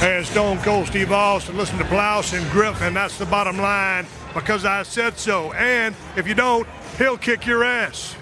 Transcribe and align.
as 0.00 0.28
Stone 0.28 0.58
Cold 0.58 0.86
Steve 0.86 1.12
Austin. 1.12 1.56
Listen 1.56 1.78
to 1.78 1.84
Blouse 1.84 2.32
and 2.32 2.48
Griffin. 2.50 2.94
That's 2.94 3.18
the 3.18 3.26
bottom 3.26 3.58
line 3.58 4.06
because 4.34 4.64
I 4.64 4.82
said 4.82 5.18
so. 5.18 5.52
And 5.52 5.94
if 6.16 6.26
you 6.26 6.34
don't, 6.34 6.66
he'll 6.96 7.18
kick 7.18 7.46
your 7.46 7.64
ass. 7.64 8.16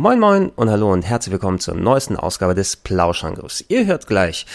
Moin 0.00 0.18
Moin 0.18 0.48
und 0.56 0.70
hallo 0.70 0.90
und 0.90 1.02
herzlich 1.02 1.30
willkommen 1.30 1.58
zur 1.58 1.74
neuesten 1.74 2.16
Ausgabe 2.16 2.54
des 2.54 2.74
Plauschangriffs. 2.74 3.62
Ihr 3.68 3.84
hört 3.84 4.06
gleich 4.06 4.46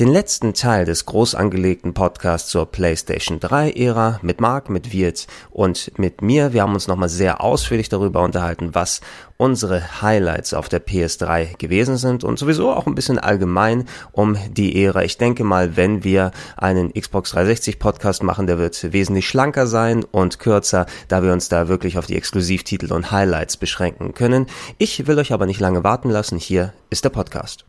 den 0.00 0.08
letzten 0.08 0.54
Teil 0.54 0.86
des 0.86 1.06
groß 1.06 1.36
angelegten 1.36 1.94
Podcasts 1.94 2.50
zur 2.50 2.66
PlayStation 2.66 3.38
3 3.38 3.70
Ära 3.74 4.18
mit 4.22 4.40
Marc, 4.40 4.68
mit 4.70 4.92
Wirt 4.92 5.28
und 5.50 5.96
mit 6.00 6.20
mir. 6.20 6.52
Wir 6.52 6.62
haben 6.62 6.74
uns 6.74 6.88
nochmal 6.88 7.08
sehr 7.08 7.44
ausführlich 7.44 7.88
darüber 7.88 8.22
unterhalten, 8.22 8.74
was 8.74 9.00
unsere 9.38 10.02
Highlights 10.02 10.52
auf 10.52 10.68
der 10.68 10.84
PS3 10.84 11.56
gewesen 11.56 11.96
sind 11.96 12.24
und 12.24 12.38
sowieso 12.38 12.72
auch 12.72 12.86
ein 12.86 12.96
bisschen 12.96 13.18
allgemein 13.18 13.84
um 14.12 14.36
die 14.50 14.84
Ära. 14.84 15.04
Ich 15.04 15.16
denke 15.16 15.44
mal, 15.44 15.76
wenn 15.76 16.02
wir 16.02 16.32
einen 16.56 16.92
Xbox 16.92 17.30
360 17.30 17.78
Podcast 17.78 18.24
machen, 18.24 18.48
der 18.48 18.58
wird 18.58 18.92
wesentlich 18.92 19.28
schlanker 19.28 19.68
sein 19.68 20.04
und 20.04 20.40
kürzer, 20.40 20.86
da 21.06 21.22
wir 21.22 21.32
uns 21.32 21.48
da 21.48 21.68
wirklich 21.68 21.98
auf 21.98 22.06
die 22.06 22.16
Exklusivtitel 22.16 22.92
und 22.92 23.12
Highlights 23.12 23.56
beschränken 23.56 24.12
können. 24.12 24.46
Ich 24.76 25.06
will 25.06 25.18
euch 25.18 25.32
aber 25.32 25.46
nicht 25.46 25.60
lange 25.60 25.84
warten 25.84 26.10
lassen. 26.10 26.36
Hier 26.36 26.72
ist 26.90 27.04
der 27.04 27.10
Podcast. 27.10 27.64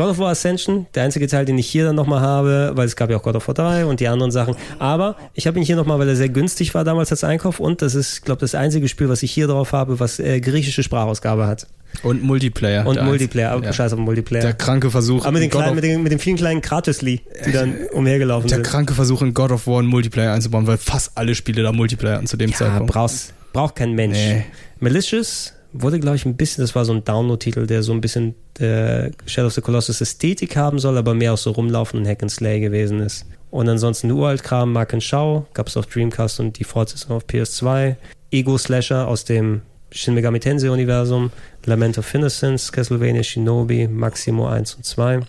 God 0.00 0.08
of 0.08 0.18
War 0.18 0.30
Ascension, 0.30 0.86
der 0.94 1.02
einzige 1.02 1.26
Teil, 1.26 1.44
den 1.44 1.58
ich 1.58 1.66
hier 1.66 1.84
dann 1.84 1.94
nochmal 1.94 2.20
habe, 2.20 2.72
weil 2.74 2.86
es 2.86 2.96
gab 2.96 3.10
ja 3.10 3.18
auch 3.18 3.22
God 3.22 3.36
of 3.36 3.46
War 3.48 3.54
3 3.54 3.84
und 3.84 4.00
die 4.00 4.08
anderen 4.08 4.30
Sachen. 4.30 4.56
Aber 4.78 5.14
ich 5.34 5.46
habe 5.46 5.58
ihn 5.58 5.62
hier 5.62 5.76
nochmal, 5.76 5.98
weil 5.98 6.08
er 6.08 6.16
sehr 6.16 6.30
günstig 6.30 6.74
war 6.74 6.84
damals 6.84 7.10
als 7.10 7.22
Einkauf 7.22 7.60
und 7.60 7.82
das 7.82 7.94
ist, 7.94 8.24
glaube 8.24 8.40
das 8.40 8.54
einzige 8.54 8.88
Spiel, 8.88 9.10
was 9.10 9.22
ich 9.22 9.30
hier 9.30 9.46
drauf 9.46 9.74
habe, 9.74 10.00
was 10.00 10.18
äh, 10.18 10.40
griechische 10.40 10.82
Sprachausgabe 10.82 11.46
hat. 11.46 11.66
Und 12.02 12.22
Multiplayer. 12.22 12.86
Und 12.86 13.02
Multiplayer, 13.04 13.50
aber 13.50 13.62
ja. 13.62 13.74
scheiß 13.74 13.92
auf 13.92 13.98
Multiplayer. 13.98 14.40
Der 14.40 14.54
kranke 14.54 14.90
Versuch. 14.90 15.26
Aber 15.26 15.32
mit 15.32 15.42
den, 15.42 15.50
kleinen, 15.50 15.74
mit 15.74 15.84
den, 15.84 16.02
mit 16.02 16.12
den 16.12 16.18
vielen 16.18 16.36
kleinen 16.36 16.62
Kratusli, 16.62 17.20
die 17.44 17.52
dann 17.52 17.74
umhergelaufen 17.92 18.48
der 18.48 18.56
sind. 18.56 18.64
Der 18.64 18.72
kranke 18.72 18.94
Versuch 18.94 19.20
in 19.20 19.34
God 19.34 19.52
of 19.52 19.66
War 19.66 19.80
einen 19.80 19.88
Multiplayer 19.88 20.32
einzubauen, 20.32 20.66
weil 20.66 20.78
fast 20.78 21.12
alle 21.16 21.34
Spiele 21.34 21.62
da 21.62 21.72
Multiplayer 21.72 22.16
hatten 22.16 22.26
zu 22.26 22.38
dem 22.38 22.52
ja, 22.52 22.56
Zeitpunkt. 22.56 22.90
Brauchst, 22.90 23.34
braucht 23.52 23.76
kein 23.76 23.92
Mensch. 23.92 24.16
Nee. 24.16 24.46
Malicious 24.78 25.52
wurde, 25.72 26.00
glaube 26.00 26.16
ich, 26.16 26.24
ein 26.26 26.36
bisschen, 26.36 26.62
das 26.62 26.74
war 26.74 26.84
so 26.84 26.92
ein 26.92 27.04
Download-Titel, 27.04 27.66
der 27.66 27.82
so 27.82 27.92
ein 27.92 28.00
bisschen 28.00 28.34
der 28.58 29.10
Shadow 29.26 29.48
of 29.48 29.54
the 29.54 29.60
Colossus 29.60 30.00
Ästhetik 30.00 30.56
haben 30.56 30.78
soll, 30.78 30.98
aber 30.98 31.14
mehr 31.14 31.32
auch 31.32 31.38
so 31.38 31.50
rumlaufen 31.50 32.00
und 32.00 32.06
Hack 32.06 32.22
and 32.22 32.30
Slay 32.30 32.60
gewesen 32.60 33.00
ist. 33.00 33.26
Und 33.50 33.68
ansonsten 33.68 34.10
Uralt-Kram, 34.10 34.72
Mark 34.72 34.94
and 34.94 35.02
Schau, 35.02 35.46
gab 35.54 35.68
es 35.68 35.76
auf 35.76 35.86
Dreamcast 35.86 36.40
und 36.40 36.58
die 36.58 36.64
Fortsetzung 36.64 37.16
auf 37.16 37.24
PS2. 37.24 37.96
Ego-Slasher 38.30 39.08
aus 39.08 39.24
dem 39.24 39.62
Shin 39.92 40.14
Megami 40.14 40.38
Tensei-Universum, 40.38 41.32
Lament 41.64 41.98
of 41.98 42.14
Innocence, 42.14 42.70
Castlevania 42.70 43.24
Shinobi, 43.24 43.88
Maximo 43.88 44.46
1 44.46 44.74
und 44.74 44.84
2. 44.84 45.20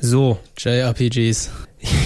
So. 0.00 0.38
JRPGs. 0.56 1.50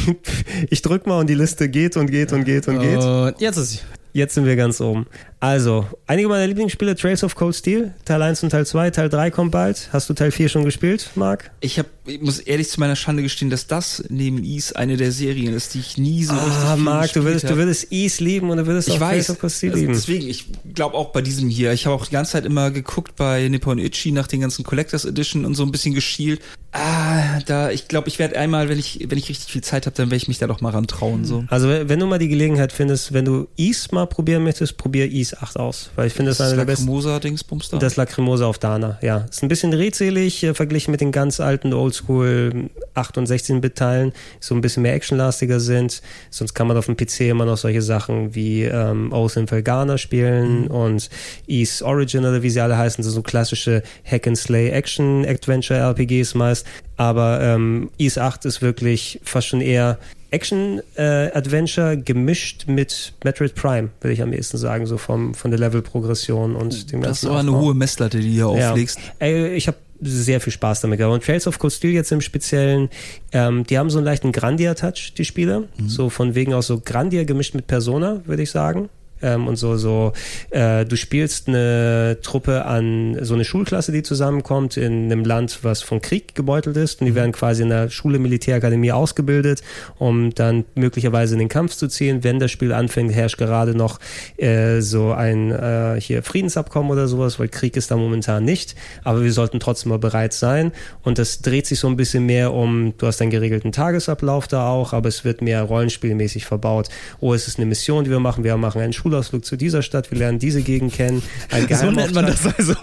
ich 0.70 0.82
drück 0.82 1.06
mal 1.06 1.20
und 1.20 1.28
die 1.28 1.34
Liste 1.34 1.68
geht 1.68 1.96
und 1.96 2.10
geht 2.10 2.32
und 2.32 2.44
geht 2.44 2.66
und 2.66 2.80
geht. 2.80 2.98
Und 2.98 3.40
jetzt 3.40 3.56
ist 3.56 3.84
Jetzt 4.12 4.34
sind 4.34 4.44
wir 4.44 4.56
ganz 4.56 4.80
oben. 4.80 5.06
Also, 5.38 5.86
einige 6.06 6.28
meiner 6.28 6.46
Lieblingsspiele, 6.46 6.96
Trails 6.96 7.22
of 7.22 7.34
Cold 7.34 7.54
Steel, 7.54 7.94
Teil 8.04 8.20
1 8.20 8.42
und 8.42 8.50
Teil 8.50 8.66
2, 8.66 8.90
Teil 8.90 9.08
3 9.08 9.30
kommt 9.30 9.52
bald. 9.52 9.88
Hast 9.92 10.10
du 10.10 10.14
Teil 10.14 10.30
4 10.32 10.48
schon 10.48 10.64
gespielt, 10.64 11.10
Marc? 11.14 11.50
Ich, 11.60 11.78
hab, 11.78 11.86
ich 12.06 12.20
muss 12.20 12.38
ehrlich 12.38 12.68
zu 12.68 12.80
meiner 12.80 12.96
Schande 12.96 13.22
gestehen, 13.22 13.50
dass 13.50 13.66
das 13.66 14.04
neben 14.08 14.42
Ease 14.42 14.74
eine 14.74 14.96
der 14.96 15.12
Serien 15.12 15.54
ist, 15.54 15.74
die 15.74 15.80
ich 15.80 15.98
nie 15.98 16.24
so 16.24 16.32
ah, 16.32 16.44
richtig 16.44 16.62
Ah, 16.62 16.76
Marc, 16.76 17.12
du 17.12 17.24
würdest, 17.24 17.48
du 17.48 17.56
würdest 17.56 17.92
Ease 17.92 18.22
lieben 18.24 18.50
und 18.50 18.56
du 18.56 18.66
würdest 18.66 18.88
ich 18.88 18.94
auch 18.94 19.00
weiß, 19.00 19.30
also 19.30 19.66
lieben. 19.66 19.92
Deswegen, 19.92 20.28
ich 20.28 20.46
glaube 20.74 20.96
auch 20.96 21.10
bei 21.10 21.20
diesem 21.20 21.48
hier, 21.48 21.72
ich 21.72 21.86
habe 21.86 21.94
auch 21.94 22.06
die 22.06 22.12
ganze 22.12 22.32
Zeit 22.32 22.46
immer 22.46 22.70
geguckt 22.70 23.16
bei 23.16 23.48
Nippon 23.48 23.78
Ichi 23.78 24.12
nach 24.12 24.26
den 24.26 24.40
ganzen 24.40 24.64
Collectors 24.64 25.04
Edition 25.04 25.44
und 25.44 25.54
so 25.54 25.62
ein 25.62 25.72
bisschen 25.72 25.94
geschielt. 25.94 26.40
Ah, 26.72 27.40
da, 27.46 27.70
ich 27.70 27.88
glaube, 27.88 28.06
ich 28.08 28.20
werde 28.20 28.38
einmal, 28.38 28.68
wenn 28.68 28.78
ich, 28.78 29.04
wenn 29.08 29.18
ich 29.18 29.28
richtig 29.28 29.52
viel 29.52 29.62
Zeit 29.62 29.86
habe, 29.86 29.96
dann 29.96 30.06
werde 30.06 30.18
ich 30.18 30.28
mich 30.28 30.38
da 30.38 30.46
doch 30.46 30.60
mal 30.60 30.70
ran 30.70 30.86
trauen. 30.86 31.24
So. 31.24 31.44
Also, 31.48 31.68
wenn 31.68 31.98
du 31.98 32.06
mal 32.06 32.20
die 32.20 32.28
Gelegenheit 32.28 32.72
findest, 32.72 33.12
wenn 33.12 33.24
du 33.24 33.48
Ease 33.56 33.88
mal 33.90 34.06
probieren 34.06 34.44
möchtest, 34.44 34.76
probier 34.76 35.10
Ease 35.10 35.36
8 35.40 35.58
aus, 35.58 35.90
weil 35.96 36.06
ich 36.06 36.12
finde, 36.12 36.30
das 36.30 36.38
ist 36.38 36.46
eine 36.46 36.56
der 36.56 36.64
besten. 36.64 36.86
Lacrimosa-Dingsbums 36.86 37.70
da? 37.70 37.78
Das 37.78 37.96
Lacrimosa 37.96 38.46
auf 38.46 38.58
Dana, 38.58 38.98
ja. 39.02 39.26
Ist 39.28 39.42
ein 39.42 39.48
bisschen 39.48 39.72
redselig 39.72 40.44
äh, 40.44 40.54
verglichen 40.54 40.92
mit 40.92 41.00
den 41.00 41.10
ganz 41.10 41.40
alten 41.40 41.72
Oldschool 42.00 42.70
8 42.94 43.18
und 43.18 43.28
16-Bit-Teilen, 43.28 44.12
so 44.40 44.54
ein 44.54 44.60
bisschen 44.60 44.82
mehr 44.82 44.94
actionlastiger 44.94 45.60
sind. 45.60 46.02
Sonst 46.30 46.54
kann 46.54 46.66
man 46.66 46.76
auf 46.76 46.86
dem 46.86 46.96
PC 46.96 47.20
immer 47.22 47.44
noch 47.44 47.56
solche 47.56 47.82
Sachen 47.82 48.34
wie 48.34 48.64
ähm, 48.64 49.12
Oath 49.12 49.36
and 49.36 49.48
Felgana 49.48 49.98
spielen 49.98 50.62
mhm. 50.62 50.70
und 50.70 51.10
East 51.46 51.82
Origin 51.82 52.20
oder 52.20 52.42
wie 52.42 52.50
sie 52.50 52.60
alle 52.60 52.76
heißen, 52.76 53.02
so, 53.04 53.10
so 53.10 53.22
klassische 53.22 53.82
Hack-and-Slay 54.04 54.70
Action-Adventure-RPGs 54.70 56.34
meist. 56.34 56.66
Aber 56.96 57.40
ähm, 57.40 57.90
East 57.98 58.18
8 58.18 58.44
ist 58.44 58.62
wirklich 58.62 59.20
fast 59.22 59.48
schon 59.48 59.60
eher 59.60 59.98
Action-Adventure 60.30 61.92
äh, 61.92 61.96
gemischt 61.96 62.66
mit 62.66 63.12
Metroid 63.24 63.54
Prime, 63.54 63.90
würde 64.00 64.12
ich 64.12 64.22
am 64.22 64.32
ehesten 64.32 64.58
sagen, 64.58 64.86
so 64.86 64.96
vom, 64.96 65.34
von 65.34 65.50
der 65.50 65.60
Level-Progression 65.60 66.56
und 66.56 66.92
dem 66.92 67.00
ganzen. 67.00 67.10
Das 67.10 67.22
ist 67.22 67.28
aber 67.28 67.40
eine 67.40 67.58
hohe 67.58 67.74
Messlatte, 67.74 68.20
die 68.20 68.28
du 68.28 68.32
hier 68.32 68.48
auflegst. 68.48 68.98
Ja. 68.98 69.26
Ey, 69.26 69.54
ich 69.54 69.66
habe 69.66 69.76
sehr 70.00 70.40
viel 70.40 70.52
Spaß 70.52 70.80
damit 70.80 70.98
gehabt. 70.98 71.12
Und 71.12 71.24
Trails 71.24 71.46
of 71.46 71.58
Cold 71.58 71.72
Steel 71.72 71.90
jetzt 71.90 72.10
im 72.10 72.20
Speziellen, 72.20 72.88
ähm, 73.32 73.64
die 73.64 73.78
haben 73.78 73.90
so 73.90 73.98
einen 73.98 74.06
leichten 74.06 74.32
Grandia-Touch, 74.32 75.14
die 75.16 75.24
Spiele. 75.24 75.68
Mhm. 75.76 75.88
So 75.88 76.08
von 76.08 76.34
wegen 76.34 76.54
auch 76.54 76.62
so 76.62 76.80
Grandia 76.80 77.24
gemischt 77.24 77.54
mit 77.54 77.66
Persona, 77.66 78.22
würde 78.24 78.42
ich 78.42 78.50
sagen 78.50 78.88
ähm, 79.22 79.46
und 79.46 79.56
so, 79.56 79.76
so, 79.76 80.12
äh, 80.50 80.84
du 80.84 80.96
spielst 80.96 81.48
eine 81.48 82.18
Truppe 82.22 82.64
an 82.64 83.18
so 83.22 83.34
eine 83.34 83.44
Schulklasse, 83.44 83.92
die 83.92 84.02
zusammenkommt 84.02 84.76
in 84.76 85.04
einem 85.04 85.24
Land, 85.24 85.60
was 85.62 85.82
von 85.82 86.00
Krieg 86.00 86.34
gebeutelt 86.34 86.76
ist 86.76 87.00
und 87.00 87.06
die 87.06 87.12
mhm. 87.12 87.16
werden 87.16 87.32
quasi 87.32 87.62
in 87.62 87.68
der 87.68 87.90
Schule 87.90 88.18
Militärakademie 88.18 88.92
ausgebildet, 88.92 89.62
um 89.98 90.34
dann 90.34 90.64
möglicherweise 90.74 91.34
in 91.34 91.40
den 91.40 91.48
Kampf 91.48 91.74
zu 91.76 91.88
ziehen. 91.88 92.24
Wenn 92.24 92.38
das 92.38 92.50
Spiel 92.50 92.72
anfängt, 92.72 93.12
herrscht 93.12 93.38
gerade 93.38 93.74
noch 93.74 93.98
äh, 94.36 94.80
so 94.80 95.12
ein 95.12 95.50
äh, 95.50 96.00
hier 96.00 96.22
Friedensabkommen 96.22 96.90
oder 96.90 97.08
sowas, 97.08 97.38
weil 97.38 97.48
Krieg 97.48 97.76
ist 97.76 97.90
da 97.90 97.96
momentan 97.96 98.44
nicht, 98.44 98.74
aber 99.04 99.22
wir 99.22 99.32
sollten 99.32 99.60
trotzdem 99.60 99.90
mal 99.90 99.98
bereit 99.98 100.32
sein 100.32 100.72
und 101.02 101.18
das 101.18 101.42
dreht 101.42 101.66
sich 101.66 101.78
so 101.78 101.88
ein 101.88 101.96
bisschen 101.96 102.26
mehr 102.26 102.52
um, 102.52 102.94
du 102.96 103.06
hast 103.06 103.20
einen 103.20 103.30
geregelten 103.30 103.72
Tagesablauf 103.72 104.48
da 104.48 104.68
auch, 104.68 104.92
aber 104.92 105.08
es 105.08 105.24
wird 105.24 105.42
mehr 105.42 105.62
rollenspielmäßig 105.62 106.46
verbaut. 106.46 106.88
Oh, 107.20 107.34
es 107.34 107.48
ist 107.48 107.58
eine 107.58 107.66
Mission, 107.66 108.04
die 108.04 108.10
wir 108.10 108.20
machen, 108.20 108.44
wir 108.44 108.56
machen 108.56 108.80
einen 108.80 108.92
Schul 108.92 109.09
Schulausflug 109.10 109.44
zu 109.44 109.56
dieser 109.56 109.82
Stadt, 109.82 110.10
wir 110.12 110.18
lernen 110.18 110.38
diese 110.38 110.62
Gegend 110.62 110.92
kennen. 110.92 111.20
Ein 111.50 111.66
so 111.68 111.90
nennt 111.90 112.14
man 112.14 112.26
das 112.26 112.46
also. 112.46 112.74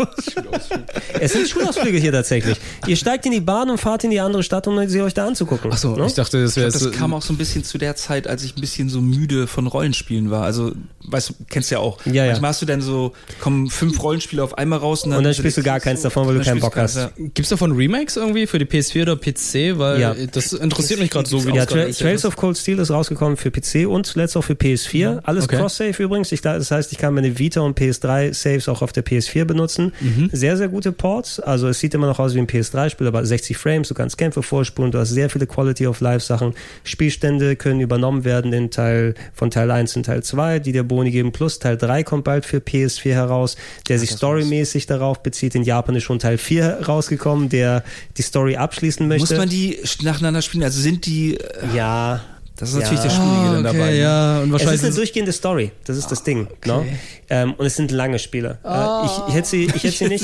es 1.19 1.31
sind 1.31 1.47
Schulausflüge 1.47 1.97
hier 1.97 2.11
tatsächlich. 2.11 2.57
Ihr 2.85 2.97
steigt 2.97 3.25
in 3.25 3.31
die 3.31 3.39
Bahn 3.39 3.69
und 3.69 3.77
fahrt 3.77 4.03
in 4.03 4.11
die 4.11 4.19
andere 4.19 4.43
Stadt, 4.43 4.67
um 4.67 4.87
sie 4.89 5.01
euch 5.01 5.13
da 5.13 5.25
anzugucken. 5.25 5.71
Achso, 5.71 5.95
ne? 5.95 6.05
ich 6.05 6.13
dachte, 6.15 6.43
das 6.43 6.57
wäre. 6.57 6.69
Das 6.69 6.91
kam 6.91 7.13
auch 7.13 7.21
so 7.21 7.33
ein 7.33 7.37
bisschen 7.37 7.63
zu 7.63 7.77
der 7.77 7.95
Zeit, 7.95 8.27
als 8.27 8.43
ich 8.43 8.57
ein 8.57 8.61
bisschen 8.61 8.89
so 8.89 8.99
müde 8.99 9.47
von 9.47 9.67
Rollenspielen 9.67 10.29
war. 10.29 10.43
Also, 10.43 10.73
weißt 11.05 11.29
du, 11.29 11.33
kennst 11.49 11.71
ja 11.71 11.79
auch. 11.79 12.05
Ja, 12.05 12.25
ja. 12.25 12.31
Manchmal 12.31 12.49
hast 12.49 12.61
du 12.61 12.65
dann 12.65 12.81
so, 12.81 13.13
kommen 13.39 13.69
fünf 13.69 14.01
Rollenspiele 14.03 14.43
auf 14.43 14.57
einmal 14.57 14.79
raus 14.79 15.03
und 15.03 15.11
dann, 15.11 15.19
und 15.19 15.23
dann 15.23 15.33
spielst 15.33 15.57
du 15.57 15.63
gar 15.63 15.79
keins 15.79 16.01
so, 16.01 16.09
davon, 16.09 16.27
weil 16.27 16.35
du 16.35 16.43
keinen 16.43 16.59
Bock 16.59 16.75
hast. 16.75 16.97
Ja. 16.97 17.11
Gibt's 17.17 17.49
davon 17.49 17.71
Remakes 17.71 18.17
irgendwie 18.17 18.47
für 18.47 18.59
die 18.59 18.65
PS4 18.65 19.03
oder 19.03 19.15
PC? 19.15 19.79
Weil 19.79 20.01
ja. 20.01 20.13
das 20.13 20.51
interessiert 20.51 20.99
mich 20.99 21.09
gerade 21.09 21.29
so, 21.29 21.45
wie 21.45 21.55
Ja, 21.55 21.65
Tra 21.65 21.85
Trails 21.87 22.25
of 22.25 22.35
Cold 22.35 22.57
Steel 22.57 22.79
ist 22.79 22.91
rausgekommen 22.91 23.37
für 23.37 23.49
PC 23.49 23.87
und 23.87 24.05
zuletzt 24.05 24.35
auch 24.35 24.43
für 24.43 24.53
PS4. 24.53 25.21
Alles 25.23 25.45
okay. 25.45 25.57
Cross-Save 25.57 26.03
übrigens. 26.03 26.16
Ich, 26.31 26.41
das 26.41 26.71
heißt, 26.71 26.91
ich 26.91 26.97
kann 26.97 27.13
meine 27.13 27.37
Vita 27.37 27.61
und 27.61 27.77
PS3 27.77 28.33
Saves 28.33 28.67
auch 28.69 28.81
auf 28.81 28.91
der 28.91 29.05
PS4 29.05 29.45
benutzen. 29.45 29.93
Mhm. 29.99 30.29
Sehr, 30.31 30.57
sehr 30.57 30.67
gute 30.67 30.91
Ports. 30.91 31.39
Also 31.39 31.67
es 31.67 31.79
sieht 31.79 31.93
immer 31.93 32.07
noch 32.07 32.19
aus 32.19 32.33
wie 32.33 32.39
ein 32.39 32.47
PS3-Spiel, 32.47 33.07
aber 33.07 33.25
60 33.25 33.57
Frames, 33.57 33.87
du 33.87 33.93
kannst 33.93 34.17
Kämpfe 34.17 34.43
vorspulen, 34.43 34.91
du 34.91 34.99
hast 34.99 35.09
sehr 35.09 35.29
viele 35.29 35.47
Quality 35.47 35.87
of 35.87 35.99
Life 36.01 36.25
Sachen. 36.25 36.53
Spielstände 36.83 37.55
können 37.55 37.79
übernommen 37.79 38.23
werden 38.23 38.53
in 38.53 38.71
Teil 38.71 39.15
von 39.33 39.51
Teil 39.51 39.71
1 39.71 39.95
und 39.97 40.05
Teil 40.05 40.23
2, 40.23 40.59
die 40.59 40.71
der 40.71 40.83
Boni 40.83 41.11
geben. 41.11 41.31
Plus 41.31 41.59
Teil 41.59 41.77
3 41.77 42.03
kommt 42.03 42.23
bald 42.23 42.45
für 42.45 42.57
PS4 42.57 43.11
heraus, 43.11 43.57
der 43.87 43.99
sich 43.99 44.11
storymäßig 44.11 44.85
darauf 44.85 45.23
bezieht. 45.23 45.55
In 45.55 45.63
Japan 45.63 45.95
ist 45.95 46.03
schon 46.03 46.19
Teil 46.19 46.37
4 46.37 46.85
rausgekommen, 46.87 47.49
der 47.49 47.83
die 48.17 48.21
Story 48.21 48.55
abschließen 48.55 49.07
möchte. 49.07 49.33
Muss 49.33 49.37
man 49.37 49.49
die 49.49 49.79
nacheinander 50.01 50.41
spielen? 50.41 50.63
Also 50.63 50.81
sind 50.81 51.05
die. 51.05 51.35
Äh, 51.35 51.75
ja. 51.75 52.21
Das 52.57 52.69
ist 52.69 52.75
natürlich 52.75 53.03
ja. 53.03 53.03
der 53.03 53.09
Schwierige 53.11 53.37
ah, 53.37 53.51
okay, 53.51 53.63
dabei. 53.63 53.91
Ne? 53.91 53.99
Ja, 53.99 54.39
und 54.39 54.51
wahrscheinlich 54.51 54.75
es 54.75 54.81
ist 54.81 54.87
eine 54.87 54.95
durchgehende 54.95 55.31
Story. 55.31 55.71
Das 55.85 55.95
ist 55.95 56.11
das 56.11 56.23
Ding. 56.23 56.47
Okay. 56.47 56.67
No? 56.67 56.85
Ähm, 57.29 57.53
und 57.53 57.65
es 57.65 57.75
sind 57.75 57.91
lange 57.91 58.17
Spiele. 58.17 58.57
Äh, 58.63 59.05
ich, 59.05 59.11
ich, 59.27 59.33
hätte 59.35 59.47
sie, 59.47 59.63
ich 59.65 59.83
hätte 59.83 59.95
sie 59.95 60.07
nicht. 60.09 60.23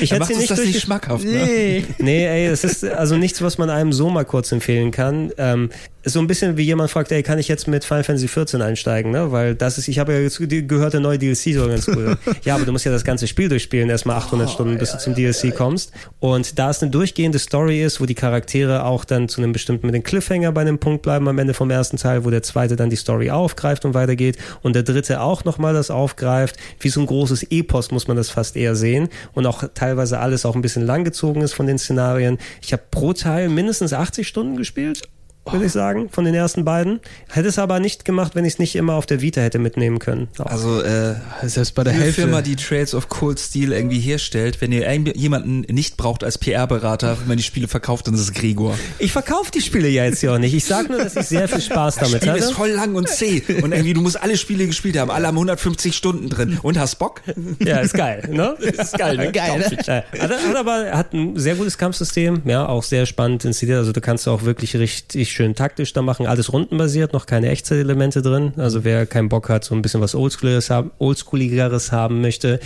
Ich 0.00 0.12
hätte 0.12 0.26
sie 0.26 0.36
nicht, 0.36 0.50
das 0.50 0.60
nicht 0.60 0.80
schmackhaft. 0.80 1.24
Ne? 1.24 1.30
Nee. 1.30 1.84
nee, 1.98 2.26
ey, 2.26 2.46
es 2.46 2.64
ist 2.64 2.84
also 2.84 3.16
nichts, 3.16 3.40
was 3.40 3.56
man 3.56 3.70
einem 3.70 3.94
so 3.94 4.10
mal 4.10 4.26
kurz 4.26 4.52
empfehlen 4.52 4.90
kann. 4.90 5.32
Ähm, 5.38 5.70
so 6.04 6.18
ein 6.18 6.26
bisschen 6.26 6.56
wie 6.56 6.62
jemand 6.62 6.90
fragt, 6.90 7.12
ey, 7.12 7.22
kann 7.22 7.38
ich 7.38 7.48
jetzt 7.48 7.68
mit 7.68 7.84
Final 7.84 8.04
Fantasy 8.04 8.28
14 8.28 8.62
einsteigen, 8.62 9.10
ne? 9.10 9.32
Weil 9.32 9.54
das 9.54 9.76
ist, 9.76 9.88
ich 9.88 9.98
habe 9.98 10.12
ja 10.12 10.20
jetzt 10.20 10.38
gehört, 10.38 10.94
der 10.94 11.00
neue 11.00 11.18
DLC 11.18 11.54
soll 11.54 11.68
ganz 11.68 11.86
cool. 11.88 12.16
ja, 12.44 12.54
aber 12.54 12.64
du 12.64 12.72
musst 12.72 12.84
ja 12.84 12.92
das 12.92 13.04
ganze 13.04 13.26
Spiel 13.26 13.48
durchspielen, 13.48 13.90
erstmal 13.90 14.16
800 14.16 14.48
oh, 14.48 14.50
Stunden, 14.50 14.78
bis 14.78 14.90
ja, 14.90 14.96
du 14.96 15.02
zum 15.02 15.12
ja, 15.12 15.30
DLC 15.30 15.44
ja, 15.44 15.50
kommst. 15.50 15.92
Und 16.18 16.58
da 16.58 16.70
es 16.70 16.82
eine 16.82 16.90
durchgehende 16.90 17.38
Story 17.38 17.82
ist, 17.82 18.00
wo 18.00 18.06
die 18.06 18.14
Charaktere 18.14 18.84
auch 18.84 19.04
dann 19.04 19.28
zu 19.28 19.42
einem 19.42 19.52
bestimmten 19.52 19.86
mit 19.86 19.94
den 19.94 20.02
Cliffhanger 20.02 20.52
bei 20.52 20.62
einem 20.62 20.78
Punkt 20.78 21.02
bleiben 21.02 21.28
am 21.28 21.38
Ende 21.38 21.52
vom 21.52 21.70
ersten 21.70 21.98
Teil, 21.98 22.24
wo 22.24 22.30
der 22.30 22.42
zweite 22.42 22.76
dann 22.76 22.88
die 22.88 22.96
Story 22.96 23.30
aufgreift 23.30 23.84
und 23.84 23.94
weitergeht 23.94 24.38
und 24.62 24.74
der 24.74 24.82
dritte 24.82 25.20
auch 25.20 25.44
nochmal 25.44 25.74
das 25.74 25.90
aufgreift, 25.90 26.56
wie 26.80 26.88
so 26.88 27.00
ein 27.00 27.06
großes 27.06 27.44
Epos 27.50 27.90
muss 27.90 28.08
man 28.08 28.16
das 28.16 28.30
fast 28.30 28.56
eher 28.56 28.74
sehen 28.74 29.08
und 29.34 29.46
auch 29.46 29.64
teilweise 29.74 30.18
alles 30.18 30.46
auch 30.46 30.54
ein 30.54 30.62
bisschen 30.62 30.86
langgezogen 30.86 31.42
ist 31.42 31.52
von 31.52 31.66
den 31.66 31.78
Szenarien. 31.78 32.38
Ich 32.62 32.72
habe 32.72 32.82
pro 32.90 33.12
Teil 33.12 33.48
mindestens 33.48 33.92
80 33.92 34.26
Stunden 34.26 34.56
gespielt 34.56 35.02
würde 35.46 35.66
ich 35.66 35.72
sagen, 35.72 36.08
von 36.10 36.24
den 36.24 36.34
ersten 36.34 36.64
beiden. 36.64 37.00
Hätte 37.28 37.48
es 37.48 37.58
aber 37.58 37.80
nicht 37.80 38.04
gemacht, 38.04 38.34
wenn 38.34 38.44
ich 38.44 38.54
es 38.54 38.58
nicht 38.58 38.76
immer 38.76 38.94
auf 38.94 39.06
der 39.06 39.20
Vita 39.20 39.40
hätte 39.40 39.58
mitnehmen 39.58 39.98
können. 39.98 40.28
Auch. 40.38 40.46
Also 40.46 40.82
äh, 40.82 41.14
selbst 41.42 41.74
bei 41.74 41.84
der 41.84 41.92
Hälfte. 41.92 42.22
Firma, 42.22 42.42
die 42.42 42.56
Trails 42.56 42.94
of 42.94 43.08
Cold 43.08 43.40
Steel 43.40 43.72
irgendwie 43.72 43.98
herstellt, 43.98 44.60
wenn 44.60 44.72
ihr 44.72 44.90
jemanden 45.14 45.60
nicht 45.72 45.96
braucht 45.96 46.24
als 46.24 46.38
PR-Berater, 46.38 47.18
wenn 47.20 47.28
man 47.28 47.36
die 47.36 47.42
Spiele 47.42 47.68
verkauft, 47.68 48.06
dann 48.06 48.14
ist 48.14 48.20
es 48.20 48.32
Gregor. 48.32 48.76
Ich 48.98 49.12
verkaufe 49.12 49.50
die 49.50 49.60
Spiele 49.60 49.88
ja 49.88 50.04
jetzt 50.04 50.22
ja 50.22 50.34
auch 50.34 50.38
nicht. 50.38 50.54
Ich 50.54 50.64
sage 50.64 50.88
nur, 50.88 50.98
dass 50.98 51.16
ich 51.16 51.26
sehr 51.26 51.48
viel 51.48 51.60
Spaß 51.60 51.96
damit 51.96 52.14
das 52.14 52.20
Spiel 52.20 52.32
hatte. 52.32 52.44
ist 52.44 52.52
voll 52.52 52.70
lang 52.70 52.94
und 52.94 53.08
zäh 53.08 53.42
und 53.62 53.72
irgendwie 53.72 53.94
du 53.94 54.02
musst 54.02 54.20
alle 54.22 54.36
Spiele 54.36 54.66
gespielt 54.66 54.98
haben, 54.98 55.10
alle 55.10 55.26
haben 55.26 55.36
150 55.36 55.96
Stunden 55.96 56.28
drin 56.28 56.58
und 56.62 56.78
hast 56.78 56.96
Bock? 56.96 57.22
Ja, 57.64 57.78
ist 57.78 57.94
geil, 57.94 58.28
ne? 58.30 58.56
Ist 58.60 58.96
geil, 58.96 59.16
ne? 59.16 59.32
geil. 59.32 59.58
Ne? 59.58 60.04
Hat, 60.20 60.30
hat 60.30 60.56
aber 60.56 60.90
hat 60.92 61.12
ein 61.12 61.38
sehr 61.38 61.54
gutes 61.54 61.78
Kampfsystem, 61.78 62.42
ja, 62.44 62.66
auch 62.66 62.82
sehr 62.82 63.06
spannend 63.06 63.44
inszeniert. 63.44 63.78
Also 63.78 63.92
du 63.92 64.00
kannst 64.00 64.28
auch 64.28 64.44
wirklich 64.44 64.76
richtig 64.76 65.29
schön 65.32 65.54
taktisch 65.54 65.92
da 65.92 66.02
machen. 66.02 66.26
Alles 66.26 66.52
rundenbasiert, 66.52 67.12
noch 67.12 67.26
keine 67.26 67.48
Echtzeitelemente 67.48 68.22
drin. 68.22 68.52
Also 68.56 68.84
wer 68.84 69.06
keinen 69.06 69.28
Bock 69.28 69.48
hat, 69.48 69.64
so 69.64 69.74
ein 69.74 69.82
bisschen 69.82 70.00
was 70.00 70.14
Oldschooligeres 70.14 70.70
haben, 70.70 70.90
Oldschooligeres 70.98 71.92
haben 71.92 72.20
möchte. 72.20 72.60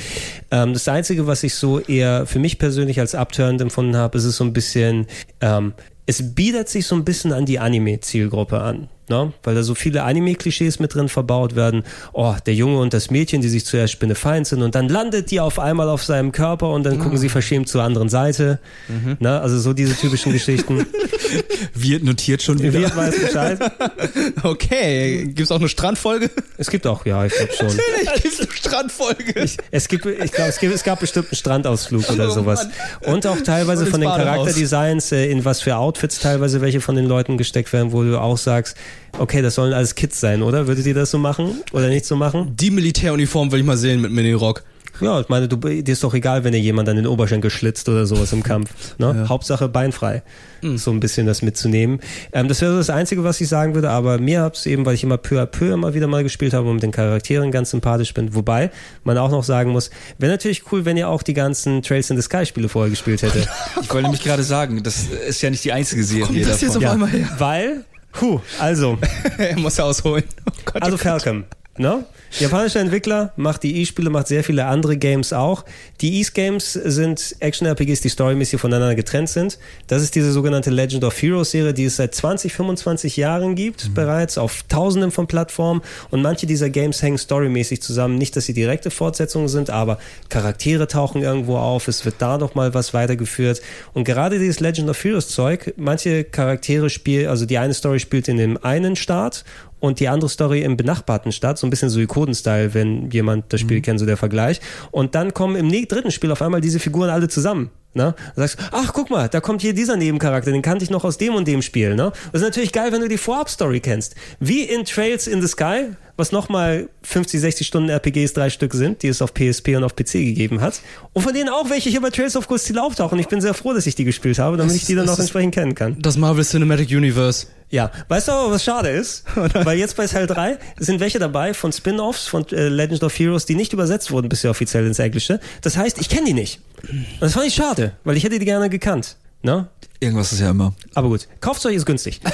Ähm, 0.50 0.72
das 0.72 0.88
Einzige, 0.88 1.26
was 1.26 1.42
ich 1.42 1.54
so 1.54 1.80
eher 1.80 2.26
für 2.26 2.38
mich 2.38 2.58
persönlich 2.58 3.00
als 3.00 3.14
abturned 3.14 3.60
empfunden 3.60 3.96
habe, 3.96 4.18
ist 4.18 4.24
es 4.24 4.36
so 4.36 4.44
ein 4.44 4.52
bisschen, 4.52 5.06
ähm, 5.40 5.74
es 6.06 6.34
bietet 6.34 6.68
sich 6.68 6.86
so 6.86 6.94
ein 6.94 7.04
bisschen 7.04 7.32
an 7.32 7.46
die 7.46 7.58
Anime-Zielgruppe 7.58 8.60
an 8.60 8.88
ne? 9.08 9.32
weil 9.42 9.54
da 9.54 9.62
so 9.62 9.74
viele 9.74 10.02
Anime-Klischees 10.02 10.78
mit 10.78 10.94
drin 10.94 11.08
verbaut 11.08 11.56
werden. 11.56 11.84
Oh, 12.12 12.34
der 12.46 12.54
Junge 12.54 12.78
und 12.78 12.94
das 12.94 13.10
Mädchen, 13.10 13.40
die 13.40 13.48
sich 13.48 13.64
zuerst 13.64 13.92
spinnefeind 13.92 14.46
sind 14.46 14.62
und 14.62 14.74
dann 14.74 14.88
landet 14.88 15.30
die 15.30 15.40
auf 15.40 15.58
einmal 15.58 15.88
auf 15.88 16.04
seinem 16.04 16.32
Körper 16.32 16.70
und 16.70 16.84
dann 16.84 16.98
gucken 16.98 17.18
sie 17.18 17.28
verschämt 17.28 17.68
zur 17.68 17.82
anderen 17.82 18.08
Seite. 18.08 18.58
Mhm. 18.88 19.16
Ne? 19.20 19.40
Also 19.40 19.58
so 19.58 19.72
diese 19.72 19.94
typischen 19.96 20.32
Geschichten. 20.32 20.86
Wird 21.74 22.04
notiert 22.04 22.42
schon 22.42 22.60
wieder. 22.62 22.80
Wird 22.80 22.96
weiß 22.96 23.18
Bescheid. 23.18 23.58
okay, 24.42 25.26
gibt's 25.26 25.50
auch 25.50 25.58
eine 25.58 25.68
Strandfolge? 25.68 26.30
Es 26.58 26.70
gibt 26.70 26.86
auch, 26.86 27.04
ja, 27.06 27.24
ich 27.24 27.32
glaube 27.34 27.52
schon. 27.52 27.66
Natürlich 28.04 28.22
gibt's 28.22 28.40
eine 28.40 28.52
Strandfolge. 28.52 29.40
Ich, 29.42 29.56
es 29.70 29.88
gibt, 29.88 30.06
ich 30.06 30.32
glaube, 30.32 30.50
es, 30.50 30.62
es 30.62 30.84
gab 30.84 31.00
bestimmt 31.00 31.28
einen 31.28 31.36
Strandausflug 31.36 32.08
oder 32.10 32.28
oh, 32.28 32.30
sowas. 32.30 32.68
Mann. 33.00 33.14
Und 33.14 33.26
auch 33.26 33.40
teilweise 33.40 33.84
und 33.84 33.90
von 33.90 34.00
den 34.00 34.10
Charakterdesigns, 34.10 35.12
äh, 35.12 35.30
in 35.30 35.44
was 35.44 35.60
für 35.60 35.76
Outfits 35.76 36.20
teilweise 36.20 36.60
welche 36.60 36.80
von 36.80 36.94
den 36.94 37.06
Leuten 37.06 37.38
gesteckt 37.38 37.72
werden, 37.72 37.92
wo 37.92 38.02
du 38.02 38.20
auch 38.20 38.38
sagst, 38.38 38.76
okay, 39.18 39.42
das 39.42 39.54
sollen 39.54 39.72
alles 39.72 39.94
Kids 39.94 40.20
sein, 40.20 40.42
oder? 40.42 40.66
Würdet 40.66 40.86
ihr 40.86 40.94
das 40.94 41.10
so 41.10 41.18
machen 41.18 41.62
oder 41.72 41.88
nicht 41.88 42.04
so 42.04 42.16
machen? 42.16 42.54
Die 42.56 42.70
Militäruniform 42.70 43.52
will 43.52 43.60
ich 43.60 43.66
mal 43.66 43.76
sehen 43.76 44.00
mit 44.00 44.10
Mini-Rock. 44.10 44.64
Ja, 45.00 45.20
ich 45.20 45.28
meine, 45.28 45.48
du, 45.48 45.56
dir 45.56 45.92
ist 45.92 46.04
doch 46.04 46.14
egal, 46.14 46.44
wenn 46.44 46.52
dir 46.52 46.60
jemand 46.60 46.88
an 46.88 46.96
den 46.96 47.06
Oberschenkel 47.06 47.50
schlitzt 47.50 47.88
oder 47.88 48.06
sowas 48.06 48.32
im 48.32 48.42
Kampf. 48.42 48.70
Ne? 48.98 49.14
Ja. 49.16 49.28
Hauptsache 49.28 49.68
beinfrei. 49.68 50.22
Mhm. 50.62 50.78
So 50.78 50.92
ein 50.92 51.00
bisschen 51.00 51.26
das 51.26 51.42
mitzunehmen. 51.42 52.00
Ähm, 52.32 52.46
das 52.46 52.60
wäre 52.60 52.76
das 52.76 52.90
Einzige, 52.90 53.24
was 53.24 53.40
ich 53.40 53.48
sagen 53.48 53.74
würde, 53.74 53.90
aber 53.90 54.18
mir 54.18 54.42
hab's 54.42 54.66
eben, 54.66 54.86
weil 54.86 54.94
ich 54.94 55.02
immer 55.02 55.16
peu 55.16 55.40
à 55.40 55.46
peu 55.46 55.72
immer 55.72 55.94
wieder 55.94 56.06
mal 56.06 56.22
gespielt 56.22 56.54
habe 56.54 56.68
und 56.68 56.74
mit 56.74 56.82
den 56.84 56.92
Charakteren 56.92 57.50
ganz 57.50 57.70
sympathisch 57.70 58.14
bin. 58.14 58.34
Wobei 58.34 58.70
man 59.02 59.18
auch 59.18 59.30
noch 59.30 59.42
sagen 59.42 59.72
muss, 59.72 59.90
wäre 60.18 60.30
natürlich 60.30 60.62
cool, 60.70 60.84
wenn 60.84 60.96
ihr 60.96 61.08
auch 61.08 61.22
die 61.22 61.34
ganzen 61.34 61.82
Trails 61.82 62.10
in 62.10 62.16
the 62.16 62.22
Sky 62.22 62.46
Spiele 62.46 62.68
vorher 62.68 62.90
gespielt 62.90 63.22
hättet. 63.22 63.48
ich 63.82 63.90
wollte 63.90 64.04
nämlich 64.04 64.22
gerade 64.22 64.44
sagen, 64.44 64.82
das 64.82 65.06
ist 65.28 65.42
ja 65.42 65.50
nicht 65.50 65.64
die 65.64 65.72
einzige 65.72 66.04
Serie 66.04 66.26
Kommt 66.26 66.40
das 66.40 66.60
davon. 66.60 66.66
Jetzt 66.68 66.76
auf 66.76 66.82
ja, 66.82 66.92
einmal 66.92 67.08
her? 67.08 67.28
Weil 67.38 67.84
Puh, 68.14 68.40
also. 68.60 68.96
er 69.38 69.58
muss 69.58 69.78
ausholen. 69.78 70.24
Oh 70.46 70.52
Gott, 70.64 70.82
also 70.82 70.94
oh 70.94 70.98
Falcom, 70.98 71.44
ne? 71.78 72.04
Japanischer 72.38 72.80
Entwickler, 72.80 73.32
macht 73.36 73.62
die 73.62 73.80
E-Spiele, 73.80 74.10
macht 74.10 74.26
sehr 74.26 74.42
viele 74.42 74.66
andere 74.66 74.96
Games 74.96 75.32
auch. 75.32 75.64
Die 76.00 76.18
East-Games 76.18 76.72
sind 76.72 77.36
Action-RPGs, 77.38 78.00
die 78.00 78.08
storymäßig 78.08 78.60
voneinander 78.60 78.96
getrennt 78.96 79.28
sind. 79.28 79.58
Das 79.86 80.02
ist 80.02 80.16
diese 80.16 80.32
sogenannte 80.32 80.70
Legend 80.70 81.04
of 81.04 81.20
Heroes-Serie, 81.20 81.72
die 81.74 81.84
es 81.84 81.96
seit 81.96 82.12
20, 82.12 82.52
25 82.52 83.16
Jahren 83.16 83.54
gibt, 83.54 83.88
mhm. 83.88 83.94
bereits 83.94 84.36
auf 84.36 84.64
tausenden 84.68 85.12
von 85.12 85.28
Plattformen. 85.28 85.82
Und 86.10 86.22
manche 86.22 86.46
dieser 86.46 86.70
Games 86.70 87.00
hängen 87.02 87.18
storymäßig 87.18 87.80
zusammen. 87.80 88.18
Nicht, 88.18 88.34
dass 88.34 88.46
sie 88.46 88.54
direkte 88.54 88.90
Fortsetzungen 88.90 89.46
sind, 89.46 89.70
aber 89.70 89.98
Charaktere 90.28 90.88
tauchen 90.88 91.22
irgendwo 91.22 91.56
auf. 91.56 91.86
Es 91.86 92.04
wird 92.04 92.16
da 92.18 92.36
noch 92.36 92.56
mal 92.56 92.74
was 92.74 92.94
weitergeführt. 92.94 93.62
Und 93.92 94.02
gerade 94.02 94.40
dieses 94.40 94.58
Legend 94.58 94.90
of 94.90 95.04
Heroes-Zeug, 95.04 95.74
manche 95.76 96.24
Charaktere 96.24 96.90
spielen, 96.90 97.28
also 97.28 97.46
die 97.46 97.58
eine 97.58 97.74
Story 97.74 98.00
spielt 98.00 98.26
in 98.26 98.38
dem 98.38 98.62
einen 98.64 98.96
Staat 98.96 99.44
und 99.84 100.00
die 100.00 100.08
andere 100.08 100.30
Story 100.30 100.62
im 100.62 100.78
benachbarten 100.78 101.30
Stadt, 101.30 101.58
so 101.58 101.66
ein 101.66 101.70
bisschen 101.70 101.90
Suikoden-Style, 101.90 102.72
wenn 102.72 103.10
jemand 103.10 103.52
das 103.52 103.60
Spiel 103.60 103.78
mhm. 103.78 103.82
kennt, 103.82 104.00
so 104.00 104.06
der 104.06 104.16
Vergleich. 104.16 104.60
Und 104.90 105.14
dann 105.14 105.34
kommen 105.34 105.56
im 105.56 105.70
dritten 105.70 106.10
Spiel 106.10 106.32
auf 106.32 106.40
einmal 106.40 106.62
diese 106.62 106.78
Figuren 106.80 107.10
alle 107.10 107.28
zusammen. 107.28 107.70
Ne? 107.92 108.14
Du 108.34 108.40
sagst, 108.40 108.58
ach 108.72 108.92
guck 108.94 109.10
mal, 109.10 109.28
da 109.28 109.40
kommt 109.40 109.60
hier 109.60 109.74
dieser 109.74 109.96
Nebencharakter, 109.96 110.50
den 110.50 110.62
kannte 110.62 110.84
ich 110.84 110.90
noch 110.90 111.04
aus 111.04 111.18
dem 111.18 111.34
und 111.34 111.46
dem 111.46 111.60
Spiel. 111.60 111.94
Ne? 111.94 112.12
Das 112.32 112.40
ist 112.40 112.46
natürlich 112.46 112.72
geil, 112.72 112.92
wenn 112.92 113.02
du 113.02 113.08
die 113.08 113.18
Vorab-Story 113.18 113.80
kennst. 113.80 114.14
Wie 114.40 114.62
in 114.62 114.86
Trails 114.86 115.26
in 115.26 115.42
the 115.42 115.48
Sky, 115.48 115.90
was 116.16 116.32
nochmal 116.32 116.88
50, 117.02 117.40
60 117.40 117.66
Stunden 117.66 117.88
RPGs, 117.88 118.32
drei 118.32 118.50
Stück 118.50 118.72
sind, 118.74 119.02
die 119.02 119.08
es 119.08 119.20
auf 119.20 119.34
PSP 119.34 119.76
und 119.76 119.84
auf 119.84 119.96
PC 119.96 120.12
gegeben 120.12 120.60
hat. 120.60 120.80
Und 121.12 121.22
von 121.22 121.34
denen 121.34 121.48
auch 121.48 121.70
welche 121.70 121.90
hier 121.90 122.00
bei 122.00 122.10
Trails 122.10 122.36
of 122.36 122.46
Cold 122.46 122.60
Steel 122.60 122.78
auftauchen. 122.78 123.18
Ich 123.18 123.28
bin 123.28 123.40
sehr 123.40 123.54
froh, 123.54 123.72
dass 123.72 123.86
ich 123.86 123.94
die 123.94 124.04
gespielt 124.04 124.38
habe, 124.38 124.56
damit 124.56 124.74
das, 124.74 124.82
ich 124.82 124.86
die 124.86 124.94
dann 124.94 125.08
auch 125.08 125.18
entsprechend 125.18 125.54
kennen 125.54 125.74
kann. 125.74 125.96
Das 126.00 126.16
Marvel 126.16 126.44
Cinematic 126.44 126.90
Universe. 126.90 127.46
Ja, 127.70 127.90
weißt 128.08 128.28
du 128.28 128.32
aber, 128.32 128.52
was 128.52 128.62
schade 128.62 128.90
ist? 128.90 129.24
Weil 129.34 129.78
jetzt 129.78 129.96
bei 129.96 130.06
Teil 130.06 130.26
3 130.26 130.58
sind 130.78 131.00
welche 131.00 131.18
dabei 131.18 131.54
von 131.54 131.72
Spin-Offs 131.72 132.28
von 132.28 132.46
äh, 132.50 132.68
Legend 132.68 133.02
of 133.02 133.18
Heroes, 133.18 133.46
die 133.46 133.56
nicht 133.56 133.72
übersetzt 133.72 134.10
wurden 134.12 134.28
bisher 134.28 134.50
offiziell 134.50 134.86
ins 134.86 134.98
Englische. 134.98 135.40
Das 135.62 135.76
heißt, 135.76 136.00
ich 136.00 136.08
kenne 136.08 136.26
die 136.26 136.34
nicht. 136.34 136.60
Und 136.88 137.04
das 137.20 137.32
fand 137.32 137.46
ich 137.46 137.54
schade, 137.54 137.92
weil 138.04 138.16
ich 138.16 138.24
hätte 138.24 138.38
die 138.38 138.44
gerne 138.44 138.70
gekannt. 138.70 139.16
Ne? 139.42 139.68
Irgendwas 140.00 140.32
ist 140.32 140.40
ja 140.40 140.50
immer. 140.50 140.74
Aber 140.94 141.08
gut, 141.08 141.28
kauft 141.40 141.64
euch, 141.66 141.74
ist 141.74 141.86
günstig. 141.86 142.20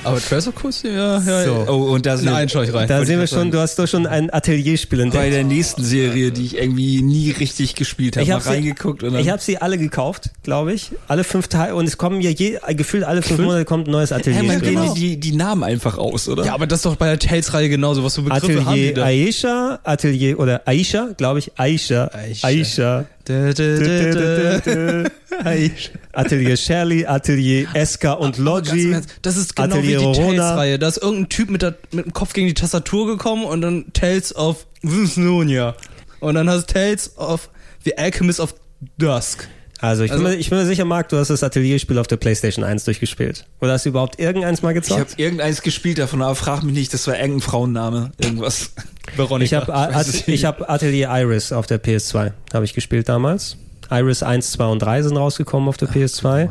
Aber 0.06 0.52
Course, 0.52 0.88
ja, 0.88 1.20
ja. 1.20 1.44
So. 1.44 1.64
Oh, 1.68 1.94
und 1.94 2.06
da 2.06 2.16
sind 2.16 2.26
Nein, 2.26 2.46
ich 2.46 2.54
rein. 2.74 2.88
Da 2.88 3.04
sehen 3.04 3.18
wir 3.18 3.26
schon, 3.26 3.50
du 3.50 3.58
hast 3.58 3.78
doch 3.78 3.86
schon 3.86 4.06
ein 4.06 4.32
Atelierspiel 4.32 5.00
entdeckt. 5.00 5.22
Bei 5.22 5.30
der 5.30 5.44
nächsten 5.44 5.82
Serie, 5.82 6.30
die 6.30 6.46
ich 6.46 6.56
irgendwie 6.58 7.02
nie 7.02 7.30
richtig 7.30 7.74
gespielt 7.74 8.16
habe, 8.16 8.24
ich 8.24 8.30
hab 8.30 8.46
reingeguckt. 8.46 9.02
und 9.02 9.16
Ich 9.16 9.28
habe 9.28 9.42
sie 9.42 9.58
alle 9.58 9.78
gekauft, 9.78 10.30
glaube 10.42 10.72
ich. 10.72 10.92
Alle 11.08 11.24
fünf 11.24 11.48
Teile. 11.48 11.74
Und 11.74 11.86
es 11.86 11.98
kommen 11.98 12.20
ja 12.20 12.30
je, 12.30 12.58
gefühlt 12.70 13.04
alle 13.04 13.22
fünf 13.22 13.40
Monate 13.40 13.64
kommt 13.64 13.88
ein 13.88 13.90
neues 13.90 14.12
Atelierspiel. 14.12 14.48
Ja, 14.48 14.52
man 14.54 14.62
genau. 14.62 14.94
die, 14.94 15.18
die 15.18 15.32
Namen 15.32 15.64
einfach 15.64 15.98
aus, 15.98 16.28
oder? 16.28 16.44
Ja, 16.44 16.54
aber 16.54 16.66
das 16.66 16.80
ist 16.80 16.86
doch 16.86 16.96
bei 16.96 17.06
der 17.06 17.18
Tales-Reihe 17.18 17.68
genauso. 17.68 18.04
Was 18.04 18.14
für 18.14 18.22
Begriffe 18.22 18.46
Atelier 18.46 18.64
haben 18.64 18.74
die 18.76 18.94
da? 18.94 19.04
Aisha, 19.04 19.78
Atelier, 19.84 20.38
oder 20.38 20.62
Aisha, 20.66 21.08
glaube 21.16 21.40
ich. 21.40 21.52
Aisha. 21.56 22.10
Aisha. 22.12 22.46
Aisha. 22.46 23.06
Atelier 26.12 26.56
Shirley, 26.56 27.06
Atelier 27.06 27.66
Eska 27.74 28.12
und 28.12 28.38
Logi. 28.38 28.96
Das 29.22 29.36
ist 29.36 29.54
genau 29.56 29.74
Atelier 29.76 30.00
wie 30.00 30.06
die 30.12 30.18
Tales-Reihe. 30.18 30.78
Da 30.78 30.88
ist 30.88 30.98
irgendein 30.98 31.28
Typ 31.28 31.50
mit, 31.50 31.62
der, 31.62 31.74
mit 31.92 32.06
dem 32.06 32.12
Kopf 32.12 32.32
gegen 32.32 32.46
die 32.48 32.54
Tastatur 32.54 33.06
gekommen 33.06 33.44
und 33.44 33.60
dann 33.60 33.92
Tales 33.92 34.34
of 34.34 34.66
Snownia. 35.06 35.74
Und 36.20 36.34
dann 36.34 36.48
hast 36.48 36.70
du 36.70 36.74
Tales 36.74 37.16
of 37.18 37.50
The 37.84 37.96
Alchemist 37.98 38.40
of 38.40 38.54
Dusk. 38.98 39.48
Also 39.78 40.04
ich, 40.04 40.10
Also- 40.10 40.24
bin, 40.24 40.32
mir, 40.32 40.38
ich 40.38 40.48
bin 40.48 40.58
mir 40.58 40.64
sicher, 40.64 40.86
Marc, 40.86 41.10
du 41.10 41.18
hast 41.18 41.28
das 41.28 41.42
Atelierspiel 41.42 41.98
auf 41.98 42.06
der 42.06 42.16
PlayStation 42.16 42.64
1 42.64 42.84
durchgespielt. 42.84 43.44
Oder 43.60 43.72
hast 43.74 43.84
du 43.84 43.90
überhaupt 43.90 44.18
irgendeins 44.18 44.62
mal 44.62 44.70
Ich 44.70 44.76
gezockt? 44.76 45.12
habe 45.12 45.22
irgendeins 45.22 45.60
gespielt 45.60 45.98
davon, 45.98 46.22
aber 46.22 46.34
frag 46.34 46.62
mich 46.62 46.74
nicht, 46.74 46.94
das 46.94 47.06
war 47.06 47.18
irgendein 47.18 47.42
Frauenname, 47.42 48.12
irgendwas. 48.18 48.70
Veronika. 49.16 49.44
Ich 49.44 49.68
habe 49.68 50.04
nicht. 50.30 50.44
hab 50.46 50.70
Atelier 50.70 51.10
Iris 51.12 51.52
auf 51.52 51.66
der 51.66 51.82
PS2, 51.82 52.32
habe 52.54 52.64
ich 52.64 52.72
gespielt 52.72 53.08
damals. 53.10 53.58
Iris 53.90 54.22
1, 54.22 54.52
2 54.52 54.66
und 54.66 54.78
3 54.80 55.02
sind 55.02 55.16
rausgekommen 55.16 55.68
auf 55.68 55.76
der 55.76 55.88
PS2. 55.88 56.48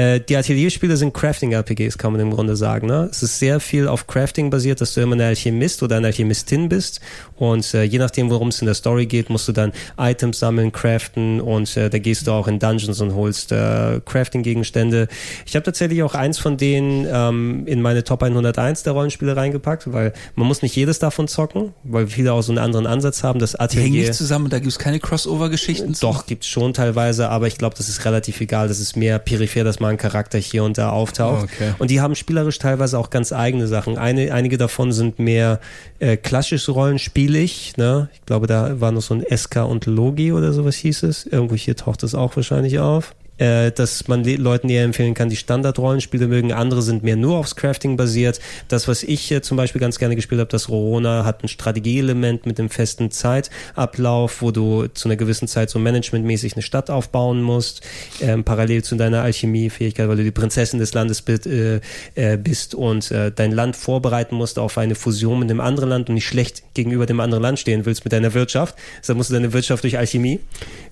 Äh, 0.00 0.20
die 0.20 0.34
Atelierspiele 0.34 0.96
sind 0.96 1.12
Crafting-RPGs, 1.12 1.98
kann 1.98 2.12
man 2.12 2.22
im 2.22 2.30
Grunde 2.30 2.56
sagen. 2.56 2.86
Ne? 2.86 3.08
Es 3.10 3.22
ist 3.22 3.38
sehr 3.38 3.60
viel 3.60 3.86
auf 3.86 4.06
Crafting 4.06 4.48
basiert, 4.48 4.80
dass 4.80 4.94
du 4.94 5.02
immer 5.02 5.14
ein 5.14 5.20
Alchemist 5.20 5.82
oder 5.82 5.96
eine 5.96 6.06
Alchemistin 6.06 6.70
bist. 6.70 7.00
Und 7.36 7.74
äh, 7.74 7.82
je 7.82 7.98
nachdem, 7.98 8.30
worum 8.30 8.48
es 8.48 8.62
in 8.62 8.66
der 8.66 8.74
Story 8.74 9.04
geht, 9.04 9.28
musst 9.28 9.46
du 9.48 9.52
dann 9.52 9.72
Items 9.98 10.38
sammeln, 10.38 10.72
craften 10.72 11.40
und 11.40 11.76
äh, 11.76 11.90
da 11.90 11.98
gehst 11.98 12.26
du 12.26 12.32
auch 12.32 12.48
in 12.48 12.58
Dungeons 12.58 13.00
und 13.02 13.14
holst 13.14 13.52
äh, 13.52 14.00
Crafting-Gegenstände. 14.02 15.08
Ich 15.44 15.54
habe 15.54 15.64
tatsächlich 15.64 16.02
auch 16.02 16.14
eins 16.14 16.38
von 16.38 16.56
denen 16.56 17.06
ähm, 17.10 17.66
in 17.66 17.82
meine 17.82 18.02
Top 18.02 18.22
101 18.22 18.84
der 18.84 18.94
Rollenspiele 18.94 19.36
reingepackt, 19.36 19.92
weil 19.92 20.14
man 20.34 20.46
muss 20.46 20.62
nicht 20.62 20.76
jedes 20.76 20.98
davon 20.98 21.28
zocken, 21.28 21.74
weil 21.84 22.06
viele 22.06 22.32
auch 22.32 22.42
so 22.42 22.52
einen 22.52 22.58
anderen 22.58 22.86
Ansatz 22.86 23.22
haben. 23.22 23.38
Das 23.38 23.52
Die 23.52 23.58
hängen 23.58 23.68
Atelier 23.68 24.00
nicht 24.00 24.14
zusammen, 24.14 24.48
da 24.48 24.60
gibt's 24.60 24.78
keine 24.78 24.98
Crossover-Geschichten. 24.98 25.94
doch, 26.00 26.24
gibt's 26.24 26.46
schon 26.46 26.72
teilweise, 26.72 27.28
aber 27.28 27.48
ich 27.48 27.58
glaube, 27.58 27.74
das 27.76 27.90
ist 27.90 28.06
relativ 28.06 28.40
egal. 28.40 28.68
Das 28.68 28.80
ist 28.80 28.96
mehr 28.96 29.18
peripher, 29.18 29.64
dass 29.64 29.78
mal 29.90 29.94
ein 29.94 29.98
Charakter 29.98 30.38
hier 30.38 30.64
und 30.64 30.78
da 30.78 30.90
auftaucht. 30.90 31.44
Okay. 31.44 31.74
Und 31.78 31.90
die 31.90 32.00
haben 32.00 32.14
spielerisch 32.14 32.58
teilweise 32.58 32.98
auch 32.98 33.10
ganz 33.10 33.32
eigene 33.32 33.66
Sachen. 33.66 33.98
Eine, 33.98 34.32
einige 34.32 34.56
davon 34.56 34.92
sind 34.92 35.18
mehr 35.18 35.60
äh, 35.98 36.16
klassisch 36.16 36.68
rollenspielig. 36.68 37.76
Ne? 37.76 38.08
Ich 38.14 38.24
glaube, 38.26 38.46
da 38.46 38.80
war 38.80 38.92
noch 38.92 39.02
so 39.02 39.14
ein 39.14 39.24
SK 39.36 39.64
und 39.66 39.86
Logi 39.86 40.32
oder 40.32 40.52
sowas 40.52 40.76
hieß 40.76 41.02
es. 41.04 41.26
Irgendwo 41.26 41.56
hier 41.56 41.76
taucht 41.76 42.02
das 42.02 42.14
auch 42.14 42.36
wahrscheinlich 42.36 42.78
auf. 42.78 43.14
Äh, 43.40 43.72
dass 43.72 44.06
man 44.06 44.22
le- 44.22 44.36
Leuten 44.36 44.68
eher 44.68 44.84
empfehlen 44.84 45.14
kann, 45.14 45.30
die 45.30 45.36
Standard-Rollenspiele 45.36 46.26
mögen. 46.26 46.52
Andere 46.52 46.82
sind 46.82 47.02
mehr 47.02 47.16
nur 47.16 47.38
aufs 47.38 47.56
Crafting 47.56 47.96
basiert. 47.96 48.38
Das, 48.68 48.86
was 48.86 49.02
ich 49.02 49.32
äh, 49.32 49.40
zum 49.40 49.56
Beispiel 49.56 49.80
ganz 49.80 49.98
gerne 49.98 50.14
gespielt 50.14 50.40
habe, 50.42 50.50
das 50.50 50.68
Rorona, 50.68 51.24
hat 51.24 51.42
ein 51.42 51.48
Strategieelement 51.48 52.44
mit 52.44 52.58
dem 52.58 52.68
festen 52.68 53.10
Zeitablauf, 53.10 54.42
wo 54.42 54.50
du 54.50 54.88
zu 54.88 55.08
einer 55.08 55.16
gewissen 55.16 55.48
Zeit 55.48 55.70
so 55.70 55.78
managementmäßig 55.78 56.52
eine 56.52 56.60
Stadt 56.60 56.90
aufbauen 56.90 57.40
musst, 57.40 57.80
ähm, 58.20 58.44
parallel 58.44 58.84
zu 58.84 58.96
deiner 58.96 59.22
Alchemiefähigkeit, 59.22 60.06
weil 60.06 60.18
du 60.18 60.24
die 60.24 60.32
Prinzessin 60.32 60.78
des 60.78 60.92
Landes 60.92 61.22
bist, 61.22 61.46
äh, 61.46 61.80
äh, 62.16 62.36
bist 62.36 62.74
und 62.74 63.10
äh, 63.10 63.32
dein 63.34 63.52
Land 63.52 63.74
vorbereiten 63.74 64.34
musst 64.34 64.58
auf 64.58 64.76
eine 64.76 64.94
Fusion 64.94 65.38
mit 65.38 65.50
einem 65.50 65.60
anderen 65.60 65.88
Land 65.88 66.10
und 66.10 66.16
nicht 66.16 66.26
schlecht 66.26 66.62
gegenüber 66.74 67.06
dem 67.06 67.20
anderen 67.20 67.42
Land 67.42 67.58
stehen 67.58 67.86
willst 67.86 68.04
mit 68.04 68.12
deiner 68.12 68.34
Wirtschaft. 68.34 68.74
Deshalb 69.00 69.16
musst 69.16 69.30
du 69.30 69.34
deine 69.34 69.54
Wirtschaft 69.54 69.82
durch 69.82 69.96
Alchemie 69.96 70.40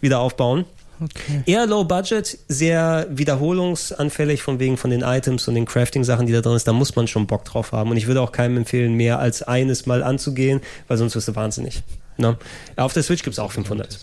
wieder 0.01 0.21
aufbauen. 0.21 0.65
Okay. 1.01 1.43
Eher 1.47 1.67
low 1.67 1.85
budget, 1.85 2.39
sehr 2.49 3.07
wiederholungsanfällig 3.11 4.43
von 4.43 4.59
wegen 4.59 4.77
von 4.77 4.91
den 4.91 5.03
Items 5.03 5.47
und 5.47 5.55
den 5.55 5.65
Crafting-Sachen, 5.65 6.27
die 6.27 6.33
da 6.33 6.41
drin 6.41 6.55
ist. 6.55 6.67
Da 6.67 6.73
muss 6.73 6.97
man 6.97 7.07
schon 7.07 7.27
Bock 7.27 7.45
drauf 7.45 7.73
haben. 7.73 7.91
Und 7.91 7.97
ich 7.97 8.07
würde 8.07 8.21
auch 8.21 8.33
keinem 8.33 8.57
empfehlen, 8.57 8.95
mehr 8.95 9.19
als 9.19 9.43
eines 9.43 9.87
mal 9.87 10.03
anzugehen, 10.03 10.61
weil 10.89 10.97
sonst 10.97 11.15
wirst 11.15 11.29
du 11.29 11.37
wahnsinnig. 11.37 11.83
Ne? 12.17 12.37
Auf 12.77 12.93
der 12.93 13.03
Switch 13.03 13.23
gibt's 13.23 13.39
auch 13.39 13.53
500 13.53 14.01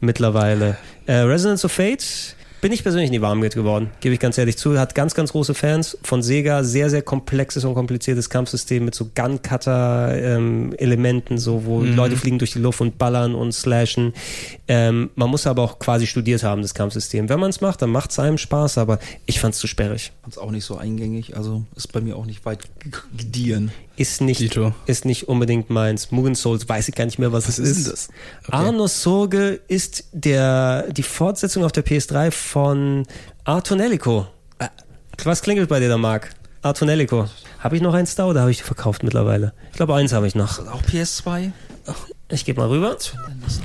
mittlerweile. 0.00 0.76
Äh, 1.06 1.18
Resonance 1.18 1.64
of 1.64 1.72
Fate 1.72 2.36
bin 2.62 2.72
ich 2.72 2.82
persönlich 2.84 3.10
nie 3.10 3.20
warm 3.20 3.40
mit 3.40 3.56
geworden, 3.56 3.90
gebe 4.00 4.14
ich 4.14 4.20
ganz 4.20 4.38
ehrlich 4.38 4.56
zu. 4.56 4.78
Hat 4.78 4.94
ganz, 4.94 5.14
ganz 5.14 5.32
große 5.32 5.52
Fans 5.52 5.98
von 6.04 6.22
Sega. 6.22 6.62
Sehr, 6.62 6.90
sehr 6.90 7.02
komplexes 7.02 7.64
und 7.64 7.74
kompliziertes 7.74 8.30
Kampfsystem 8.30 8.84
mit 8.84 8.94
so 8.94 9.10
Gun-Cutter-Elementen, 9.14 11.38
so 11.38 11.64
wo 11.64 11.82
Leute 11.82 12.16
fliegen 12.16 12.38
durch 12.38 12.52
die 12.52 12.60
Luft 12.60 12.80
und 12.80 12.98
ballern 12.98 13.34
und 13.34 13.50
slashen. 13.52 14.14
Ähm, 14.68 15.10
man 15.16 15.28
muss 15.28 15.48
aber 15.48 15.62
auch 15.62 15.80
quasi 15.80 16.06
studiert 16.06 16.44
haben, 16.44 16.62
das 16.62 16.72
Kampfsystem. 16.72 17.28
Wenn 17.28 17.40
man 17.40 17.50
es 17.50 17.60
macht, 17.60 17.82
dann 17.82 17.90
macht 17.90 18.12
es 18.12 18.20
einem 18.20 18.38
Spaß, 18.38 18.78
aber 18.78 19.00
ich 19.26 19.40
fand 19.40 19.54
es 19.54 19.60
zu 19.60 19.66
sperrig. 19.66 20.12
Fand's 20.22 20.38
auch 20.38 20.52
nicht 20.52 20.64
so 20.64 20.76
eingängig, 20.76 21.36
also 21.36 21.64
ist 21.74 21.92
bei 21.92 22.00
mir 22.00 22.16
auch 22.16 22.26
nicht 22.26 22.46
weit 22.46 22.60
gediehen. 23.16 23.72
Ist 23.96 24.20
nicht, 24.20 24.40
Dito. 24.40 24.74
ist 24.86 25.04
nicht 25.04 25.28
unbedingt 25.28 25.68
meins. 25.70 26.10
Mugen 26.10 26.34
Souls 26.34 26.68
weiß 26.68 26.88
ich 26.88 26.94
gar 26.94 27.04
nicht 27.04 27.18
mehr, 27.18 27.32
was, 27.32 27.48
es 27.48 27.58
ist. 27.58 27.78
ist 27.78 27.92
das? 27.92 28.08
Okay. 28.46 28.56
Arnos 28.56 29.02
Sorge 29.02 29.60
ist 29.68 30.04
der, 30.12 30.90
die 30.92 31.02
Fortsetzung 31.02 31.64
auf 31.64 31.72
der 31.72 31.84
PS3 31.84 32.30
von 32.30 33.06
Artonelico. 33.44 34.26
Ah. 34.58 34.70
Was 35.24 35.42
klingelt 35.42 35.68
bei 35.68 35.78
dir 35.78 35.88
da, 35.88 35.98
Marc? 35.98 36.30
Artonelico. 36.62 37.28
Habe 37.58 37.76
ich 37.76 37.82
noch 37.82 37.92
eins 37.94 38.14
da 38.14 38.26
oder 38.26 38.40
habe 38.40 38.50
ich 38.50 38.58
die 38.58 38.62
verkauft 38.64 39.02
mittlerweile? 39.02 39.52
Ich 39.70 39.76
glaube, 39.76 39.94
eins 39.94 40.12
habe 40.12 40.26
ich 40.26 40.34
noch. 40.34 40.58
Auch 40.68 40.82
PS2? 40.82 41.52
Ich 42.30 42.44
gebe 42.44 42.60
mal 42.60 42.68
rüber. 42.68 42.96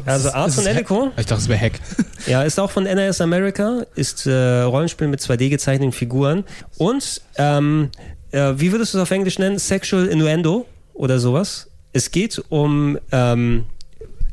Also 0.05 0.31
Artonelico, 0.31 1.11
Ich 1.15 1.25
dachte, 1.25 1.41
es 1.41 1.47
wäre 1.47 1.59
Hack. 1.59 1.79
ja, 2.27 2.43
ist 2.43 2.59
auch 2.59 2.69
von 2.69 2.85
NRS 2.85 3.21
America, 3.21 3.83
ist 3.95 4.25
äh, 4.27 4.61
Rollenspiel 4.61 5.07
mit 5.07 5.21
2D 5.21 5.49
gezeichneten 5.49 5.93
Figuren 5.93 6.43
und 6.77 7.21
ähm, 7.37 7.91
äh, 8.31 8.53
wie 8.57 8.71
würdest 8.71 8.93
du 8.93 8.97
es 8.97 9.01
auf 9.01 9.11
Englisch 9.11 9.39
nennen? 9.39 9.59
Sexual 9.59 10.07
Innuendo 10.07 10.65
oder 10.93 11.19
sowas. 11.19 11.69
Es 11.93 12.11
geht 12.11 12.41
um 12.49 12.97
ähm, 13.11 13.65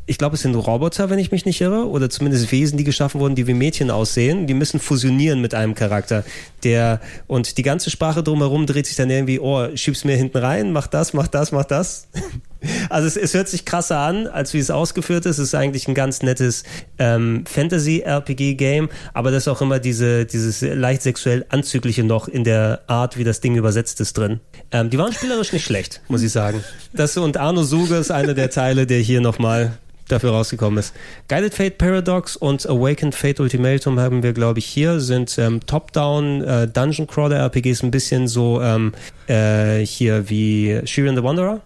ich 0.06 0.18
glaube, 0.18 0.34
es 0.34 0.42
sind 0.42 0.54
Roboter, 0.54 1.08
wenn 1.08 1.18
ich 1.18 1.32
mich 1.32 1.46
nicht 1.46 1.60
irre, 1.60 1.88
oder 1.88 2.10
zumindest 2.10 2.52
Wesen, 2.52 2.76
die 2.76 2.84
geschaffen 2.84 3.20
wurden, 3.20 3.34
die 3.34 3.46
wie 3.46 3.54
Mädchen 3.54 3.90
aussehen. 3.90 4.46
Die 4.46 4.54
müssen 4.54 4.78
fusionieren 4.78 5.40
mit 5.40 5.54
einem 5.54 5.74
Charakter. 5.74 6.24
Der, 6.62 7.00
und 7.26 7.56
die 7.56 7.62
ganze 7.62 7.90
Sprache 7.90 8.22
drumherum 8.22 8.66
dreht 8.66 8.86
sich 8.86 8.96
dann 8.96 9.08
irgendwie, 9.08 9.40
oh, 9.40 9.74
schieb's 9.74 10.04
mir 10.04 10.16
hinten 10.16 10.38
rein, 10.38 10.72
mach 10.72 10.88
das, 10.88 11.14
mach 11.14 11.26
das, 11.28 11.52
mach 11.52 11.64
das. 11.64 12.08
Also 12.88 13.06
es, 13.06 13.16
es 13.16 13.34
hört 13.34 13.48
sich 13.48 13.64
krasser 13.64 13.98
an, 13.98 14.26
als 14.26 14.54
wie 14.54 14.58
es 14.58 14.70
ausgeführt 14.70 15.26
ist. 15.26 15.38
Es 15.38 15.48
ist 15.48 15.54
eigentlich 15.54 15.88
ein 15.88 15.94
ganz 15.94 16.22
nettes 16.22 16.64
ähm, 16.98 17.44
Fantasy-RPG-Game, 17.46 18.88
aber 19.12 19.30
das 19.30 19.44
ist 19.44 19.48
auch 19.48 19.62
immer 19.62 19.78
diese, 19.78 20.26
dieses 20.26 20.60
leicht 20.60 21.02
sexuell 21.02 21.44
Anzügliche 21.48 22.04
noch 22.04 22.28
in 22.28 22.44
der 22.44 22.82
Art, 22.86 23.16
wie 23.16 23.24
das 23.24 23.40
Ding 23.40 23.56
übersetzt 23.56 24.00
ist 24.00 24.16
drin. 24.18 24.40
Ähm, 24.70 24.90
die 24.90 24.98
waren 24.98 25.12
spielerisch 25.12 25.52
nicht 25.52 25.64
schlecht, 25.64 26.00
muss 26.08 26.22
ich 26.22 26.32
sagen. 26.32 26.62
Das 26.92 27.16
und 27.16 27.36
Arno 27.36 27.62
Suge 27.62 27.96
ist 27.96 28.10
einer 28.10 28.34
der 28.34 28.50
Teile, 28.50 28.86
der 28.86 28.98
hier 28.98 29.20
nochmal 29.20 29.78
dafür 30.08 30.30
rausgekommen 30.30 30.78
ist. 30.78 30.94
Guided 31.28 31.54
Fate 31.54 31.78
Paradox 31.78 32.36
und 32.36 32.68
Awakened 32.68 33.14
Fate 33.14 33.40
Ultimatum 33.40 33.98
haben 33.98 34.22
wir, 34.22 34.32
glaube 34.32 34.58
ich, 34.58 34.66
hier, 34.66 35.00
sind 35.00 35.36
ähm, 35.38 35.60
Top-Down 35.66 36.42
äh, 36.42 36.68
Dungeon 36.68 37.06
Crawler 37.06 37.36
RPGs 37.36 37.82
ein 37.82 37.90
bisschen 37.90 38.28
so 38.28 38.60
ähm, 38.60 38.92
äh, 39.28 39.84
hier 39.84 40.28
wie 40.28 40.80
Shiren 40.84 41.16
the 41.16 41.22
Wanderer. 41.22 41.60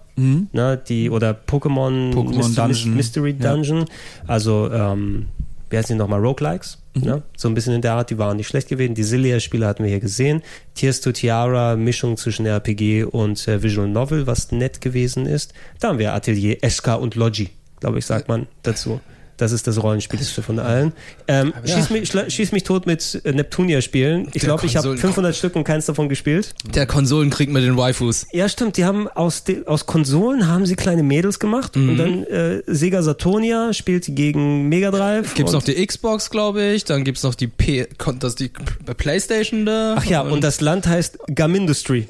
Ne, 0.52 0.80
die 0.88 1.10
oder 1.10 1.30
Pokémon, 1.30 2.12
Pokémon 2.12 2.88
Mystery, 2.88 3.34
Dungeon. 3.34 3.38
Ja. 3.40 3.54
Dungeon. 3.54 3.84
Also, 4.26 4.70
ähm, 4.72 5.26
wie 5.70 5.76
heißen 5.76 5.94
die 5.94 5.98
nochmal? 5.98 6.20
Roguelikes. 6.20 6.78
Ne? 6.94 7.22
So 7.37 7.48
ein 7.48 7.54
bisschen 7.54 7.75
in 7.75 7.82
der 7.82 7.92
Art, 7.92 8.10
die 8.10 8.18
waren 8.18 8.37
nicht 8.37 8.48
schlecht 8.48 8.68
gewesen. 8.68 8.94
Die 8.94 9.04
Zillia-Spiele 9.04 9.66
hatten 9.66 9.84
wir 9.84 9.90
hier 9.90 10.00
gesehen. 10.00 10.42
Tears 10.75 11.00
to 11.00 11.12
Tiara, 11.12 11.76
Mischung 11.76 12.16
zwischen 12.16 12.46
RPG 12.46 13.04
und 13.04 13.46
äh, 13.46 13.62
Visual 13.62 13.88
Novel, 13.88 14.26
was 14.26 14.50
nett 14.52 14.80
gewesen 14.80 15.26
ist. 15.26 15.54
Da 15.80 15.88
haben 15.88 15.98
wir 15.98 16.14
Atelier 16.14 16.58
Eska 16.62 16.94
und 16.94 17.14
Logi, 17.14 17.50
glaube 17.80 17.98
ich, 17.98 18.06
sagt 18.06 18.28
man 18.28 18.46
dazu. 18.62 19.00
Das 19.38 19.52
ist 19.52 19.66
das 19.66 19.83
Rollenspielste 19.83 20.42
von 20.42 20.59
allen. 20.59 20.92
Ähm, 21.28 21.54
schieß, 21.64 21.90
mich, 21.90 22.12
schieß 22.35 22.52
mich 22.52 22.64
tot 22.64 22.87
mit 22.87 23.21
äh, 23.25 23.33
Neptunia-Spielen. 23.33 24.28
Ich 24.35 24.42
glaube, 24.42 24.66
ich 24.66 24.76
habe 24.76 24.88
Konsolen- 24.88 24.99
500 24.99 25.35
Stück 25.37 25.57
und 25.57 25.64
keins 25.64 25.87
davon 25.87 26.09
gespielt. 26.09 26.54
Der 26.75 26.87
Konsolenkrieg 26.87 27.49
mit 27.50 27.62
den 27.64 27.76
Waifus. 27.76 28.26
Ja, 28.33 28.49
stimmt. 28.49 28.76
Die 28.76 28.85
haben 28.85 29.09
aus, 29.09 29.45
aus 29.66 29.87
Konsolen 29.87 30.47
haben 30.49 30.66
sie 30.66 30.76
kleine 30.76 31.02
Mädels 31.02 31.38
gemacht 31.38 31.76
und 31.76 31.97
dann 31.97 32.25
äh, 32.25 32.62
Sega 32.66 33.02
Saturnia 33.02 33.73
spielt 33.73 34.07
gegen 34.14 34.68
Mega 34.68 34.90
Drive. 34.90 35.35
Gibt's 35.35 35.52
und, 35.54 35.59
noch 35.61 35.64
die 35.64 35.87
Xbox, 35.87 36.30
glaube 36.30 36.62
ich. 36.64 36.85
Dann 36.85 37.04
gibt's 37.04 37.23
noch 37.23 37.35
die 37.35 37.47
P 37.47 37.87
das 38.18 38.35
die 38.35 38.50
Playstation 38.97 39.64
da. 39.66 39.95
Ach 39.99 40.04
ja, 40.04 40.23
und 40.23 40.42
das 40.42 40.61
Land 40.61 40.87
heißt 40.87 41.18
Gamindustry, 41.35 42.07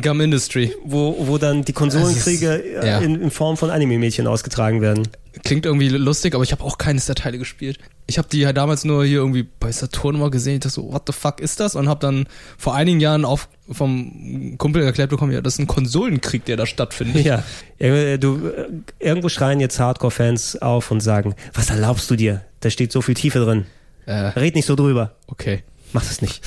Gum 0.00 0.20
Industry. 0.20 0.72
wo, 0.84 1.16
wo 1.26 1.38
dann 1.38 1.64
die 1.64 1.72
Konsolenkriege 1.72 2.46
Das 2.48 2.58
ist- 2.84 2.86
ja. 2.86 3.00
äh, 3.00 3.04
in, 3.04 3.20
in 3.20 3.30
Form 3.30 3.56
von 3.56 3.70
Anime-Mädchen 3.70 4.26
ausgetragen 4.26 4.80
werden. 4.80 5.08
Klingt 5.44 5.64
irgendwie 5.64 5.88
lustig, 5.88 6.34
aber 6.34 6.44
ich 6.44 6.52
habe 6.52 6.62
auch 6.62 6.76
keines 6.76 7.06
der 7.06 7.14
Teile 7.14 7.38
gespielt. 7.38 7.78
Ich 8.06 8.18
habe 8.18 8.28
die 8.30 8.40
ja 8.40 8.52
damals 8.52 8.84
nur 8.84 9.04
hier 9.04 9.18
irgendwie 9.18 9.46
bei 9.60 9.72
Saturn 9.72 10.18
mal 10.18 10.30
gesehen. 10.30 10.54
Ich 10.54 10.60
dachte 10.60 10.74
so, 10.74 10.92
what 10.92 11.04
the 11.06 11.12
fuck 11.12 11.40
ist 11.40 11.58
das? 11.60 11.74
Und 11.74 11.88
habe 11.88 12.00
dann 12.00 12.26
vor 12.58 12.74
einigen 12.74 13.00
Jahren 13.00 13.24
auf, 13.24 13.48
vom 13.70 14.56
Kumpel 14.58 14.82
erklärt 14.82 15.08
bekommen, 15.08 15.32
ja, 15.32 15.40
das 15.40 15.54
ist 15.54 15.58
ein 15.60 15.66
Konsolenkrieg, 15.66 16.44
der 16.44 16.56
da 16.58 16.66
stattfindet. 16.66 17.24
Ja, 17.24 17.42
äh, 17.78 18.18
du, 18.18 18.46
äh, 18.48 18.66
irgendwo 18.98 19.30
schreien 19.30 19.60
jetzt 19.60 19.80
Hardcore-Fans 19.80 20.60
auf 20.60 20.90
und 20.90 21.00
sagen, 21.00 21.34
was 21.54 21.70
erlaubst 21.70 22.10
du 22.10 22.16
dir? 22.16 22.42
Da 22.60 22.68
steht 22.68 22.92
so 22.92 23.00
viel 23.00 23.14
Tiefe 23.14 23.38
drin. 23.40 23.64
Äh, 24.04 24.12
Red 24.12 24.54
nicht 24.54 24.66
so 24.66 24.76
drüber. 24.76 25.16
okay. 25.28 25.62
Mach 25.94 26.02
das 26.04 26.22
nicht. 26.22 26.42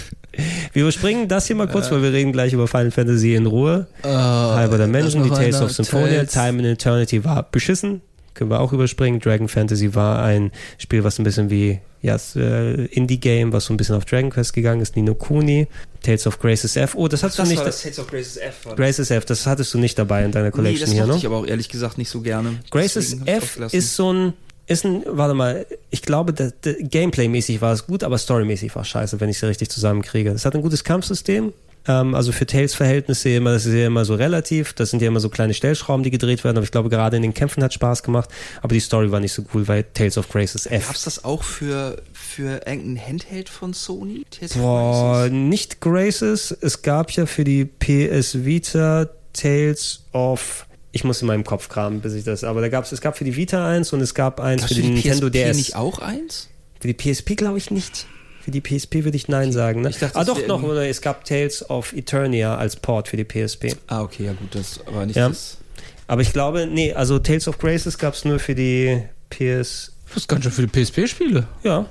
Wir 0.73 0.81
überspringen 0.81 1.27
das 1.27 1.45
hier 1.45 1.55
mal 1.55 1.67
kurz, 1.67 1.91
weil 1.91 2.01
wir 2.01 2.11
reden 2.11 2.31
gleich 2.33 2.51
über 2.51 2.67
Final 2.67 2.89
Fantasy 2.89 3.35
in 3.35 3.45
Ruhe. 3.45 3.85
Äh, 4.03 4.07
Halber 4.07 4.79
Dimension, 4.79 5.21
die 5.23 5.29
noch 5.29 5.37
Tales 5.37 5.55
einer, 5.57 5.65
of 5.65 5.71
Symphonia, 5.71 6.23
Tales- 6.25 6.31
Time 6.31 6.49
and 6.59 6.65
Eternity 6.65 7.23
war 7.23 7.43
beschissen. 7.43 8.01
Können 8.35 8.51
wir 8.51 8.59
auch 8.59 8.73
überspringen. 8.73 9.19
Dragon 9.19 9.47
Fantasy 9.47 9.95
war 9.95 10.23
ein 10.23 10.51
Spiel, 10.77 11.03
was 11.03 11.17
ein 11.17 11.23
bisschen 11.23 11.49
wie 11.49 11.79
ja, 12.01 12.13
das, 12.13 12.35
äh, 12.35 12.85
Indie-Game, 12.85 13.51
was 13.51 13.65
so 13.65 13.73
ein 13.73 13.77
bisschen 13.77 13.95
auf 13.95 14.05
Dragon 14.05 14.29
Quest 14.29 14.53
gegangen 14.53 14.81
ist. 14.81 14.95
Nino 14.95 15.15
Kuni, 15.15 15.67
Tales 16.03 16.27
of 16.27 16.37
Graces 16.39 16.75
F. 16.75 16.93
Oh, 16.95 17.07
das 17.07 17.23
hattest 17.23 17.39
du 17.39 17.43
nicht. 17.43 17.57
Tales 17.57 17.97
of 17.97 18.07
Graces 18.07 18.37
F. 18.37 18.65
war 18.65 18.75
das. 18.75 18.77
Graces 18.77 19.09
F, 19.09 19.25
das 19.25 19.47
hattest 19.47 19.73
du 19.73 19.79
nicht 19.79 19.97
dabei 19.97 20.23
in 20.23 20.31
deiner 20.31 20.45
Nee, 20.45 20.51
Collection 20.51 20.81
das 20.81 20.93
hier, 20.93 21.07
ne? 21.07 21.15
ich 21.15 21.25
aber 21.25 21.37
auch 21.37 21.47
ehrlich 21.47 21.69
gesagt 21.69 21.97
nicht 21.97 22.09
so 22.09 22.21
gerne. 22.21 22.59
Graces 22.69 23.17
F 23.25 23.57
ist 23.71 23.95
so 23.95 24.13
ein 24.13 24.33
Ist 24.67 24.85
ein, 24.85 25.03
warte 25.07 25.33
mal, 25.33 25.65
ich 25.89 26.01
glaube, 26.01 26.33
das, 26.33 26.53
das, 26.61 26.75
Gameplay-mäßig 26.79 27.61
war 27.61 27.71
es 27.73 27.87
gut, 27.87 28.03
aber 28.03 28.17
storymäßig 28.17 28.75
war 28.75 28.81
es 28.81 28.87
scheiße, 28.89 29.19
wenn 29.19 29.29
ich 29.29 29.37
es 29.37 29.43
richtig 29.43 29.69
zusammenkriege. 29.69 30.31
Es 30.31 30.45
hat 30.45 30.55
ein 30.55 30.61
gutes 30.61 30.83
Kampfsystem, 30.83 31.53
ähm, 31.87 32.15
also 32.15 32.31
für 32.31 32.45
Tales-Verhältnisse 32.45 33.29
immer, 33.29 33.53
das 33.53 33.65
ist 33.65 33.73
ja 33.73 33.87
immer 33.87 34.05
so 34.05 34.15
relativ, 34.15 34.73
das 34.73 34.89
sind 34.89 35.01
ja 35.01 35.07
immer 35.07 35.19
so 35.19 35.29
kleine 35.29 35.53
Stellschrauben, 35.53 36.03
die 36.03 36.11
gedreht 36.11 36.43
werden, 36.43 36.57
aber 36.57 36.63
ich 36.63 36.71
glaube, 36.71 36.89
gerade 36.89 37.15
in 37.17 37.21
den 37.21 37.33
Kämpfen 37.33 37.63
hat 37.63 37.73
Spaß 37.73 38.03
gemacht, 38.03 38.29
aber 38.61 38.73
die 38.73 38.79
Story 38.79 39.11
war 39.11 39.19
nicht 39.19 39.33
so 39.33 39.43
cool, 39.53 39.67
weil 39.67 39.83
Tales 39.93 40.17
of 40.17 40.29
Grace 40.29 40.55
ist 40.55 40.67
F. 40.67 40.87
Gab's 40.87 41.03
das 41.03 41.23
auch 41.23 41.43
für, 41.43 42.01
für 42.13 42.61
irgendein 42.65 42.99
Handheld 43.05 43.49
von 43.49 43.73
Sony? 43.73 44.25
Tales 44.29 44.53
Boah, 44.53 45.19
Graces? 45.21 45.31
nicht 45.31 45.81
Graces, 45.81 46.57
es 46.61 46.81
gab 46.81 47.11
ja 47.11 47.25
für 47.25 47.43
die 47.43 47.65
PS 47.65 48.45
Vita 48.45 49.09
Tales 49.33 50.03
of 50.13 50.65
ich 50.91 51.03
muss 51.03 51.21
in 51.21 51.27
meinem 51.27 51.43
Kopf 51.43 51.67
kramen, 51.67 51.99
bis 51.99 52.13
ich 52.13 52.23
das. 52.23 52.45
Aber 52.45 52.61
da 52.61 52.69
gab's, 52.69 52.93
es 52.93 53.01
gab 53.01 53.17
für 53.17 53.25
die 53.25 53.35
Vita 53.35 53.67
eins 53.69 53.91
und 53.91 53.99
es 53.99 54.13
gab 54.13 54.39
eins 54.39 54.61
Gab's 54.61 54.73
für 54.73 54.81
die 54.81 54.87
Nintendo 54.91 55.27
PSP 55.27 55.33
DS. 55.33 55.57
nicht 55.57 55.75
auch 55.75 55.99
eins? 55.99 56.47
Für 56.79 56.87
die 56.87 56.93
PSP 56.93 57.35
glaube 57.35 57.57
ich 57.57 57.69
nicht. 57.69 58.07
Für 58.45 58.51
die 58.51 58.61
PSP 58.61 59.03
würde 59.05 59.17
ich 59.17 59.27
Nein 59.27 59.51
sagen. 59.51 59.81
Ne? 59.81 59.89
Ich 59.89 59.97
dachte, 59.97 60.15
ah, 60.15 60.23
doch, 60.23 60.45
noch. 60.45 60.61
Oder 60.61 60.87
es 60.87 61.01
gab 61.01 61.25
Tales 61.25 61.67
of 61.67 61.93
Eternia 61.93 62.55
als 62.55 62.75
Port 62.75 63.07
für 63.07 63.17
die 63.17 63.23
PSP. 63.23 63.75
Ah, 63.87 64.03
okay, 64.03 64.25
ja 64.25 64.33
gut, 64.33 64.53
das 64.53 64.79
aber 64.85 65.03
nicht 65.07 65.15
Ja. 65.15 65.29
das. 65.29 65.57
Aber 66.05 66.21
ich 66.21 66.31
glaube, 66.31 66.67
nee, 66.67 66.93
also 66.93 67.17
Tales 67.17 67.47
of 67.47 67.57
Graces 67.57 67.97
gab 67.97 68.13
es 68.13 68.23
nur 68.23 68.37
für 68.37 68.53
die 68.53 69.01
PS. 69.31 69.93
Das 70.13 70.27
ganz 70.27 70.43
schön 70.43 70.51
für 70.51 70.67
die 70.67 70.67
PSP-Spiele. 70.83 71.47
Ja. 71.63 71.87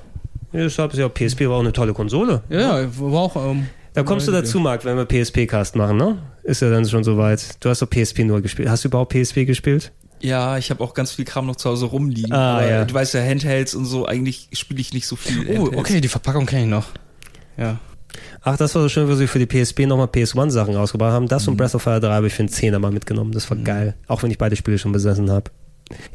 Ja, 0.53 0.59
Deshalb 0.61 0.93
ist 0.93 0.99
ja 0.99 1.09
PSP 1.09 1.41
war 1.49 1.57
auch 1.57 1.59
eine 1.59 1.73
tolle 1.73 1.93
Konsole. 1.93 2.41
Ja, 2.47 2.79
ja, 2.79 2.89
war 2.99 3.19
auch. 3.23 3.35
Ähm, 3.35 3.67
Da 3.93 4.03
kommst 4.03 4.25
du 4.25 4.31
dazu, 4.31 4.61
Marc, 4.61 4.85
wenn 4.85 4.95
wir 4.95 5.03
PSP-Cast 5.05 5.75
machen, 5.75 5.97
ne? 5.97 6.19
Ist 6.43 6.61
ja 6.61 6.69
dann 6.69 6.87
schon 6.87 7.03
soweit. 7.03 7.57
Du 7.59 7.67
hast 7.67 7.81
doch 7.81 7.89
PSP 7.89 8.19
nur 8.23 8.39
gespielt. 8.41 8.69
Hast 8.69 8.85
du 8.85 8.87
überhaupt 8.87 9.11
PSP 9.11 9.43
gespielt? 9.45 9.91
Ja, 10.21 10.57
ich 10.57 10.69
habe 10.69 10.83
auch 10.83 10.93
ganz 10.93 11.11
viel 11.11 11.25
Kram 11.25 11.45
noch 11.45 11.55
zu 11.55 11.69
Hause 11.69 11.85
rumliegen. 11.85 12.33
Ah, 12.33 12.57
aber 12.57 12.67
ja. 12.67 12.85
Du 12.85 12.93
weißt 12.93 13.13
ja, 13.13 13.21
Handhelds 13.21 13.75
und 13.75 13.85
so, 13.85 14.05
eigentlich 14.05 14.49
spiele 14.53 14.81
ich 14.81 14.93
nicht 14.93 15.07
so 15.07 15.15
viel. 15.15 15.45
Oh, 15.47 15.65
Handhelds. 15.65 15.77
okay, 15.77 16.01
die 16.01 16.07
Verpackung 16.07 16.45
kenne 16.45 16.63
ich 16.63 16.69
noch. 16.69 16.87
Ja. 17.57 17.79
Ach, 18.41 18.57
das 18.57 18.73
war 18.75 18.83
so 18.83 18.89
schön, 18.89 19.07
wo 19.07 19.15
sie 19.15 19.27
für 19.27 19.39
die 19.39 19.45
PSP 19.45 19.85
nochmal 19.85 20.07
PS1-Sachen 20.07 20.75
rausgebracht 20.75 21.11
haben. 21.11 21.27
Das 21.27 21.47
und 21.47 21.57
Breath 21.57 21.75
of 21.75 21.81
Fire 21.81 21.99
3 21.99 22.07
habe 22.09 22.27
ich 22.27 22.33
für 22.33 22.43
einen 22.43 22.49
Zehner 22.49 22.79
mal 22.79 22.91
mitgenommen. 22.91 23.31
Das 23.31 23.49
war 23.49 23.57
geil. 23.57 23.95
Auch 24.07 24.23
wenn 24.23 24.31
ich 24.31 24.37
beide 24.37 24.55
Spiele 24.55 24.77
schon 24.77 24.91
besessen 24.91 25.29
habe. 25.31 25.51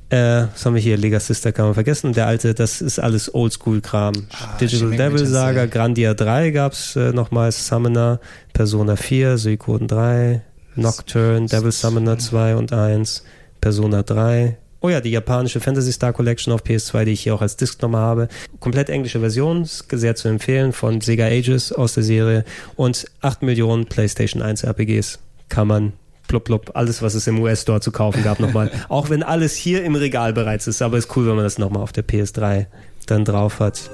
Äh, 0.09 0.47
was 0.53 0.67
haben 0.67 0.75
wir 0.75 0.83
hier? 0.83 0.97
Lega 0.97 1.21
Sister 1.21 1.53
kann 1.53 1.67
man 1.67 1.75
vergessen. 1.75 2.13
Der 2.13 2.27
alte, 2.27 2.55
das 2.55 2.81
ist 2.81 2.99
alles 2.99 3.33
Oldschool-Kram. 3.33 4.15
Digital 4.61 4.89
Shin 4.89 4.99
Devil 4.99 5.27
Saga. 5.27 5.67
Grandia 5.67 6.15
3 6.15 6.51
gab's 6.51 6.97
äh, 6.97 7.13
nochmal, 7.13 7.53
Summoner, 7.53 8.21
Persona 8.53 8.97
4, 8.97 9.39
Suikoden 9.39 9.87
3, 9.87 10.43
Nocturne, 10.75 11.47
Devil 11.47 11.73
Summoner 11.73 12.19
2 12.19 12.57
und 12.57 12.73
1, 12.73 13.25
Persona 13.61 14.03
3. 14.03 14.57
Oh 14.83 14.89
ja, 14.89 15.01
die 15.01 15.11
japanische 15.11 15.61
Fantasy 15.61 15.93
Star 15.93 16.13
Collection 16.13 16.55
auf 16.55 16.63
PS2, 16.63 17.05
die 17.05 17.13
ich 17.13 17.21
hier 17.21 17.35
auch 17.35 17.43
als 17.43 17.57
Disc 17.57 17.83
nochmal 17.83 18.01
habe. 18.01 18.29
Komplett 18.61 18.89
englische 18.89 19.21
Version, 19.21 19.65
sehr 19.65 20.17
zu 20.17 20.29
empfehlen, 20.29 20.73
von 20.73 21.03
Sega 21.03 21.27
Ages 21.27 21.73
aus 21.73 21.93
der 21.93 22.03
Serie. 22.03 22.45
Und 22.77 23.05
8 23.21 23.43
Millionen 23.43 23.87
PlayStation 23.87 24.41
1 24.41 24.65
RPGs 24.65 25.19
kann 25.51 25.69
man 25.69 25.93
blub 26.29 26.45
blub, 26.45 26.71
alles, 26.75 27.03
was 27.03 27.15
es 27.15 27.27
im 27.27 27.41
US-Store 27.41 27.81
zu 27.81 27.93
kaufen 27.93 28.23
gab, 28.23 28.41
nochmal. 28.41 28.71
Auch 28.89 29.11
wenn 29.11 29.23
alles 29.23 29.55
hier 29.55 29.85
im 29.85 29.97
Regal 29.97 30.33
bereits 30.33 30.67
ist, 30.67 30.81
aber 30.81 30.97
ist 30.97 31.15
cool, 31.17 31.27
wenn 31.27 31.35
man 31.35 31.45
das 31.45 31.59
nochmal 31.59 31.83
auf 31.83 31.93
der 31.93 32.07
PS3 32.07 32.67
dann 33.07 33.25
drauf 33.25 33.61
hat. 33.61 33.91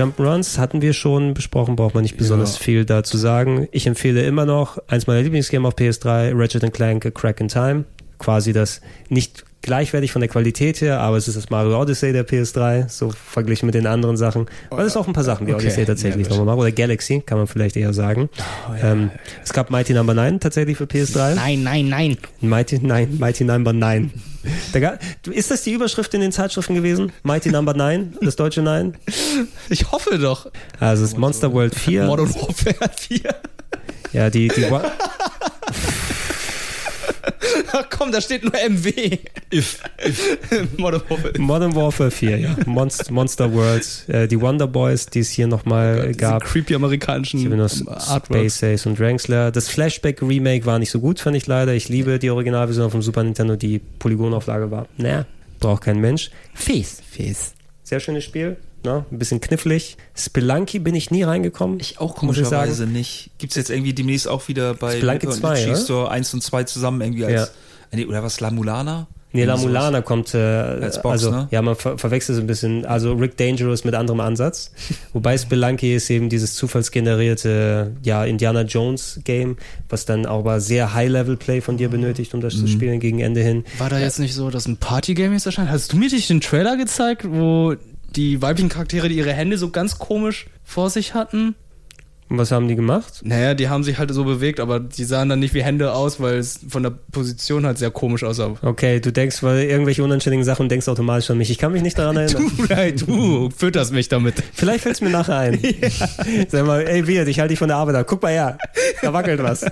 Jump'n'Runs 0.00 0.58
hatten 0.58 0.82
wir 0.82 0.92
schon 0.92 1.34
besprochen, 1.34 1.76
braucht 1.76 1.94
man 1.94 2.02
nicht 2.02 2.16
besonders 2.16 2.58
Ja. 2.58 2.64
viel 2.64 2.84
dazu 2.84 3.16
sagen. 3.16 3.68
Ich 3.72 3.86
empfehle 3.86 4.22
immer 4.22 4.46
noch 4.46 4.78
eins 4.88 5.06
meiner 5.06 5.22
Lieblingsgame 5.22 5.68
auf 5.68 5.74
PS3, 5.74 6.32
Ratchet 6.34 6.72
Clank 6.72 7.06
A 7.06 7.10
Crack 7.10 7.40
in 7.40 7.48
Time. 7.48 7.84
Quasi 8.18 8.52
das 8.52 8.80
nicht 9.08 9.44
gleichwertig 9.62 10.12
von 10.12 10.20
der 10.20 10.28
Qualität 10.28 10.80
her, 10.80 11.00
aber 11.00 11.16
es 11.16 11.28
ist 11.28 11.36
das 11.36 11.50
Mario 11.50 11.80
Odyssey 11.80 12.12
der 12.12 12.26
PS3, 12.26 12.88
so 12.88 13.10
verglichen 13.10 13.66
mit 13.66 13.74
den 13.74 13.86
anderen 13.86 14.16
Sachen. 14.16 14.46
Weil 14.70 14.86
es 14.86 14.96
auch 14.96 15.06
ein 15.06 15.12
paar 15.12 15.24
Sachen 15.24 15.46
wie 15.46 15.52
Okay, 15.54 15.62
Odyssey 15.66 15.84
tatsächlich 15.84 16.26
ja, 16.26 16.30
nochmal 16.30 16.56
macht. 16.56 16.62
Oder 16.62 16.72
Galaxy, 16.72 17.22
kann 17.24 17.38
man 17.38 17.46
vielleicht 17.46 17.76
eher 17.76 17.92
sagen. 17.92 18.28
ähm, 18.82 19.10
es 19.42 19.52
gab 19.52 19.70
Mighty 19.70 19.92
Number 19.94 20.14
9 20.14 20.40
tatsächlich 20.40 20.76
für 20.76 20.84
PS3. 20.84 21.34
Nein, 21.34 21.62
nein, 21.62 21.88
nein. 21.88 22.16
Mighty, 22.40 22.78
nein, 22.80 23.16
Mighty 23.18 23.44
Number 23.44 23.72
9. 23.72 24.10
Da 24.72 24.98
ist 25.30 25.50
das 25.50 25.62
die 25.64 25.72
Überschrift 25.72 26.14
in 26.14 26.22
den 26.22 26.32
Zeitschriften 26.32 26.74
gewesen? 26.74 27.12
Mighty 27.22 27.50
Number 27.50 27.74
9, 27.74 28.16
das 28.22 28.36
deutsche 28.36 28.62
9? 28.62 28.96
Ich 29.68 29.92
hoffe 29.92 30.18
doch. 30.18 30.50
Also 30.80 31.04
es 31.04 31.12
ist 31.12 31.18
Monster 31.18 31.52
World 31.52 31.74
4. 31.74 32.04
Modern 32.04 32.34
Warfare 32.34 32.90
4. 32.96 33.20
Ja, 34.12 34.30
die, 34.30 34.48
die, 34.48 34.66
Ach 37.72 37.86
komm, 37.90 38.12
da 38.12 38.20
steht 38.20 38.44
nur 38.44 38.52
MW. 38.52 39.18
If. 39.52 39.78
Modern 40.76 41.02
Warfare. 41.08 41.32
Modern 41.38 41.74
Warfare 41.74 42.10
4, 42.10 42.38
ja. 42.38 42.56
Monst, 42.66 43.10
Monster 43.10 43.52
World, 43.52 43.86
äh, 44.08 44.28
die 44.28 44.40
Wonder 44.40 44.66
Boys, 44.66 45.06
die 45.06 45.20
es 45.20 45.30
hier 45.30 45.46
nochmal 45.46 46.08
Diese 46.08 46.18
gab. 46.18 46.44
creepy 46.44 46.74
amerikanischen 46.74 47.40
Space 47.68 48.62
Ace 48.62 48.86
und 48.86 48.98
Drangsler. 48.98 49.50
Das 49.50 49.68
Flashback 49.68 50.22
Remake 50.22 50.66
war 50.66 50.78
nicht 50.78 50.90
so 50.90 51.00
gut, 51.00 51.20
fand 51.20 51.36
ich 51.36 51.46
leider. 51.46 51.74
Ich 51.74 51.88
liebe 51.88 52.18
die 52.18 52.30
Originalversion 52.30 52.90
vom 52.90 53.02
Super 53.02 53.22
Nintendo. 53.22 53.56
Die 53.56 53.78
Polygonauflage 53.78 54.70
war, 54.70 54.86
naja, 54.96 55.26
braucht 55.58 55.82
kein 55.84 55.98
Mensch. 55.98 56.30
Fies. 56.54 57.02
Face. 57.10 57.54
Sehr 57.82 58.00
schönes 58.00 58.24
Spiel. 58.24 58.56
Ne? 58.84 59.04
Ein 59.10 59.18
bisschen 59.18 59.40
knifflig. 59.40 59.96
Spelunky 60.14 60.78
bin 60.78 60.94
ich 60.94 61.10
nie 61.10 61.22
reingekommen. 61.22 61.78
Ich 61.80 62.00
auch 62.00 62.12
ich 62.14 62.16
komischerweise 62.16 62.74
sagen. 62.74 62.92
nicht. 62.92 63.30
Gibt's 63.38 63.56
jetzt 63.56 63.70
irgendwie 63.70 63.92
demnächst 63.92 64.26
auch 64.28 64.48
wieder 64.48 64.74
bei 64.74 64.96
Spelunky 64.96 65.26
Nipper 65.26 65.34
und 65.34 65.40
2, 65.40 65.52
Itchy 65.60 65.70
oder? 65.70 65.78
Store 65.80 66.10
1 66.10 66.34
und 66.34 66.42
2 66.42 66.64
zusammen 66.64 67.00
irgendwie 67.00 67.24
als. 67.24 67.34
Ja. 67.34 67.44
Äh, 67.44 67.48
Nee, 67.92 68.06
oder 68.06 68.22
was, 68.22 68.38
La 68.38 68.52
Mulana? 68.52 69.08
Nee, 69.32 69.44
La. 69.44 69.56
Mulana 69.56 70.00
kommt 70.00 70.32
äh, 70.34 70.38
Als 70.38 71.02
Box, 71.02 71.12
also 71.24 71.30
ne? 71.32 71.48
ja, 71.50 71.60
man 71.60 71.74
ver 71.74 71.98
verwechselt 71.98 72.36
es 72.38 72.40
ein 72.44 72.46
bisschen. 72.46 72.86
Also 72.86 73.14
Rick 73.14 73.36
Dangerous 73.36 73.82
mit 73.84 73.94
anderem 73.96 74.20
Ansatz. 74.20 74.70
Wobei 75.12 75.36
Spelunky 75.36 75.94
ist 75.96 76.08
eben 76.10 76.28
dieses 76.28 76.54
zufallsgenerierte 76.54 77.92
ja 78.02 78.24
Indiana 78.24 78.62
Jones 78.62 79.20
Game, 79.24 79.56
was 79.88 80.04
dann 80.04 80.26
aber 80.26 80.60
sehr 80.60 80.94
High-Level 80.94 81.36
Play 81.36 81.60
von 81.60 81.76
dir 81.76 81.88
benötigt, 81.88 82.34
um 82.34 82.40
das 82.40 82.54
Mhm. 82.54 82.58
zu 82.60 82.66
spielen 82.68 83.00
gegen 83.00 83.20
Ende 83.20 83.40
hin. 83.40 83.64
War 83.78 83.88
da 83.90 83.98
jetzt 83.98 84.18
nicht 84.18 84.34
so, 84.34 84.50
dass 84.50 84.66
ein 84.66 84.76
Partygame 84.76 85.34
jetzt 85.34 85.46
erscheint? 85.46 85.70
Hast 85.70 85.92
du 85.92 85.96
mir 85.96 86.10
nicht 86.10 86.28
den 86.30 86.40
Trailer 86.40 86.76
gezeigt, 86.76 87.24
wo 87.28 87.74
die 88.16 88.42
weiblichen 88.42 88.68
Charaktere, 88.68 89.08
die 89.08 89.16
ihre 89.16 89.32
Hände 89.32 89.58
so 89.58 89.70
ganz 89.70 89.98
komisch 89.98 90.46
vor 90.64 90.90
sich 90.90 91.14
hatten? 91.14 91.54
Und 92.28 92.38
was 92.38 92.52
haben 92.52 92.68
die 92.68 92.76
gemacht? 92.76 93.22
Naja, 93.24 93.54
die 93.54 93.68
haben 93.68 93.82
sich 93.82 93.98
halt 93.98 94.14
so 94.14 94.22
bewegt, 94.22 94.60
aber 94.60 94.78
die 94.78 95.02
sahen 95.02 95.28
dann 95.28 95.40
nicht 95.40 95.52
wie 95.52 95.64
Hände 95.64 95.92
aus, 95.92 96.20
weil 96.20 96.36
es 96.38 96.60
von 96.68 96.84
der 96.84 96.90
Position 96.90 97.66
halt 97.66 97.76
sehr 97.78 97.90
komisch 97.90 98.22
aussah. 98.22 98.54
Okay, 98.62 99.00
du 99.00 99.10
denkst 99.10 99.42
weil 99.42 99.64
irgendwelche 99.64 100.04
unanständigen 100.04 100.44
Sachen 100.44 100.68
denkst 100.68 100.86
automatisch 100.86 101.28
an 101.30 101.38
mich. 101.38 101.50
Ich 101.50 101.58
kann 101.58 101.72
mich 101.72 101.82
nicht 101.82 101.98
daran 101.98 102.16
erinnern. 102.16 102.48
Du, 102.56 102.68
hey, 102.68 102.94
du 102.94 103.50
fütterst 103.50 103.92
mich 103.92 104.08
damit. 104.08 104.36
Vielleicht 104.54 104.82
fällt 104.84 104.94
es 104.94 105.00
mir 105.00 105.10
nachher 105.10 105.38
ein. 105.38 105.58
Sag 106.48 106.66
mal, 106.66 106.82
ey 106.86 107.04
Wirt, 107.08 107.26
ich 107.26 107.40
halte 107.40 107.50
dich 107.50 107.58
von 107.58 107.66
der 107.66 107.78
Arbeit 107.78 107.96
ab. 107.96 108.06
Guck 108.06 108.22
mal 108.22 108.30
her, 108.30 108.58
da 109.02 109.12
wackelt 109.12 109.42
was. 109.42 109.64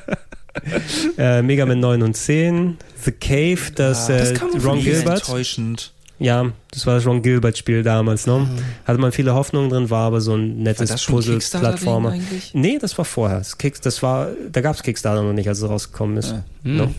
äh, 1.17 1.43
Mega 1.43 1.65
Man 1.65 1.79
9 1.79 2.03
und 2.03 2.17
10, 2.17 2.77
The 3.05 3.13
Cave, 3.13 3.71
das, 3.75 4.11
Ah, 4.11 4.15
äh, 4.15 4.19
das 4.19 4.39
von 4.39 4.61
Ron. 4.61 4.81
Gilbert. 4.83 5.21
Enttäuschend. 5.21 5.93
Ja, 6.19 6.51
das 6.73 6.87
war 6.87 6.95
das 6.97 7.07
Ron 7.07 7.23
Gilbert-Spiel 7.23 7.83
damals, 7.83 8.27
ne? 8.27 8.39
Mhm. 8.41 8.49
Hatte 8.85 8.99
man 8.99 9.13
viele 9.13 9.35
Hoffnungen 9.35 9.71
drin, 9.71 9.89
war 9.91 10.07
aber 10.07 10.21
so 10.21 10.35
ein 10.35 10.63
nettes 10.63 11.01
schon 11.01 11.15
Puzzle-Plattformer. 11.15 12.15
Nee, 12.55 12.79
das 12.81 12.99
war 12.99 13.05
vorher. 13.05 13.39
Das, 13.39 13.57
Kick, 13.57 13.81
das 13.83 14.03
war, 14.03 14.29
da 14.51 14.61
gab 14.61 14.75
es 14.75 14.83
Kickstarter 14.83 15.23
noch 15.23 15.33
nicht, 15.33 15.49
als 15.49 15.59
es 15.63 15.69
rausgekommen 15.69 16.17
ist. 16.17 16.33
Ah. 16.33 16.45
Ne? 16.65 16.93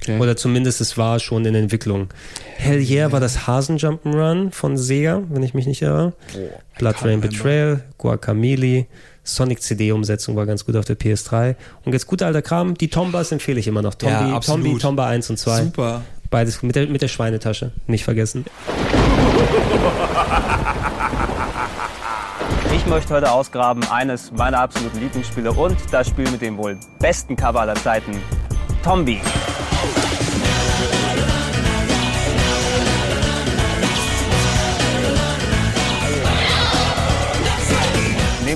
Okay. 0.00 0.18
Oder 0.18 0.36
zumindest 0.36 0.80
es 0.80 0.98
war 0.98 1.20
schon 1.20 1.44
in 1.44 1.54
Entwicklung. 1.54 2.08
Hell 2.56 2.80
Yeah 2.80 3.12
war 3.12 3.20
das 3.20 3.46
Hasen 3.46 3.78
Jump'n'Run 3.78 4.50
von 4.50 4.76
Sega, 4.76 5.22
wenn 5.30 5.44
ich 5.44 5.54
mich 5.54 5.66
nicht 5.66 5.82
irre. 5.82 6.12
Blood 6.78 7.04
Rain 7.04 7.20
Betrayal, 7.20 7.84
Guacamole, 7.98 8.86
Sonic 9.22 9.62
CD-Umsetzung 9.62 10.34
war 10.34 10.46
ganz 10.46 10.64
gut 10.66 10.74
auf 10.74 10.84
der 10.84 10.98
PS3. 10.98 11.54
Und 11.84 11.92
jetzt 11.92 12.08
guter 12.08 12.26
alter 12.26 12.42
Kram, 12.42 12.74
die 12.74 12.88
Tombas 12.88 13.30
empfehle 13.30 13.60
ich 13.60 13.68
immer 13.68 13.82
noch. 13.82 13.94
Tombi, 13.94 14.12
Ja. 14.12 14.40
Tombi, 14.40 14.76
Tomba 14.78 15.06
1 15.06 15.30
und 15.30 15.38
2. 15.38 15.62
Super. 15.64 16.02
Beides 16.32 16.62
mit 16.62 16.74
der, 16.74 16.86
mit 16.86 17.02
der 17.02 17.08
Schweinetasche, 17.08 17.72
nicht 17.86 18.04
vergessen. 18.04 18.46
Ich 22.74 22.86
möchte 22.86 23.12
heute 23.12 23.30
ausgraben 23.30 23.84
eines 23.90 24.32
meiner 24.32 24.60
absoluten 24.60 24.98
Lieblingsspiele 24.98 25.52
und 25.52 25.76
das 25.90 26.08
Spiel 26.08 26.28
mit 26.30 26.40
dem 26.40 26.56
wohl 26.56 26.80
besten 26.98 27.36
Cover 27.36 27.60
aller 27.60 27.74
Zeiten, 27.74 28.12
Tombi. 28.82 29.20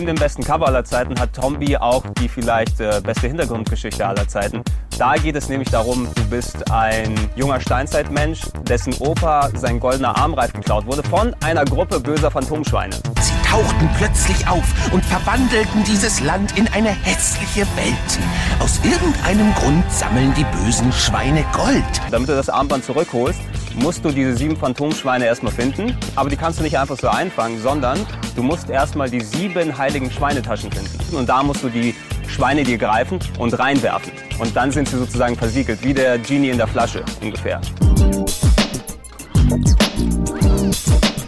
Neben 0.07 0.19
dem 0.19 0.23
besten 0.23 0.45
Cover 0.45 0.69
aller 0.69 0.85
Zeiten 0.85 1.19
hat 1.19 1.33
Tombi 1.33 1.77
auch 1.77 2.05
die 2.21 2.29
vielleicht 2.29 2.79
äh, 2.79 3.01
beste 3.03 3.27
Hintergrundgeschichte 3.27 4.07
aller 4.07 4.29
Zeiten. 4.29 4.62
Da 4.97 5.16
geht 5.16 5.35
es 5.35 5.49
nämlich 5.49 5.69
darum, 5.69 6.07
du 6.14 6.25
bist 6.31 6.71
ein 6.71 7.12
junger 7.35 7.61
Steinzeitmensch, 7.61 8.42
dessen 8.69 8.95
Opa 9.01 9.51
sein 9.57 9.81
goldener 9.81 10.16
Armreif 10.16 10.53
geklaut 10.53 10.87
wurde 10.87 11.03
von 11.03 11.35
einer 11.42 11.64
Gruppe 11.64 11.99
böser 11.99 12.31
Phantomschweine. 12.31 12.95
Sie 13.21 13.33
tauchten 13.51 13.90
plötzlich 13.99 14.47
auf 14.47 14.92
und 14.92 15.05
verwandelten 15.05 15.83
dieses 15.83 16.21
Land 16.21 16.57
in 16.57 16.69
eine 16.69 16.90
hässliche 16.90 17.66
Welt. 17.77 18.21
Aus 18.61 18.79
irgendeinem 18.85 19.53
Grund 19.57 19.90
sammeln 19.90 20.33
die 20.35 20.47
bösen 20.62 20.92
Schweine 20.92 21.45
Gold. 21.53 21.83
Damit 22.12 22.29
du 22.29 22.37
das 22.37 22.49
Armband 22.49 22.85
zurückholst, 22.85 23.40
musst 23.76 24.04
du 24.04 24.10
diese 24.10 24.36
sieben 24.36 24.56
Phantomschweine 24.56 25.26
erstmal 25.26 25.52
finden. 25.52 25.96
Aber 26.16 26.28
die 26.28 26.36
kannst 26.36 26.58
du 26.58 26.62
nicht 26.62 26.78
einfach 26.78 26.98
so 26.98 27.08
einfangen, 27.08 27.60
sondern 27.60 27.98
du 28.34 28.42
musst 28.42 28.70
erstmal 28.70 29.08
die 29.10 29.20
sieben 29.20 29.76
heiligen 29.76 30.10
Schweinetaschen 30.10 30.70
finden. 30.70 31.16
Und 31.16 31.28
da 31.28 31.42
musst 31.42 31.62
du 31.62 31.68
die 31.68 31.94
Schweine 32.28 32.64
dir 32.64 32.78
greifen 32.78 33.18
und 33.38 33.58
reinwerfen. 33.58 34.12
Und 34.38 34.56
dann 34.56 34.70
sind 34.70 34.88
sie 34.88 34.98
sozusagen 34.98 35.36
versiegelt, 35.36 35.82
wie 35.82 35.94
der 35.94 36.18
Genie 36.18 36.50
in 36.50 36.58
der 36.58 36.66
Flasche 36.66 37.04
ungefähr. 37.22 37.60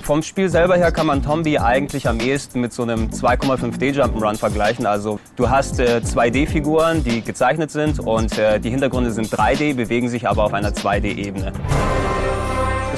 Vom 0.09 0.23
Spiel 0.23 0.49
selber 0.49 0.77
her 0.79 0.91
kann 0.91 1.07
man 1.07 1.23
Tombi 1.23 1.59
eigentlich 1.59 2.09
am 2.09 2.19
ehesten 2.19 2.63
mit 2.63 2.73
so 2.73 2.83
einem 2.83 3.11
2,5D 3.11 3.93
Jump'n'Run 3.93 4.39
vergleichen. 4.39 4.87
Also 4.87 5.21
du 5.37 5.51
hast 5.51 5.81
äh, 5.81 6.01
2D-Figuren, 6.03 7.05
die 7.05 7.21
gezeichnet 7.21 7.71
sind 7.71 8.01
und 8.01 8.39
äh, 8.39 8.59
die 8.59 8.71
Hintergründe 8.71 9.11
sind 9.11 9.29
3D, 9.29 9.75
bewegen 9.75 10.09
sich 10.09 10.27
aber 10.27 10.45
auf 10.45 10.55
einer 10.55 10.71
2D-Ebene. 10.71 11.53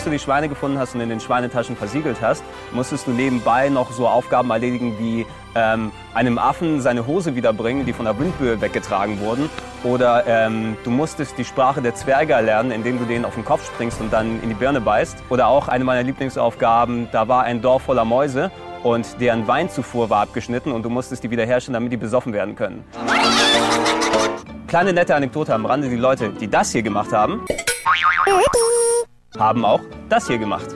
Bis 0.00 0.06
du 0.06 0.10
die 0.12 0.18
Schweine 0.18 0.48
gefunden 0.48 0.78
hast 0.78 0.94
und 0.94 1.02
in 1.02 1.10
den 1.10 1.20
Schweinetaschen 1.20 1.76
versiegelt 1.76 2.22
hast, 2.22 2.42
musstest 2.72 3.06
du 3.06 3.10
nebenbei 3.10 3.68
noch 3.68 3.92
so 3.92 4.08
Aufgaben 4.08 4.48
erledigen 4.48 4.96
wie 4.98 5.26
ähm, 5.54 5.92
einem 6.14 6.38
Affen 6.38 6.80
seine 6.80 7.06
Hose 7.06 7.36
wiederbringen, 7.36 7.84
die 7.84 7.92
von 7.92 8.06
der 8.06 8.18
Windböe 8.18 8.62
weggetragen 8.62 9.20
wurden. 9.20 9.50
Oder 9.84 10.24
ähm, 10.26 10.78
du 10.84 10.90
musstest 10.90 11.36
die 11.36 11.44
Sprache 11.44 11.82
der 11.82 11.94
Zwerge 11.94 12.32
erlernen, 12.32 12.70
indem 12.70 12.98
du 12.98 13.04
denen 13.04 13.26
auf 13.26 13.34
den 13.34 13.44
Kopf 13.44 13.66
springst 13.66 14.00
und 14.00 14.10
dann 14.10 14.42
in 14.42 14.48
die 14.48 14.54
Birne 14.54 14.80
beißt. 14.80 15.18
Oder 15.28 15.48
auch 15.48 15.68
eine 15.68 15.84
meiner 15.84 16.02
Lieblingsaufgaben, 16.02 17.10
da 17.12 17.28
war 17.28 17.42
ein 17.42 17.60
Dorf 17.60 17.82
voller 17.82 18.06
Mäuse 18.06 18.50
und 18.82 19.20
deren 19.20 19.46
Weinzufuhr 19.48 20.08
war 20.08 20.22
abgeschnitten 20.22 20.72
und 20.72 20.82
du 20.82 20.88
musstest 20.88 21.24
die 21.24 21.30
wiederherstellen, 21.30 21.74
damit 21.74 21.92
die 21.92 21.98
besoffen 21.98 22.32
werden 22.32 22.56
können. 22.56 22.84
Kleine 24.66 24.94
nette 24.94 25.14
Anekdote 25.14 25.52
am 25.52 25.66
Rande, 25.66 25.90
die 25.90 25.96
Leute, 25.96 26.30
die 26.30 26.48
das 26.48 26.72
hier 26.72 26.82
gemacht 26.82 27.12
haben, 27.12 27.44
haben 29.38 29.64
auch 29.64 29.80
das 30.08 30.26
hier 30.26 30.38
gemacht. 30.38 30.66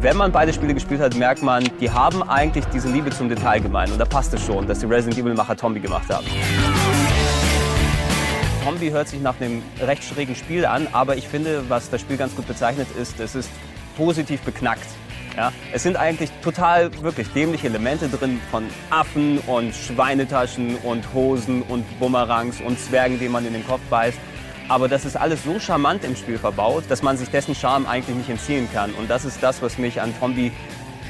Wenn 0.00 0.16
man 0.16 0.32
beide 0.32 0.52
Spiele 0.52 0.74
gespielt 0.74 1.00
hat, 1.00 1.14
merkt 1.14 1.42
man, 1.42 1.68
die 1.80 1.90
haben 1.90 2.22
eigentlich 2.22 2.64
diese 2.66 2.88
Liebe 2.88 3.10
zum 3.10 3.28
Detail 3.28 3.60
gemeint. 3.60 3.92
Und 3.92 3.98
da 3.98 4.04
passt 4.04 4.32
es 4.34 4.44
schon, 4.44 4.66
dass 4.66 4.80
die 4.80 4.86
Resident 4.86 5.18
Evil-Macher 5.18 5.56
Tombi 5.56 5.80
gemacht 5.80 6.08
haben. 6.10 6.26
Tombi 8.64 8.90
hört 8.90 9.08
sich 9.08 9.20
nach 9.20 9.40
einem 9.40 9.62
recht 9.80 10.04
schrägen 10.04 10.34
Spiel 10.34 10.64
an, 10.64 10.86
aber 10.92 11.16
ich 11.16 11.28
finde, 11.28 11.64
was 11.68 11.90
das 11.90 12.00
Spiel 12.00 12.16
ganz 12.16 12.34
gut 12.34 12.46
bezeichnet 12.46 12.88
ist, 13.00 13.18
es 13.20 13.34
ist 13.34 13.50
positiv 13.96 14.40
beknackt. 14.42 14.86
Ja, 15.36 15.52
es 15.72 15.82
sind 15.82 15.96
eigentlich 15.96 16.30
total 16.42 16.90
wirklich 17.02 17.28
dämliche 17.32 17.68
Elemente 17.68 18.08
drin 18.08 18.40
von 18.50 18.64
Affen 18.90 19.38
und 19.46 19.74
Schweinetaschen 19.74 20.76
und 20.76 21.14
Hosen 21.14 21.62
und 21.62 21.84
Bumerangs 22.00 22.60
und 22.60 22.78
Zwergen, 22.80 23.18
denen 23.18 23.32
man 23.32 23.46
in 23.46 23.52
den 23.52 23.66
Kopf 23.66 23.80
beißt. 23.88 24.18
Aber 24.70 24.86
das 24.86 25.04
ist 25.04 25.16
alles 25.16 25.42
so 25.42 25.58
charmant 25.58 26.04
im 26.04 26.14
Spiel 26.14 26.38
verbaut, 26.38 26.84
dass 26.88 27.02
man 27.02 27.16
sich 27.16 27.28
dessen 27.28 27.56
Charme 27.56 27.86
eigentlich 27.86 28.16
nicht 28.16 28.28
entziehen 28.28 28.68
kann. 28.72 28.92
Und 28.92 29.10
das 29.10 29.24
ist 29.24 29.42
das, 29.42 29.60
was 29.62 29.78
mich 29.78 30.00
an 30.00 30.14
Tombi 30.20 30.52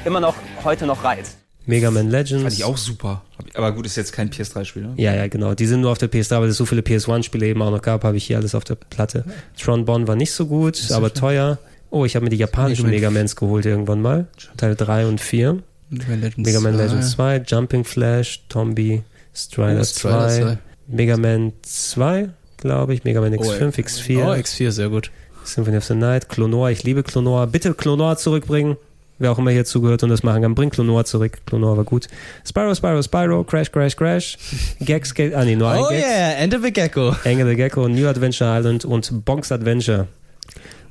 immer 0.03 0.19
noch 0.19 0.33
heute 0.63 0.87
noch 0.87 1.03
reizt. 1.03 1.37
Mega 1.67 1.91
Man 1.91 2.09
Legends. 2.09 2.41
Fand 2.41 2.53
ich 2.55 2.63
auch 2.63 2.75
super. 2.75 3.21
Aber 3.53 3.71
gut, 3.71 3.85
ist 3.85 3.97
jetzt 3.97 4.13
kein 4.13 4.31
PS3-Spiel, 4.31 4.81
ne? 4.81 4.93
Ja, 4.97 5.13
ja, 5.13 5.27
genau. 5.27 5.53
Die 5.53 5.67
sind 5.67 5.81
nur 5.81 5.91
auf 5.91 5.99
der 5.99 6.11
PS3, 6.11 6.41
weil 6.41 6.49
es 6.49 6.57
so 6.57 6.65
viele 6.65 6.81
PS1-Spiele 6.81 7.45
eben 7.45 7.61
auch 7.61 7.69
noch 7.69 7.83
gab, 7.83 8.03
habe 8.03 8.17
ich 8.17 8.25
hier 8.25 8.37
alles 8.37 8.55
auf 8.55 8.63
der 8.63 8.73
Platte. 8.73 9.25
Tron 9.61 9.85
Bonn 9.85 10.07
war 10.07 10.15
nicht 10.15 10.31
so 10.31 10.47
gut, 10.47 10.89
aber 10.89 11.13
teuer. 11.13 11.59
Oh, 11.91 12.03
ich 12.03 12.15
habe 12.15 12.23
mir 12.23 12.31
die 12.31 12.37
japanischen 12.37 12.89
Mega 12.89 13.11
Mans 13.11 13.35
geholt 13.35 13.67
irgendwann 13.67 14.01
mal. 14.01 14.25
Teil 14.57 14.75
3 14.75 15.05
und 15.05 15.21
4. 15.21 15.59
Mega 15.91 16.07
Man 16.09 16.21
Legends, 16.21 16.37
Mega 16.47 16.59
Man 16.61 16.73
2. 16.73 16.83
Legends 16.83 17.11
2, 17.11 17.43
Jumping 17.45 17.83
Flash, 17.83 18.41
Tombi, 18.49 19.03
Strider 19.35 19.81
Oh, 19.81 19.83
Strider 19.83 20.29
2, 20.29 20.41
2. 20.41 20.57
Mega 20.87 21.17
Man 21.17 21.53
2, 21.61 22.29
glaube 22.61 22.93
ich, 22.93 23.03
Mega 23.03 23.19
Man 23.21 23.35
Oh, 23.37 23.41
X5, 23.41 23.75
X4, 23.75 24.23
Oh, 24.23 24.31
X4, 24.31 24.71
sehr 24.71 24.89
gut. 24.89 25.11
Symphony 25.43 25.77
of 25.77 25.83
the 25.85 25.95
Night, 25.95 26.29
Clonor, 26.29 26.69
ich 26.69 26.83
liebe 26.83 27.03
Clonor. 27.03 27.47
Bitte 27.47 27.73
Clonor 27.73 28.15
zurückbringen. 28.17 28.77
Wer 29.19 29.31
auch 29.31 29.37
immer 29.37 29.51
hier 29.51 29.65
zugehört 29.65 30.01
und 30.01 30.09
das 30.09 30.23
machen 30.23 30.41
kann, 30.41 30.55
bring 30.55 30.71
Clonor 30.71 31.05
zurück. 31.05 31.39
Clonor 31.45 31.77
war 31.77 31.83
gut. 31.83 32.07
Spyro, 32.47 32.73
Spyro, 32.73 33.03
Spyro, 33.03 33.43
Crash, 33.43 33.71
Crash, 33.71 33.95
Crash. 33.95 34.37
Gex, 34.79 35.13
Gex, 35.13 35.35
ah 35.35 35.43
nee, 35.45 35.55
nur 35.55 35.69
ein 35.69 35.79
Oh 35.79 35.91
yeah, 35.91 36.31
Enter 36.39 36.59
the 36.59 36.71
Gecko. 36.71 37.15
Engel 37.23 37.47
the 37.47 37.55
Gecko, 37.55 37.87
New 37.87 38.07
Adventure 38.07 38.57
Island 38.57 38.83
und 38.85 39.25
Bonks 39.25 39.51
Adventure. 39.51 40.07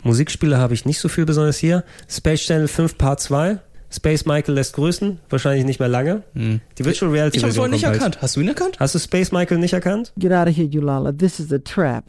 Musikspiele 0.03 0.59
habe 0.59 0.75
ich 0.75 0.85
nicht 0.85 1.01
so 1.01 1.09
viel 1.09 1.27
besonders 1.27 1.59
hier. 1.59 1.85
Space 2.09 2.43
Channel 2.43 2.69
5 2.69 2.97
Part 2.99 3.21
2. 3.21 3.59
Space 3.93 4.25
Michael 4.25 4.55
lässt 4.55 4.75
grüßen. 4.75 5.19
Wahrscheinlich 5.29 5.65
nicht 5.65 5.81
mehr 5.81 5.89
lange. 5.89 6.23
Die 6.35 6.85
Virtual 6.85 7.11
Reality 7.11 7.39
Ich 7.39 7.43
habe 7.43 7.53
Version 7.53 7.71
vorhin 7.71 7.73
nicht 7.73 7.85
erkannt. 7.85 8.23
Hast 8.23 8.37
du 8.37 8.41
ihn 8.41 8.49
erkannt? 8.49 8.77
Hast 8.79 8.95
du 8.95 8.99
Space 8.99 9.33
Michael 9.33 9.59
nicht 9.59 9.73
erkannt? 9.73 10.13
Get 10.17 10.33
out 10.33 10.49
of 10.49 10.57
here, 10.57 10.67
Yulala. 10.69 11.13
This 11.13 11.41
is 11.41 11.53
a 11.53 11.59
trap. 11.59 12.05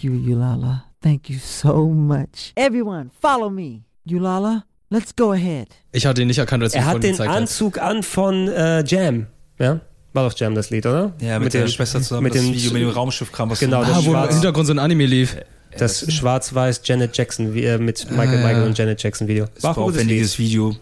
Thank 0.00 0.04
you, 0.04 0.34
Yulala. 0.34 0.84
Thank 1.02 1.28
you 1.28 1.38
so 1.38 1.86
much. 1.88 2.52
Everyone, 2.56 3.10
follow 3.20 3.50
me. 3.50 3.82
Yulala, 4.08 4.64
let's 4.88 5.14
go 5.14 5.32
ahead. 5.32 5.68
Ich 5.92 6.06
hatte 6.06 6.22
ihn 6.22 6.28
nicht 6.28 6.38
erkannt, 6.38 6.62
als 6.62 6.74
Er 6.74 6.86
hat 6.86 6.92
vorhin 7.02 7.16
den. 7.16 7.28
Anzug 7.28 7.76
an 7.78 8.02
von 8.02 8.48
äh, 8.48 8.82
Jam. 8.86 9.26
Ja? 9.58 9.80
War 10.14 10.28
doch 10.28 10.38
Jam 10.38 10.54
das 10.54 10.70
Lied, 10.70 10.86
oder? 10.86 11.12
Ja, 11.20 11.38
mit, 11.38 11.52
der 11.52 11.64
den- 11.64 11.68
Schwester 11.70 12.00
zusammen, 12.00 12.24
mit 12.24 12.34
das 12.34 12.42
dem, 12.42 12.54
Video 12.54 12.72
mit 12.72 12.80
dem 12.82 12.88
Raumschiffkram. 12.88 13.50
Was 13.50 13.60
Genau, 13.60 13.82
das 13.82 13.90
Ah, 13.98 14.00
wo 14.06 14.14
im 14.14 14.28
Hintergrund 14.30 14.66
so 14.66 14.72
ein 14.72 14.78
Anime 14.78 15.04
lief. 15.04 15.36
Das 15.76 16.10
schwarz-weiß 16.10 16.80
Janet 16.84 17.14
Jackson 17.16 17.54
äh, 17.56 17.76
mit 17.78 18.10
Michael, 18.10 18.28
Ah, 18.28 18.32
ja. 18.40 18.46
Michael 18.46 18.66
und 18.68 18.78
Janet 18.78 19.02
Jackson 19.02 19.28
Video. 19.28 19.46
Das 19.54 19.62
War 19.64 19.76
war 19.76 19.84
ein 19.84 19.90
aufwendiges 19.90 20.38
Video. 20.38 20.74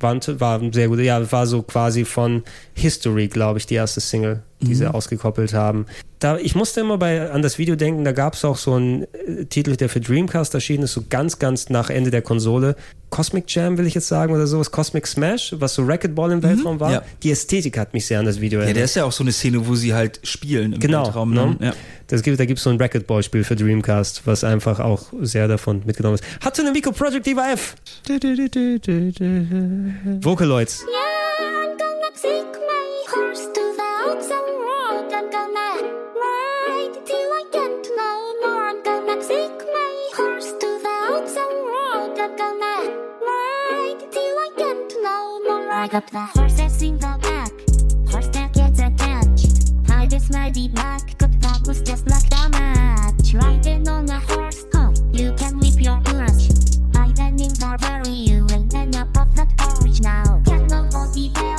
War, 0.00 0.12
ein- 0.12 0.40
war 0.40 0.60
sehr 0.72 0.88
gut. 0.88 0.98
Ja, 1.00 1.32
war 1.32 1.46
so 1.46 1.62
quasi 1.62 2.04
von 2.04 2.42
History, 2.74 3.28
glaube 3.28 3.58
ich, 3.58 3.64
die 3.66 3.74
erste 3.76 4.00
Single, 4.00 4.42
die 4.60 4.74
sie 4.74 4.86
ausgekoppelt 4.92 5.52
haben. 5.52 5.86
Da, 6.18 6.38
ich 6.38 6.54
musste 6.54 6.80
immer 6.80 6.96
bei, 6.96 7.30
an 7.30 7.42
das 7.42 7.58
Video 7.58 7.76
denken, 7.76 8.02
da 8.04 8.12
gab 8.12 8.32
es 8.34 8.44
auch 8.44 8.56
so 8.56 8.72
einen 8.72 9.02
äh, 9.02 9.44
Titel, 9.44 9.76
der 9.76 9.90
für 9.90 10.00
Dreamcast 10.00 10.54
erschienen 10.54 10.84
ist, 10.84 10.94
so 10.94 11.02
ganz, 11.10 11.38
ganz 11.38 11.68
nach 11.68 11.90
Ende 11.90 12.10
der 12.10 12.22
Konsole. 12.22 12.74
Cosmic 13.10 13.44
Jam, 13.54 13.76
will 13.76 13.86
ich 13.86 13.94
jetzt 13.94 14.08
sagen, 14.08 14.32
oder 14.34 14.46
sowas. 14.46 14.70
Cosmic 14.70 15.06
Smash, 15.06 15.54
was 15.58 15.74
so 15.74 15.84
Racquetball 15.84 16.32
im 16.32 16.42
Weltraum 16.42 16.80
war. 16.80 16.90
ja. 16.90 17.02
Die 17.22 17.30
Ästhetik 17.30 17.76
hat 17.78 17.92
mich 17.92 18.06
sehr 18.06 18.18
an 18.18 18.24
das 18.24 18.40
Video 18.40 18.58
Ja, 18.60 18.64
erinnert. 18.64 18.76
der 18.78 18.84
ist 18.86 18.96
ja 18.96 19.04
auch 19.04 19.12
so 19.12 19.22
eine 19.24 19.32
Szene, 19.32 19.66
wo 19.68 19.74
sie 19.74 19.92
halt 19.92 20.20
spielen 20.24 20.72
im 20.72 20.80
Genau, 20.80 21.04
Weltraum. 21.04 21.34
ne? 21.34 21.56
Ne? 21.60 21.66
Ja. 21.66 21.72
Das 22.06 22.22
gibt, 22.22 22.40
da 22.40 22.46
gibt 22.46 22.58
es 22.58 22.64
so 22.64 22.70
ein 22.70 22.78
Racquetball-Spiel 22.80 23.44
für 23.44 23.56
Dreamcast, 23.56 24.22
was 24.26 24.42
einfach 24.42 24.80
auch 24.80 25.12
sehr 25.20 25.48
davon 25.48 25.82
mitgenommen 25.84 26.14
ist. 26.14 26.24
Hatte 26.44 26.62
eine 26.62 26.72
Micro 26.72 26.92
Project 26.92 27.26
Diva 27.26 27.52
F. 27.52 27.74
Vocaloids. 30.22 30.82
Yeah, 30.82 31.62
I'm 31.62 31.76
gonna 31.78 32.55
no 45.92 46.00
more. 46.00 46.00
I 46.00 46.00
got 46.00 46.06
the 46.08 46.40
horses 46.40 46.82
in 46.82 46.98
the 46.98 47.18
back. 47.22 47.52
Horse 48.10 48.28
that 48.28 48.52
gets 48.52 48.80
attached. 48.80 49.72
Hide 49.88 50.10
this 50.10 50.30
mighty 50.30 50.68
black. 50.68 51.18
Good 51.18 51.40
dog 51.40 51.66
was 51.66 51.80
just 51.82 52.08
like 52.08 52.28
the 52.28 52.48
match. 52.50 53.34
Riding 53.34 53.88
on 53.88 54.08
a 54.08 54.20
horse, 54.20 54.66
oh, 54.74 54.92
you 55.12 55.32
can 55.34 55.58
whip 55.58 55.80
your 55.80 56.00
ears. 56.14 56.80
Hiding 56.94 57.40
in 57.40 57.54
the 57.54 57.76
bury 57.80 58.12
you 58.12 58.46
and 58.52 58.70
then 58.70 58.94
up 58.96 59.16
of 59.16 59.34
that 59.36 59.56
porridge 59.56 60.00
now. 60.00 60.42
Can 60.44 60.66
nobody 60.66 61.30
tell 61.30 61.44
me 61.44 61.55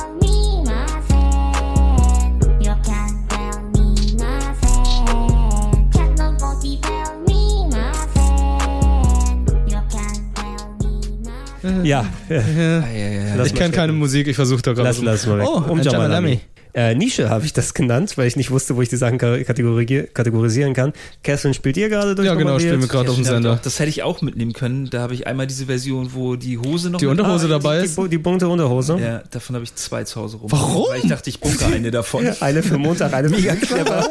Ja, 11.84 12.06
Ja, 12.28 12.36
ja, 12.36 13.44
ich 13.44 13.54
kenne 13.54 13.74
keine. 13.74 13.92
Musik, 13.92 14.26
ich 14.28 14.36
versuche 14.36 14.62
da 14.62 14.72
gerade. 14.72 14.88
Lass, 14.88 15.02
lass 15.02 15.26
mal 15.26 15.38
weg. 15.38 15.46
Oh, 15.48 15.62
Um 15.70 15.80
Jamalami. 15.80 16.40
Äh, 16.74 16.94
Nische 16.94 17.30
habe 17.30 17.44
ich 17.44 17.52
das 17.52 17.74
genannt, 17.74 18.16
weil 18.16 18.26
ich 18.26 18.36
nicht 18.36 18.50
wusste, 18.50 18.76
wo 18.76 18.82
ich 18.82 18.88
die 18.88 18.96
Sachen 18.96 19.18
ka- 19.18 19.42
kategorisier 19.42 20.04
kategorisieren 20.06 20.74
kann. 20.74 20.92
Catherine 21.24 21.54
spielt 21.54 21.76
ihr 21.76 21.88
gerade 21.88 22.14
durch? 22.14 22.26
Ja, 22.26 22.34
genau, 22.34 22.58
spielen 22.58 22.80
wir 22.80 22.88
gerade 22.88 23.08
auf 23.10 23.16
dem 23.16 23.24
Sender. 23.24 23.58
Das 23.62 23.78
hätte 23.78 23.88
ich 23.90 24.02
auch 24.02 24.22
mitnehmen 24.22 24.52
können. 24.52 24.88
Da 24.90 25.00
habe 25.00 25.14
ich 25.14 25.26
einmal 25.26 25.46
diese 25.46 25.66
Version, 25.66 26.10
wo 26.14 26.36
die 26.36 26.58
Hose 26.58 26.90
noch 26.90 26.98
Die 26.98 27.06
mit- 27.06 27.18
Unterhose 27.18 27.46
Ah, 27.46 27.48
dabei 27.50 27.78
die, 27.80 27.84
ist. 27.86 27.98
die, 27.98 28.08
die 28.08 28.18
bunte 28.18 28.48
Unterhose. 28.48 28.98
Ja, 29.00 29.22
davon 29.30 29.54
habe 29.56 29.64
ich 29.64 29.74
zwei 29.74 30.04
zu 30.04 30.20
Hause 30.20 30.36
rum. 30.38 30.50
Warum? 30.52 30.86
Weil 30.90 31.00
ich 31.00 31.08
dachte, 31.08 31.30
ich 31.30 31.40
bunker 31.40 31.66
eine 31.66 31.90
davon. 31.90 32.26
Eine 32.40 32.62
für 32.62 32.78
Montag, 32.78 33.12
eine 33.14 33.28
Mega 33.28 33.54
clever. 33.56 34.08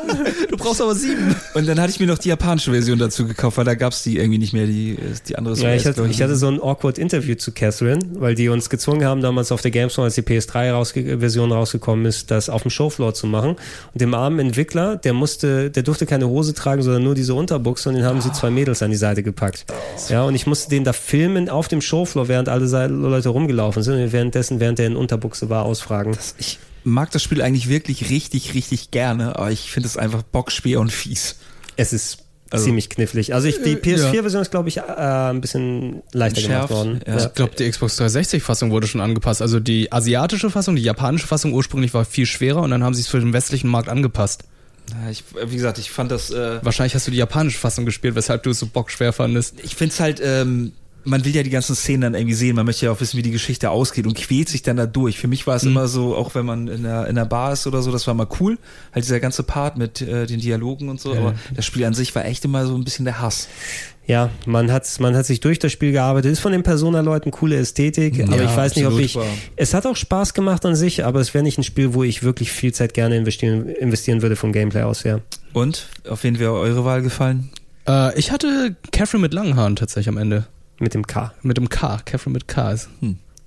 Du 0.50 0.58
brauchst 0.58 0.82
aber 0.82 0.96
sieben. 0.96 1.36
Und 1.54 1.68
dann 1.68 1.80
hatte 1.80 1.92
ich 1.92 2.00
mir 2.00 2.08
noch 2.08 2.18
die 2.18 2.30
japanische 2.30 2.72
Version 2.72 2.98
dazu 3.00 3.26
gekauft, 3.28 3.58
weil 3.58 3.66
da 3.66 3.76
gab's 3.76 4.04
die 4.04 4.18
irgendwie 4.18 4.38
nicht 4.40 4.54
mehr, 4.54 4.66
die, 4.66 4.98
die 5.28 5.38
andere 5.38 5.56
Ja, 5.58 5.74
ich 5.74 5.86
hatte, 5.86 6.06
ich 6.10 6.22
hatte 6.22 6.36
so 6.36 6.48
ein 6.48 6.60
awkward 6.62 6.98
Interview 6.98 7.36
zu 7.36 7.52
Catherine, 7.52 8.00
weil 8.16 8.36
die 8.36 8.50
uns 8.50 8.70
gezwungen 8.70 9.06
haben, 9.06 9.22
damals 9.22 9.52
auf 9.52 9.62
der 9.62 9.72
Gamescom, 9.72 10.04
als 10.04 10.16
die 10.16 10.22
PS3-Version 10.24 11.52
rausgekommen 11.52 12.06
ist, 12.06 12.32
das 12.48 12.54
auf 12.54 12.64
dem 12.64 12.72
Showfloor 12.72 13.14
zu 13.14 13.28
machen. 13.28 13.52
Und 13.52 14.02
dem 14.02 14.14
armen 14.14 14.40
Entwickler, 14.40 14.96
der 14.96 15.14
musste, 15.14 15.70
der 15.70 15.84
durfte 15.84 16.06
keine 16.06 16.28
Hose 16.28 16.54
tragen, 16.54 16.82
sondern 16.82 17.04
nur 17.04 17.16
diese 17.16 17.34
Unterbuchse 17.34 17.90
und 17.90 17.96
den 17.96 18.06
haben 18.06 18.22
sie 18.22 18.32
zwei 18.32 18.50
Mädels 18.50 18.82
an 18.82 18.92
die 18.92 18.98
Seite 18.98 19.24
gepackt. 19.24 19.66
Ja, 20.10 20.24
und 20.24 20.36
ich 20.36 20.48
musste 20.48 20.70
den 20.70 20.84
da 20.84 20.94
filmen 20.94 21.50
auf 21.50 21.68
dem 21.68 21.82
Showfloor, 21.82 22.28
während 22.28 22.50
alle 22.50 22.88
Leute 22.88 23.30
rumgelaufen 23.30 23.84
sind 23.84 23.96
und 23.96 24.12
währenddessen, 24.12 24.60
während 24.60 24.80
der 24.80 24.88
in 24.88 24.96
Unterbuchse 24.96 25.50
war, 25.50 25.66
ausfragen. 25.66 26.18
Ich 26.38 26.60
mag 26.84 27.12
das 27.12 27.22
Spiel 27.24 27.42
eigentlich 27.42 27.70
wirklich 27.70 28.10
richtig, 28.10 28.54
richtig 28.54 28.92
gerne, 28.92 29.36
aber 29.36 29.52
ich 29.52 29.72
finde 29.72 29.88
es 29.88 29.98
einfach 29.98 30.24
bockschwer 30.24 30.80
und 30.80 30.92
fies. 30.92 31.38
Es 31.76 31.94
ist 31.94 32.27
Also- 32.50 32.66
ziemlich 32.66 32.90
knifflig. 32.90 33.34
Also 33.34 33.48
ich, 33.48 33.62
die 33.62 33.74
Äh, 33.74 33.76
PS4-Version 33.76 34.42
ist, 34.42 34.52
glaube 34.52 34.70
ich, 34.70 34.78
äh, 34.78 34.82
ein 34.82 35.42
bisschen 35.42 36.02
leichter 36.14 36.42
Schärf, 36.42 36.68
gemacht 36.68 36.70
worden. 36.72 37.02
ja. 37.06 37.18
Ich 37.18 37.34
glaube, 37.34 37.56
die 37.58 37.70
Xbox 37.70 38.00
360-Fassung 38.00 38.72
wurde 38.72 38.88
schon 38.88 39.02
angepasst. 39.02 39.42
Also 39.42 39.60
die 39.60 39.92
asiatische 39.92 40.50
Fassung, 40.50 40.76
die 40.76 40.84
japanische 40.84 41.28
Fassung 41.28 41.54
ursprünglich 41.54 41.94
war 41.94 42.06
viel 42.06 42.26
schwerer 42.26 42.62
und 42.62 42.72
dann 42.72 42.84
haben 42.84 42.94
sie 42.94 43.02
es 43.02 43.08
für 43.08 43.20
den 43.20 43.34
westlichen 43.34 43.68
Markt 43.70 43.90
angepasst. 43.90 44.44
Ich, 45.12 45.24
wie 45.46 45.56
gesagt, 45.56 45.78
ich 45.80 45.92
fand 45.92 46.12
das, 46.12 46.30
äh, 46.30 46.60
Wahrscheinlich 46.64 46.96
hast 46.96 47.06
du 47.08 47.12
die 47.12 47.18
japanische 47.18 47.58
Fassung 47.58 47.86
gespielt, 47.86 48.16
weshalb 48.16 48.44
du 48.44 48.52
es 48.52 48.60
so 48.60 48.68
bockschwer 48.68 49.12
fandest. 49.12 49.56
ich 49.64 49.76
finde 49.76 49.94
es 49.94 50.00
halt, 50.00 50.22
ähm, 50.24 50.72
man 51.08 51.24
will 51.26 51.36
ja 51.36 51.42
die 51.44 51.50
ganzen 51.50 51.76
Szenen 51.76 52.02
dann 52.02 52.14
irgendwie 52.16 52.34
sehen, 52.36 52.56
man 52.56 52.66
möchte 52.66 52.86
ja 52.86 52.92
auch 52.92 53.00
wissen, 53.02 53.18
wie 53.18 53.22
die 53.22 53.32
Geschichte 53.32 53.70
ausgeht 53.70 54.06
und 54.06 54.16
quält 54.16 54.50
sich 54.50 54.62
dann 54.62 54.78
da 54.78 54.86
durch. 54.86 55.18
Für 55.18 55.28
mich 55.28 55.48
war 55.48 55.56
es 55.56 55.64
immer 55.64 55.88
so, 55.88 56.16
auch 56.16 56.36
wenn 56.36 56.46
man 56.46 56.68
in 56.68 56.84
der, 56.84 57.08
in 57.08 57.16
der 57.16 57.26
Bar 57.26 57.54
ist 57.54 57.66
oder 57.68 57.82
so, 57.82 57.92
das 57.92 58.06
war 58.08 58.14
mal 58.14 58.28
cool, 58.40 58.58
halt 58.94 59.06
dieser 59.06 59.20
ganze 59.20 59.44
Part 59.44 59.78
mit 59.78 60.02
äh, 60.02 60.26
den 60.26 60.40
Dialogen 60.40 60.90
und 60.90 61.00
so, 61.02 61.14
aber 61.14 61.34
das 61.56 61.66
Spiel 61.66 61.86
an 61.86 61.94
sich 61.94 62.14
war 62.16 62.26
echt 62.26 62.46
immer 62.46 62.66
so 62.66 62.76
ein 62.76 62.84
bisschen 62.84 63.06
der 63.06 63.22
Hass. 63.22 63.48
Ja, 64.06 64.30
man 64.46 64.72
hat, 64.72 64.88
man 65.02 65.16
hat 65.18 65.26
sich 65.26 65.42
durch 65.42 65.60
das 65.60 65.74
Spiel 65.74 65.92
gearbeitet. 65.92 66.32
Ist 66.32 66.40
von 66.40 66.54
den 66.54 66.64
Persona-Leuten 66.64 67.30
coole 67.32 67.58
Ästhetik, 67.58 68.24
aber 68.24 68.42
ich 68.42 68.56
weiß 68.56 68.76
nicht, 68.78 68.86
ob 68.86 68.98
ich. 69.00 69.18
aber- 69.18 69.26
Es 69.58 69.74
hat 69.74 69.86
auch 69.86 69.98
Spaß 69.98 70.34
gemacht 70.34 70.66
an 70.66 70.78
sich, 70.78 71.04
aber 71.04 71.20
es 71.20 71.34
wäre 71.34 71.44
nicht 71.44 71.58
ein 71.58 71.64
Spiel, 71.66 71.94
wo 71.94 72.04
ich 72.04 72.24
wirklich 72.24 72.52
viel 72.54 72.74
Zeit 72.74 72.94
gerne 72.94 73.18
investieren, 73.18 73.68
investieren 73.68 74.22
würde 74.22 74.38
vom 74.38 74.54
Gameplay 74.54 74.84
aus 74.84 75.04
her. 75.04 75.20
Und, 75.52 75.88
auf 76.10 76.24
wen 76.24 76.40
wäre 76.40 76.54
eure 76.54 76.86
Wahl 76.86 77.02
gefallen? 77.02 77.50
Äh, 77.86 78.18
ich 78.18 78.32
hatte 78.32 78.78
Catherine 78.94 79.22
mit 79.22 79.34
langen 79.34 79.58
Haaren 79.58 79.76
tatsächlich 79.76 80.08
am 80.08 80.18
Ende. 80.18 80.48
Mit 80.80 80.94
dem 80.94 81.06
K. 81.08 81.34
Mit 81.42 81.58
dem 81.58 81.70
K. 81.70 82.00
Catherine 82.06 82.34
mit 82.34 82.48
K 82.48 82.72
ist 82.72 82.90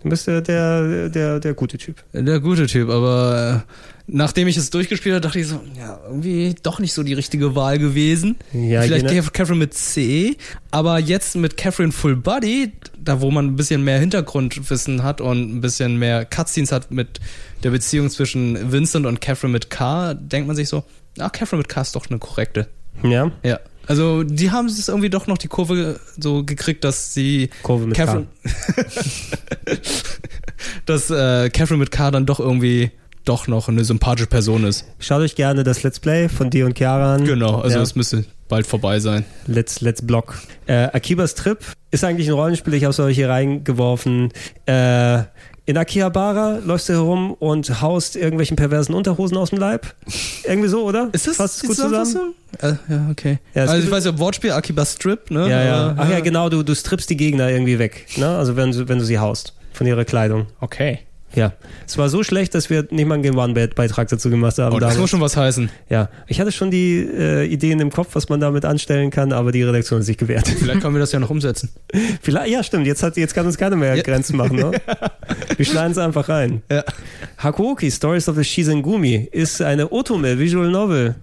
Du 0.03 0.09
bist 0.09 0.27
der, 0.27 0.41
der, 0.41 1.11
der, 1.11 1.41
der 1.41 1.53
gute 1.53 1.77
Typ. 1.77 2.03
der 2.15 2.41
gute 2.41 2.67
Typ, 2.67 2.89
aber 2.89 3.65
äh, 3.69 3.73
nachdem 4.07 4.49
ich 4.49 4.57
es 4.57 4.71
durchgespielt 4.71 5.15
habe, 5.15 5.21
dachte 5.21 5.39
ich 5.41 5.47
so, 5.47 5.61
ja, 5.79 6.01
irgendwie 6.07 6.55
doch 6.63 6.79
nicht 6.79 6.95
so 6.95 7.03
die 7.03 7.13
richtige 7.13 7.55
Wahl 7.55 7.79
gewesen. 7.79 8.37
Ja, 8.55 8.81
Vielleicht 8.81 9.11
jene- 9.11 9.23
Catherine 9.31 9.59
mit 9.59 9.75
C, 9.75 10.39
aber 10.71 10.99
jetzt 10.99 11.37
mit 11.37 11.59
Catherine 11.59 11.93
Full 11.93 12.17
Body, 12.17 12.73
da 12.99 13.21
wo 13.21 13.31
man 13.31 13.45
ein 13.49 13.57
bisschen 13.57 13.85
mehr 13.85 13.99
Hintergrundwissen 13.99 15.03
hat 15.03 15.21
und 15.21 15.57
ein 15.57 15.61
bisschen 15.61 15.99
mehr 15.99 16.25
Cutscenes 16.25 16.73
hat 16.73 16.91
mit 16.91 17.21
der 17.63 17.69
Beziehung 17.71 18.09
zwischen 18.09 18.73
Vincent 18.73 19.05
und 19.05 19.21
Catherine 19.21 19.53
mit 19.53 19.69
K, 19.69 20.15
denkt 20.15 20.47
man 20.47 20.57
sich 20.57 20.71
so, 20.71 20.83
ach, 21.19 21.31
Catherine 21.31 21.59
mit 21.59 21.69
K 21.69 21.83
ist 21.83 21.95
doch 21.95 22.09
eine 22.09 22.19
korrekte. 22.19 22.69
Ja, 23.03 23.31
Ja. 23.43 23.61
Also 23.91 24.23
die 24.23 24.53
haben 24.53 24.67
es 24.67 24.87
irgendwie 24.87 25.11
doch 25.11 25.27
noch 25.27 25.37
die 25.37 25.49
Kurve 25.49 25.99
so 26.17 26.45
gekriegt, 26.45 26.85
dass 26.85 27.13
sie 27.13 27.51
Kurve 27.65 27.87
mit 27.87 27.97
Catherine, 27.97 28.29
dass 30.87 31.11
äh, 31.11 31.51
Catherine 31.51 31.81
mit 31.81 31.91
K 31.91 32.13
dann 32.13 32.25
doch 32.25 32.39
irgendwie 32.39 32.93
doch 33.25 33.49
noch 33.49 33.69
eine 33.69 33.83
sympathische 33.83 34.29
Person 34.29 34.63
ist. 34.63 34.85
Schaut 35.01 35.23
euch 35.23 35.35
gerne 35.35 35.65
das 35.65 35.83
Let's 35.83 35.99
Play 35.99 36.29
von 36.29 36.51
dir 36.51 36.67
und 36.67 36.79
Chiara 36.79 37.17
an. 37.17 37.25
Genau, 37.25 37.57
also 37.57 37.79
ja. 37.79 37.83
es 37.83 37.97
müsste 37.97 38.25
bald 38.49 38.69
vorbei 38.69 39.01
sein. 39.01 39.25
Let's, 39.49 39.81
let's 39.81 40.03
Block. 40.03 40.39
Äh, 40.69 40.85
Akibas 40.93 41.35
Trip 41.35 41.59
ist 41.91 42.05
eigentlich 42.05 42.29
ein 42.29 42.35
Rollenspiel, 42.35 42.75
ich 42.75 42.85
habe 42.85 42.93
es 42.93 43.01
euch 43.01 43.17
hier 43.17 43.29
reingeworfen. 43.29 44.31
Äh, 44.67 45.25
in 45.71 45.77
Akihabara 45.79 46.59
läufst 46.65 46.89
du 46.89 46.95
herum 46.95 47.33
und 47.39 47.81
haust 47.81 48.17
irgendwelchen 48.17 48.57
perversen 48.57 48.95
Unterhosen 48.95 49.37
aus 49.37 49.51
dem 49.51 49.59
Leib. 49.61 49.87
Irgendwie 50.45 50.69
so, 50.69 50.85
oder? 50.85 51.09
Ist 51.13 51.27
das 51.29 51.37
Fasst 51.37 51.63
gut 51.67 51.77
zusammen? 51.77 52.05
Zusammenfassung? 52.05 52.35
Äh, 52.89 52.93
ja, 52.93 53.09
okay. 53.11 53.39
Ja, 53.55 53.63
also 53.63 53.77
ich 53.77 53.91
weiß 53.91 54.05
ja, 54.05 54.19
Wortspiel, 54.19 54.51
Akiba 54.53 54.85
Strip, 54.85 55.31
ne? 55.31 55.49
Ja, 55.49 55.63
ja. 55.63 55.95
Ach 55.97 56.11
ja, 56.11 56.21
genau, 56.21 56.49
du, 56.49 56.63
du 56.63 56.75
strippst 56.75 57.09
die 57.09 57.17
Gegner 57.17 57.49
irgendwie 57.51 57.79
weg. 57.79 58.07
Ne? 58.17 58.27
Also 58.29 58.57
wenn, 58.57 58.73
du- 58.73 58.89
wenn 58.89 58.99
du 58.99 59.05
sie 59.05 59.19
haust 59.19 59.55
von 59.73 59.87
ihrer 59.87 60.05
Kleidung. 60.05 60.47
Okay. 60.61 60.99
Ja. 61.35 61.53
Es 61.87 61.97
war 61.99 62.09
so 62.09 62.23
schlecht, 62.23 62.55
dass 62.55 62.71
wir 62.71 62.87
nicht 62.91 63.07
mal 63.07 63.15
einen 63.15 63.37
One-Beitrag 63.37 64.09
dazu 64.09 64.31
gemacht 64.31 64.59
haben. 64.59 64.75
Oh, 64.75 64.79
das 64.79 64.99
muss 64.99 65.11
schon 65.11 65.21
was 65.21 65.37
heißen. 65.37 65.71
ja. 65.89 66.09
Ich 66.27 66.41
hatte 66.41 66.53
schon 66.53 66.71
die 66.71 66.99
äh, 66.99 67.45
Ideen 67.47 67.81
im 67.81 67.91
Kopf, 67.91 68.09
was 68.15 68.29
man 68.29 68.41
damit 68.41 68.65
anstellen 68.65 69.11
kann, 69.11 69.33
aber 69.33 69.53
die 69.53 69.63
Redaktion 69.63 70.01
hat 70.01 70.07
sich 70.07 70.17
gewehrt. 70.19 70.49
Vielleicht 70.49 70.81
können 70.81 70.95
wir 70.95 71.01
das 71.01 71.13
ja 71.13 71.21
noch 71.21 71.31
umsetzen. 71.31 71.71
Vielleicht, 72.23 72.51
ja, 72.51 72.63
stimmt. 72.63 72.87
Jetzt, 72.87 73.03
hat, 73.03 73.17
jetzt 73.17 73.35
kann 73.35 73.47
uns 73.47 73.57
keiner 73.59 73.77
mehr 73.77 73.95
Ja. 73.95 74.03
Grenzen 74.03 74.37
machen. 74.37 74.57
Ne? 74.57 74.73
Wir 75.57 75.65
schneiden 75.67 75.93
es 75.93 75.99
einfach 75.99 76.29
rein. 76.29 76.63
Ja. 76.71 76.83
Hakuoki, 77.39 77.91
Stories 77.91 78.29
of 78.29 78.37
the 78.37 78.45
Shizengumi, 78.45 79.29
ist 79.31 79.61
eine 79.63 79.93
Otome, 79.93 80.39
Visual 80.39 80.69
Novel. 80.71 81.15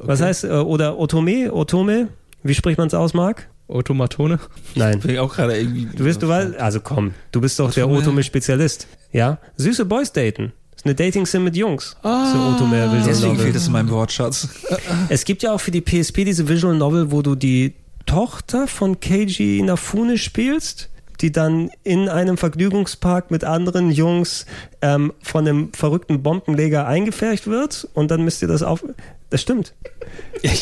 Was 0.00 0.20
heißt, 0.20 0.44
äh, 0.44 0.48
oder 0.48 0.98
Otome, 0.98 1.52
Otome? 1.52 2.08
Wie 2.42 2.54
spricht 2.54 2.78
man 2.78 2.88
es 2.88 2.94
aus, 2.94 3.14
Marc? 3.14 3.48
Automatone? 3.72 4.38
Nein. 4.74 5.00
Bin 5.00 5.12
ich 5.12 5.18
auch 5.18 5.34
gerade 5.34 5.56
irgendwie. 5.56 5.86
Du 5.96 6.04
bist, 6.04 6.22
du 6.22 6.28
weißt, 6.28 6.56
also 6.56 6.80
komm, 6.80 7.12
du 7.32 7.40
bist 7.40 7.58
doch 7.58 7.72
der 7.72 7.88
Otome-Spezialist. 7.88 8.86
Ja? 9.12 9.38
Süße 9.56 9.84
Boys 9.84 10.12
daten. 10.12 10.52
Ist 10.76 10.86
eine 10.86 10.94
Dating-Sim 10.94 11.44
mit 11.44 11.56
Jungs. 11.56 11.96
Ah, 12.02 12.24
ist 12.26 12.34
eine 12.34 12.54
Otome 12.54 12.76
Visual 12.86 13.02
Deswegen 13.04 13.32
Novel. 13.32 13.44
fehlt 13.44 13.56
es 13.56 13.66
in 13.66 13.72
meinem 13.72 13.90
Wortschatz. 13.90 14.48
Es 15.08 15.24
gibt 15.24 15.42
ja 15.42 15.52
auch 15.52 15.60
für 15.60 15.70
die 15.70 15.80
PSP 15.80 16.24
diese 16.24 16.48
Visual 16.48 16.74
Novel, 16.74 17.10
wo 17.12 17.22
du 17.22 17.34
die 17.34 17.74
Tochter 18.06 18.66
von 18.66 18.98
Keiji 18.98 19.58
Inafune 19.58 20.18
spielst, 20.18 20.88
die 21.20 21.30
dann 21.30 21.70
in 21.84 22.08
einem 22.08 22.36
Vergnügungspark 22.36 23.30
mit 23.30 23.44
anderen 23.44 23.90
Jungs 23.92 24.44
ähm, 24.80 25.12
von 25.22 25.46
einem 25.46 25.72
verrückten 25.72 26.22
Bombenleger 26.22 26.86
eingefärbt 26.86 27.46
wird 27.46 27.88
und 27.94 28.10
dann 28.10 28.24
müsst 28.24 28.42
ihr 28.42 28.48
das 28.48 28.62
auf... 28.62 28.84
Das 29.32 29.40
stimmt. 29.40 29.72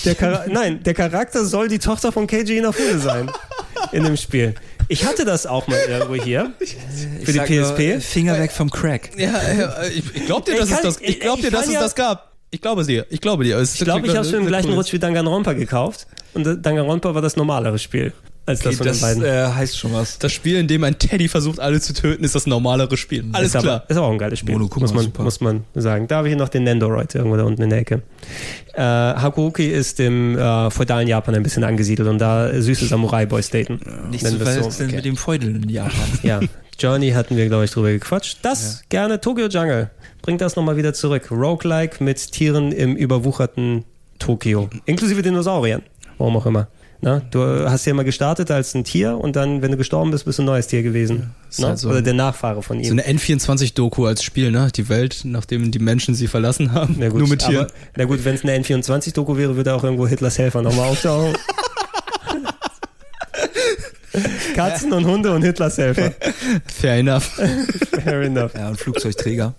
Der 0.05 0.47
Nein, 0.49 0.81
der 0.85 0.95
Charakter 0.95 1.45
soll 1.45 1.67
die 1.67 1.81
Tochter 1.81 2.13
von 2.13 2.29
Keiji 2.29 2.57
Inafune 2.59 3.01
sein 3.01 3.29
in 3.91 4.05
dem 4.05 4.17
Spiel. 4.17 4.55
Ich 4.87 5.05
hatte 5.05 5.25
das 5.25 5.45
auch 5.45 5.67
mal 5.67 5.77
irgendwo 5.89 6.15
hier 6.15 6.53
für 6.59 7.33
die 7.33 7.39
sag 7.39 7.51
nur, 7.51 7.65
PSP. 7.75 8.01
Finger 8.01 8.39
weg 8.39 8.53
vom 8.53 8.71
Crack. 8.71 9.11
Ja, 9.19 9.41
ich, 9.89 10.05
ich 10.15 10.27
glaub 10.27 10.45
dir, 10.45 10.53
Ich 10.53 10.59
dass 10.61 10.69
kann- 10.69 10.79
es 10.79 10.83
das, 10.85 11.01
ich- 11.01 11.09
ich 11.09 11.21
glaub 11.21 11.39
ich 11.39 11.45
dir, 11.47 11.51
dass 11.51 11.67
es 11.67 11.73
ja- 11.75 11.81
das 11.81 11.95
gab. 11.97 12.31
Ich 12.53 12.61
glaube 12.61 12.81
es 12.83 12.87
dir. 12.87 13.07
Ich 13.11 13.21
glaube 13.21 13.43
dir. 13.43 13.59
Es 13.59 13.75
Ich 13.75 13.81
glaube, 13.81 14.07
ich 14.07 14.15
habe 14.17 14.25
es 14.27 14.33
im 14.33 14.47
gleichen 14.47 14.71
cool. 14.71 14.77
Rutsch 14.77 14.93
wie 14.93 14.99
Danganronpa 15.01 15.53
gekauft 15.55 16.07
und 16.35 16.47
äh, 16.47 16.57
Danganronpa 16.57 17.13
war 17.15 17.23
das 17.23 17.35
normalere 17.37 17.79
Spiel 17.81 18.13
als 18.47 18.61
das 18.61 18.67
Okay, 18.69 18.77
von 18.77 18.87
den 18.87 18.93
das 18.93 19.01
beiden. 19.01 19.25
äh, 19.25 19.47
heißt 19.55 19.79
schon 19.79 19.93
was. 19.93 20.19
Das 20.19 20.33
Spiel, 20.33 20.57
in 20.57 20.67
dem 20.67 20.83
ein 20.85 20.99
Teddy 20.99 21.29
versucht, 21.29 21.61
alle 21.61 21.81
zu 21.81 21.93
töten, 21.95 22.25
ist 22.25 22.35
das 22.35 22.47
normalere 22.47 22.97
Spiel. 22.97 23.25
Alles 23.33 23.49
ist 23.49 23.57
aber, 23.57 23.63
klar. 23.63 23.85
Ist 23.89 23.97
aber 23.97 24.07
auch 24.07 24.13
ein 24.13 24.19
geiles 24.19 24.39
Spiel, 24.39 24.55
Monokuma, 24.55 24.85
muss, 24.87 24.95
man, 24.95 25.05
super. 25.05 25.23
muss 25.23 25.41
man 25.41 25.65
sagen. 25.75 26.09
Da 26.09 26.17
habe 26.19 26.29
ich 26.29 26.37
noch 26.37 26.49
den 26.49 26.65
Nendoroid 26.65 27.15
irgendwo 27.15 27.37
da 27.37 27.45
unten 27.45 27.63
in 27.63 27.71
der 27.71 27.81
Ecke. 27.81 28.03
Äh, 28.75 28.81
Hakuoki 28.83 29.67
ist 29.69 30.01
im 30.01 30.37
äh, 30.39 30.71
feudalen 30.71 31.07
Japan 31.07 31.35
ein 31.35 31.43
bisschen 31.43 31.65
angesiedelt 31.65 32.09
und 32.09 32.19
da 32.19 32.51
süße 32.61 32.87
Samurai-Boys 32.87 33.51
daten. 33.51 33.81
Nicht 34.11 34.25
Nennen 34.25 34.39
so 34.39 34.45
wir 34.45 34.53
es 34.53 34.67
was 34.67 34.79
denn 34.79 34.91
mit 34.91 35.05
dem 35.05 35.17
Feudeln 35.17 35.63
in 35.63 35.69
Japan. 35.69 35.93
Ja, 36.23 36.41
Journey 36.79 37.11
hatten 37.11 37.37
wir, 37.37 37.47
glaube 37.49 37.67
ich, 37.67 37.71
drüber 37.71 37.91
gequatscht. 37.91 38.39
Das 38.43 38.83
gerne 38.89 39.21
Tokyo 39.21 39.49
Jungle. 39.49 39.91
Bringt 40.23 40.41
das 40.41 40.57
nochmal 40.57 40.77
wieder 40.77 40.93
zurück. 40.95 41.31
Roguelike 41.31 42.03
mit 42.03 42.33
Tieren 42.33 42.73
im 42.73 42.97
überwucherten 42.97 43.85
Tokio. 44.19 44.69
Inklusive 44.87 45.23
Dinosauriern. 45.23 45.83
Warum 46.19 46.37
auch 46.37 46.47
immer. 46.47 46.69
Na, 47.03 47.23
du 47.31 47.41
hast 47.71 47.87
ja 47.87 47.95
mal 47.95 48.05
gestartet 48.05 48.51
als 48.51 48.75
ein 48.75 48.85
Tier 48.85 49.17
und 49.17 49.35
dann, 49.35 49.63
wenn 49.63 49.71
du 49.71 49.79
gestorben 49.79 50.11
bist, 50.11 50.27
bist 50.27 50.39
du 50.39 50.43
ein 50.43 50.47
neues 50.47 50.67
Tier 50.67 50.83
gewesen. 50.83 51.31
Na? 51.59 51.69
halt 51.69 51.79
so 51.79 51.89
Oder 51.89 52.03
der 52.03 52.13
Nachfahre 52.13 52.63
von 52.63 52.79
ihm. 52.79 52.85
So 52.85 52.93
eine 52.93 53.05
N24-Doku 53.05 54.05
als 54.05 54.23
Spiel, 54.23 54.51
ne? 54.51 54.69
Die 54.75 54.91
Welt, 54.91 55.23
nachdem 55.25 55.71
die 55.71 55.79
Menschen 55.79 56.15
sie 56.15 56.27
verlassen 56.27 56.73
haben. 56.73 56.97
Na 56.99 57.09
gut, 57.09 57.21
Nur 57.21 57.29
mit 57.29 57.41
Tieren. 57.41 57.65
Aber, 57.65 57.73
na 57.97 58.05
gut, 58.05 58.23
wenn 58.25 58.35
es 58.35 58.45
eine 58.45 58.55
N24-Doku 58.59 59.39
wäre, 59.39 59.57
würde 59.57 59.73
auch 59.75 59.83
irgendwo 59.83 60.07
Hitlers 60.07 60.39
Helfer 60.39 60.61
nochmal 60.61 60.91
auftauchen. 60.91 61.35
Katzen 64.55 64.93
und 64.93 65.07
Hunde 65.07 65.33
und 65.33 65.43
Hitlers 65.43 65.79
Helfer. 65.79 66.13
Fair 66.67 66.97
enough. 66.97 67.41
Fair 68.05 68.23
enough. 68.23 68.53
Ja, 68.55 68.69
und 68.69 68.79
Flugzeugträger. 68.79 69.55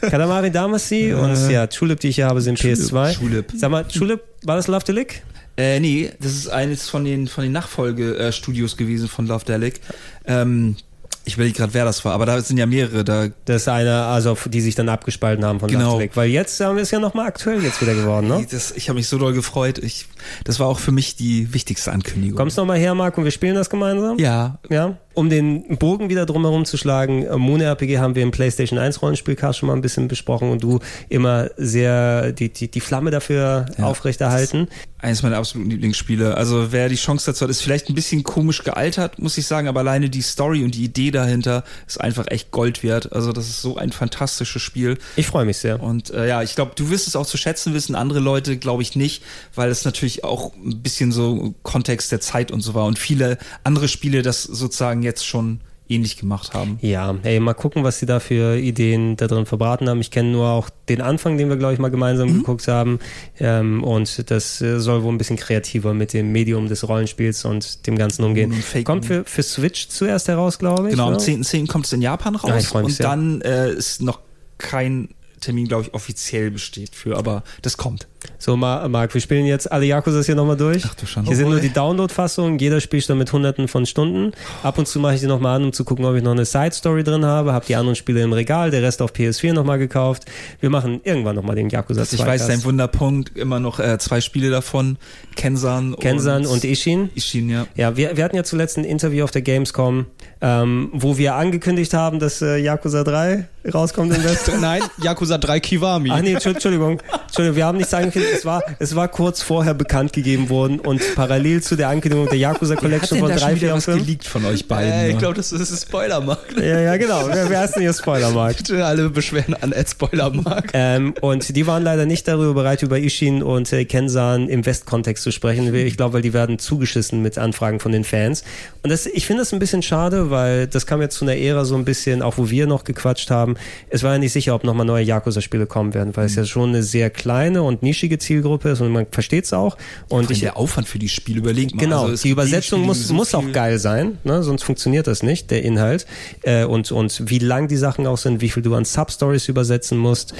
Kalamari 0.00 0.50
Damacy 0.50 1.12
und 1.12 1.50
ja, 1.50 1.66
Tulip, 1.66 2.00
die 2.00 2.08
ich 2.08 2.16
hier 2.16 2.26
habe, 2.26 2.40
sind 2.40 2.58
PS2. 2.58 3.18
Tulip. 3.18 3.52
Sag 3.56 3.70
mal, 3.70 3.84
Tulip, 3.84 4.22
war 4.44 4.56
das 4.56 4.68
Love 4.68 4.84
Delic? 4.84 5.22
Äh, 5.56 5.80
nee, 5.80 6.10
das 6.20 6.32
ist 6.32 6.48
eines 6.48 6.88
von 6.88 7.04
den, 7.04 7.28
von 7.28 7.42
den 7.44 7.52
Nachfolgestudios 7.52 8.76
gewesen 8.76 9.08
von 9.08 9.26
Love 9.26 9.44
Delic. 9.44 9.80
Ähm, 10.26 10.76
Ich 11.24 11.34
überlege 11.34 11.56
gerade, 11.56 11.74
wer 11.74 11.84
das 11.84 12.04
war, 12.04 12.12
aber 12.12 12.24
da 12.24 12.40
sind 12.40 12.56
ja 12.56 12.66
mehrere. 12.66 13.02
Da 13.02 13.28
Das 13.46 13.62
ist 13.62 13.68
eine, 13.68 14.04
also 14.04 14.36
die 14.46 14.60
sich 14.60 14.74
dann 14.76 14.88
abgespalten 14.88 15.44
haben 15.44 15.58
von 15.58 15.68
Genau. 15.68 15.98
Last 15.98 16.14
Weil 16.16 16.28
jetzt 16.30 16.60
ähm, 16.60 16.78
ist 16.78 16.92
ja 16.92 17.00
nochmal 17.00 17.26
aktuell 17.26 17.64
jetzt 17.64 17.80
wieder 17.82 17.94
geworden, 17.94 18.28
ne? 18.28 18.46
das, 18.48 18.70
ich 18.76 18.88
habe 18.88 18.96
mich 18.98 19.08
so 19.08 19.18
doll 19.18 19.32
gefreut. 19.32 19.78
Ich, 19.78 20.06
das 20.44 20.60
war 20.60 20.68
auch 20.68 20.78
für 20.78 20.92
mich 20.92 21.16
die 21.16 21.52
wichtigste 21.52 21.90
Ankündigung. 21.90 22.36
Kommst 22.36 22.56
nochmal 22.56 22.78
her, 22.78 22.94
Marc, 22.94 23.18
und 23.18 23.24
wir 23.24 23.32
spielen 23.32 23.56
das 23.56 23.70
gemeinsam? 23.70 24.18
Ja, 24.20 24.58
Ja, 24.68 24.98
um 25.16 25.30
den 25.30 25.76
Bogen 25.78 26.08
wieder 26.10 26.26
drumherum 26.26 26.64
zu 26.64 26.76
schlagen, 26.76 27.24
äh, 27.24 27.36
Moon 27.36 27.60
RPG 27.60 27.98
haben 27.98 28.14
wir 28.14 28.22
im 28.22 28.30
PlayStation 28.30 28.78
1 28.78 29.02
Rollenspielcast 29.02 29.58
schon 29.58 29.66
mal 29.68 29.72
ein 29.74 29.80
bisschen 29.82 30.06
besprochen 30.08 30.50
und 30.50 30.62
du 30.62 30.78
immer 31.08 31.48
sehr 31.56 32.32
die, 32.32 32.50
die, 32.52 32.70
die 32.70 32.80
Flamme 32.80 33.10
dafür 33.10 33.66
Ja. 33.78 33.86
aufrechterhalten. 33.86 34.68
eines 34.98 35.22
meiner 35.22 35.36
absoluten 35.36 35.70
Lieblingsspiele. 35.70 36.36
Also 36.36 36.72
wer 36.72 36.88
die 36.88 36.96
Chance 36.96 37.26
dazu 37.26 37.42
hat, 37.44 37.50
ist 37.50 37.60
vielleicht 37.62 37.88
ein 37.90 37.94
bisschen 37.94 38.24
komisch 38.24 38.64
gealtert, 38.64 39.18
muss 39.18 39.36
ich 39.38 39.46
sagen, 39.46 39.68
aber 39.68 39.80
alleine 39.80 40.08
die 40.10 40.22
Story 40.22 40.64
und 40.64 40.74
die 40.74 40.84
Idee 40.84 41.10
dahinter 41.10 41.64
ist 41.86 42.00
einfach 42.00 42.26
echt 42.28 42.50
Gold 42.50 42.82
wert. 42.82 43.12
Also 43.12 43.32
das 43.32 43.46
ist 43.48 43.62
so 43.62 43.76
ein 43.76 43.92
fantastisches 43.92 44.62
Spiel. 44.62 44.98
Ich 45.14 45.26
freue 45.26 45.44
mich 45.44 45.58
sehr. 45.58 45.80
Und 45.82 46.10
äh, 46.10 46.26
ja, 46.26 46.42
ich 46.42 46.54
glaube, 46.56 46.72
du 46.74 46.90
wirst 46.90 47.06
es 47.06 47.14
auch 47.14 47.26
zu 47.26 47.36
schätzen 47.36 47.72
wissen, 47.74 47.94
andere 47.94 48.18
Leute 48.20 48.56
glaube 48.56 48.82
ich 48.82 48.96
nicht, 48.96 49.22
weil 49.54 49.70
es 49.70 49.84
natürlich 49.84 50.24
auch 50.24 50.52
ein 50.54 50.82
bisschen 50.82 51.12
so 51.12 51.54
Kontext 51.62 52.10
der 52.10 52.20
Zeit 52.20 52.50
und 52.50 52.62
so 52.62 52.74
war 52.74 52.86
und 52.86 52.98
viele 52.98 53.38
andere 53.64 53.88
Spiele 53.88 54.22
das 54.22 54.42
sozusagen 54.42 55.02
jetzt 55.06 55.26
schon 55.26 55.60
ähnlich 55.88 56.16
gemacht 56.16 56.52
haben. 56.52 56.78
Ja, 56.82 57.14
hey, 57.22 57.38
mal 57.38 57.54
gucken, 57.54 57.84
was 57.84 58.00
sie 58.00 58.06
da 58.06 58.18
für 58.18 58.58
Ideen 58.58 59.16
da 59.16 59.28
drin 59.28 59.46
verbraten 59.46 59.88
haben. 59.88 60.00
Ich 60.00 60.10
kenne 60.10 60.32
nur 60.32 60.48
auch 60.48 60.68
den 60.88 61.00
Anfang, 61.00 61.38
den 61.38 61.48
wir, 61.48 61.56
glaube 61.56 61.74
ich, 61.74 61.78
mal 61.78 61.90
gemeinsam 61.92 62.28
Mhm. 62.28 62.38
geguckt 62.38 62.66
haben. 62.66 62.98
Ähm, 63.38 63.84
und 63.84 64.28
das 64.28 64.60
äh, 64.60 64.80
soll 64.80 65.04
wohl 65.04 65.12
ein 65.12 65.18
bisschen 65.18 65.36
kreativer 65.36 65.94
mit 65.94 66.12
dem 66.12 66.32
Medium 66.32 66.66
des 66.68 66.88
Rollenspiels 66.88 67.44
und 67.44 67.86
dem 67.86 67.96
Ganzen 67.96 68.24
umgehen. 68.24 68.52
Kommt 68.82 69.06
für, 69.06 69.22
für 69.24 69.44
Switch 69.44 69.86
zuerst 69.86 70.26
heraus, 70.26 70.58
glaube 70.58 70.88
ich. 70.88 70.90
Genau, 70.90 71.06
am 71.06 71.12
ne? 71.12 71.18
10.10. 71.20 71.68
kommt 71.68 71.86
es 71.86 71.92
in 71.92 72.02
Japan 72.02 72.34
raus 72.34 72.50
Ja, 72.50 72.56
ich 72.58 72.66
freu 72.66 72.82
mich 72.82 72.98
und 72.98 73.04
dann 73.04 73.40
äh, 73.42 73.70
ist 73.70 74.02
noch 74.02 74.18
kein 74.58 75.10
Termin, 75.40 75.68
glaube 75.68 75.84
ich, 75.84 75.94
offiziell 75.94 76.50
besteht 76.50 76.96
für, 76.96 77.16
aber 77.16 77.44
das 77.62 77.76
kommt. 77.76 78.08
So, 78.38 78.56
Ma- 78.56 78.86
Marc, 78.88 79.14
wir 79.14 79.20
spielen 79.20 79.46
jetzt 79.46 79.70
alle 79.72 79.86
Yakuzas 79.86 80.26
hier 80.26 80.34
nochmal 80.34 80.56
durch. 80.56 80.82
Ach 80.86 80.94
du 80.94 81.06
Schande. 81.06 81.28
Hier 81.28 81.36
sind 81.36 81.46
Oh 81.46 81.50
nur 81.50 81.60
die 81.60 81.72
Download-Fassungen. 81.72 82.58
Jeder 82.58 82.80
spielt 82.80 83.08
dann 83.08 83.18
mit 83.18 83.32
hunderten 83.32 83.66
von 83.66 83.86
Stunden. 83.86 84.32
Ab 84.62 84.76
und 84.78 84.86
zu 84.86 85.00
mache 85.00 85.14
ich 85.14 85.20
die 85.20 85.26
nochmal 85.26 85.56
an, 85.56 85.64
um 85.64 85.72
zu 85.72 85.84
gucken, 85.84 86.04
ob 86.04 86.14
ich 86.16 86.22
noch 86.22 86.32
eine 86.32 86.44
Side-Story 86.44 87.02
drin 87.02 87.24
habe. 87.24 87.52
Hab 87.54 87.64
die 87.66 87.76
anderen 87.76 87.96
Spiele 87.96 88.22
im 88.22 88.32
Regal, 88.32 88.70
der 88.70 88.82
Rest 88.82 89.00
auf 89.00 89.12
PS4 89.12 89.52
nochmal 89.54 89.78
gekauft. 89.78 90.24
Wir 90.60 90.70
machen 90.70 91.00
irgendwann 91.04 91.34
nochmal 91.36 91.56
den 91.56 91.70
Yakuza 91.70 92.00
Also 92.00 92.16
2. 92.16 92.22
ich 92.22 92.28
weiß, 92.28 92.46
dein 92.46 92.64
Wunderpunkt, 92.64 93.36
immer 93.36 93.58
noch 93.58 93.80
äh, 93.80 93.98
zwei 93.98 94.20
Spiele 94.20 94.50
davon, 94.50 94.98
Kensan, 95.34 95.96
Kensan 95.98 96.46
und 96.46 96.62
Ishin. 96.64 97.10
Ishin, 97.14 97.48
ja. 97.48 97.66
Ja, 97.74 97.96
wir, 97.96 98.16
wir 98.16 98.24
hatten 98.24 98.36
ja 98.36 98.44
zuletzt 98.44 98.76
ein 98.78 98.84
Interview 98.84 99.24
auf 99.24 99.30
der 99.30 99.42
Gamescom, 99.42 100.06
ähm, 100.40 100.90
wo 100.92 101.16
wir 101.18 101.34
angekündigt 101.34 101.94
haben, 101.94 102.18
dass 102.20 102.42
äh, 102.42 102.58
Yakuza 102.58 103.02
3 103.02 103.46
rauskommt 103.72 104.14
im 104.14 104.22
Westen. 104.24 104.60
Nein, 104.60 104.82
Yakuza 105.02 105.38
3 105.38 105.60
Kiwami. 105.60 106.10
Ach 106.12 106.20
nee, 106.20 106.34
Entschu- 106.36 106.50
Entschuldigung. 106.50 107.00
Entschuldigung, 107.26 107.56
wir 107.56 107.64
haben 107.66 107.78
nichts 107.78 107.92
angekündigt. 107.94 108.25
Es 108.34 108.44
war, 108.44 108.62
es 108.78 108.94
war 108.94 109.08
kurz 109.08 109.42
vorher 109.42 109.74
bekannt 109.74 110.12
gegeben 110.12 110.48
worden 110.48 110.80
und 110.80 111.02
parallel 111.14 111.62
zu 111.62 111.76
der 111.76 111.88
Ankündigung 111.88 112.28
der 112.28 112.38
Yakuza 112.38 112.76
Collection 112.76 113.18
von 113.18 113.30
3, 113.30 113.56
4 113.56 113.74
und 113.74 113.80
5. 113.80 113.98
geleakt 113.98 114.26
von 114.26 114.44
euch 114.44 114.66
beiden? 114.66 114.92
Äh, 114.92 115.08
ich 115.08 115.14
ne? 115.14 115.20
glaube, 115.20 115.34
das 115.34 115.52
ist 115.52 115.70
ein 115.70 115.76
Spoilermarkt. 115.76 116.58
Ja, 116.58 116.80
ja, 116.80 116.96
genau. 116.96 117.26
Wer, 117.28 117.48
wer 117.48 117.64
ist 117.64 117.74
denn 117.74 117.82
hier 117.82 117.92
Spoilermarkt? 117.92 118.58
Bitte 118.58 118.84
alle 118.84 119.10
Beschwerden 119.10 119.54
an 119.54 119.72
Ed 119.72 119.88
Spoilermarkt. 119.88 120.70
Ähm, 120.72 121.14
und 121.20 121.54
die 121.54 121.66
waren 121.66 121.82
leider 121.82 122.06
nicht 122.06 122.26
darüber 122.28 122.54
bereit, 122.54 122.82
über 122.82 122.98
Ishin 122.98 123.42
und 123.42 123.72
äh, 123.72 123.84
Kensan 123.84 124.48
im 124.48 124.64
Westkontext 124.66 125.22
zu 125.22 125.30
sprechen. 125.30 125.74
Ich 125.74 125.96
glaube, 125.96 126.14
weil 126.14 126.22
die 126.22 126.32
werden 126.32 126.58
zugeschissen 126.58 127.22
mit 127.22 127.38
Anfragen 127.38 127.80
von 127.80 127.92
den 127.92 128.04
Fans. 128.04 128.44
Und 128.82 128.90
das, 128.90 129.06
ich 129.06 129.26
finde 129.26 129.42
das 129.42 129.52
ein 129.52 129.58
bisschen 129.58 129.82
schade, 129.82 130.30
weil 130.30 130.66
das 130.66 130.86
kam 130.86 131.00
jetzt 131.00 131.16
zu 131.16 131.24
einer 131.24 131.36
Ära 131.36 131.64
so 131.64 131.76
ein 131.76 131.84
bisschen, 131.84 132.22
auch 132.22 132.38
wo 132.38 132.50
wir 132.50 132.66
noch 132.66 132.84
gequatscht 132.84 133.30
haben. 133.30 133.56
Es 133.88 134.02
war 134.02 134.12
ja 134.12 134.18
nicht 134.18 134.32
sicher, 134.32 134.54
ob 134.54 134.64
nochmal 134.64 134.86
neue 134.86 135.04
Yakuza-Spiele 135.04 135.66
kommen 135.66 135.94
werden, 135.94 136.16
weil 136.16 136.26
es 136.26 136.34
ja 136.34 136.44
schon 136.44 136.70
eine 136.70 136.82
sehr 136.82 137.10
kleine 137.10 137.62
und 137.62 137.82
nischige 137.82 138.15
Zielgruppe 138.18 138.70
ist 138.70 138.80
und 138.80 138.92
man 138.92 139.06
versteht 139.10 139.44
es 139.44 139.52
auch. 139.52 139.76
Und 140.08 140.30
ich, 140.30 140.40
der 140.40 140.56
Aufwand 140.56 140.88
für 140.88 140.98
die 140.98 141.08
Spiele, 141.08 141.38
überleg 141.38 141.74
mal. 141.74 141.80
Genau, 141.80 142.04
Also 142.06 142.22
die 142.22 142.30
Übersetzung 142.30 142.82
muss, 142.82 143.06
so 143.06 143.14
muss 143.14 143.34
auch 143.34 143.50
geil 143.52 143.78
sein, 143.78 144.18
ne? 144.24 144.42
sonst 144.42 144.62
funktioniert 144.62 145.06
das 145.06 145.22
nicht, 145.22 145.50
der 145.50 145.62
Inhalt. 145.62 146.06
Äh, 146.42 146.64
und, 146.64 146.92
und 146.92 147.22
wie 147.30 147.38
lang 147.38 147.68
die 147.68 147.76
Sachen 147.76 148.06
auch 148.06 148.18
sind, 148.18 148.40
wie 148.40 148.48
viel 148.48 148.62
du 148.62 148.74
an 148.74 148.84
Substories 148.84 149.48
übersetzen 149.48 149.98
musst. 149.98 150.34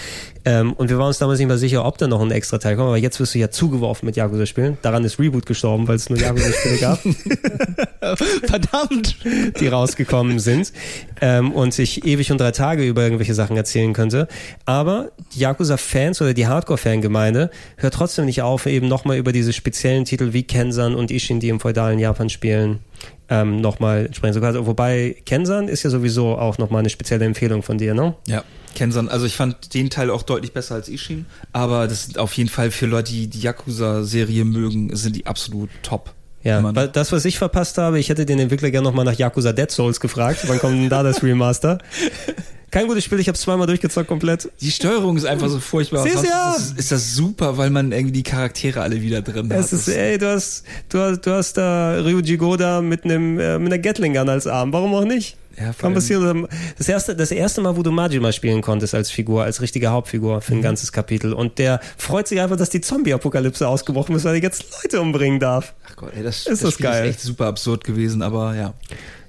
Ähm, 0.45 0.73
und 0.75 0.91
wir 0.91 0.99
waren 0.99 1.09
uns 1.09 1.19
damals 1.19 1.39
nicht 1.39 1.49
mehr 1.49 1.59
sicher, 1.59 1.85
ob 1.85 1.99
da 1.99 2.07
noch 2.07 2.21
ein 2.21 2.31
extra 2.31 2.59
Teil 2.59 2.77
kommt, 2.77 2.89
aber 2.89 2.97
jetzt 2.99 3.19
wirst 3.19 3.35
du 3.35 3.39
ja 3.39 3.51
zugeworfen 3.51 4.07
mit 4.07 4.17
Yakuza-Spielen. 4.17 4.79
Daran 4.83 5.03
ist 5.05 5.19
Reboot 5.19 5.45
gestorben, 5.47 5.89
weil 5.89 5.97
es 5.97 6.09
nur 6.09 6.19
Yakuza-Spiele 6.19 6.77
gab, 6.79 7.01
Verdammt. 8.47 9.17
die 9.61 9.69
rausgekommen 9.69 10.39
sind. 10.39 10.73
Ähm, 11.21 11.53
und 11.53 11.79
ich 11.79 12.05
ewig 12.05 12.31
und 12.31 12.41
drei 12.41 12.53
Tage 12.53 12.87
über 12.87 13.03
irgendwelche 13.03 13.35
Sachen 13.35 13.57
erzählen 13.57 13.93
könnte. 13.93 14.29
Aber 14.65 15.11
die 15.35 15.41
Yakuza-Fans 15.41 16.21
oder 16.23 16.35
die 16.35 16.47
Hardcore-Fangemeinde 16.47 17.51
hört 17.77 17.95
trotzdem 17.95 18.25
nicht 18.25 18.43
auf, 18.43 18.67
eben 18.67 18.89
nochmal 18.89 19.17
über 19.17 19.33
diese 19.33 19.53
speziellen 19.53 20.05
Titel 20.05 20.33
wie 20.33 20.43
Kensan 20.43 20.95
und 20.95 21.11
Ishin, 21.11 21.41
die 21.41 21.49
im 21.49 21.61
feudalen 21.61 21.99
Japan 21.99 22.29
spielen, 22.29 22.81
ähm, 23.29 23.61
nochmal 23.61 24.07
entsprechend 24.07 24.35
sogar. 24.35 24.49
Also, 24.49 24.67
wobei 24.67 25.17
Kensan 25.25 25.69
ist 25.69 25.83
ja 25.83 25.91
sowieso 25.91 26.37
auch 26.39 26.59
nochmal 26.59 26.81
eine 26.81 26.91
spezielle 26.91 27.25
Empfehlung 27.25 27.63
von 27.63 27.79
dir, 27.79 27.95
ne? 27.95 28.15
Ja, 28.27 28.45
Kensan. 28.75 29.09
Also 29.09 29.27
ich 29.27 29.35
fand 29.35 29.75
den 29.75 29.91
Teil 29.91 30.11
auch 30.11 30.23
deutlich 30.23 30.53
besser 30.53 30.77
als 30.77 30.89
Ishin, 30.89 31.27
aber 31.53 31.89
das 31.89 32.05
sind 32.05 32.19
auf 32.19 32.33
jeden 32.35 32.51
Fall 32.51 32.71
für 32.71 32.87
Leute, 32.87 33.11
die 33.11 33.27
die 33.27 33.41
Yakuza-Serie 33.41 34.45
mögen, 34.45 34.95
sind 34.95 35.17
die 35.17 35.27
absolut 35.27 35.71
top. 35.83 36.13
Ja, 36.45 36.63
weil 36.77 36.87
das, 36.87 37.11
was 37.11 37.25
ich 37.25 37.39
verpasst 37.39 37.77
habe, 37.77 37.99
ich 37.99 38.09
hätte 38.09 38.25
den 38.25 38.39
Entwickler 38.39 38.71
gerne 38.71 38.87
nochmal 38.87 39.05
nach 39.05 39.15
Yakuza 39.15 39.53
Dead 39.53 39.69
Souls 39.69 39.99
gefragt. 39.99 40.45
Wann 40.47 40.61
kommt 40.61 40.75
denn 40.75 40.89
da 40.89 41.03
das 41.03 41.21
Remaster? 41.25 41.79
Kein 42.77 42.89
gutes 42.89 43.05
Spiel, 43.05 43.19
ich 43.21 43.29
habe 43.29 43.39
zweimal 43.39 43.67
durchgezockt 43.67 44.07
komplett. 44.07 44.51
Die 44.61 44.71
Steuerung 44.71 45.17
ist 45.17 45.25
einfach 45.25 45.49
so 45.49 45.61
furchtbar. 45.61 46.03
Siehst 46.03 46.25
ja. 46.27 46.55
ist, 46.59 46.79
ist 46.79 46.93
das 46.93 47.15
super, 47.15 47.57
weil 47.57 47.71
man 47.71 47.91
irgendwie 47.91 48.13
die 48.13 48.23
Charaktere 48.23 48.83
alle 48.83 49.01
wieder 49.01 49.23
drin 49.23 49.51
hat. 49.51 49.59
Es 49.61 49.73
ist, 49.73 49.89
Das- 49.89 49.95
ey, 49.95 50.19
du 50.19 50.29
hast, 50.31 50.63
du 50.91 50.99
hast, 50.99 51.21
du 51.23 51.31
hast 51.33 51.55
da 51.55 51.99
Ryuji 52.03 52.37
Goda 52.37 52.83
mit 52.83 53.05
einem, 53.05 53.41
äh, 53.41 53.59
mit 53.59 53.73
einer 53.73 53.79
Gatling 53.83 54.13
Gun 54.13 54.29
als 54.29 54.47
Arm. 54.47 54.75
Warum 54.75 54.95
auch 54.95 55.05
nicht? 55.07 55.39
Ja, 55.59 55.73
Kann 55.73 55.95
passieren. 55.95 56.47
Das 56.77 56.87
erste, 56.87 57.17
das 57.17 57.31
erste 57.31 57.63
Mal, 57.63 57.75
wo 57.79 57.83
du 57.83 57.91
Majima 57.91 58.31
spielen 58.31 58.61
konntest 58.61 58.95
als 58.95 59.11
Figur, 59.11 59.45
als 59.45 59.63
richtige 59.63 59.89
Hauptfigur 59.89 60.37
Mhm. 60.37 60.41
für 60.43 60.53
ein 60.53 60.61
ganzes 60.61 60.93
Kapitel. 60.93 61.33
Und 61.33 61.59
der 61.59 61.81
freut 61.97 62.29
sich 62.29 62.43
einfach, 62.43 62.59
dass 62.59 62.69
die 62.69 62.83
Zombie-Apokalypse 62.83 63.67
ausgebrochen 63.67 64.15
ist, 64.17 64.25
weil 64.25 64.35
er 64.35 64.43
jetzt 64.43 64.67
Leute 64.83 65.01
umbringen 65.01 65.41
darf. 65.41 65.73
Ach 65.91 65.97
Gott, 65.97 66.13
ey, 66.15 66.23
das, 66.23 66.47
Ist 66.47 66.63
das 66.63 66.75
Spiel 66.75 66.85
geil. 66.85 67.05
ist 67.07 67.11
echt 67.15 67.21
super 67.23 67.47
absurd 67.47 67.85
gewesen, 67.85 68.21
aber 68.21 68.55
ja. 68.55 68.75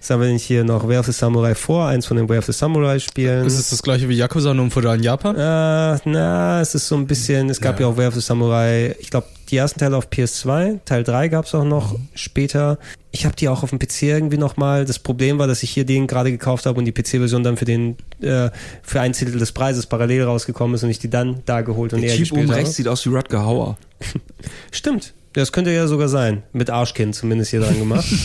Haben 0.10 0.22
wir 0.22 0.28
denn 0.28 0.38
hier 0.38 0.64
noch? 0.64 0.88
Way 0.88 0.98
of 0.98 1.06
the 1.06 1.12
Samurai 1.12 1.56
4, 1.56 1.86
eins 1.86 2.06
von 2.06 2.18
den 2.18 2.30
Way 2.30 2.40
of 2.40 2.46
the 2.46 2.52
Samurai 2.52 3.00
Spielen. 3.00 3.46
Ist 3.46 3.60
es 3.60 3.70
das 3.70 3.82
gleiche 3.82 4.08
wie 4.10 4.16
Yakuza, 4.16 4.54
nur 4.54 4.66
im 4.66 4.72
feudalen 4.72 5.04
Japan? 5.04 5.36
Äh, 5.36 6.00
na, 6.06 6.62
es 6.62 6.76
ist 6.76 6.88
so 6.88 6.96
ein 6.96 7.08
bisschen, 7.08 7.50
es 7.50 7.60
gab 7.60 7.80
ja, 7.80 7.88
auch 7.88 7.98
Way 7.98 8.08
of 8.08 8.14
the 8.16 8.22
Samurai, 8.22 8.96
ich 9.00 9.10
glaube, 9.10 9.28
die 9.50 9.58
ersten 9.58 9.80
Teile 9.80 9.96
auf 9.96 10.10
PS2, 10.10 10.80
Teil 10.86 11.04
3 11.04 11.30
gab 11.30 11.46
es 11.46 11.56
auch 11.56 11.64
noch 11.64 11.98
später. 12.16 12.78
Ich 13.12 13.26
habe 13.26 13.36
die 13.36 13.48
auch 13.48 13.64
auf 13.64 13.70
dem 13.70 13.80
PC 13.80 14.04
irgendwie 14.04 14.38
nochmal. 14.38 14.86
Das 14.86 15.00
Problem 15.00 15.40
war, 15.40 15.48
dass 15.48 15.64
ich 15.64 15.72
hier 15.72 15.86
den 15.86 16.06
gerade 16.08 16.32
gekauft 16.32 16.66
habe 16.66 16.78
und 16.78 16.86
die 16.86 16.92
PC-Version 16.92 17.44
dann 17.44 17.56
für 17.56 17.66
den 17.66 17.96
äh, 18.22 18.50
für 18.84 19.00
ein 19.00 19.14
Zehntel 19.14 19.40
des 19.40 19.54
Preises 19.54 19.86
parallel 19.86 20.24
rausgekommen 20.24 20.76
ist 20.76 20.84
und 20.84 20.90
ich 20.90 21.00
die 21.00 21.10
dann 21.10 21.42
da 21.46 21.62
geholt 21.62 21.94
und 21.94 22.02
Der 22.02 22.10
eher 22.10 22.18
Typ 22.18 22.24
gespielt 22.26 22.46
oben 22.46 22.54
rechts 22.54 22.76
sieht 22.76 22.88
aus 22.88 23.06
wie 23.06 23.10
Rutger 23.10 23.46
Hauer. 23.46 23.78
Stimmt. 24.72 25.14
Das 25.42 25.52
könnte 25.52 25.72
ja 25.72 25.88
sogar 25.88 26.10
sein. 26.10 26.44
Mit 26.52 26.70
Arschkind 26.70 27.14
zumindest 27.16 27.52
hier 27.52 27.62
dran 27.62 27.78
gemacht. 27.78 28.06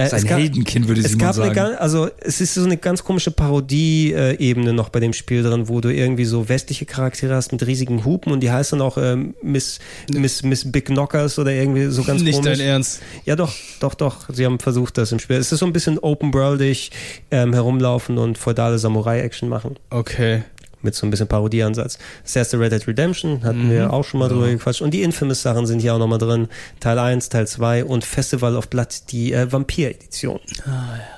Äh, 0.00 0.06
Sein 0.10 0.20
es 0.20 0.26
gab- 0.28 0.38
Heldenkind, 0.38 0.86
würde 0.86 1.00
es 1.00 1.08
Simon 1.08 1.18
gab 1.26 1.34
eine 1.34 1.44
sagen. 1.46 1.54
ganz, 1.56 1.80
also 1.80 2.08
es 2.20 2.40
ist 2.40 2.54
so 2.54 2.62
eine 2.62 2.76
ganz 2.76 3.02
komische 3.02 3.32
Parodie-Ebene 3.32 4.72
noch 4.72 4.90
bei 4.90 5.00
dem 5.00 5.12
Spiel 5.12 5.42
drin, 5.42 5.68
wo 5.68 5.80
du 5.80 5.92
irgendwie 5.92 6.24
so 6.24 6.48
westliche 6.48 6.86
Charaktere 6.86 7.34
hast 7.34 7.50
mit 7.50 7.66
riesigen 7.66 8.04
Hupen 8.04 8.30
und 8.32 8.38
die 8.40 8.52
heißt 8.52 8.72
dann 8.72 8.80
auch 8.80 8.96
ähm, 8.96 9.34
Miss, 9.42 9.80
Miss, 10.12 10.44
Miss 10.44 10.70
Big 10.70 10.84
Knockers 10.86 11.40
oder 11.40 11.50
irgendwie 11.50 11.86
so 11.86 12.04
ganz 12.04 12.22
Nicht 12.22 12.36
komisch. 12.36 12.58
dein 12.58 12.66
Ernst. 12.68 13.00
Ja, 13.24 13.34
doch, 13.34 13.52
doch, 13.80 13.94
doch. 13.94 14.28
Sie 14.32 14.44
haben 14.44 14.60
versucht, 14.60 14.98
das 14.98 15.10
im 15.10 15.18
Spiel. 15.18 15.34
Es 15.36 15.50
ist 15.50 15.58
so 15.58 15.66
ein 15.66 15.72
bisschen 15.72 15.98
open-worldig 15.98 16.92
ähm, 17.32 17.52
herumlaufen 17.52 18.18
und 18.18 18.38
feudale 18.38 18.78
Samurai-Action 18.78 19.48
machen. 19.48 19.74
Okay. 19.90 20.42
Mit 20.82 20.94
so 20.94 21.06
ein 21.06 21.10
bisschen 21.10 21.26
Parodieansatz. 21.26 21.98
Das 22.22 22.36
erste 22.36 22.60
Red 22.60 22.72
Dead 22.72 22.86
Redemption 22.86 23.42
hatten 23.42 23.66
Mhm. 23.66 23.70
wir 23.70 23.92
auch 23.92 24.04
schon 24.04 24.20
mal 24.20 24.28
drüber 24.28 24.46
gequatscht. 24.48 24.80
Und 24.80 24.92
die 24.94 25.02
Infamous-Sachen 25.02 25.66
sind 25.66 25.80
hier 25.80 25.94
auch 25.94 25.98
nochmal 25.98 26.18
drin. 26.18 26.48
Teil 26.80 26.98
1, 26.98 27.28
Teil 27.30 27.46
2 27.48 27.84
und 27.84 28.04
Festival 28.04 28.54
of 28.56 28.68
Blood, 28.68 28.88
die 29.10 29.32
äh, 29.32 29.50
Vampir-Edition. 29.50 30.38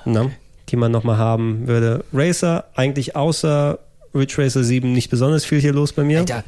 Na, 0.05 0.31
die 0.69 0.75
man 0.77 0.91
nochmal 0.91 1.17
haben 1.17 1.67
würde. 1.67 2.03
Racer, 2.13 2.65
eigentlich 2.75 3.15
außer 3.15 3.77
Ridge 4.15 4.35
Racer 4.39 4.63
7 4.63 4.91
nicht 4.93 5.09
besonders 5.09 5.45
viel 5.45 5.59
hier 5.61 5.73
los 5.73 5.93
bei 5.93 6.03
mir. 6.03 6.19
Alter, 6.19 6.43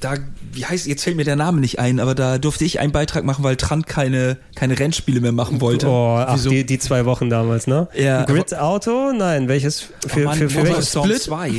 da, 0.00 0.14
wie 0.52 0.64
heißt, 0.64 0.86
jetzt 0.86 1.04
fällt 1.04 1.16
mir 1.16 1.24
der 1.24 1.36
Name 1.36 1.60
nicht 1.60 1.78
ein, 1.78 2.00
aber 2.00 2.14
da 2.14 2.38
durfte 2.38 2.64
ich 2.64 2.80
einen 2.80 2.92
Beitrag 2.92 3.24
machen, 3.24 3.44
weil 3.44 3.56
Trant 3.56 3.86
keine, 3.86 4.36
keine 4.54 4.78
Rennspiele 4.78 5.20
mehr 5.20 5.32
machen 5.32 5.60
wollte. 5.60 5.86
Oh, 5.88 6.16
ach, 6.18 6.34
Wieso? 6.34 6.50
die, 6.50 6.64
die 6.64 6.78
zwei 6.78 7.04
Wochen 7.04 7.30
damals, 7.30 7.66
ne? 7.66 7.88
Ja, 7.94 8.24
Grid 8.24 8.54
Auto? 8.56 9.12
Nein, 9.12 9.48
welches? 9.48 9.80
Für, 10.06 10.22
Oh 10.22 10.24
Mann, 10.24 10.38
für, 10.38 10.48
für 10.50 10.62
welches? 10.64 10.94
Motorstorm 10.94 11.12
2. 11.12 11.52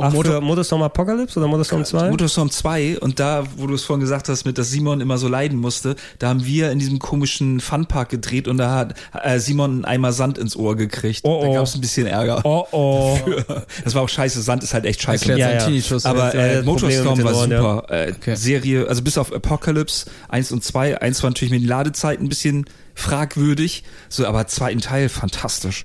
Ach, 0.00 0.14
für 0.22 0.40
Motorstorm 0.40 0.82
Apocalypse 0.82 1.38
oder 1.38 1.48
Motorstorm 1.48 1.84
2? 1.84 2.10
Motorstorm 2.10 2.50
2 2.50 2.98
und 3.00 3.20
da, 3.20 3.44
wo 3.56 3.66
du 3.66 3.74
es 3.74 3.84
vorhin 3.84 4.00
gesagt 4.00 4.28
hast, 4.28 4.44
mit 4.44 4.58
dass 4.58 4.70
Simon 4.70 5.00
immer 5.00 5.18
so 5.18 5.28
leiden 5.28 5.58
musste, 5.58 5.96
da 6.18 6.28
haben 6.28 6.44
wir 6.44 6.70
in 6.70 6.78
diesem 6.78 6.98
komischen 6.98 7.60
Funpark 7.60 8.08
gedreht 8.08 8.48
und 8.48 8.58
da 8.58 8.74
hat 8.74 8.94
äh, 9.22 9.38
Simon 9.38 9.70
einen 9.70 9.84
Eimer 9.84 10.12
Sand 10.12 10.38
ins 10.38 10.56
Ohr 10.56 10.76
gekriegt. 10.76 11.20
Oh, 11.24 11.40
Da 11.42 11.48
oh. 11.48 11.54
gab 11.54 11.64
es 11.64 11.74
ein 11.74 11.80
bisschen 11.80 12.06
Ärger. 12.06 12.40
Oh, 12.44 12.66
oh. 12.72 13.18
Das 13.84 13.94
war 13.94 14.02
auch 14.02 14.08
scheiße, 14.08 14.42
Sand 14.42 14.62
ist 14.62 14.74
halt 14.74 14.84
echt 14.84 15.02
scheiße. 15.02 15.36
Ja, 15.36 15.52
ja. 15.52 15.68
Aber 16.04 16.34
äh, 16.34 16.62
Motorstorm 16.62 17.22
war 17.22 17.34
Ohren, 17.34 17.50
super. 17.50 17.84
Äh, 17.88 18.10
Okay. 18.20 18.36
Serie, 18.40 18.88
also 18.88 19.02
bis 19.02 19.18
auf 19.18 19.32
Apocalypse 19.32 20.10
1 20.28 20.52
und 20.52 20.64
2. 20.64 21.00
Eins 21.00 21.22
war 21.22 21.30
natürlich 21.30 21.52
mit 21.52 21.62
den 21.62 21.68
Ladezeiten 21.68 22.26
ein 22.26 22.28
bisschen 22.28 22.64
fragwürdig, 22.94 23.84
so 24.08 24.26
aber 24.26 24.46
zweiten 24.46 24.80
Teil 24.80 25.08
fantastisch. 25.08 25.84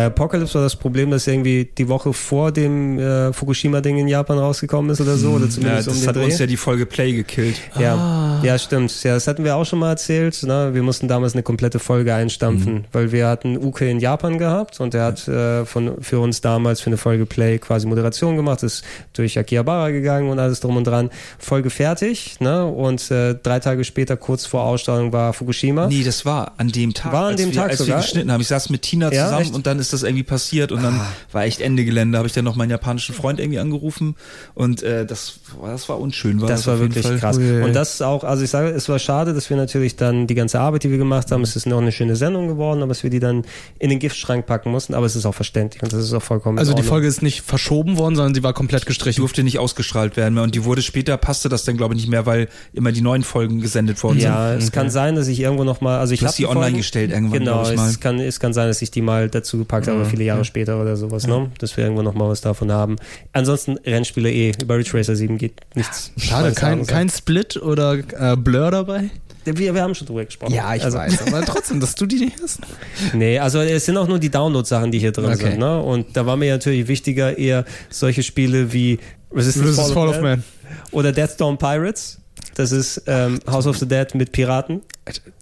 Bei 0.00 0.06
Apocalypse 0.06 0.54
war 0.54 0.62
das 0.62 0.76
Problem, 0.76 1.10
dass 1.10 1.26
irgendwie 1.26 1.68
die 1.76 1.86
Woche 1.86 2.14
vor 2.14 2.52
dem 2.52 2.98
äh, 2.98 3.34
Fukushima-Ding 3.34 3.98
in 3.98 4.08
Japan 4.08 4.38
rausgekommen 4.38 4.90
ist 4.90 5.02
oder 5.02 5.18
so, 5.18 5.32
oder 5.32 5.44
Ja, 5.44 5.50
zumindest 5.50 5.88
das 5.88 6.00
um 6.00 6.08
hat 6.08 6.16
Dreh. 6.16 6.24
uns 6.24 6.38
ja 6.38 6.46
die 6.46 6.56
Folge 6.56 6.86
Play 6.86 7.12
gekillt. 7.12 7.56
Ja, 7.78 8.40
ja, 8.42 8.58
stimmt. 8.58 9.02
Ja, 9.02 9.12
das 9.12 9.26
hatten 9.26 9.44
wir 9.44 9.56
auch 9.56 9.66
schon 9.66 9.78
mal 9.78 9.90
erzählt. 9.90 10.42
Ne? 10.42 10.70
Wir 10.72 10.82
mussten 10.82 11.06
damals 11.06 11.34
eine 11.34 11.42
komplette 11.42 11.78
Folge 11.78 12.14
einstampfen, 12.14 12.86
weil 12.92 13.12
wir 13.12 13.26
hatten 13.28 13.58
Uke 13.58 13.90
in 13.90 14.00
Japan 14.00 14.38
gehabt 14.38 14.80
und 14.80 14.94
er 14.94 15.04
hat 15.04 15.28
äh, 15.28 15.66
von, 15.66 16.00
für 16.02 16.18
uns 16.18 16.40
damals 16.40 16.80
für 16.80 16.86
eine 16.86 16.96
Folge 16.96 17.26
Play 17.26 17.58
quasi 17.58 17.86
Moderation 17.86 18.36
gemacht, 18.36 18.62
ist 18.62 18.82
durch 19.12 19.38
Akihabara 19.38 19.90
gegangen 19.90 20.30
und 20.30 20.38
alles 20.38 20.60
drum 20.60 20.78
und 20.78 20.86
dran. 20.86 21.10
Folge 21.38 21.68
fertig, 21.68 22.40
ne? 22.40 22.64
Und 22.64 23.10
äh, 23.10 23.34
drei 23.34 23.60
Tage 23.60 23.84
später, 23.84 24.16
kurz 24.16 24.46
vor 24.46 24.62
Ausstrahlung, 24.62 25.12
war 25.12 25.34
Fukushima. 25.34 25.88
Nee, 25.88 26.04
das 26.04 26.24
war 26.24 26.52
an 26.56 26.68
dem 26.68 26.94
Tag. 26.94 27.12
War 27.12 27.26
an 27.26 27.36
dem 27.36 27.50
wir, 27.50 27.56
Tag 27.56 27.68
als 27.72 27.80
sogar? 27.80 27.98
wir 27.98 28.02
geschnitten 28.02 28.32
haben. 28.32 28.40
Ich 28.40 28.48
saß 28.48 28.70
mit 28.70 28.80
Tina 28.80 29.12
Ja, 29.12 29.26
zusammen? 29.26 29.48
Ah. 29.52 29.56
und 29.56 29.66
dann 29.66 29.78
ist 29.78 29.89
das 29.90 30.02
irgendwie 30.02 30.22
passiert 30.24 30.72
und 30.72 30.82
dann 30.82 31.00
war 31.32 31.44
echt 31.44 31.60
Ende 31.60 31.84
Gelände. 31.84 32.18
Habe 32.18 32.26
ich 32.28 32.34
dann 32.34 32.44
noch 32.44 32.56
meinen 32.56 32.70
japanischen 32.70 33.14
Freund 33.14 33.38
irgendwie 33.40 33.58
angerufen 33.58 34.16
und 34.54 34.82
äh, 34.82 35.04
das, 35.06 35.40
war- 35.60 35.70
das 35.70 35.88
war 35.88 36.00
unschön. 36.00 36.40
War 36.40 36.48
Das 36.48 36.66
war 36.66 36.74
auf 36.74 36.80
jeden 36.80 36.94
wirklich 36.94 37.06
Fall. 37.06 37.18
krass. 37.18 37.38
Ui. 37.38 37.62
Und 37.62 37.74
das 37.74 37.94
ist 37.94 38.02
auch, 38.02 38.24
also 38.24 38.42
ich 38.44 38.50
sage, 38.50 38.68
es 38.70 38.88
war 38.88 38.98
schade, 38.98 39.34
dass 39.34 39.50
wir 39.50 39.56
natürlich 39.56 39.96
dann 39.96 40.26
die 40.26 40.34
ganze 40.34 40.60
Arbeit, 40.60 40.84
die 40.84 40.90
wir 40.90 40.98
gemacht 40.98 41.30
haben, 41.30 41.42
es 41.42 41.56
ist 41.56 41.66
noch 41.66 41.78
eine 41.80 41.92
schöne 41.92 42.16
Sendung 42.16 42.48
geworden, 42.48 42.78
aber 42.82 42.88
dass 42.88 43.02
wir 43.02 43.10
die 43.10 43.20
dann 43.20 43.44
in 43.78 43.90
den 43.90 43.98
Giftschrank 43.98 44.46
packen 44.46 44.70
mussten, 44.70 44.94
aber 44.94 45.06
es 45.06 45.16
ist 45.16 45.26
auch 45.26 45.34
verständlich 45.34 45.82
und 45.82 45.92
das 45.92 46.02
ist 46.04 46.12
auch 46.12 46.22
vollkommen 46.22 46.58
Also 46.58 46.72
die. 46.74 46.82
Folge 46.82 47.06
ist 47.06 47.22
nicht 47.22 47.42
verschoben 47.42 47.98
worden, 47.98 48.16
sondern 48.16 48.34
sie 48.34 48.42
war 48.42 48.52
komplett 48.52 48.82
Die 48.82 48.86
gestrichen. 48.86 49.20
durfte 49.20 49.42
nicht 49.42 49.58
ausgestrahlt 49.58 50.16
werden 50.16 50.34
mehr 50.34 50.42
und 50.42 50.54
die 50.54 50.64
wurde 50.64 50.82
später, 50.82 51.16
passte 51.16 51.48
das 51.48 51.64
dann 51.64 51.76
glaube 51.76 51.94
ich 51.94 52.00
nicht 52.00 52.10
mehr, 52.10 52.26
weil 52.26 52.48
immer 52.72 52.90
die 52.92 53.00
neuen 53.00 53.22
Folgen 53.22 53.60
gesendet 53.60 54.02
worden 54.02 54.18
Ja, 54.18 54.50
sind. 54.52 54.62
es 54.62 54.72
kann 54.72 54.90
sein, 54.90 55.14
dass 55.14 55.28
ich 55.28 55.40
irgendwo 55.40 55.64
noch 55.64 55.80
mal, 55.80 55.98
also 55.98 56.12
ich 56.14 56.20
Du 56.20 56.26
habe 56.26 56.36
die 56.36 56.46
online 56.46 56.76
gestellt 56.76 57.10
irgendwann, 57.10 57.38
Genau, 57.40 57.62
glaub 57.62 57.70
ich 57.72 57.76
mal. 57.76 57.88
es 57.88 58.00
kann, 58.00 58.18
es 58.18 58.40
kann 58.40 58.52
sein, 58.52 58.66
dass 58.68 58.82
ich 58.82 58.90
die 58.90 59.02
mal 59.02 59.28
dazu 59.28 59.64
gepackt 59.70 59.88
habe, 59.88 60.04
viele 60.04 60.24
Jahre 60.24 60.44
später 60.44 60.80
oder 60.80 60.96
sowas, 60.96 61.26
ne? 61.26 61.50
Dass 61.58 61.76
wir 61.76 61.84
irgendwo 61.84 62.02
noch 62.02 62.14
mal 62.14 62.28
was 62.28 62.40
davon 62.40 62.72
haben. 62.72 62.96
Ansonsten 63.32 63.78
Rennspiele 63.78 64.30
eh, 64.30 64.52
über 64.60 64.76
Ridge 64.76 64.90
Racer 64.94 65.14
7 65.16 65.38
geht 65.38 65.54
nichts. 65.74 66.12
Schade, 66.16 66.52
kein, 66.52 66.86
kein 66.86 67.08
Split 67.08 67.56
oder 67.56 67.94
äh, 68.18 68.36
Blur 68.36 68.70
dabei? 68.70 69.10
Wir, 69.44 69.74
wir 69.74 69.82
haben 69.82 69.94
schon 69.94 70.06
drüber 70.06 70.24
gesprochen. 70.24 70.58
Also, 70.58 70.98
aber 71.26 71.44
trotzdem, 71.46 71.80
dass 71.80 71.94
du 71.94 72.06
die 72.06 72.16
nicht 72.20 72.36
hast. 72.42 72.60
Nee, 73.14 73.38
also 73.38 73.60
es 73.60 73.86
sind 73.86 73.96
auch 73.96 74.06
nur 74.06 74.18
die 74.18 74.30
Download-Sachen, 74.30 74.90
die 74.92 74.98
hier 74.98 75.12
drin 75.12 75.26
Okay. 75.26 75.36
sind. 75.52 75.58
Ne? 75.58 75.80
Und 75.80 76.16
da 76.16 76.26
war 76.26 76.36
mir 76.36 76.52
natürlich 76.52 76.88
wichtiger 76.88 77.38
eher 77.38 77.64
solche 77.88 78.22
Spiele 78.22 78.72
wie 78.72 78.98
Resistance, 79.32 79.68
Resistance 79.68 79.94
Fall 79.94 80.08
of 80.08 80.20
Man. 80.20 80.44
oder 80.90 81.12
Deathstorm 81.12 81.56
Pirates. 81.56 82.19
Das 82.54 82.72
ist 82.72 83.02
ähm, 83.06 83.40
House 83.46 83.66
of 83.66 83.78
the 83.78 83.86
Dead 83.86 84.14
mit 84.14 84.32
Piraten 84.32 84.82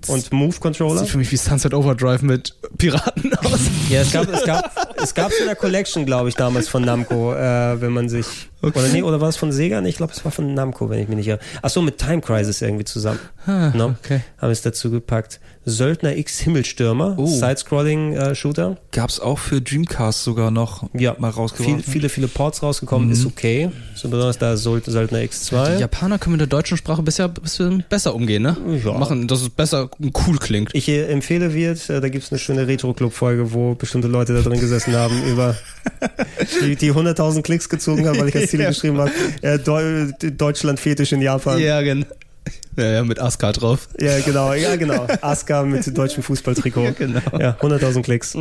und 0.06 0.32
Move-Controller. 0.32 1.00
Sieht 1.00 1.09
für 1.09 1.18
mich 1.18 1.32
wie 1.32 1.36
Sunset 1.36 1.74
Overdrive 1.74 2.22
mit 2.22 2.54
Piraten 2.76 3.34
aus. 3.34 3.61
Ja, 3.88 4.02
es 4.02 4.12
gab, 4.12 4.30
es 4.30 4.44
gab, 4.44 4.96
es 5.02 5.14
gab 5.14 5.32
so 5.32 5.44
eine 5.44 5.56
Collection, 5.56 6.04
glaube 6.04 6.28
ich, 6.28 6.34
damals 6.34 6.68
von 6.68 6.84
Namco, 6.84 7.32
äh, 7.32 7.80
wenn 7.80 7.92
man 7.92 8.11
sich, 8.11 8.26
oder 8.61 8.86
nee, 8.88 9.02
oder 9.02 9.20
war 9.20 9.30
es 9.30 9.36
von 9.36 9.50
Sega? 9.50 9.80
Nee, 9.80 9.88
ich 9.88 9.96
glaube, 9.96 10.12
es 10.12 10.22
war 10.26 10.30
von 10.30 10.52
Namco, 10.52 10.90
wenn 10.90 10.98
ich 10.98 11.09
mich 11.09 11.16
nicht 11.16 11.28
irre. 11.28 11.38
Ach 11.62 11.70
so, 11.70 11.80
mit 11.80 11.96
Time 11.96 12.20
Crisis 12.20 12.61
irgendwie 12.61 12.84
zusammen. 12.84 13.18
Ah, 13.46 13.70
no? 13.74 13.96
okay. 14.02 14.20
Haben 14.36 14.50
es 14.50 14.61
dazu 14.61 14.90
gepackt. 14.90 15.40
Söldner 15.69 16.16
X 16.16 16.39
Himmelstürmer, 16.41 17.14
Oh. 17.19 17.27
Side-Scrolling-Shooter. 17.27 18.77
Gab's 18.93 19.21
auch 19.21 19.39
für 19.39 19.61
Dreamcast 19.61 20.25
sogar 20.25 20.51
noch 20.51 20.89
Ja, 20.95 21.14
mal 21.19 21.33
viel, 21.33 21.41
rausgeworfen. 21.41 21.83
viele, 21.83 22.09
viele 22.09 22.29
Ports 22.29 22.62
rausgekommen, 22.62 23.11
ist 23.11 23.27
okay. 23.27 23.71
So 23.95 24.09
besonders 24.09 24.39
da 24.39 24.55
Söld- 24.57 24.85
Söldner 24.87 25.21
Die 25.21 25.29
X2. 25.29 25.79
Japaner 25.79 26.19
können 26.19 26.33
mit 26.33 26.41
der 26.41 26.47
deutschen 26.49 26.77
Sprache 26.77 27.03
bisher 27.03 27.27
ein 27.27 27.35
bisschen 27.35 27.85
besser 27.89 28.14
umgehen, 28.14 28.43
ne? 28.43 28.57
Ja. 28.85 28.93
Machen, 28.95 29.29
dass 29.29 29.43
es 29.43 29.51
besser 29.51 29.91
cool 30.27 30.39
klingt. 30.39 30.71
Ich 30.75 30.89
äh, 30.89 31.05
empfehle 31.07 31.53
wird, 31.55 31.89
äh, 31.91 32.01
da 32.01 32.09
gibt's 32.09 32.31
eine 32.33 32.39
schöne 32.39 32.66
Retro-Club-Folge, 32.66 33.53
wo 33.53 33.75
bestimmte 33.75 34.09
Leute 34.09 34.35
da 34.35 34.41
drin 34.43 34.61
gesessen 34.61 34.95
haben, 34.97 35.23
über 35.31 35.57
die, 36.62 36.77
die 36.77 36.93
100.000 36.93 37.43
Klicks 37.43 37.69
gezogen 37.69 38.07
haben, 38.07 38.19
weil 38.19 38.29
ich 38.29 38.37
als 38.37 38.51
Titel 38.51 38.62
Ja. 38.62 38.69
geschrieben 38.71 38.99
habe, 38.99 39.11
äh, 39.43 39.59
Deu 39.59 40.12
Deutschland-Fetisch 40.21 41.12
in 41.12 41.23
Japan. 41.23 41.59
Ja, 41.61 41.81
genau. 41.83 42.07
Ja, 42.79 42.93
ja, 42.93 43.05
mit 43.05 43.18
Aska 43.18 43.51
drauf. 43.51 43.89
Ja, 44.01 44.20
genau, 44.20 44.53
ja, 44.53 44.76
genau. 44.76 45.07
Asuka 45.20 45.64
mit 45.64 45.99
deutschem 45.99 46.22
Fußballtrikot. 46.22 46.85
Ja, 46.85 46.91
genau. 46.93 47.20
Ja, 47.39 47.57
100.000 47.61 48.03
Klicks. 48.03 48.37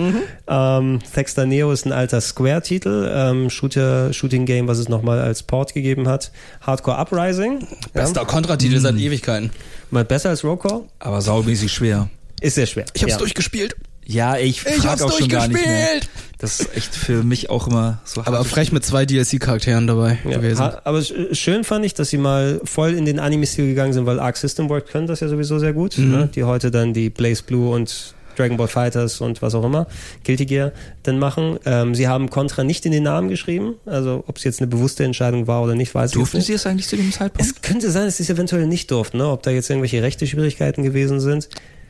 Ähm, 0.48 1.00
Thexter 1.14 1.46
Neo 1.48 1.72
ist 1.72 1.86
ein 1.86 1.92
alter 1.92 2.22
Square-Titel, 2.22 3.10
ähm, 3.12 3.50
Shooter, 3.50 4.14
Shooting-Game, 4.14 4.68
was 4.68 4.78
es 4.78 4.90
nochmal 4.90 5.20
als 5.20 5.42
Port 5.42 5.74
gegeben 5.74 6.08
hat. 6.08 6.32
Hardcore 6.62 6.98
Uprising. 7.00 7.68
Bester 7.94 8.26
Kontratitel 8.26 8.80
seit 8.80 8.96
Ewigkeiten. 8.96 9.50
Mal 9.90 10.06
besser 10.06 10.30
als 10.30 10.44
Rollcore. 10.44 10.84
aber 11.00 11.22
saumäßig 11.22 11.72
schwer. 11.72 12.10
Ist 12.40 12.56
sehr 12.56 12.68
schwer. 12.68 12.86
Ich 12.94 13.02
hab's 13.02 13.14
ja. 13.14 13.18
durchgespielt. 13.18 13.76
Ja, 14.06 14.38
ich, 14.38 14.66
Ich 14.66 14.86
hab's 14.88 15.02
auch 15.02 15.12
schon 15.12 15.28
gar 15.28 15.48
nicht 15.48 15.66
mehr. 15.66 16.00
Das 16.40 16.60
ist 16.60 16.76
echt 16.78 16.96
für 16.96 17.24
mich 17.24 17.50
auch 17.50 17.68
immer 17.68 18.00
so 18.06 18.22
Aber 18.22 18.38
hart. 18.38 18.48
frech 18.48 18.72
mit 18.72 18.86
zwei 18.86 19.06
DLC-Charakteren 19.06 19.88
dabei 19.88 20.20
Ja, 20.24 20.38
gewesen. 20.38 20.60
ha- 20.60 20.82
aber 20.84 21.00
sch- 21.00 21.34
schön 21.34 21.64
fand 21.64 21.84
ich, 21.86 21.96
dass 21.96 22.10
sie 22.12 22.18
mal 22.18 22.62
voll 22.64 22.94
in 22.94 23.06
den 23.06 23.20
Anime-Stil 23.20 23.66
gegangen 23.68 23.94
sind, 23.94 24.06
weil 24.06 24.20
Arc 24.20 24.38
System 24.38 24.70
Works 24.70 24.92
können 24.92 25.08
das 25.08 25.20
ja 25.22 25.30
sowieso 25.30 25.58
sehr 25.58 25.74
gut. 25.74 25.98
Mhm. 25.98 26.12
Ne? 26.12 26.30
Die 26.36 26.44
heute 26.44 26.70
dann 26.70 26.94
die 26.94 27.10
Blaze 27.10 27.42
Blue 27.44 27.74
und 27.74 28.14
Dragon 28.38 28.56
Ball 28.56 28.68
Fighters 28.68 29.20
und 29.20 29.42
was 29.42 29.56
auch 29.56 29.64
immer, 29.64 29.88
Guilty 30.24 30.46
Gear, 30.46 30.72
dann 31.02 31.18
machen. 31.18 31.58
Ähm, 31.66 31.96
sie 31.96 32.08
haben 32.08 32.30
Contra 32.30 32.64
nicht 32.64 32.86
in 32.86 32.92
den 32.92 33.02
Namen 33.02 33.30
geschrieben. 33.30 33.74
Also 33.88 34.24
ob 34.28 34.38
es 34.38 34.44
jetzt 34.44 34.60
eine 34.62 34.68
bewusste 34.68 35.04
Entscheidung 35.06 35.48
war 35.48 35.64
oder 35.64 35.74
nicht, 35.74 35.96
weiß 35.96 36.12
Durften 36.12 36.38
ich 36.38 36.46
sie 36.46 36.52
nicht. 36.52 36.62
es 36.62 36.68
eigentlich 36.68 36.88
zu 36.88 36.98
dem 36.98 37.12
Zeitpunkt? 37.12 37.42
Es 37.52 37.64
könnte 37.64 37.90
sein, 37.90 38.06
dass 38.06 38.18
sie 38.18 38.24
es 38.24 38.30
eventuell 38.30 38.68
nicht 38.68 38.92
durften, 38.92 39.18
ne? 39.18 39.28
ob 39.28 39.42
da 39.42 39.50
jetzt 39.50 39.72
irgendwelche 39.72 40.04
rechte 40.04 40.28
Schwierigkeiten 40.28 40.84
gewesen 40.84 41.20
sind. 41.20 41.50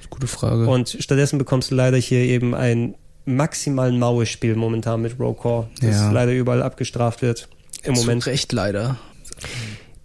Gute 0.10 0.28
Frage. 0.28 0.68
Und 0.68 0.96
stattdessen 1.02 1.38
bekommst 1.38 1.70
du 1.72 1.76
leider 1.76 1.98
hier 1.98 2.20
eben 2.20 2.56
ein 2.56 2.96
maximal 3.28 3.92
maues 3.92 4.30
Spiel 4.30 4.56
momentan 4.56 5.02
mit 5.02 5.20
Rocore, 5.20 5.68
das 5.82 5.96
Ja. 5.96 6.12
leider 6.12 6.32
überall 6.34 6.64
abgestraft 6.64 7.22
wird. 7.22 7.48
Im 7.84 7.94
Moment. 7.94 8.24
Zu 8.24 8.30
Recht 8.30 8.52
leider. 8.54 8.98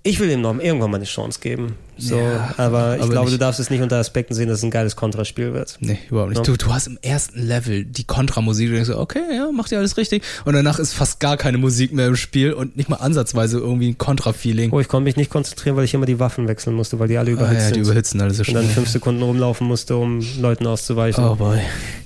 Ich 0.03 0.19
will 0.21 0.31
ihm 0.31 0.41
noch 0.41 0.59
irgendwann 0.59 0.91
mal 0.91 0.97
eine 0.97 1.07
Chance 1.07 1.41
geben. 1.41 1.77
So, 2.03 2.17
Ja, 2.19 2.55
aber 2.57 2.97
ich 2.97 3.03
aber 3.03 3.11
glaube, 3.13 3.31
nicht- 3.31 3.35
du 3.35 3.39
darfst 3.45 3.61
es 3.61 3.71
nicht 3.71 3.81
unter 3.83 3.97
Aspekten 3.97 4.35
sehen, 4.35 4.49
dass 4.49 4.59
es 4.59 4.65
ein 4.65 4.71
geiles 4.71 4.97
Kontraspiel 4.97 5.53
wird. 5.55 5.77
Nee, 5.81 5.99
überhaupt 6.11 6.31
nicht. 6.31 6.39
Ja. 6.39 6.45
Du, 6.45 6.57
du 6.57 6.73
hast 6.75 6.87
im 6.89 6.99
ersten 7.03 7.39
Level 7.41 7.85
die 7.85 8.05
Kontramusik, 8.05 8.69
du 8.69 8.75
denkst 8.75 8.89
so, 8.89 8.99
okay, 8.99 9.21
ja, 9.35 9.51
macht 9.53 9.71
ihr 9.73 9.79
alles 9.79 9.97
richtig. 9.97 10.23
Und 10.45 10.55
danach 10.55 10.79
ist 10.79 10.93
fast 10.95 11.21
gar 11.21 11.37
keine 11.37 11.59
Musik 11.59 11.93
mehr 11.93 12.09
im 12.09 12.17
Spiel 12.17 12.53
und 12.53 12.77
nicht 12.77 12.89
mal 12.89 12.97
ansatzweise 12.97 13.59
irgendwie 13.59 13.91
ein 13.91 13.99
Kontra-Feeling. 13.99 14.73
Oh, 14.73 14.81
ich 14.81 14.89
konnte 14.89 15.05
mich 15.05 15.17
nicht 15.17 15.31
konzentrieren, 15.31 15.77
weil 15.77 15.85
ich 15.85 15.95
immer 15.95 16.07
die 16.07 16.19
Waffen 16.19 16.49
wechseln 16.49 16.75
musste, 16.75 16.99
weil 16.99 17.09
die 17.09 17.19
alle 17.19 17.31
Ah, 17.31 17.35
überhitzt 17.35 17.63
ja, 17.63 17.69
die 17.69 17.75
sind. 17.75 17.85
überhitzen 17.85 18.21
alles 18.21 18.37
so 18.39 18.43
und 18.43 18.55
dann 18.55 18.65
schnell. 18.65 18.75
fünf 18.75 18.89
Sekunden 18.89 19.23
rumlaufen 19.23 19.67
musste, 19.67 19.97
um 19.97 20.21
Leuten 20.41 20.67
auszuweichen. 20.67 21.25
Oh 21.25 21.37
boy. 21.37 21.59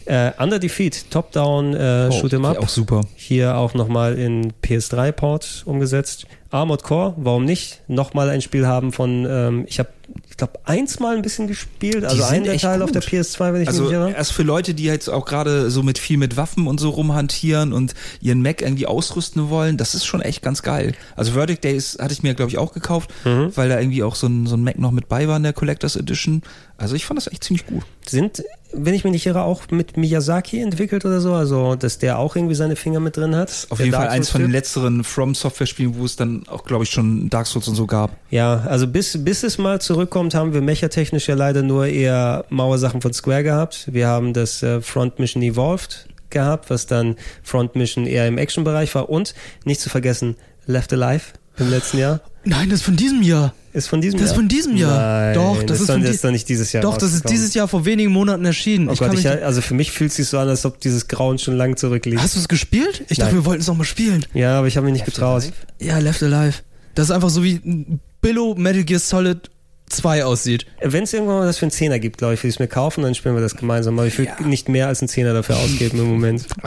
Äh, 0.05 0.30
Under 0.38 0.59
Defeat, 0.61 1.11
Top-Down, 1.11 1.74
äh, 1.74 2.09
Oh, 2.11 2.14
Shoot'em 2.14 2.44
okay, 2.44 2.59
Up. 2.59 2.62
auch 2.62 2.68
super. 2.68 3.01
Hier 3.16 3.57
auch 3.57 3.74
nochmal 3.74 4.16
in 4.18 4.53
PS3-Port 4.62 5.62
umgesetzt. 5.66 6.26
Armored 6.51 6.84
Core, 6.84 7.14
warum 7.16 7.44
nicht? 7.44 7.82
Nochmal 7.88 8.30
ein 8.30 8.40
Spiel 8.40 8.66
haben 8.68 8.92
von, 8.92 9.26
ähm, 9.28 9.64
ich 9.66 9.78
habe 9.80 9.86
ich 10.30 10.37
glaube, 10.37 10.53
eins 10.64 11.01
mal 11.01 11.16
ein 11.16 11.22
bisschen 11.22 11.49
gespielt. 11.49 12.05
Also 12.05 12.22
einen 12.24 12.45
der 12.45 12.59
Teile 12.59 12.84
auf 12.84 12.93
der 12.93 13.01
gut. 13.03 13.11
PS2, 13.11 13.53
wenn 13.55 13.62
ich 13.62 13.68
Also 13.68 13.84
mich 13.84 13.93
irre. 13.93 14.12
erst 14.12 14.32
für 14.32 14.43
Leute, 14.45 14.72
die 14.74 14.84
jetzt 14.84 15.09
auch 15.09 15.24
gerade 15.24 15.68
so 15.70 15.82
mit 15.82 15.99
viel 15.99 16.16
mit 16.16 16.37
Waffen 16.37 16.66
und 16.68 16.78
so 16.78 16.91
rumhantieren 16.91 17.72
und 17.72 17.95
ihren 18.20 18.41
Mac 18.43 18.62
irgendwie 18.62 18.87
ausrüsten 18.87 19.49
wollen, 19.51 19.76
das 19.76 19.95
ist 19.95 20.05
schon 20.05 20.20
echt 20.20 20.43
ganz 20.43 20.62
geil. 20.62 20.95
Also 21.16 21.32
Verdict 21.32 21.64
Days 21.64 21.99
hatte 22.01 22.12
ich 22.12 22.22
mir, 22.22 22.34
glaube 22.34 22.51
ich, 22.51 22.59
auch 22.59 22.72
gekauft, 22.72 23.11
Mhm. 23.24 23.51
weil 23.57 23.68
da 23.68 23.80
irgendwie 23.80 24.03
auch 24.05 24.14
so 24.14 24.28
ein, 24.28 24.47
so 24.47 24.57
ein 24.57 24.62
Mac 24.62 24.78
noch 24.78 24.93
mit 24.93 25.09
bei 25.09 25.26
war 25.26 25.37
in 25.39 25.43
der 25.43 25.53
Collectors 25.53 25.97
Edition. 25.97 26.43
Also 26.76 26.95
ich 26.95 27.05
fand 27.07 27.18
das 27.18 27.26
echt 27.32 27.43
ziemlich 27.43 27.66
gut. 27.66 27.82
Sind, 28.07 28.45
wenn 28.79 28.95
ich 28.95 29.05
mich 29.05 29.12
nicht 29.12 29.27
irre, 29.27 29.43
auch 29.43 29.62
mit 29.70 29.97
Miyazaki 29.97 30.61
entwickelt 30.61 31.05
oder 31.05 31.20
so? 31.20 31.35
Also, 31.35 31.74
dass 31.74 31.99
der 31.99 32.18
auch 32.18 32.37
irgendwie 32.37 32.55
seine 32.55 32.77
Finger 32.77 33.01
mit 33.01 33.16
drin 33.16 33.35
hat? 33.35 33.66
Auf 33.70 33.79
jeden 33.79 33.93
Fall 33.93 34.03
Dark 34.03 34.12
eins 34.12 34.27
Souls 34.27 34.33
von 34.33 34.41
den 34.43 34.51
letzteren 34.51 35.05
From 35.05 35.35
Software 35.35 35.66
Spielen, 35.66 35.97
wo 35.97 36.05
es 36.05 36.16
dann 36.16 36.47
auch, 36.49 36.64
glaube 36.64 36.85
ich, 36.85 36.91
schon 36.91 37.31
Dark 37.31 37.47
Souls 37.47 37.68
und 37.68 37.74
so 37.74 37.87
gab. 37.87 38.16
Ja, 38.31 38.61
also 38.61 38.87
bis, 38.87 39.22
bis 39.24 39.43
es 39.43 39.59
mal 39.59 39.81
zurückkommt, 39.81 40.35
haben 40.35 40.53
wir 40.53 40.61
mechatechnisch 40.61 41.29
ja 41.29 41.35
leider 41.35 41.62
nur 41.62 41.87
eher 41.87 42.45
Mauersachen 42.51 43.01
von 43.01 43.12
Square 43.12 43.43
gehabt. 43.43 43.89
Wir 43.93 44.07
haben 44.09 44.33
das 44.33 44.62
äh, 44.62 44.81
Front 44.81 45.18
Mission 45.18 45.43
Evolved 45.43 46.09
gehabt, 46.31 46.70
was 46.70 46.87
dann 46.87 47.16
Front 47.43 47.77
Mission 47.77 48.07
eher 48.07 48.27
im 48.27 48.39
Action-Bereich 48.39 48.95
war 48.95 49.09
und 49.09 49.35
nicht 49.64 49.81
zu 49.81 49.89
vergessen 49.89 50.37
Left 50.66 50.93
Alive 50.93 51.24
im 51.59 51.70
letzten 51.70 51.99
Jahr. 51.99 52.20
Nein, 52.45 52.68
das 52.70 52.81
ist 52.81 52.85
von 52.85 52.97
diesem 52.97 53.22
Jahr. 53.22 53.55
Ist 53.77 53.89
von 53.89 54.01
diesem 54.01 54.18
Das 54.18 54.31
ist 54.31 54.33
Jahr? 54.33 54.37
von 54.41 54.49
diesem 54.49 54.77
Jahr. 54.77 54.99
Nein, 54.99 55.35
Doch, 55.35 55.62
das 55.62 55.81
ist 55.81 55.91
von 55.91 56.01
das 56.01 56.11
ist 56.11 56.24
doch 56.24 56.31
nicht 56.31 56.49
dieses 56.49 56.72
Jahr 56.72 56.83
Doch, 56.83 56.97
das 56.97 57.12
ist 57.12 57.29
dieses 57.29 57.53
Jahr 57.53 57.68
vor 57.68 57.85
wenigen 57.85 58.11
Monaten 58.11 58.45
erschienen. 58.47 58.89
Oh 58.89 58.93
ich 58.93 58.99
Gott, 59.01 59.12
ich, 59.12 59.29
also 59.29 59.61
für 59.61 59.74
mich 59.74 59.93
fühlt 59.93 60.11
es 60.11 60.16
sich 60.16 60.29
so 60.29 60.39
an, 60.39 60.49
als 60.49 60.64
ob 60.64 60.81
dieses 60.81 61.09
Grauen 61.09 61.39
schon 61.39 61.57
lang 61.59 61.77
zurückliegt. 61.77 62.18
hast 62.22 62.37
du 62.37 62.41
es 62.41 62.49
gespielt? 62.49 63.05
Ich 63.09 63.18
dachte, 63.18 63.35
Nein. 63.35 63.43
wir 63.43 63.45
wollten 63.45 63.61
es 63.61 63.66
noch 63.68 63.77
mal 63.77 63.85
spielen. 63.85 64.24
Ja, 64.33 64.59
aber 64.59 64.66
ich 64.66 64.79
habe 64.79 64.87
mich 64.87 64.95
nicht 64.95 65.05
getraut. 65.05 65.45
Ja, 65.79 65.99
Left 65.99 66.22
Alive. 66.22 66.61
Das 66.95 67.09
ist 67.09 67.11
einfach 67.11 67.29
so 67.29 67.45
wie 67.45 67.61
ein 67.64 68.01
Billo 68.22 68.55
Metal 68.57 68.83
Gear 68.83 68.99
Solid 68.99 69.51
2 69.91 70.24
aussieht. 70.24 70.64
Wenn 70.83 71.05
es 71.05 71.12
irgendwann 71.12 71.41
mal 71.41 71.47
das 71.47 71.59
für 71.59 71.66
einen 71.66 71.70
Zehner 71.70 71.99
gibt, 71.99 72.16
glaube 72.16 72.33
ich, 72.33 72.43
will 72.43 72.49
ich 72.49 72.57
es 72.57 72.59
mir 72.59 72.68
kaufen, 72.68 73.03
dann 73.03 73.14
spielen 73.14 73.35
wir 73.35 73.43
das 73.43 73.57
gemeinsam. 73.57 73.99
Aber 73.99 74.09
ich 74.09 74.16
will 74.18 74.27
nicht 74.47 74.70
mehr 74.70 74.89
als 74.89 75.01
einen 75.03 75.09
Zehner 75.09 75.35
dafür 75.35 75.57
ausgeben 75.57 75.99
im 75.99 76.07
Moment. 76.09 76.47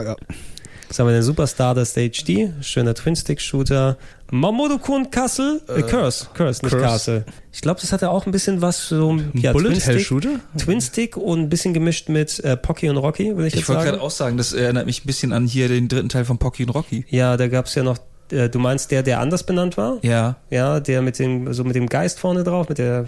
Was 0.90 0.98
haben 0.98 1.08
wir 1.08 1.14
denn? 1.14 1.24
Super 1.24 1.46
Stardust 1.48 1.96
HD, 1.96 2.50
schöner 2.62 2.94
Twin-Stick-Shooter. 2.96 3.98
Mamodo-kun 4.32 5.10
Castle, 5.12 5.62
äh, 5.68 5.82
Curse, 5.82 6.28
Curse, 6.34 6.64
nicht 6.66 6.72
Curse. 6.72 6.86
Castle. 6.86 7.26
Ich 7.52 7.62
glaube, 7.62 7.80
das 7.82 7.92
hatte 7.92 8.10
auch 8.12 8.26
ein 8.26 8.32
bisschen 8.32 8.62
was 8.62 8.88
so, 8.88 9.18
ja, 9.34 9.52
Bullet 9.54 9.70
Twin-Stick- 9.70 9.86
Hell 9.88 10.00
Shooter? 10.00 10.30
Twin-Stick 10.58 11.18
und 11.18 11.40
ein 11.42 11.50
bisschen 11.50 11.74
gemischt 11.74 12.10
mit 12.10 12.40
äh, 12.44 12.56
Pocky 12.56 12.90
und 12.90 12.98
Rocky, 12.98 13.36
würde 13.36 13.48
ich, 13.48 13.54
Ich 13.54 13.62
jetzt 13.62 13.70
wollte 13.70 13.82
sagen. 13.82 13.92
gerade 13.92 14.04
auch 14.04 14.12
sagen, 14.12 14.38
das 14.38 14.54
erinnert 14.54 14.86
mich 14.86 15.04
ein 15.04 15.08
bisschen 15.08 15.34
an 15.34 15.46
hier 15.48 15.68
den 15.68 15.88
dritten 15.88 16.10
Teil 16.10 16.26
von 16.26 16.38
Pocky 16.38 16.64
und 16.64 16.70
Rocky. 16.70 17.06
Ja, 17.10 17.38
da 17.38 17.48
gab 17.48 17.66
es 17.66 17.76
ja 17.76 17.84
noch, 17.84 17.98
äh, 18.32 18.50
du 18.50 18.60
meinst 18.60 18.92
der, 18.92 19.02
der 19.04 19.20
anders 19.20 19.44
benannt 19.44 19.78
war? 19.78 19.98
Ja. 20.04 20.36
Ja, 20.52 20.80
der 20.80 21.02
mit 21.02 21.18
dem, 21.18 21.52
so 21.54 21.64
mit 21.64 21.76
dem 21.76 21.88
Geist 21.88 22.20
vorne 22.20 22.44
drauf, 22.44 22.70
mit 22.70 22.78
der, 22.78 23.06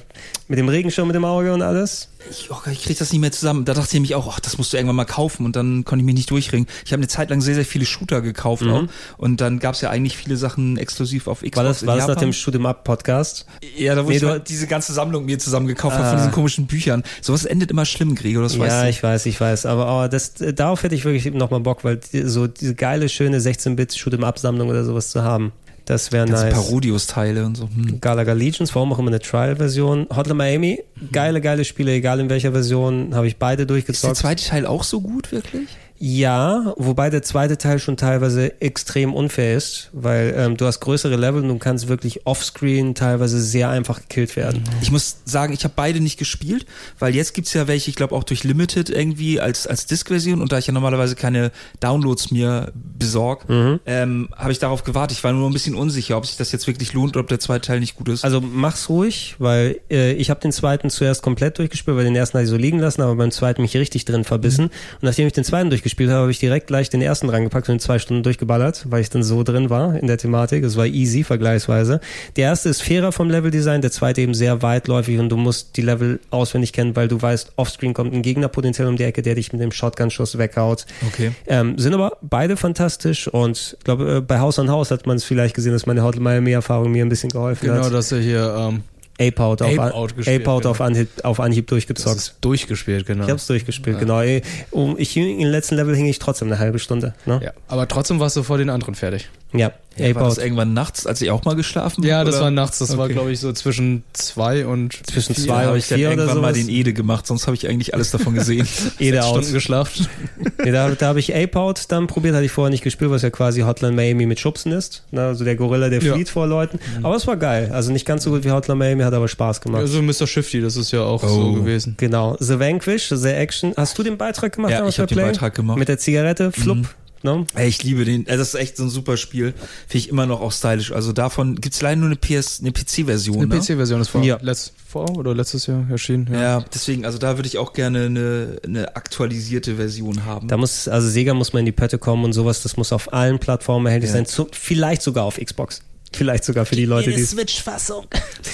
mit 0.48 0.58
dem 0.58 0.70
Regenschirm 0.70 1.08
mit 1.08 1.16
dem 1.16 1.26
Auge 1.26 1.54
und 1.54 1.62
alles. 1.62 2.10
Ich, 2.30 2.50
oh, 2.52 2.56
ich 2.72 2.84
krieg 2.84 2.98
das 2.98 3.12
nicht 3.12 3.20
mehr 3.20 3.32
zusammen. 3.32 3.66
Da 3.66 3.74
dachte 3.74 3.88
ich 3.88 3.94
nämlich 3.94 4.16
auch, 4.16 4.28
ach, 4.32 4.40
das 4.40 4.58
musst 4.58 4.72
du 4.72 4.78
irgendwann 4.78 4.96
mal 4.96 5.06
kaufen 5.06 5.46
und 5.46 5.56
dann 5.56 5.84
konnte 5.86 6.02
ich 6.02 6.06
mich 6.06 6.16
nicht 6.16 6.30
durchringen. 6.30 6.68
Ich 6.86 6.94
habe 6.94 7.00
eine 7.02 7.08
Zeit 7.08 7.30
lang 7.30 7.42
sehr, 7.42 7.56
sehr 7.56 7.66
viele 7.66 7.86
Shooter 7.86 8.22
gekauft 8.22 8.64
auch 8.64 8.84
und 9.18 9.42
dann 9.42 9.60
gab 9.60 9.76
es 9.76 9.82
ja 9.82 9.90
eigentlich 9.90 10.16
viele 10.18 10.38
Sachen 10.38 10.78
exklusiv 10.78 11.28
auf 11.28 11.40
Xbox 11.42 11.58
War 11.58 11.64
das, 11.64 11.86
war 11.86 11.98
das 11.98 12.08
nach 12.08 12.16
dem 12.16 12.30
Shoot'em 12.32 12.66
Up 12.68 12.84
Podcast? 12.84 13.46
Ja, 13.78 13.96
da 13.96 14.06
wo 14.06 14.10
Nee, 14.10 14.16
ich 14.16 14.22
du- 14.22 14.30
halt 14.30 14.50
diese 14.50 14.68
ganze 14.68 14.94
Sammlung 14.94 15.26
mir 15.26 15.40
zusammen 15.40 15.68
gekauft 15.68 15.96
habe 15.98 16.06
Ah. 16.06 16.10
von 16.12 16.18
diesen 16.20 16.32
komischen 16.32 16.68
Büchern. 16.68 17.04
Sowas 17.22 17.46
endet 17.46 17.72
immer 17.72 17.86
schlimm, 17.86 18.16
Gregor, 18.16 18.44
das 18.44 18.58
weißt 18.58 18.72
Ja, 18.72 18.84
du. 18.84 18.90
ich 18.90 19.02
weiß, 19.04 19.26
ich 19.26 19.42
weiß. 19.42 19.66
Aber 19.66 20.04
oh, 20.04 20.08
das, 20.08 20.40
äh, 20.42 20.54
darauf 20.54 20.84
hätte 20.84 20.96
ich 20.96 21.04
wirklich 21.06 21.34
nochmal 21.34 21.60
Bock, 21.62 21.84
weil 21.84 21.98
die, 21.98 22.22
so 22.28 22.48
diese 22.48 22.76
geile, 22.76 23.10
schöne 23.10 23.40
16-Bit-Shoot'em-Up-Sammlung 23.40 24.70
oder 24.70 24.84
sowas 24.86 25.10
zu 25.10 25.24
haben. 25.24 25.52
Das 25.92 26.14
wäre 26.14 26.26
nice. 26.26 26.54
Parodius-Teile 26.54 27.46
und 27.46 27.58
so. 27.58 27.64
Hm. 27.64 28.00
Galaga 28.00 28.32
Legions, 28.32 28.74
warum 28.74 28.94
auch 28.94 29.00
immer 29.00 29.10
eine 29.10 29.20
Trial-Version. 29.20 30.08
Hotline 30.16 30.36
Miami, 30.36 30.84
geile, 31.12 31.42
geile 31.42 31.66
Spiele, 31.66 31.92
egal 31.92 32.22
in 32.22 32.30
welcher 32.30 32.54
Version, 32.54 33.14
habe 33.14 33.28
ich 33.28 33.36
beide 33.36 33.64
Ist 33.64 33.70
der 33.70 33.76
durchgezockt. 33.76 34.16
zweite 34.16 34.46
Teil 34.46 34.66
auch 34.66 34.86
so 34.86 35.02
gut, 35.02 35.34
wirklich? 35.34 35.68
Ja, 36.04 36.74
wobei 36.78 37.12
der 37.12 37.22
zweite 37.22 37.60
Teil 37.60 37.78
schon 37.78 37.96
teilweise 37.96 38.60
extrem 38.60 39.14
unfair 39.14 39.56
ist, 39.56 39.92
weil 39.94 40.34
ähm, 40.36 40.58
du 40.58 40.66
hast 40.66 40.80
größere 40.80 41.16
Level 41.16 41.44
und 41.44 41.50
du 41.50 41.58
kannst 41.60 41.90
wirklich 41.90 42.26
offscreen 42.26 42.96
teilweise 42.96 43.40
sehr 43.40 43.70
einfach 43.70 44.00
gekillt 44.00 44.36
werden. 44.36 44.64
Ich 44.82 44.90
muss 44.90 45.18
sagen, 45.26 45.54
ich 45.54 45.64
habe 45.64 45.76
beide 45.76 46.00
nicht 46.00 46.18
gespielt, 46.18 46.66
weil 46.98 47.14
jetzt 47.14 47.36
gibt's 47.36 47.54
ja 47.54 47.68
welche, 47.68 47.92
ich 47.92 47.96
glaube 47.96 48.16
auch 48.16 48.24
durch 48.24 48.44
Limited 48.44 48.90
irgendwie 48.90 49.40
als, 49.40 49.68
als 49.68 49.86
Disk-Version 49.86 50.42
und 50.42 50.52
da 50.52 50.58
ich 50.58 50.66
ja 50.66 50.74
normalerweise 50.74 51.16
keine 51.16 51.52
Downloads 51.82 52.32
mir 52.32 52.72
besorge, 52.74 53.80
ähm, 53.86 54.30
habe 54.36 54.52
ich 54.52 54.58
darauf 54.58 54.84
gewartet. 54.84 55.20
Ich 55.20 55.24
war 55.24 55.34
nur 55.34 55.48
ein 55.48 55.54
bisschen 55.54 55.76
unsicher, 55.76 56.18
ob 56.18 56.26
sich 56.26 56.36
das 56.36 56.52
jetzt 56.52 56.66
wirklich 56.66 56.94
lohnt 56.94 57.16
oder 57.16 57.22
ob 57.22 57.28
der 57.28 57.40
zweite 57.40 57.68
Teil 57.68 57.80
nicht 57.80 57.96
gut 57.96 58.10
ist. 58.10 58.26
Also 58.26 58.42
mach's 58.42 58.90
ruhig, 58.90 59.36
weil 59.38 59.80
äh, 59.92 60.14
ich 60.14 60.32
habe 60.32 60.40
den 60.40 60.52
zweiten 60.52 60.90
zuerst 60.90 61.22
komplett 61.22 61.60
durchgespielt, 61.60 61.96
weil 61.96 62.06
den 62.06 62.16
ersten 62.16 62.40
hatte 62.40 62.46
ich 62.46 62.50
so 62.50 62.58
liegen 62.58 62.80
lassen, 62.80 63.04
aber 63.04 63.14
beim 63.14 63.30
zweiten 63.30 63.62
mich 63.62 63.78
richtig 63.78 64.06
drin 64.06 64.24
verbissen. 64.24 64.66
Und 64.66 65.04
nachdem 65.04 65.28
ich 65.28 65.34
den 65.34 65.44
zweiten 65.44 65.70
durchgespielt 65.70 65.91
habe, 66.00 66.14
habe 66.14 66.32
ich 66.32 66.40
direkt 66.40 66.68
gleich 66.68 66.90
den 66.90 67.02
ersten 67.02 67.30
rangepackt 67.30 67.70
und 67.70 67.76
in 67.76 67.80
zwei 67.80 68.00
Stunden 68.00 68.24
durchgeballert, 68.24 68.86
weil 68.90 69.02
ich 69.02 69.10
dann 69.10 69.24
so 69.24 69.44
drin 69.44 69.70
war 69.70 69.98
in 69.98 70.08
der 70.08 70.18
Thematik. 70.18 70.64
Es 70.64 70.78
war 70.78 70.86
easy 70.86 71.24
vergleichsweise. 71.24 72.00
Der 72.36 72.46
erste 72.46 72.70
ist 72.70 72.82
fairer 72.82 73.12
vom 73.12 73.30
Leveldesign, 73.30 73.82
der 73.82 73.92
zweite 73.92 74.22
eben 74.22 74.34
sehr 74.34 74.62
weitläufig 74.62 75.20
und 75.20 75.30
du 75.30 75.38
musst 75.38 75.78
die 75.78 75.82
Level 75.82 76.20
auswendig 76.30 76.74
kennen, 76.74 76.96
weil 76.96 77.08
du 77.08 77.22
weißt, 77.22 77.54
offscreen 77.56 77.94
kommt 77.94 78.14
ein 78.14 78.22
Gegner 78.22 78.48
potenziell 78.48 78.88
um 78.88 78.98
die 78.98 79.04
Ecke, 79.04 79.22
der 79.22 79.36
dich 79.36 79.52
mit 79.52 79.62
dem 79.62 79.72
Shotgun-Schuss 79.72 80.38
weghaut. 80.38 80.86
Okay. 81.08 81.32
Ähm, 81.48 81.78
sind 81.78 81.94
aber 81.94 82.18
beide 82.22 82.58
fantastisch 82.58 83.28
und 83.28 83.76
ich 83.78 83.84
glaube, 83.84 84.18
äh, 84.18 84.22
bei 84.22 84.40
Haus 84.40 84.60
an 84.60 84.70
Haus 84.70 84.92
hat 84.92 85.08
man 85.08 85.18
es 85.18 85.24
vielleicht 85.24 85.56
gesehen, 85.56 85.74
dass 85.74 85.86
meine 85.86 86.04
Hotline 86.04 86.24
Miami-Erfahrung 86.24 86.92
mir 86.92 87.06
ein 87.06 87.10
bisschen 87.10 87.30
geholfen 87.30 87.70
hat. 87.70 87.78
Genau, 87.78 87.90
dass 87.90 88.12
er 88.12 88.20
hier 88.20 88.56
ähm, 88.58 88.84
Ape-Out 89.20 89.62
auf, 89.62 89.78
Ape-Out 89.78 90.16
gespielt, 90.16 90.42
Ape-Out 90.42 90.62
genau. 90.64 90.72
auf, 90.72 90.82
Anhieb, 90.82 91.10
auf 91.24 91.40
Anhieb 91.40 91.68
durchgezockt. 91.68 92.36
durchgespielt, 92.42 93.06
genau. 93.06 93.26
Ich 93.26 93.30
hab's 93.30 93.48
durchgespielt, 93.48 94.00
genau. 94.00 94.22
Ey, 94.22 94.42
Um, 94.72 94.96
ich, 94.98 95.16
Im 95.18 95.40
letzten 95.48 95.76
Level 95.76 95.96
hing 95.96 96.06
ich 96.08 96.20
trotzdem 96.20 96.48
eine 96.48 96.60
halbe 96.60 96.80
Stunde. 96.80 97.14
Ne? 97.26 97.40
ja, 97.44 97.52
aber 97.68 97.88
trotzdem 97.88 98.20
warst 98.20 98.36
du 98.36 98.44
vor 98.44 98.58
den 98.58 98.70
anderen 98.70 98.96
fertig. 98.96 99.30
Ja, 99.54 99.72
Ja, 99.98 100.16
war 100.16 100.24
das 100.24 100.38
irgendwann 100.38 100.74
nachts, 100.74 101.06
als 101.06 101.22
ich 101.22 101.30
auch 101.32 101.44
mal 101.44 101.56
geschlafen 101.56 102.04
Ja, 102.04 102.20
habe, 102.20 102.26
das 102.28 102.36
oder? 102.36 102.46
war 102.46 102.52
nachts. 102.52 102.80
Das 102.80 102.96
war, 102.98 103.06
Okay. 103.06 103.14
glaube 103.14 103.32
ich, 103.34 103.40
so 103.42 103.52
zwischen 103.52 104.04
zwei 104.14 104.66
und 104.66 104.94
Zwischen 105.06 105.36
vier. 105.36 105.44
zwei 105.46 105.64
habe 105.64 105.72
und 105.74 105.78
ich 105.80 105.90
dann 105.90 105.98
vier 105.98 106.08
oder 106.08 106.18
irgendwann 106.24 106.42
mal 106.42 106.54
sowas. 106.56 106.66
den 106.66 106.74
Ede 106.74 106.94
gemacht, 106.94 107.28
sonst 107.28 107.46
habe 107.48 107.56
ich 107.56 107.68
eigentlich 107.68 107.94
alles 107.94 108.10
davon 108.10 108.34
gesehen. 108.34 108.66
Ede 109.00 109.22
out. 109.24 109.32
Stunden 109.40 109.54
geschlafen. 109.54 110.08
Nee, 110.64 110.72
da 110.72 110.90
da 110.92 111.08
habe 111.08 111.20
ich 111.20 111.36
Ape-Out 111.36 111.86
dann 111.90 112.06
probiert, 112.06 112.36
hatte 112.36 112.46
ich 112.46 112.52
vorher 112.52 112.70
nicht 112.70 112.84
gespielt, 112.84 113.10
was 113.10 113.24
ja 113.24 113.32
quasi 113.32 113.62
Hotline 113.62 113.96
Miami 113.96 114.28
mit 114.28 114.40
Schubsen 114.40 114.72
ist. 114.72 115.04
Ne? 115.12 115.22
Also 115.22 115.44
der 115.44 115.56
Gorilla, 115.56 115.90
der 115.90 116.02
Ja. 116.04 116.14
flieht 116.14 116.30
vor 116.30 116.46
Leuten. 116.46 116.80
Aber 117.02 117.16
es 117.16 117.26
war 117.26 117.36
geil. 117.36 117.72
Also 117.74 117.92
nicht 117.92 118.06
ganz 118.06 118.24
so 118.24 118.30
gut 118.30 118.44
wie 118.44 118.52
Hotline 118.52 118.78
Miami, 118.78 119.02
hat 119.04 119.14
aber 119.14 119.28
Spaß 119.28 119.60
gemacht. 119.62 119.82
Also 119.82 120.02
Mr. 120.04 120.28
Shifty, 120.28 120.62
das 120.62 120.78
ist 120.78 120.92
ja 120.92 121.02
auch 121.02 121.22
so 121.28 121.28
Oh. 121.50 121.54
gewesen. 121.54 121.96
Genau. 121.98 122.38
The 122.40 122.60
Vanquish, 122.60 123.10
The 123.10 123.30
Action. 123.30 123.74
Hast 123.76 123.98
du 123.98 124.04
den 124.04 124.18
Beitrag 124.18 124.54
gemacht? 124.56 124.72
Ja, 124.72 124.84
Mhm. 124.84 124.90
ich 124.90 125.00
hab 125.00 125.10
bei 125.10 125.16
den? 125.16 125.26
Beitrag 125.26 125.56
gemacht. 125.56 125.80
Mit 125.80 125.88
der 125.90 125.98
Zigarette, 125.98 126.52
Flupp. 126.52 126.88
Ne? 127.24 127.46
Ey, 127.56 127.68
ich 127.68 127.84
liebe 127.84 128.04
den. 128.06 128.26
Das 128.26 128.40
ist 128.40 128.56
echt 128.56 128.78
so 128.78 128.84
ein 128.84 128.90
super 128.90 129.18
Spiel. 129.18 129.54
Finde 129.88 129.98
ich 129.98 130.10
immer 130.10 130.26
noch 130.26 130.42
auch 130.42 130.52
stylisch. 130.52 130.92
Also 130.92 131.12
davon 131.14 131.56
gibt's 131.56 131.82
leider 131.82 131.98
nur 131.98 132.08
eine 132.08 132.16
PS, 132.16 132.60
eine 132.62 132.72
PC-Version. 132.72 133.38
Eine 133.38 133.48
ne? 133.48 133.60
PC-Version 133.60 134.02
ist 134.02 134.10
vor, 134.10 134.24
Ja. 134.24 134.38
letzt, 134.42 134.74
vor 134.88 135.18
oder 135.18 135.36
letztes 135.36 135.68
Jahr 135.68 135.86
erschienen. 135.90 136.30
Ja. 136.34 136.64
deswegen, 136.74 137.06
also 137.06 137.18
da 137.18 137.38
würde 137.38 137.48
ich 137.48 137.58
auch 137.58 137.74
gerne 137.74 138.06
eine, 138.06 138.58
eine 138.66 138.96
aktualisierte 138.96 139.76
Version 139.76 140.26
haben. 140.26 140.48
Da 140.48 140.58
muss, 140.58 140.88
also 140.88 141.08
Sega 141.10 141.34
muss 141.34 141.54
mal 141.54 141.60
in 141.60 141.66
die 141.66 141.72
Pötte 141.72 141.98
kommen 141.98 142.24
und 142.26 142.34
sowas, 142.34 142.64
das 142.64 142.78
muss 142.78 142.92
auf 142.92 143.14
allen 143.14 143.40
Plattformen 143.40 143.86
erhältlich 143.86 144.10
Ja. 144.12 144.18
sein, 144.18 144.26
zu, 144.26 144.48
vielleicht 144.52 145.02
sogar 145.02 145.26
auf 145.26 145.38
Xbox. 145.38 145.82
Vielleicht 146.14 146.44
sogar 146.44 146.66
für 146.66 146.76
die 146.76 146.86
Leute, 146.86 147.12
die 147.12 147.24
Switch-Fassung. 147.24 148.06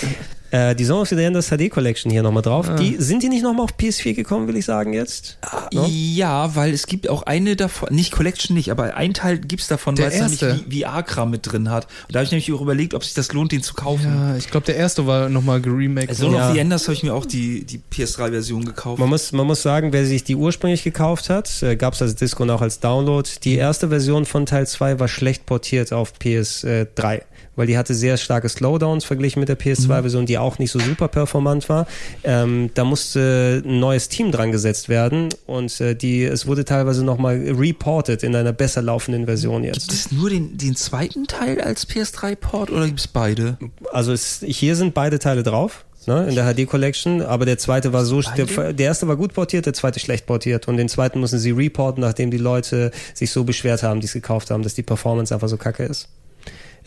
äh, 0.52 0.76
die 0.76 0.86
Song 0.86 1.02
of 1.02 1.10
the 1.10 1.16
Enders 1.22 1.50
HD 1.50 1.70
Collection 1.70 2.12
hier 2.12 2.22
nochmal 2.24 2.42
Ah. 2.42 2.50
drauf. 2.50 2.70
Die, 2.80 2.96
sind 3.00 3.24
die 3.24 3.30
nicht 3.30 3.42
nochmal 3.44 3.64
auf 3.66 3.72
PS4 3.78 4.14
gekommen, 4.14 4.48
will 4.48 4.56
ich 4.56 4.66
sagen 4.66 4.94
jetzt? 4.94 5.38
Ja, 5.72 6.56
weil 6.56 6.72
es 6.74 6.86
gibt 6.86 7.10
auch 7.10 7.24
eine 7.24 7.56
davon, 7.56 7.94
nicht 7.94 8.12
Collection 8.12 8.56
nicht, 8.56 8.70
aber 8.72 8.96
ein 8.96 9.14
Teil 9.14 9.40
gibt's 9.40 9.68
davon, 9.68 9.96
Der 9.96 10.06
weil 10.06 10.14
es 10.14 10.20
nämlich 10.20 10.42
erste. 10.42 10.64
V- 10.64 10.70
VR-Kram 10.88 11.32
mit 11.32 11.52
drin 11.52 11.70
hat. 11.72 11.86
Und 12.08 12.14
da 12.16 12.20
habe 12.20 12.26
ich 12.26 12.32
nämlich 12.32 12.54
auch 12.54 12.62
überlegt, 12.62 12.94
ob 12.94 13.04
sich 13.04 13.16
das 13.16 13.34
lohnt, 13.34 13.52
den 13.52 13.64
zu 13.64 13.74
kaufen. 13.74 14.06
Ja, 14.06 14.38
ich 14.38 14.50
glaube, 14.52 14.68
der 14.68 14.76
erste 14.78 15.08
war 15.08 15.28
nochmal 15.30 15.60
geremaked. 15.60 16.10
Also 16.10 16.32
Ja. 16.32 16.48
noch 16.50 16.54
The 16.54 16.60
Enders 16.60 16.84
habe 16.84 16.94
ich 16.94 17.04
mir 17.04 17.14
auch 17.16 17.26
die, 17.26 17.66
die 17.66 17.82
PS3-Version 17.92 18.66
gekauft. 18.66 19.00
Man 19.00 19.10
muss, 19.10 19.32
man 19.32 19.48
muss 19.48 19.64
sagen, 19.64 19.92
wer 19.94 20.06
sich 20.06 20.24
die 20.24 20.36
ursprünglich 20.36 20.84
gekauft 20.84 21.30
hat, 21.30 21.64
äh, 21.64 21.76
gab 21.76 21.96
es 21.96 22.02
als 22.04 22.16
Disco 22.16 22.44
und 22.44 22.52
auch 22.52 22.62
als 22.62 22.80
Download. 22.80 23.28
Die 23.44 23.56
erste 23.56 23.90
Version 23.90 24.26
von 24.26 24.46
Teil 24.46 24.68
2 24.68 25.00
war 25.00 25.08
schlecht 25.08 25.46
portiert 25.48 25.92
auf 25.92 26.14
PS3, 26.22 27.24
weil 27.58 27.68
die 27.68 27.78
hatte 27.78 27.94
sehr 27.94 28.16
starke 28.16 28.48
Slowdowns 28.48 29.04
verglichen 29.04 29.42
mit 29.42 29.50
der 29.50 29.60
PS2-Version, 29.60 30.26
die 30.26 30.38
auch 30.38 30.60
nicht 30.60 30.72
so 30.72 30.80
super 30.80 31.10
performant 31.10 31.68
war. 31.68 31.88
Ähm, 32.24 32.70
da 32.76 32.86
musste 32.86 33.62
ein 33.66 33.80
neues 33.80 34.08
Team 34.08 34.32
dran 34.32 34.54
gesetzt 34.54 34.88
werden 34.88 35.30
und 35.46 35.82
äh, 35.82 35.96
die, 35.96 36.24
es 36.24 36.48
wurde 36.48 36.64
teilweise 36.64 37.04
nochmal 37.04 37.36
reported 37.36 38.24
in 38.24 38.36
einer 38.36 38.54
besser 38.54 38.82
laufenden 38.82 39.26
Version 39.26 39.64
Gibt 39.64 39.76
jetzt. 39.76 39.92
es 39.92 40.12
nur 40.12 40.30
den, 40.30 40.58
den 40.58 40.76
zweiten 40.76 41.28
Teil 41.28 41.60
als 41.60 41.90
PS3-Port 41.90 42.72
oder 42.72 42.86
gibt's 42.86 43.08
beide? 43.08 43.58
Also 43.92 44.14
es, 44.14 44.44
hier 44.46 44.76
sind 44.76 44.94
beide 44.94 45.20
Teile 45.20 45.44
drauf. 45.44 45.84
Ne, 46.06 46.26
in 46.30 46.36
der 46.36 46.46
HD 46.46 46.66
Collection, 46.66 47.22
aber 47.22 47.46
der 47.46 47.58
zweite 47.58 47.92
war 47.92 48.06
so, 48.06 48.22
der, 48.22 48.46
der 48.72 48.86
erste 48.86 49.10
war 49.10 49.18
gut 49.18 49.34
portiert, 49.34 49.66
der 49.66 49.74
zweite 49.74 50.00
schlecht 50.00 50.26
portiert 50.26 50.70
und 50.70 50.78
den 50.78 50.88
zweiten 50.88 51.20
müssen 51.20 51.38
sie 51.38 51.52
reporten, 51.52 52.00
nachdem 52.00 52.32
die 52.32 52.38
Leute 52.38 52.92
sich 53.14 53.30
so 53.30 53.44
beschwert 53.44 53.84
haben, 53.84 54.00
die 54.00 54.06
es 54.06 54.14
gekauft 54.14 54.50
haben, 54.50 54.64
dass 54.64 54.74
die 54.74 54.84
Performance 54.84 55.34
einfach 55.34 55.50
so 55.50 55.58
kacke 55.58 55.84
ist. 55.84 56.08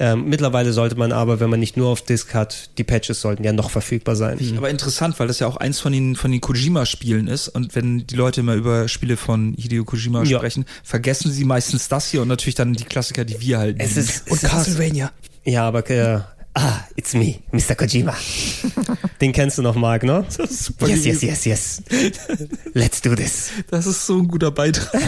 Ähm, 0.03 0.31
mittlerweile 0.31 0.73
sollte 0.73 0.97
man 0.97 1.13
aber, 1.13 1.41
wenn 1.41 1.51
man 1.51 1.61
nicht 1.61 1.77
nur 1.77 1.89
auf 1.91 2.01
Disk 2.01 2.33
hat, 2.33 2.71
die 2.79 2.85
Patches 2.85 3.21
sollten 3.21 3.45
ja 3.45 3.53
noch 3.53 3.71
verfügbar 3.71 4.17
sein. 4.17 4.39
Aber 4.57 4.71
interessant, 4.71 5.21
weil 5.21 5.29
das 5.29 5.41
ja 5.41 5.47
auch 5.47 5.59
eins 5.59 5.79
von 5.79 5.93
den, 5.93 6.17
von 6.17 6.33
den 6.33 6.41
Kojima-Spielen 6.41 7.29
ist. 7.29 7.49
Und 7.49 7.75
wenn 7.75 8.07
die 8.07 8.17
Leute 8.17 8.41
immer 8.41 8.55
über 8.55 8.89
Spiele 8.89 9.19
von 9.19 9.55
Hideo 9.59 9.85
Kojima 9.85 10.23
Ja. 10.25 10.39
sprechen, 10.39 10.65
vergessen 10.83 11.31
sie 11.31 11.45
meistens 11.45 11.89
das 11.89 12.09
hier 12.09 12.23
und 12.23 12.29
natürlich 12.29 12.55
dann 12.55 12.73
die 12.73 12.85
Klassiker, 12.85 13.27
die 13.27 13.43
wir 13.43 13.59
halt 13.59 13.77
Es 13.79 13.99
ist, 13.99 14.27
Und 14.31 14.39
es 14.39 14.43
ist 14.43 14.51
Castlevania. 14.51 15.13
Ja, 15.45 15.69
aber 15.69 15.89
äh, 15.91 16.21
ah, 16.55 16.81
it's 16.97 17.15
me, 17.15 17.37
Mr. 17.53 17.75
Kojima. 17.75 18.15
Den 19.21 19.33
kennst 19.33 19.59
du 19.59 19.63
noch, 19.63 19.75
Mark, 19.77 20.03
ne? 20.03 20.25
Das 20.27 20.51
ist 20.51 20.65
super 20.65 20.89
Yes, 20.89 21.05
yes, 21.05 21.23
yes, 21.23 21.45
yes. 21.45 21.83
Let's 22.75 23.01
do 23.03 23.15
this. 23.15 23.51
Das 23.71 23.87
ist 23.87 24.07
so 24.07 24.19
ein 24.19 24.29
guter 24.29 24.51
Beitrag. 24.51 25.01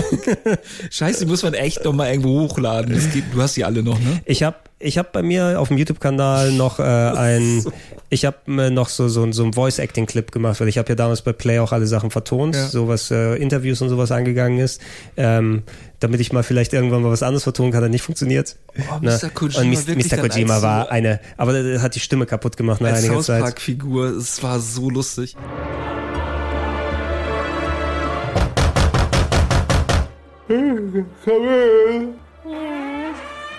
Scheiße, 0.90 1.24
die 1.24 1.30
muss 1.30 1.42
man 1.42 1.54
echt 1.54 1.84
noch 1.84 1.92
mal 1.92 2.10
irgendwo 2.10 2.40
hochladen. 2.42 2.92
Geht, 3.12 3.24
du 3.32 3.40
hast 3.42 3.56
die 3.56 3.64
alle 3.64 3.82
noch, 3.82 3.98
ne? 3.98 4.20
Ich 4.24 4.42
habe 4.42 4.56
ich 4.78 4.98
hab 4.98 5.12
bei 5.12 5.22
mir 5.22 5.60
auf 5.60 5.68
dem 5.68 5.78
YouTube-Kanal 5.78 6.52
noch 6.52 6.80
äh, 6.80 6.82
ein, 6.82 7.64
ich 8.10 8.24
habe 8.24 8.36
mir 8.46 8.70
noch 8.70 8.88
so, 8.88 9.08
so, 9.08 9.30
so 9.30 9.44
einen 9.44 9.52
Voice-Acting-Clip 9.52 10.32
gemacht, 10.32 10.60
weil 10.60 10.66
ich 10.66 10.76
habe 10.76 10.88
ja 10.88 10.96
damals 10.96 11.22
bei 11.22 11.32
Play 11.32 11.60
auch 11.60 11.70
alle 11.70 11.86
Sachen 11.86 12.10
vertont, 12.10 12.56
Ja. 12.56 12.66
so 12.68 12.88
was 12.88 13.10
äh, 13.12 13.36
Interviews 13.36 13.80
und 13.80 13.90
sowas 13.90 14.10
angegangen 14.10 14.58
ist, 14.58 14.80
ähm, 15.16 15.62
damit 16.02 16.20
ich 16.20 16.32
mal 16.32 16.42
vielleicht 16.42 16.72
irgendwann 16.72 17.02
mal 17.02 17.10
was 17.10 17.22
anderes 17.22 17.42
vertonen 17.44 17.72
kann, 17.72 17.84
hat 17.84 17.90
nicht 17.90 18.02
funktioniert. 18.02 18.56
Oh? 18.76 18.98
Mr. 19.00 19.30
Kojima 19.30 19.60
und 19.62 19.68
Mis- 19.70 19.86
wirklich 19.86 20.10
Mr. 20.12 20.18
Kojima 20.18 20.62
war 20.62 20.90
eine, 20.90 21.20
aber 21.36 21.52
das 21.62 21.82
hat 21.82 21.94
die 21.94 22.00
Stimme 22.00 22.26
kaputt 22.26 22.56
gemacht 22.56 22.80
nach 22.80 22.90
Als 22.90 22.98
einiger 22.98 23.14
South 23.14 23.26
Zeit. 23.26 23.42
Park-Figur, 23.42 24.06
es 24.16 24.42
war 24.42 24.58
so 24.60 24.90
lustig. 24.90 25.36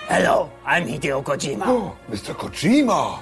Hello, 0.08 0.50
I'm 0.66 0.86
Hideo 0.86 1.22
Kojima. 1.22 1.66
Oh, 1.66 1.92
Mr. 2.08 2.34
Kojima. 2.34 3.18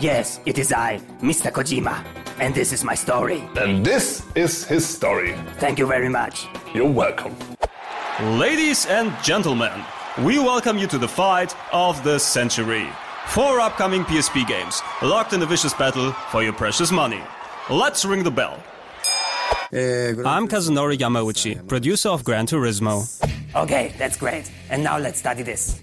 Yes, 0.00 0.40
it 0.44 0.58
is 0.58 0.72
I, 0.72 1.00
Mr. 1.20 1.50
Kojima. 1.52 2.02
And 2.40 2.54
this 2.54 2.72
is 2.72 2.82
my 2.82 2.94
story. 2.94 3.42
And 3.56 3.84
this 3.84 4.22
is 4.34 4.64
his 4.64 4.84
story. 4.86 5.34
Thank 5.58 5.78
you 5.78 5.86
very 5.86 6.08
much. 6.08 6.46
You're 6.74 6.90
welcome. 6.90 7.34
Ladies 8.22 8.86
and 8.86 9.12
gentlemen, 9.20 9.72
we 10.22 10.38
welcome 10.38 10.78
you 10.78 10.86
to 10.86 10.96
the 10.96 11.08
fight 11.08 11.56
of 11.72 12.04
the 12.04 12.20
century. 12.20 12.86
Four 13.26 13.58
upcoming 13.58 14.04
PSP 14.04 14.46
games, 14.46 14.80
locked 15.02 15.32
in 15.32 15.42
a 15.42 15.46
vicious 15.46 15.74
battle 15.74 16.12
for 16.30 16.40
your 16.40 16.52
precious 16.52 16.92
money. 16.92 17.20
Let's 17.68 18.04
ring 18.04 18.22
the 18.22 18.30
bell. 18.30 18.62
Eh, 19.72 20.14
I'm 20.24 20.46
Kazunori 20.46 20.98
Yamauchi, 20.98 21.66
producer 21.66 22.10
of 22.10 22.22
Gran 22.22 22.46
Turismo. 22.46 23.08
Okay, 23.56 23.92
that's 23.98 24.16
great. 24.16 24.48
And 24.70 24.84
now 24.84 24.98
let's 24.98 25.18
study 25.18 25.42
this. 25.42 25.82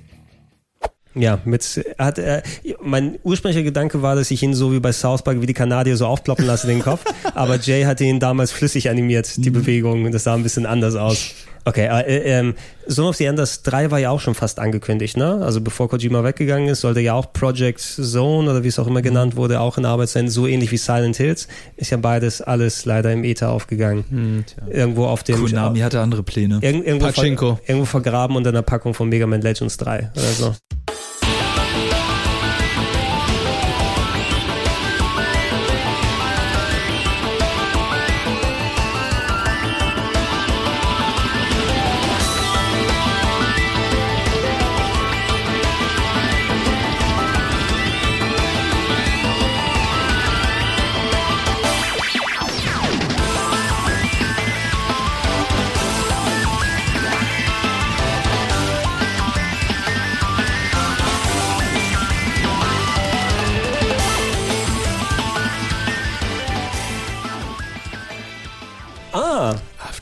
Ja, 1.15 1.39
mit 1.43 1.83
hat 1.97 2.19
äh, 2.19 2.41
mein 2.81 3.19
ursprünglicher 3.23 3.63
Gedanke 3.63 4.01
war, 4.01 4.15
dass 4.15 4.31
ich 4.31 4.41
ihn 4.43 4.53
so 4.53 4.71
wie 4.71 4.79
bei 4.79 4.93
South 4.93 5.23
Park 5.23 5.41
wie 5.41 5.45
die 5.45 5.53
Kanadier 5.53 5.97
so 5.97 6.05
aufploppen 6.05 6.45
lasse 6.45 6.67
den 6.67 6.81
Kopf, 6.81 7.03
aber 7.35 7.57
Jay 7.57 7.83
hatte 7.83 8.05
ihn 8.05 8.21
damals 8.21 8.53
flüssig 8.53 8.89
animiert, 8.89 9.29
die 9.35 9.49
mhm. 9.49 9.55
Bewegung, 9.55 10.05
und 10.05 10.13
das 10.13 10.23
sah 10.23 10.35
ein 10.35 10.43
bisschen 10.43 10.65
anders 10.65 10.95
aus. 10.95 11.33
Okay, 11.69 11.85
äh, 11.85 12.39
ähm, 12.39 12.55
Zone 12.89 13.09
of 13.09 13.15
the 13.17 13.25
Enders 13.25 13.61
3 13.61 13.91
war 13.91 13.99
ja 13.99 14.09
auch 14.09 14.19
schon 14.19 14.33
fast 14.33 14.59
angekündigt, 14.59 15.17
ne? 15.17 15.39
Also 15.43 15.61
bevor 15.61 15.87
Kojima 15.87 16.23
weggegangen 16.23 16.67
ist, 16.67 16.81
sollte 16.81 16.99
ja 16.99 17.13
auch 17.13 17.31
Project 17.31 17.79
Zone 17.79 18.49
oder 18.49 18.63
wie 18.63 18.69
es 18.69 18.79
auch 18.79 18.87
immer 18.87 19.03
genannt 19.03 19.35
wurde, 19.35 19.59
auch 19.59 19.77
in 19.77 19.85
Arbeit 19.85 20.09
sein, 20.09 20.29
so 20.29 20.47
ähnlich 20.47 20.71
wie 20.71 20.77
Silent 20.77 21.17
Hills. 21.17 21.47
Ist 21.77 21.91
ja 21.91 21.97
beides 21.97 22.41
alles 22.41 22.85
leider 22.85 23.13
im 23.13 23.23
Ether 23.23 23.51
aufgegangen. 23.51 24.45
Irgendwo 24.67 25.05
auf 25.05 25.21
dem 25.21 25.45
Konami 25.45 25.81
hatte 25.81 26.01
andere 26.01 26.23
Pläne. 26.23 26.57
Irgend, 26.61 26.87
irgendwo, 26.87 27.07
ver, 27.11 27.23
irgendwo 27.23 27.85
vergraben 27.85 28.35
unter 28.35 28.49
einer 28.49 28.63
Packung 28.63 28.95
von 28.95 29.07
Mega 29.07 29.27
Man 29.27 29.41
Legends 29.41 29.77
3 29.77 30.09
oder 30.15 30.31
so. 30.31 30.55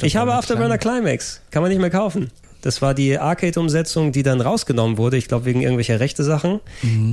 Ah, 0.02 0.06
ich 0.06 0.16
habe 0.16 0.34
Afterburner 0.34 0.78
Climax. 0.78 1.42
Kann 1.52 1.62
man 1.62 1.72
nicht 1.72 1.82
mehr 1.82 1.90
kaufen. 1.90 2.32
Das 2.62 2.82
war 2.82 2.94
die 2.94 3.18
Arcade-Umsetzung, 3.18 4.12
die 4.12 4.24
dann 4.24 4.42
rausgenommen 4.42 4.98
wurde. 4.98 5.16
Ich 5.18 5.28
glaube, 5.28 5.46
wegen 5.46 5.62
irgendwelcher 5.62 6.00
rechte 6.00 6.24
Sachen. 6.24 6.60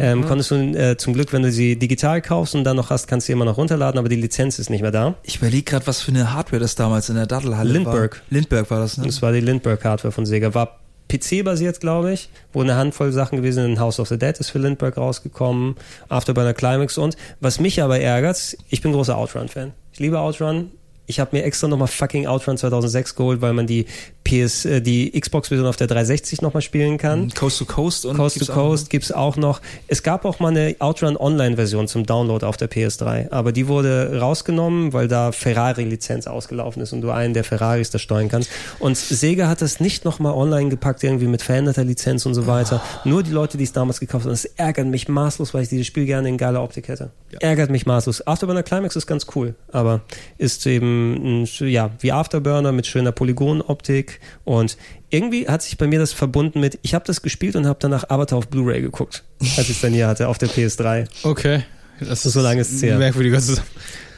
Ähm, 0.01 0.25
konntest 0.27 0.51
du 0.51 0.55
äh, 0.57 0.97
zum 0.97 1.13
Glück, 1.13 1.33
wenn 1.33 1.43
du 1.43 1.53
sie 1.53 1.77
digital 1.79 2.23
kaufst 2.23 2.55
und 2.55 2.65
dann 2.65 2.77
noch 2.77 2.91
hast, 2.91 3.07
kannst 3.07 3.27
du 3.27 3.29
sie 3.29 3.33
immer 3.35 3.45
noch 3.45 3.59
runterladen, 3.59 3.99
aber 3.99 4.09
die 4.09 4.17
Lizenz 4.17 4.59
ist 4.59 4.71
nicht 4.71 4.81
mehr 4.81 4.91
da. 4.91 5.15
Ich 5.23 5.37
überlege 5.37 5.63
gerade, 5.63 5.87
was 5.87 6.01
für 6.01 6.11
eine 6.11 6.33
Hardware 6.33 6.61
das 6.61 6.75
damals 6.75 7.09
in 7.09 7.17
der 7.17 7.27
Dattelhalle 7.27 7.73
Lindbergh. 7.73 8.17
war. 8.17 8.23
Lindbergh 8.31 8.71
war 8.71 8.81
das, 8.81 8.97
ne? 8.97 9.07
Das 9.07 9.23
war 9.23 9.33
die 9.33 9.41
Lindbergh-Hardware 9.41 10.13
von 10.13 10.27
Sega. 10.27 10.55
War 10.55 10.81
PC-basiert, 11.09 11.81
glaube 11.81 12.13
ich, 12.13 12.31
wo 12.53 12.63
eine 12.63 12.77
Handvoll 12.77 13.13
Sachen 13.13 13.37
gewesen 13.37 13.63
sind. 13.63 13.79
House 13.79 14.01
of 14.01 14.09
the 14.09 14.19
Dead 14.19 14.37
ist 14.39 14.51
für 14.51 14.59
Lindbergh 14.59 14.99
rausgekommen, 14.99 15.77
Afterburner 16.09 16.55
Climax 16.55 16.97
und 16.99 17.17
was 17.41 17.61
mich 17.61 17.83
aber 17.83 18.01
ärgert, 18.01 18.57
ich 18.71 18.81
bin 18.81 18.93
großer 18.93 19.17
Outrun-Fan. 19.17 19.73
Ich 19.93 20.01
liebe 20.01 20.19
Outrun. 20.19 20.71
Ich 21.07 21.21
habe 21.21 21.37
mir 21.37 21.45
extra 21.45 21.69
nochmal 21.69 21.89
fucking 21.89 22.27
Outrun 22.27 22.57
2006 22.57 23.15
geholt, 23.15 23.41
weil 23.41 23.53
man 23.53 23.67
die 23.67 23.87
PS, 24.25 24.65
äh, 24.65 24.81
die 24.81 25.19
Xbox-Version 25.19 25.67
auf 25.67 25.77
der 25.77 25.87
360 25.87 26.41
nochmal 26.41 26.63
spielen 26.63 26.97
kann. 26.97 27.31
Coast 27.35 27.59
to 27.59 27.67
Coast 27.67 28.07
und 28.07 28.17
Coast 28.17 28.45
to? 28.45 28.53
Coast 28.53 28.91
gibt's 28.91 29.13
auch 29.13 29.37
noch. 29.37 29.61
Es 29.87 30.03
gab 30.03 30.25
auch 30.25 30.41
mal 30.41 30.49
eine 30.49 30.77
Outrun 30.79 31.17
Online-Version 31.17 31.89
zum 31.89 32.07
Download 32.07 32.45
auf 32.45 32.57
der 32.57 32.71
PS3, 32.71 33.31
aber 33.31 33.53
die 33.53 33.69
wurde 33.69 34.19
rausgenommen, 34.19 34.93
weil 34.95 35.09
da 35.09 35.33
Ferrari-Lizenz 35.33 36.27
ausgelaufen 36.27 36.83
ist 36.83 36.93
und 36.93 37.03
du 37.03 37.11
einen 37.11 37.35
der 37.35 37.45
Ferraris 37.45 37.91
da 37.91 37.99
steuern 37.99 38.29
kannst. 38.29 38.51
Und 38.79 38.97
Sega 38.97 39.49
hat 39.49 39.61
das 39.61 39.81
nicht 39.81 40.07
nochmal 40.07 40.33
online 40.33 40.71
gepackt, 40.71 41.05
irgendwie 41.05 41.27
mit 41.27 41.43
veränderter 41.43 41.85
Lizenz 41.85 42.25
und 42.25 42.35
so 42.35 42.47
weiter. 42.47 42.83
Nur 43.05 43.23
die 43.23 43.31
Leute, 43.31 43.59
die 43.59 43.65
es 43.65 43.73
damals 43.73 44.01
gekauft 44.01 44.25
haben. 44.25 44.33
Das 44.33 44.47
ärgert 44.47 44.87
mich 44.87 45.09
maßlos, 45.09 45.53
weil 45.53 45.65
ich 45.65 45.69
dieses 45.69 45.87
Spiel 45.87 46.07
gerne 46.07 46.31
in 46.31 46.39
geiler 46.39 46.63
Optik 46.63 46.89
hätte. 46.89 47.11
Ärgert 47.41 47.71
mich 47.71 47.85
maßlos. 47.85 48.27
Afterburner 48.27 48.63
Climax 48.63 48.97
ist 48.97 49.07
ganz 49.07 49.27
cool, 49.35 49.55
aber 49.71 50.01
ist 50.39 50.67
eben, 50.67 50.94
ein, 50.95 51.49
ja, 51.61 51.91
wie 52.01 52.13
Afterburner 52.13 52.73
mit 52.73 52.87
schöner 52.87 53.13
Polygonoptik 53.13 54.21
und 54.45 54.77
irgendwie 55.11 55.49
hat 55.49 55.63
sich 55.63 55.79
bei 55.79 55.87
mir 55.87 55.99
das 55.99 56.13
verbunden 56.13 56.61
mit, 56.61 56.79
ich 56.83 56.95
habe 56.95 57.05
das 57.07 57.23
gespielt 57.23 57.57
und 57.57 57.67
habe 57.67 57.79
danach 57.81 58.11
Avatar 58.11 58.39
auf 58.39 58.49
Blu-ray 58.49 58.81
geguckt, 58.81 59.25
als 59.41 59.69
ich 59.69 59.77
es 59.77 59.81
dann 59.81 59.93
hier 59.93 60.09
hatte, 60.09 60.29
auf 60.29 60.39
der 60.39 60.49
PS3. 60.49 61.07
Okay. 61.23 61.63
Das 62.01 62.23
So 62.23 62.41
lange 62.41 62.61
ist 62.61 62.73
es 62.73 62.83
her. 62.83 62.99
merkwürdiger 62.99 63.39
Zusammenhang. 63.39 63.69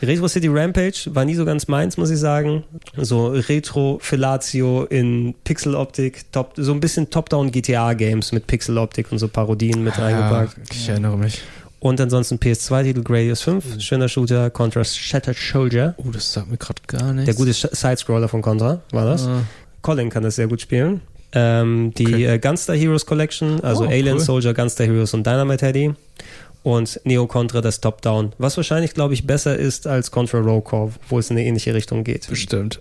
Retro 0.03 0.29
City 0.29 0.49
Rampage 0.49 1.11
war 1.14 1.24
nie 1.24 1.35
so 1.35 1.45
ganz 1.45 1.68
meins, 1.68 1.97
muss 1.97 2.11
ich 2.11 2.18
sagen. 2.18 2.64
So 2.97 3.29
Retro 3.29 3.99
Fellatio 4.01 4.85
in 4.85 5.35
Pixeloptik, 5.45 6.31
top, 6.33 6.53
so 6.57 6.72
ein 6.72 6.81
bisschen 6.81 7.11
Top-Down 7.11 7.51
GTA 7.51 7.95
Games 7.95 8.33
mit 8.33 8.47
Pixeloptik 8.47 9.11
und 9.11 9.18
so 9.18 9.29
Parodien 9.29 9.83
mit 9.85 9.99
reingepackt. 9.99 10.57
Ja, 10.57 10.62
ich 10.70 10.89
erinnere 10.89 11.16
mich. 11.16 11.43
Und 11.79 12.01
ansonsten 12.01 12.37
PS2-Titel 12.39 13.03
Gradius 13.03 13.43
5, 13.43 13.81
schöner 13.81 14.09
Shooter, 14.09 14.51
Contra 14.51 14.83
Shattered 14.83 15.37
Soldier. 15.37 15.95
Oh, 15.99 16.11
das 16.11 16.33
sagt 16.33 16.51
mir 16.51 16.57
gerade 16.57 16.81
gar 16.87 17.12
nichts. 17.12 17.27
Der 17.27 17.35
gute 17.35 17.53
Sidescroller 17.53 18.29
von 18.29 18.43
Contra 18.43 18.81
war 18.93 19.05
das. 19.05 19.27
Ah. 19.27 19.43
Colin 19.83 20.09
kann 20.11 20.22
das 20.22 20.37
sehr 20.37 20.49
gut 20.49 20.61
spielen. 20.61 21.03
Ähm, 21.33 21.93
die 21.97 22.07
Okay. 22.07 22.24
äh, 22.27 22.39
Gunstar 22.39 22.77
Heroes 22.77 23.05
Collection, 23.05 23.61
also 23.61 23.85
Oh, 23.85 23.89
Alien 23.89 24.16
cool. 24.16 24.20
Soldier, 24.20 24.55
Gunstar 24.55 24.87
Heroes 24.87 25.12
und 25.12 25.27
Dynamite 25.27 25.66
Heady. 25.66 25.95
Und 26.62 26.99
Neo 27.05 27.27
Contra 27.29 27.61
das 27.61 27.81
Top-Down, 27.81 28.33
was 28.39 28.57
wahrscheinlich, 28.57 28.93
glaube 28.95 29.14
ich, 29.14 29.24
besser 29.27 29.57
ist 29.57 29.87
als 29.87 30.11
Contra 30.11 30.39
Row 30.39 30.64
Corps, 30.64 30.93
wo 31.09 31.18
es 31.20 31.31
in 31.31 31.37
eine 31.37 31.47
ähnliche 31.47 31.74
Richtung 31.74 32.03
geht. 32.03 32.27
Bestimmt. 32.29 32.81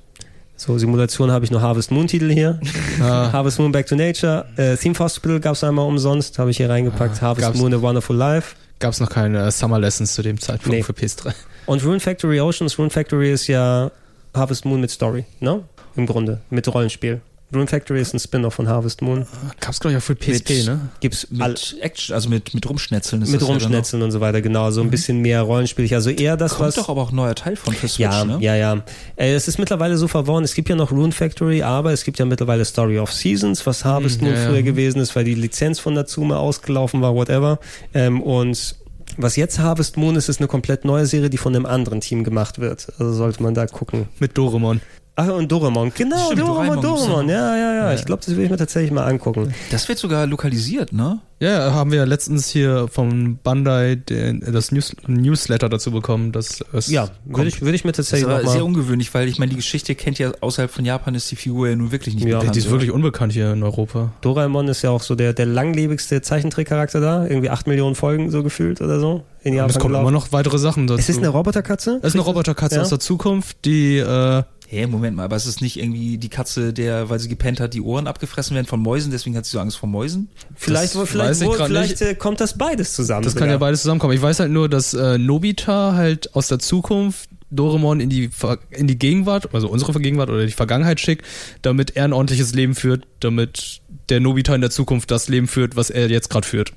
So, 0.56 0.78
Simulation 0.78 1.30
habe 1.32 1.44
ich 1.46 1.52
nur 1.52 1.62
Harvest 1.62 1.92
Moon 1.92 2.08
Titel 2.08 2.32
hier. 2.32 2.60
Ah. 3.02 3.30
Harvest 3.34 3.60
Moon 3.60 3.72
Back 3.74 3.88
to 3.88 3.96
Nature. 3.96 4.46
Äh, 4.56 4.78
Theme 4.78 4.98
Hospital 4.98 5.40
gab 5.42 5.54
es 5.54 5.64
einmal 5.66 5.86
umsonst, 5.86 6.40
habe 6.40 6.50
ich 6.50 6.58
hier 6.58 6.70
reingepackt. 6.70 7.18
Ah, 7.18 7.22
Harvest 7.28 7.56
Moon 7.56 7.74
A 7.74 7.82
Wonderful 7.82 8.16
Life. 8.16 8.56
Gab 8.80 8.92
es 8.94 9.00
noch 9.00 9.10
keine 9.10 9.50
Summer 9.52 9.80
Lessons 9.80 10.14
zu 10.14 10.22
dem 10.22 10.40
Zeitpunkt 10.40 10.70
Nee. 10.78 10.84
für 10.84 10.94
PS3? 10.94 11.34
Und 11.66 11.84
Rune 11.84 12.00
Factory 12.00 12.40
Oceans. 12.42 12.78
Rune 12.78 12.90
Factory 12.90 13.32
ist 13.32 13.48
ja 13.48 13.90
Harvest 14.34 14.66
Moon 14.66 14.82
mit 14.82 14.92
Story, 14.92 15.26
ne? 15.40 15.64
Im 15.96 16.06
Grunde, 16.06 16.42
mit 16.50 16.72
Rollenspiel. 16.74 17.22
Rune 17.56 17.68
Factory 17.68 18.02
ist 18.02 18.14
ein 18.14 18.20
Spin-off 18.20 18.54
von 18.56 18.68
Harvest 18.68 19.02
Moon. 19.02 19.26
Gab's, 19.60 19.80
glaube 19.80 19.94
ich, 19.94 19.98
auch 19.98 20.04
für 20.06 20.16
PSP, 20.16 20.50
Mit- 20.58 20.66
ne? 20.68 20.80
Gibt's 21.00 21.28
all, 21.40 21.50
Mit 21.52 21.78
Action, 21.82 22.14
also 22.14 22.30
mit, 22.30 22.54
mit 22.54 22.70
Rumschnetzeln. 22.70 23.22
Ist 23.22 23.30
mit 23.32 23.42
das 23.42 23.48
ja 23.48 23.54
Rumschnetzeln 23.54 24.04
und 24.04 24.12
so 24.12 24.20
weiter, 24.22 24.42
genau. 24.42 24.70
So 24.72 24.82
ein 24.82 24.92
bisschen 24.92 25.20
mehr 25.22 25.42
rollenspielig. 25.42 25.94
Also 25.96 26.10
eher 26.10 26.38
das. 26.38 26.56
Kommt 26.56 26.68
was. 26.68 26.76
doch 26.76 26.90
aber 26.90 27.02
auch 27.02 27.12
ein 27.12 27.16
neuer 27.16 27.36
Teil 27.36 27.56
von 27.56 27.74
für 27.74 27.88
Switch, 27.88 28.00
Ja, 28.00 28.24
ne? 28.26 28.38
ja, 28.42 28.56
ja. 28.56 28.84
Äh, 29.16 29.34
Es 29.34 29.48
ist 29.48 29.58
mittlerweile 29.60 29.98
so 29.98 30.08
verworren. 30.08 30.44
Es 30.44 30.54
gibt 30.54 30.70
ja 30.70 30.76
noch 30.76 30.92
Rune 30.92 31.12
Factory, 31.12 31.64
aber 31.64 31.92
es 31.94 32.04
gibt 32.04 32.20
ja 32.20 32.26
mittlerweile 32.26 32.66
Story 32.66 33.00
of 33.00 33.12
Seasons, 33.12 33.66
was 33.66 33.86
Harvest 33.86 34.20
Hm, 34.22 34.28
Moon 34.28 34.36
ja, 34.36 34.44
ja. 34.44 34.50
früher 34.50 34.62
gewesen 34.64 35.00
ist, 35.00 35.16
weil 35.16 35.24
die 35.24 35.36
Lizenz 35.36 35.80
von 35.80 35.94
Natsume 35.94 36.38
ausgelaufen 36.38 37.02
war, 37.02 37.16
whatever. 37.16 37.60
Ähm, 37.94 38.22
und 38.22 38.76
was 39.18 39.36
jetzt 39.38 39.60
Harvest 39.60 39.98
Moon 39.98 40.16
ist, 40.16 40.28
ist 40.30 40.40
eine 40.42 40.48
komplett 40.48 40.84
neue 40.84 41.06
Serie, 41.06 41.30
die 41.30 41.38
von 41.38 41.56
einem 41.56 41.66
anderen 41.66 42.02
Team 42.02 42.24
gemacht 42.24 42.60
wird. 42.60 42.88
Also 43.00 43.14
sollte 43.14 43.42
man 43.42 43.54
da 43.54 43.66
gucken. 43.68 44.08
Mit 44.20 44.38
Doremon. 44.38 44.82
Ach, 45.18 45.30
und 45.30 45.50
Doraemon. 45.50 45.94
Genau, 45.96 46.26
Stimmt, 46.26 46.42
Doraemon, 46.42 46.82
Doraemon. 46.82 47.30
Ja, 47.30 47.56
ja, 47.56 47.74
ja. 47.76 47.94
Ich 47.94 48.04
glaube, 48.06 48.22
das 48.26 48.36
will 48.36 48.44
ich 48.44 48.50
mir 48.52 48.58
tatsächlich 48.58 48.92
mal 48.92 49.06
angucken. 49.06 49.54
Das 49.72 49.88
wird 49.88 49.98
sogar 49.98 50.28
lokalisiert, 50.28 50.92
ne? 50.92 51.20
Ja, 51.40 51.74
haben 51.74 51.92
wir 51.92 52.00
ja 52.00 52.04
letztens 52.06 52.48
hier 52.50 52.88
vom 52.90 53.38
Bandai 53.44 53.96
den, 53.96 54.40
das 54.54 54.72
News, 54.72 54.96
Newsletter 55.06 55.68
dazu 55.68 55.92
bekommen, 55.92 56.32
dass 56.32 56.64
es 56.74 56.88
Ja, 56.88 57.10
würde 57.26 57.50
ich, 57.50 57.62
würde 57.62 57.76
ich 57.76 57.84
mir 57.84 57.92
Das 57.92 58.06
ist 58.06 58.12
tatsächlich 58.12 58.34
aber 58.40 58.48
sehr 58.50 58.64
ungewöhnlich, 58.64 59.14
weil 59.14 59.28
ich 59.28 59.38
meine, 59.38 59.50
die 59.50 59.58
Geschichte 59.58 59.96
kennt 59.96 60.18
ja 60.18 60.32
außerhalb 60.40 60.72
von 60.72 60.86
Japan 60.86 61.14
ist 61.14 61.30
die 61.32 61.36
Figur 61.36 61.68
ja 61.70 61.76
nun 61.76 61.92
wirklich 61.92 62.16
nicht 62.16 62.26
Ja, 62.26 62.40
bekannt. 62.40 62.56
die 62.56 62.60
ist 62.60 62.66
oder? 62.68 62.76
wirklich 62.76 62.92
unbekannt 62.92 63.34
hier 63.34 63.52
in 63.52 63.64
Europa. 63.64 64.14
Doraemon 64.22 64.70
ist 64.70 64.82
ja 64.82 64.92
auch 64.92 65.02
so 65.02 65.16
der, 65.16 65.34
der 65.34 65.46
langlebigste 65.46 66.22
Zeichentrickcharakter 66.22 67.02
da. 67.02 67.26
Irgendwie 67.26 67.50
acht 67.50 67.68
Millionen 67.68 67.96
Folgen 67.96 68.32
so 68.32 68.42
gefühlt 68.42 68.80
oder 68.82 69.00
so. 69.02 69.24
In 69.44 69.52
Und 69.52 69.58
Japan 69.58 69.70
es 69.72 69.80
kommen 69.80 69.96
immer 69.96 70.12
noch 70.12 70.32
weitere 70.32 70.58
Sachen 70.58 70.88
dazu. 70.88 71.00
Es 71.00 71.10
ist 71.10 71.18
eine 71.18 71.28
Roboterkatze? 71.30 72.00
es 72.02 72.10
ist 72.10 72.16
eine 72.16 72.24
Roboterkatze 72.24 72.76
Ja. 72.78 72.82
aus 72.82 72.90
der 72.90 73.00
Zukunft, 73.02 73.58
die 73.66 73.98
äh, 73.98 74.44
Hä, 74.68 74.88
Moment 74.88 75.16
mal, 75.16 75.24
aber 75.24 75.36
es 75.36 75.46
ist 75.46 75.62
nicht 75.62 75.78
irgendwie 75.78 76.18
die 76.18 76.30
Katze, 76.30 76.74
der, 76.74 77.10
weil 77.10 77.20
sie 77.20 77.30
gepennt 77.30 77.60
hat, 77.60 77.74
die 77.74 77.82
Ohren 77.82 78.08
abgefressen 78.08 78.56
werden 78.56 78.66
von 78.66 78.82
Mäusen, 78.82 79.12
deswegen 79.12 79.38
hat 79.38 79.46
sie 79.46 79.52
so 79.52 79.60
Angst 79.60 79.78
vor 79.78 79.88
Mäusen? 79.88 80.30
Vielleicht, 80.56 80.96
Das 80.96 81.10
vielleicht, 81.10 81.42
wo, 81.42 81.54
vielleicht 81.54 82.02
äh, 82.02 82.16
kommt 82.16 82.42
das 82.42 82.58
beides 82.58 82.94
zusammen. 82.94 83.24
Das 83.24 83.36
kann 83.36 83.50
ja 83.50 83.58
beides 83.58 83.82
zusammenkommen. 83.82 84.14
Ich 84.14 84.22
weiß 84.22 84.40
halt 84.40 84.52
nur, 84.52 84.68
dass 84.68 84.94
äh, 84.94 85.18
Nobita 85.18 85.94
halt 85.94 86.36
aus 86.36 86.48
der 86.48 86.60
Zukunft 86.60 87.30
Doremon 87.52 88.00
in 88.00 88.10
die, 88.10 88.30
in 88.72 88.88
die 88.88 88.98
Gegenwart, 88.98 89.54
also 89.54 89.70
unsere 89.70 90.00
Gegenwart 90.00 90.30
oder 90.30 90.46
die 90.46 90.52
Vergangenheit 90.52 91.00
schickt, 91.00 91.26
damit 91.62 91.96
er 91.96 92.06
ein 92.06 92.14
ordentliches 92.14 92.54
Leben 92.54 92.76
führt, 92.76 93.08
damit 93.20 93.82
der 94.10 94.20
Nobita 94.20 94.54
in 94.56 94.62
der 94.62 94.72
Zukunft 94.72 95.12
das 95.12 95.30
Leben 95.30 95.48
führt, 95.48 95.76
was 95.76 95.90
er 95.90 96.10
jetzt 96.10 96.30
gerade 96.30 96.48
führt. 96.48 96.74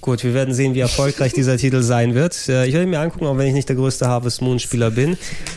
Gut, 0.00 0.22
wir 0.22 0.32
werden 0.32 0.54
sehen, 0.54 0.74
wie 0.74 0.80
erfolgreich 0.80 1.32
dieser 1.32 1.56
Titel 1.56 1.82
sein 1.82 2.14
wird. 2.14 2.48
Äh, 2.48 2.66
Ich 2.66 2.72
werde 2.72 2.84
ihn 2.84 2.90
mir 2.90 3.00
angucken, 3.00 3.26
auch 3.26 3.36
wenn 3.36 3.48
ich 3.48 3.52
nicht 3.54 3.68
der 3.68 3.76
größte 3.76 4.06
Harvest 4.06 4.40
Moon 4.42 4.58
Spieler 4.58 4.90
bin. 4.90 5.10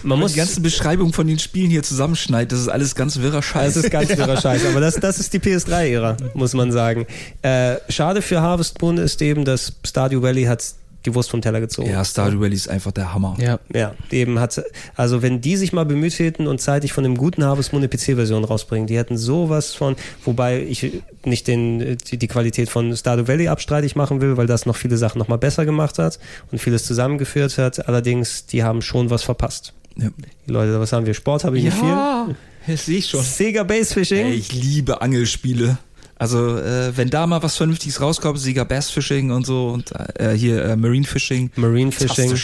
Man 0.03 0.09
Man 0.09 0.19
muss 0.19 0.33
die 0.33 0.39
ganze 0.39 0.61
Beschreibung 0.61 1.13
von 1.13 1.27
den 1.27 1.39
Spielen 1.39 1.69
hier 1.69 1.83
zusammenschneidet, 1.83 2.51
das 2.51 2.59
ist 2.61 2.67
alles 2.67 2.95
ganz 2.95 3.19
wirrer 3.19 3.41
Scheiß. 3.41 3.75
Das 3.75 3.83
ist 3.85 3.91
ganz 3.91 4.09
wirrer 4.17 4.39
Scheiß, 4.41 4.65
aber 4.65 4.79
das, 4.79 4.95
das 4.95 5.19
ist 5.19 5.33
die 5.33 5.39
PS3-Ära, 5.39 6.17
muss 6.33 6.53
man 6.53 6.71
sagen. 6.71 7.05
Äh, 7.43 7.75
schade 7.89 8.21
für 8.21 8.41
Harvest 8.41 8.81
Moon 8.81 8.97
ist 8.97 9.21
eben, 9.21 9.45
dass 9.45 9.73
Stardew 9.85 10.21
Valley 10.21 10.43
hat 10.45 10.63
die 11.05 11.15
Wurst 11.15 11.29
vom 11.29 11.41
Teller 11.41 11.59
gezogen. 11.59 11.89
ja, 11.89 12.03
Stardew 12.05 12.39
Valley 12.39 12.55
ist 12.55 12.69
einfach 12.69 12.91
der 12.91 13.13
Hammer. 13.13 13.35
Ja. 13.39 13.59
Ja, 13.73 13.93
eben 14.11 14.39
hat, 14.39 14.61
also 14.95 15.21
wenn 15.21 15.41
die 15.41 15.57
sich 15.57 15.73
mal 15.73 15.85
bemüht 15.85 16.17
hätten 16.19 16.47
und 16.47 16.61
zeitig 16.61 16.93
von 16.93 17.03
dem 17.03 17.17
guten 17.17 17.43
Harvest 17.43 17.73
Moon 17.73 17.81
eine 17.81 17.89
PC-Version 17.89 18.43
rausbringen, 18.43 18.87
die 18.87 18.97
hätten 18.97 19.17
sowas 19.17 19.73
von, 19.73 19.95
wobei 20.25 20.61
ich 20.61 21.01
nicht 21.25 21.47
den, 21.47 21.97
die, 21.97 22.17
die 22.17 22.27
Qualität 22.27 22.69
von 22.69 22.95
Stardew 22.95 23.27
Valley 23.27 23.47
abstreitig 23.47 23.95
machen 23.95 24.21
will, 24.21 24.37
weil 24.37 24.47
das 24.47 24.65
noch 24.65 24.75
viele 24.75 24.97
Sachen 24.97 25.19
nochmal 25.19 25.37
besser 25.37 25.65
gemacht 25.65 25.97
hat 25.99 26.19
und 26.51 26.59
vieles 26.59 26.85
zusammengeführt 26.85 27.57
hat, 27.57 27.87
allerdings, 27.87 28.45
die 28.45 28.63
haben 28.63 28.81
schon 28.81 29.09
was 29.09 29.23
verpasst. 29.23 29.73
Ja. 29.97 30.09
Die 30.47 30.51
Leute, 30.51 30.79
was 30.79 30.93
haben 30.93 31.05
wir? 31.05 31.13
Sport 31.13 31.43
habe 31.43 31.57
ich 31.57 31.65
nicht 31.65 31.77
viel. 31.77 32.35
das 32.67 32.85
sehe 32.85 32.97
ich 32.99 33.07
schon. 33.07 33.21
Sega 33.23 33.63
Base 33.63 33.93
Fishing. 33.93 34.25
Ey, 34.27 34.33
ich 34.33 34.53
liebe 34.53 35.01
Angelspiele. 35.01 35.77
Also, 36.21 36.59
äh, 36.59 36.95
wenn 36.95 37.09
da 37.09 37.25
mal 37.25 37.41
was 37.41 37.57
Vernünftiges 37.57 37.99
rauskommt, 37.99 38.37
Sieger 38.37 38.63
Bass 38.63 38.91
Fishing 38.91 39.31
und 39.31 39.43
so 39.43 39.69
und 39.69 39.91
äh, 40.19 40.33
hier 40.33 40.63
äh, 40.63 40.75
Marine 40.75 41.03
Fishing. 41.03 41.49
Marine 41.55 41.91
Fishing. 41.91 42.37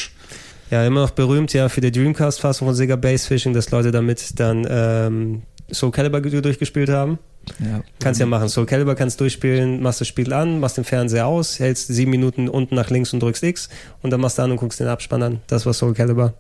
Ja, 0.72 0.84
immer 0.84 1.02
noch 1.02 1.12
berühmt 1.12 1.54
ja 1.54 1.70
für 1.70 1.80
die 1.80 1.92
Dreamcast-Fassung 1.92 2.68
von 2.68 2.74
Sega 2.74 2.96
Base 2.96 3.28
Fishing, 3.28 3.54
dass 3.54 3.70
Leute 3.70 3.92
damit 3.92 4.40
dann 4.40 4.66
ähm, 4.68 5.44
Soul 5.72 5.92
Calibur 5.92 6.22
durchgespielt 6.22 6.90
haben. 6.90 7.20
Ja. 7.60 7.82
Kannst 8.00 8.20
ja 8.20 8.26
machen. 8.26 8.50
Soul 8.50 8.66
Calibur 8.66 8.96
kannst 8.96 9.20
durchspielen, 9.20 9.82
machst 9.82 10.02
das 10.02 10.08
Spiel 10.08 10.34
an, 10.34 10.60
machst 10.60 10.78
den 10.78 10.84
Fernseher 10.84 11.28
aus, 11.28 11.60
hältst 11.60 11.88
sieben 11.88 12.12
Minuten 12.12 12.50
unten 12.50 12.76
nach 12.76 12.90
links 12.90 13.14
und 13.14 13.22
drückst 13.22 13.44
X 13.44 13.70
und 14.02 14.12
dann 14.12 14.22
machst 14.22 14.38
du 14.38 14.44
an 14.44 14.52
und 14.52 14.58
guckst 14.58 14.80
den 14.80 14.88
Abspann 14.88 15.24
an. 15.24 15.42
Das 15.48 15.66
war 15.66 15.74
Soul 15.74 15.94
Calibur. 15.94 16.34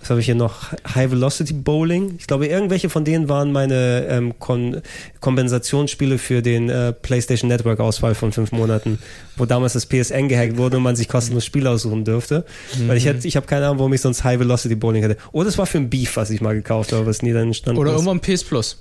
Was 0.00 0.10
habe 0.10 0.20
ich 0.20 0.26
hier 0.26 0.36
noch? 0.36 0.72
High 0.94 1.10
Velocity 1.10 1.52
Bowling. 1.52 2.14
Ich 2.18 2.26
glaube, 2.28 2.46
irgendwelche 2.46 2.88
von 2.88 3.04
denen 3.04 3.28
waren 3.28 3.50
meine 3.50 4.06
ähm, 4.08 4.38
Kon 4.38 4.80
Kompensationsspiele 5.20 6.18
für 6.18 6.40
den 6.40 6.70
äh, 6.70 6.92
PlayStation 6.92 7.48
Network 7.48 7.80
Ausfall 7.80 8.14
von 8.14 8.30
fünf 8.32 8.52
Monaten, 8.52 9.00
wo 9.36 9.44
damals 9.44 9.72
das 9.72 9.86
PSN 9.86 10.28
gehackt 10.28 10.56
wurde 10.56 10.76
und 10.76 10.84
man 10.84 10.94
sich 10.94 11.08
kostenlos 11.08 11.44
Spiele 11.44 11.68
aussuchen 11.70 12.04
dürfte. 12.04 12.44
Weil 12.86 12.96
ich 12.96 13.06
hätte, 13.06 13.26
ich 13.26 13.36
habe 13.36 13.46
keine 13.46 13.66
Ahnung, 13.66 13.78
warum 13.78 13.92
ich 13.92 14.00
sonst 14.00 14.22
High 14.22 14.38
Velocity 14.38 14.76
Bowling 14.76 15.02
hätte. 15.02 15.16
Oder 15.32 15.48
es 15.48 15.58
war 15.58 15.66
für 15.66 15.78
ein 15.78 15.90
Beef, 15.90 16.16
was 16.16 16.30
ich 16.30 16.40
mal 16.40 16.54
gekauft 16.54 16.92
habe, 16.92 17.04
was 17.06 17.22
nie 17.22 17.32
dann 17.32 17.48
entstanden 17.48 17.80
Oder 17.80 17.92
irgendwann 17.92 18.20
PS 18.20 18.44
Plus. 18.44 18.78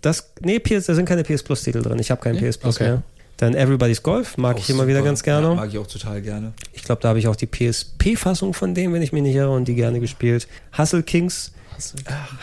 Das, 0.00 0.32
nee, 0.40 0.58
PS, 0.58 0.86
da 0.86 0.94
sind 0.94 1.06
keine 1.06 1.22
PS 1.24 1.42
Plus 1.42 1.62
Titel 1.62 1.82
drin. 1.82 1.98
Ich 1.98 2.10
habe 2.10 2.20
keinen 2.20 2.40
Nee? 2.40 2.48
PS 2.50 2.58
Plus 2.58 2.76
Okay. 2.76 2.84
mehr. 2.84 3.02
Dann 3.36 3.54
Everybody's 3.54 4.02
Golf, 4.02 4.36
mag 4.36 4.56
Auch 4.56 4.60
ich 4.60 4.68
immer 4.68 4.86
wieder 4.86 4.98
super. 4.98 5.08
ganz 5.08 5.22
gerne. 5.22 5.48
Ja, 5.48 5.54
mag 5.54 5.68
ich 5.70 5.78
auch 5.78 5.86
total 5.86 6.20
gerne. 6.20 6.52
Ich 6.74 6.82
glaube, 6.84 7.00
da 7.00 7.08
habe 7.08 7.18
ich 7.18 7.26
auch 7.26 7.36
die 7.36 7.46
PSP-Fassung 7.46 8.52
von 8.52 8.74
dem, 8.74 8.92
wenn 8.92 9.00
ich 9.02 9.12
mich 9.12 9.22
nicht 9.22 9.34
irre, 9.34 9.50
und 9.50 9.66
die 9.66 9.74
gerne 9.74 9.98
gespielt. 10.00 10.46
Hustle 10.76 11.02
Kings, 11.02 11.52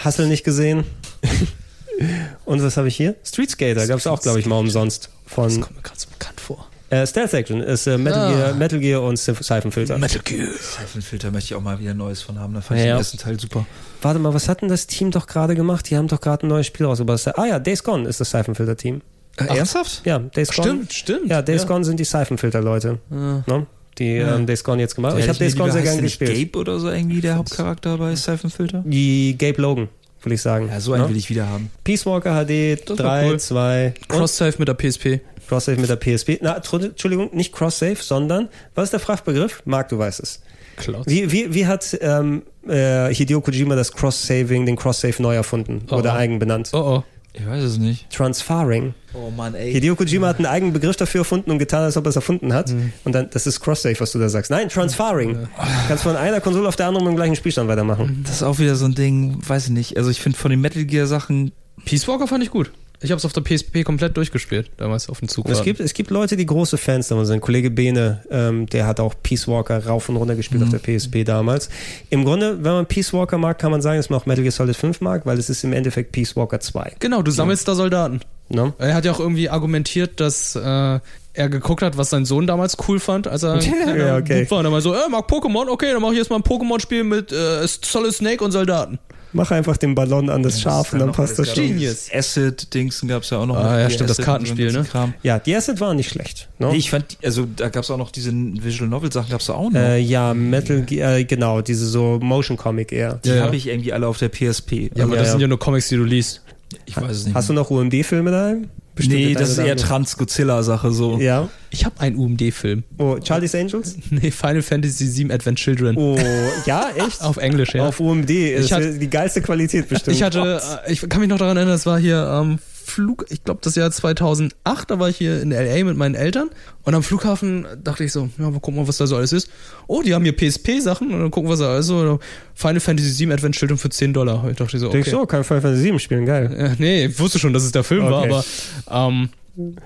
Hustle 0.04 0.28
nicht 0.28 0.44
gesehen. 0.44 0.86
und 2.46 2.64
was 2.64 2.78
habe 2.78 2.88
ich 2.88 2.96
hier? 2.96 3.16
Street 3.24 3.52
Skater, 3.52 3.86
gab 3.88 4.00
es 4.00 4.08
auch, 4.08 4.22
glaube 4.22 4.40
ich, 4.40 4.46
mal 4.46 4.58
umsonst. 4.58 5.10
Das 5.26 5.34
Von 5.34 5.62
kommt 5.62 5.76
mir 5.76 5.82
gerade 5.84 6.00
so 6.00 6.08
bekannt 6.10 6.40
vor. 6.42 6.68
Äh, 6.90 7.06
Stealth 7.06 7.34
Action 7.34 7.62
ist 7.62 7.86
äh, 7.88 7.98
Metal, 7.98 8.20
Ah. 8.20 8.32
Gear, 8.34 8.54
Metal 8.56 8.80
Gear 8.80 9.02
und 9.02 9.18
Siphonfilter. 9.18 9.98
Metal 9.98 10.22
Gear. 10.24 10.48
Seifenfilter 10.60 11.32
möchte 11.32 11.54
ich 11.54 11.56
auch 11.56 11.62
mal 11.62 11.80
wieder 11.80 11.94
neues 11.94 12.22
von 12.22 12.40
haben. 12.40 12.54
Da 12.54 12.62
fand 12.62 12.80
ich 12.80 12.86
Ja. 12.86 12.94
den 12.94 13.00
ersten 13.00 13.18
Teil 13.18 13.40
super. 13.40 13.66
Warte 14.02 14.20
mal, 14.20 14.34
was 14.34 14.48
hat 14.48 14.62
denn 14.62 14.70
das 14.70 14.88
Team 14.88 15.12
doch 15.12 15.28
gerade 15.28 15.56
gemacht? 15.56 15.90
Die 15.90 15.98
haben 15.98 16.08
doch 16.08 16.22
gerade 16.22 16.46
ein 16.46 16.50
neues 16.50 16.68
Spiel 16.68 16.86
rausgebracht. 16.86 17.38
Ah 17.38 17.46
ja, 17.46 17.60
Days 17.60 17.84
Gone 17.84 18.08
ist 18.08 18.20
das 18.20 18.32
Siphonfilter-Team. 18.32 19.02
Äh, 19.38 19.58
ernsthaft? 19.58 20.02
Ja, 20.06 20.20
Days 20.20 20.50
Gone. 20.50 20.68
Stimmt, 20.68 20.94
stimmt. 20.94 21.30
Ja, 21.30 21.42
Days 21.42 21.68
Gone 21.68 21.84
sind 21.84 22.00
die 22.00 22.06
Siphonfilter-Leute. 22.06 23.00
Ne? 23.10 23.68
Die 23.98 24.18
ähm, 24.18 24.46
Days 24.46 24.64
Gone 24.64 24.80
jetzt 24.82 24.96
gemacht. 24.96 25.18
ich 25.20 25.28
habe 25.28 25.38
Days 25.38 25.56
Gone 25.56 25.72
sehr 25.72 25.82
gerne 25.82 26.02
gespielt. 26.04 26.34
Gabe 26.52 26.60
oder 26.60 26.80
so 26.80 26.90
irgendwie 26.90 27.20
der 27.22 27.36
Hauptcharakter 27.36 27.98
bei 27.98 28.16
Seifenfilter? 28.16 28.84
Die 28.86 29.36
Gabe 29.38 29.60
Logan, 29.62 29.90
will 30.24 30.34
ich 30.34 30.42
sagen. 30.42 30.70
Ja, 30.72 30.80
so 30.80 30.94
einen 30.94 31.04
Ne? 31.04 31.10
will 31.10 31.18
ich 31.18 31.30
wieder 31.30 31.48
haben. 31.50 31.72
Peace 31.84 32.06
Walker 32.06 32.32
HD 32.46 32.80
Das 32.88 32.98
war 33.00 33.22
3, 33.22 33.30
cool. 33.30 33.40
2 33.40 33.94
Cross-Save 34.08 34.54
mit 34.60 34.68
der 34.68 34.76
PSP. 34.76 35.22
Cross-Save 35.48 35.80
mit 35.80 35.90
der 35.90 35.96
PSP. 35.96 36.40
Na, 36.42 36.56
Entschuldigung, 36.56 37.30
nicht 37.34 37.54
Cross-Save, 37.54 37.98
sondern, 38.00 38.50
was 38.76 38.86
ist 38.86 38.94
der 38.94 39.00
Fachbegriff? 39.00 39.62
Marc, 39.66 39.90
du 39.90 39.98
weißt 39.98 40.20
es. 40.20 40.42
Cloud. 40.78 41.08
Wie, 41.08 41.32
wie, 41.32 41.54
wie 41.54 41.66
hat 41.66 41.98
ähm, 42.02 42.44
äh, 42.68 43.14
Hideo 43.14 43.42
Kojima 43.42 43.76
das 43.76 43.92
Cross-Saving, 43.92 44.66
den 44.66 44.76
Cross-Save 44.76 45.22
neu 45.22 45.36
erfunden 45.36 45.82
Oh, 45.90 45.96
oder 45.96 46.14
oh. 46.14 46.18
eigen 46.18 46.40
benannt? 46.40 46.70
Oh 46.74 46.78
oh. 46.78 47.04
Ich 47.34 47.46
weiß 47.46 47.64
es 47.64 47.78
nicht. 47.78 48.10
Transferring. 48.10 48.96
Oh 49.14 49.30
Mann, 49.30 49.54
ey. 49.54 49.72
Hideo 49.72 49.96
Kojima 49.96 50.28
hat 50.28 50.38
einen 50.38 50.48
eigenen 50.48 50.74
Begriff 50.74 50.96
dafür 50.96 51.22
erfunden 51.22 51.52
und 51.52 51.60
getan, 51.60 51.84
als 51.84 51.96
ob 51.96 52.06
er 52.06 52.10
es 52.10 52.16
erfunden 52.16 52.52
hat. 52.52 52.74
Und 53.04 53.14
dann, 53.14 53.30
das 53.30 53.46
ist 53.46 53.60
Cross-Save, 53.60 54.00
was 54.00 54.12
du 54.12 54.18
da 54.20 54.28
sagst. 54.28 54.50
Nein, 54.50 54.70
Transferring. 54.70 55.34
Du 55.34 55.48
kannst 55.88 56.04
von 56.04 56.16
einer 56.16 56.42
Konsole 56.42 56.68
auf 56.68 56.76
der 56.76 56.88
anderen 56.88 57.06
mit 57.06 57.14
dem 57.14 57.18
gleichen 57.18 57.36
Spielstand 57.36 57.70
weitermachen. 57.70 58.24
Das 58.26 58.38
ist 58.38 58.44
auch 58.44 58.58
wieder 58.58 58.76
so 58.76 58.86
ein 58.86 58.96
Ding, 58.96 59.38
weiß 59.48 59.66
ich 59.66 59.72
nicht. 59.72 59.98
Also 59.98 60.10
ich 60.10 60.20
finde 60.22 60.38
von 60.38 60.50
den 60.50 60.62
Metal 60.62 60.84
Gear 60.86 61.06
Sachen, 61.06 61.52
Peace 61.86 62.08
Walker 62.08 62.28
fand 62.28 62.44
ich 62.44 62.50
gut. 62.50 62.72
Ich 63.00 63.12
habe 63.12 63.18
es 63.18 63.26
auf 63.26 63.34
der 63.34 63.42
PSP 63.42 63.84
komplett 63.84 64.18
durchgespielt, 64.18 64.72
damals 64.78 65.08
auf 65.08 65.20
dem 65.20 65.28
Zug. 65.28 65.48
Es 65.50 65.62
gibt, 65.62 65.80
es 65.80 65.94
gibt 65.94 66.10
Leute, 66.10 66.36
die 66.36 66.48
große 66.48 66.78
Fans 66.78 67.08
davon 67.08 67.26
sind. 67.28 67.42
Kollege 67.42 67.70
Bene, 67.70 68.24
ähm, 68.32 68.66
der 68.66 68.88
hat 68.88 69.00
auch 69.00 69.14
Peace 69.22 69.48
Walker 69.48 69.86
rauf 69.86 70.10
und 70.10 70.16
runter 70.16 70.36
gespielt 70.36 70.64
auf 70.64 70.70
der 70.70 70.80
PSP 70.80 71.24
damals. 71.24 71.70
Im 72.10 72.26
Grunde, 72.26 72.64
wenn 72.64 72.72
man 72.72 72.86
Peace 72.88 73.14
Walker 73.14 73.38
mag, 73.38 73.60
kann 73.60 73.70
man 73.70 73.84
sagen, 73.84 73.98
dass 73.98 74.10
man 74.10 74.20
auch 74.20 74.26
Metal 74.26 74.42
Gear 74.42 74.52
Solid 74.52 74.76
5 74.76 75.02
mag, 75.02 75.28
weil 75.28 75.38
es 75.38 75.50
ist 75.50 75.64
im 75.64 75.74
Endeffekt 75.74 76.12
Peace 76.12 76.36
Walker 76.36 76.60
2. 76.60 76.94
Genau, 77.00 77.22
du 77.22 77.30
sammelst 77.30 77.68
da 77.68 77.76
Soldaten. 77.76 78.22
Ne? 78.50 78.74
Er 78.80 78.96
hat 78.96 79.06
ja 79.06 79.12
auch 79.12 79.20
irgendwie 79.20 79.50
argumentiert, 79.50 80.20
dass 80.20 80.56
äh, 80.56 80.60
er 80.60 81.50
geguckt 81.50 81.84
hat, 81.84 81.98
was 81.98 82.10
sein 82.10 82.26
Sohn 82.26 82.48
damals 82.48 82.78
cool 82.88 83.00
fand, 83.00 83.28
als 83.28 83.44
er 83.44 83.62
Ja, 83.96 84.18
okay. 84.18 84.50
War. 84.50 84.60
Und 84.60 84.66
er 84.66 84.72
mal 84.72 84.82
so, 84.82 84.94
er 84.94 85.08
mag 85.10 85.30
Pokémon, 85.30 85.70
okay, 85.70 85.92
dann 85.92 86.02
mache 86.02 86.14
ich 86.14 86.18
jetzt 86.18 86.30
mal 86.30 86.38
ein 86.38 86.44
Pokémon-Spiel 86.44 87.04
mit 87.04 87.32
äh, 87.32 87.68
Solid 87.68 88.14
Snake 88.14 88.44
und 88.44 88.52
Soldaten. 88.52 89.00
Mach 89.38 89.52
einfach 89.52 89.78
den 89.78 89.96
Ballon 89.96 90.30
an 90.30 90.44
das 90.44 90.60
Schaf 90.60 90.92
und 90.94 91.00
dann 91.00 91.12
passt 91.12 91.38
das 91.40 91.54
schon. 91.54 91.68
Genius. 91.68 92.10
Acid-Dingsen 92.14 93.08
gab 93.08 93.24
es 93.24 93.30
ja 93.30 93.38
auch 93.38 93.46
noch. 93.46 93.56
Ah, 93.56 93.80
ja, 93.82 93.88
die 93.88 93.94
stimmt, 93.94 94.10
das 94.10 94.18
Acid 94.20 94.26
Kartenspiel, 94.26 94.72
ne? 94.72 94.84
Kram. 94.84 95.14
Ja, 95.24 95.40
die 95.40 95.56
Asset 95.56 95.80
war 95.80 95.94
nicht 95.94 96.10
schlecht. 96.10 96.50
Ne? 96.60 96.70
Nee, 96.72 96.78
ich 96.78 96.90
fand, 96.90 97.18
also 97.24 97.48
da 97.56 97.70
gab 97.70 97.84
es 97.84 97.92
auch 97.92 97.98
noch 97.98 98.12
diese 98.12 98.32
Visual 98.34 98.90
Novel 98.90 99.12
Sachen, 99.12 99.30
gab 99.30 99.40
es 99.42 99.50
auch 99.50 99.70
noch. 99.70 99.80
äh, 99.80 100.00
ja, 100.00 100.34
Metal 100.34 100.82
Gear, 100.82 101.18
äh, 101.18 101.24
genau, 101.24 101.62
diese 101.62 101.86
so 101.86 102.20
Motion 102.22 102.58
Comic 102.58 102.92
eher. 102.92 103.20
die 103.24 103.30
ja, 103.30 103.36
ja. 103.36 103.44
habe 103.44 103.56
ich 103.56 103.68
irgendwie 103.68 103.94
alle 103.94 104.08
auf 104.08 104.18
der 104.18 104.30
PSP. 104.30 104.92
Ja, 104.96 105.04
aber 105.06 105.14
Ja, 105.14 105.20
das 105.20 105.28
ja. 105.28 105.32
sind 105.34 105.42
ja 105.42 105.48
nur 105.48 105.60
Comics, 105.60 105.88
die 105.90 105.96
du 105.98 106.04
liest. 106.04 106.42
ich 106.86 106.98
weiß 106.98 107.12
es 107.12 107.26
nicht. 107.26 107.36
Hast 107.36 107.50
du 107.50 107.54
noch 107.54 107.70
UMD-Filme 107.70 108.32
daheim? 108.32 108.70
Bestimmt. 108.98 109.20
Nee, 109.20 109.34
das 109.34 109.52
ist 109.52 109.58
eher. 109.60 109.76
Trans-Godzilla-Sache 109.78 110.92
so. 110.92 111.18
Ja. 111.20 111.48
Ich 111.70 111.86
habe 111.86 112.00
einen 112.00 112.18
UMD-Film. 112.18 112.84
Oh, 112.98 113.18
Charlie's 113.24 113.56
Angels? 113.56 113.96
Nee, 114.10 114.32
Final 114.32 114.62
Fantasy 114.62 115.06
VII 115.24 115.32
Advent 115.32 115.58
Children. 115.58 115.96
Oh, 115.98 116.18
ja, 116.66 116.88
echt? 116.96 117.22
Auf 117.22 117.38
Englisch, 117.38 117.74
ja. 117.74 117.86
Auf 117.88 118.00
UMD. 118.00 118.30
Das 118.30 118.66
Ich 118.66 118.74
hatte- 118.74 118.86
ist 118.86 119.02
die 119.02 119.10
geilste 119.10 119.42
Qualität 119.42 119.88
bestimmt. 119.88 120.16
Ich 120.16 120.24
hatte, 120.24 120.62
äh, 120.86 120.92
ich 120.92 121.08
kann 121.08 121.20
mich 121.22 121.30
noch 121.30 121.38
daran 121.38 121.58
erinnern, 121.58 121.74
das 121.76 121.86
war 121.86 122.00
hier 122.00 122.18
am 122.20 122.60
Flug, 122.88 123.26
ich 123.30 123.44
glaube 123.44 123.60
das 123.64 123.76
Jahr 123.76 123.92
2008, 123.92 124.56
da 124.90 125.00
war 125.00 125.10
ich 125.10 125.18
hier 125.18 125.42
in 125.42 125.52
LA 125.52 125.84
mit 125.84 125.98
meinen 125.98 126.16
Eltern 126.16 126.50
und 126.84 126.96
am 126.96 127.04
Flughafen 127.04 127.66
dachte 127.84 128.04
ich 128.06 128.12
so, 128.14 128.30
ja, 128.38 128.50
mal 128.50 128.60
gucken, 128.60 128.76
mal, 128.78 128.88
was 128.88 128.98
da 128.98 129.06
so 129.08 129.18
alles 129.18 129.34
ist. 129.34 129.50
Oh, 129.88 130.02
die 130.02 130.14
haben 130.16 130.24
hier 130.24 130.36
PSP-Sachen 130.36 131.14
und 131.14 131.20
dann 131.20 131.32
gucken, 131.32 131.50
was 131.50 131.60
da 131.60 131.74
alles 131.74 131.88
so. 131.88 132.20
Final 132.56 132.80
Fantasy 132.80 133.26
VII 133.26 133.34
Advent 133.34 133.56
Children 133.56 133.78
für 133.78 133.90
10 133.90 134.14
Dollar. 134.14 134.48
Ich 134.50 134.56
dachte 134.58 134.80
so, 134.80 134.88
okay. 134.88 134.94
Denkst 134.98 135.12
du, 135.12 135.20
oh, 135.22 135.26
kann 135.26 135.44
Final 135.44 135.62
Fantasy 135.62 135.84
7 135.84 136.00
spielen, 136.00 136.26
geil. 136.26 136.54
Äh, 136.58 136.76
nee, 136.82 137.06
ich 137.06 137.20
wusste 137.20 137.40
schon, 137.40 137.54
dass 137.54 137.64
es 137.64 137.72
der 137.72 137.84
Film 137.84 138.06
war, 138.06 138.22
Okay. 138.24 138.42
aber 138.90 139.08
ähm, 139.10 139.30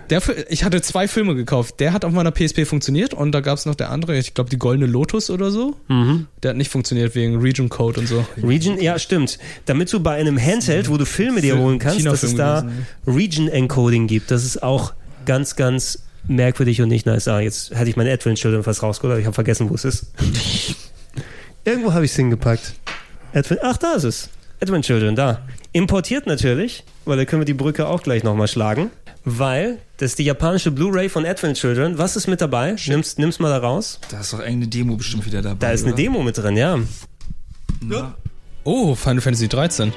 der, 0.10 0.22
ich 0.50 0.64
hatte 0.64 0.82
zwei 0.82 1.08
Filme 1.08 1.34
gekauft. 1.34 1.80
Der 1.80 1.94
hat 1.94 2.04
auf 2.04 2.12
meiner 2.12 2.32
PSP 2.32 2.66
funktioniert 2.66 3.14
und 3.14 3.32
da 3.32 3.40
gab 3.40 3.58
es 3.58 3.66
noch 3.66 3.76
der 3.76 3.90
andere, 3.90 4.18
ich 4.18 4.34
glaube 4.34 4.50
die 4.50 4.58
Goldene 4.58 4.86
Lotus 4.86 5.30
oder 5.30 5.50
so. 5.50 5.78
Mhm. 5.88 6.28
Der 6.44 6.50
hat 6.50 6.58
nicht 6.58 6.70
funktioniert 6.70 7.16
wegen 7.16 7.40
Region 7.40 7.70
Code 7.70 8.02
und 8.02 8.08
so. 8.08 8.26
Region, 8.44 8.80
ja, 8.82 9.00
stimmt. 9.00 9.40
Damit 9.66 9.92
du 9.94 10.02
bei 10.02 10.16
einem 10.16 10.38
Handheld, 10.38 10.90
wo 10.90 10.98
du 10.98 11.06
Filme 11.06 11.42
dir 11.42 11.58
holen 11.58 11.80
kannst, 11.80 12.06
dass 12.06 12.24
es 12.24 12.36
da 12.36 12.70
Region 13.08 13.48
Encoding 13.48 14.08
gibt. 14.08 14.30
Das 14.30 14.44
ist 14.44 14.62
auch 14.62 14.94
ganz, 15.26 15.56
ganz 15.56 16.04
merkwürdig 16.28 16.82
und 16.82 16.90
nicht 16.90 17.06
nice. 17.06 17.28
Ah, 17.28 17.40
jetzt 17.40 17.74
hatte 17.74 17.90
ich 17.90 17.96
meine 17.96 18.12
Advent 18.12 18.38
Children 18.38 18.64
fast 18.64 18.84
rausgeholt, 18.84 19.14
aber 19.14 19.20
ich 19.20 19.26
habe 19.26 19.36
vergessen, 19.36 19.70
wo 19.70 19.76
es 19.76 19.86
ist. 19.86 20.08
Irgendwo 21.66 21.94
habe 21.94 22.06
ich 22.06 22.12
es 22.12 22.18
hingepackt. 22.18 22.74
Advent, 23.34 23.62
ach, 23.64 23.78
da 23.78 23.94
ist 23.94 24.04
es. 24.04 24.30
Advent 24.62 24.86
Children, 24.86 25.16
da. 25.16 25.42
Importiert 25.72 26.28
natürlich, 26.28 26.84
weil 27.06 27.18
da 27.18 27.26
können 27.26 27.42
wir 27.42 27.46
die 27.46 27.54
Brücke 27.54 27.88
auch 27.88 28.04
gleich 28.04 28.24
nochmal 28.24 28.48
schlagen. 28.48 28.92
Weil, 29.24 29.80
das 29.98 30.12
ist 30.12 30.20
die 30.20 30.24
japanische 30.24 30.72
Blu-ray 30.72 31.08
von 31.08 31.26
Advent 31.26 31.58
Children. 31.58 31.98
Was 31.98 32.16
ist 32.16 32.28
mit 32.28 32.42
dabei? 32.42 32.76
Nimm's, 32.88 33.18
nimm's 33.18 33.40
mal 33.40 33.50
da 33.50 33.60
raus. 33.60 34.00
Da 34.10 34.22
ist 34.22 34.34
doch 34.34 34.40
irgendeine 34.40 34.68
Demo 34.68 34.96
bestimmt 34.96 35.26
wieder 35.26 35.42
dabei. 35.42 35.58
Da 35.60 35.72
ist 35.72 35.84
eine 35.84 35.94
oder? 35.94 36.04
Demo 36.04 36.24
mit 36.24 36.38
drin, 36.38 36.58
ja. 36.58 36.80
Oh, 38.64 38.96
Final 38.96 39.22
Fantasy 39.22 39.48
13. 39.48 39.94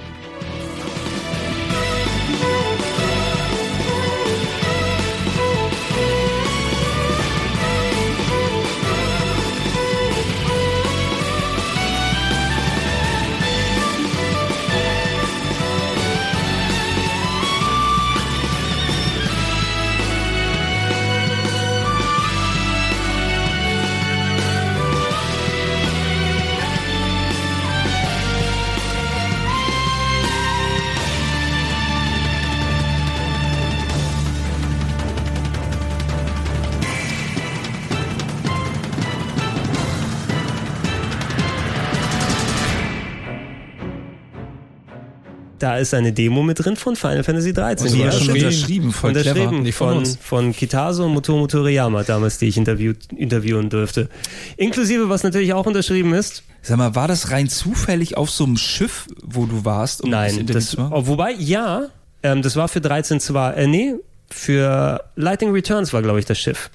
Da 45.64 45.78
ist 45.78 45.94
eine 45.94 46.12
Demo 46.12 46.42
mit 46.42 46.62
drin 46.62 46.76
von 46.76 46.94
Final 46.94 47.24
Fantasy 47.24 47.54
13. 47.54 47.86
Und 47.86 47.94
die 47.94 48.04
war 48.04 48.12
schon 48.12 48.34
unterschrieben, 48.34 48.92
voll 48.92 49.16
Unterschrieben 49.16 49.62
clever. 49.62 49.72
Von 49.72 50.04
von, 50.04 50.16
von 50.20 50.52
Kitase 50.52 51.02
und 51.04 51.14
Motomo 51.14 51.46
Toriyama 51.46 52.02
damals, 52.02 52.36
die 52.36 52.48
ich 52.48 52.58
interviewt, 52.58 52.98
interviewen 53.16 53.70
durfte. 53.70 54.10
Inklusive, 54.58 55.08
was 55.08 55.22
natürlich 55.22 55.54
auch 55.54 55.64
unterschrieben 55.64 56.12
ist. 56.12 56.42
Sag 56.60 56.76
mal, 56.76 56.94
war 56.94 57.08
das 57.08 57.30
rein 57.30 57.48
zufällig 57.48 58.18
auf 58.18 58.28
so 58.28 58.44
einem 58.44 58.58
Schiff, 58.58 59.06
wo 59.22 59.46
du 59.46 59.64
warst? 59.64 60.02
um 60.02 60.10
Nein, 60.10 60.44
das, 60.44 60.76
oh, 60.76 61.06
wobei, 61.06 61.32
ja, 61.32 61.86
ähm, 62.22 62.42
das 62.42 62.56
war 62.56 62.68
für 62.68 62.82
13 62.82 63.18
zwar, 63.20 63.56
äh, 63.56 63.66
nee, 63.66 63.94
für 64.28 65.02
Lightning 65.16 65.52
Returns 65.52 65.94
war, 65.94 66.02
glaube 66.02 66.18
ich, 66.18 66.26
das 66.26 66.38
Schiff. 66.38 66.70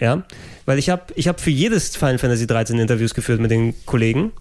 Ja, 0.00 0.22
weil 0.66 0.78
ich 0.78 0.90
habe 0.90 1.02
ich 1.14 1.28
hab 1.28 1.40
für 1.40 1.50
jedes 1.50 1.96
Final 1.96 2.18
Fantasy 2.18 2.46
13 2.46 2.78
Interviews 2.78 3.14
geführt 3.14 3.40
mit 3.40 3.50
den 3.50 3.74
Kollegen. 3.86 4.32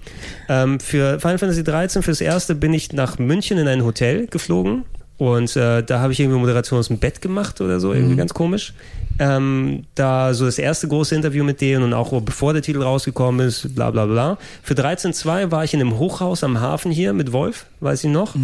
Ähm, 0.49 0.79
für 0.79 1.19
Final 1.19 1.37
Fantasy 1.37 1.63
13, 1.63 2.03
fürs 2.03 2.21
erste, 2.21 2.55
bin 2.55 2.73
ich 2.73 2.93
nach 2.93 3.19
München 3.19 3.57
in 3.57 3.67
ein 3.67 3.83
Hotel 3.83 4.27
geflogen 4.27 4.85
und 5.17 5.55
äh, 5.55 5.83
da 5.83 5.99
habe 5.99 6.11
ich 6.13 6.19
irgendwie 6.19 6.39
Moderation 6.39 6.79
aus 6.79 6.87
dem 6.87 6.97
Bett 6.97 7.21
gemacht 7.21 7.61
oder 7.61 7.79
so, 7.79 7.93
irgendwie 7.93 8.15
ganz 8.15 8.33
komisch. 8.33 8.73
Ähm, 9.19 9.83
da 9.95 10.33
so 10.33 10.45
das 10.45 10.57
erste 10.57 10.87
große 10.87 11.13
Interview 11.15 11.43
mit 11.43 11.61
denen 11.61 11.83
und 11.83 11.93
auch 11.93 12.19
bevor 12.21 12.53
der 12.53 12.61
Titel 12.61 12.81
rausgekommen 12.81 13.45
ist, 13.47 13.75
bla 13.75 13.91
bla 13.91 14.05
bla. 14.05 14.37
Für 14.63 14.73
13.2 14.73 15.51
war 15.51 15.63
ich 15.63 15.73
in 15.73 15.81
einem 15.81 15.99
Hochhaus 15.99 16.43
am 16.43 16.59
Hafen 16.59 16.91
hier 16.91 17.13
mit 17.13 17.31
Wolf, 17.31 17.65
weiß 17.79 18.03
ich 18.03 18.09
noch, 18.09 18.35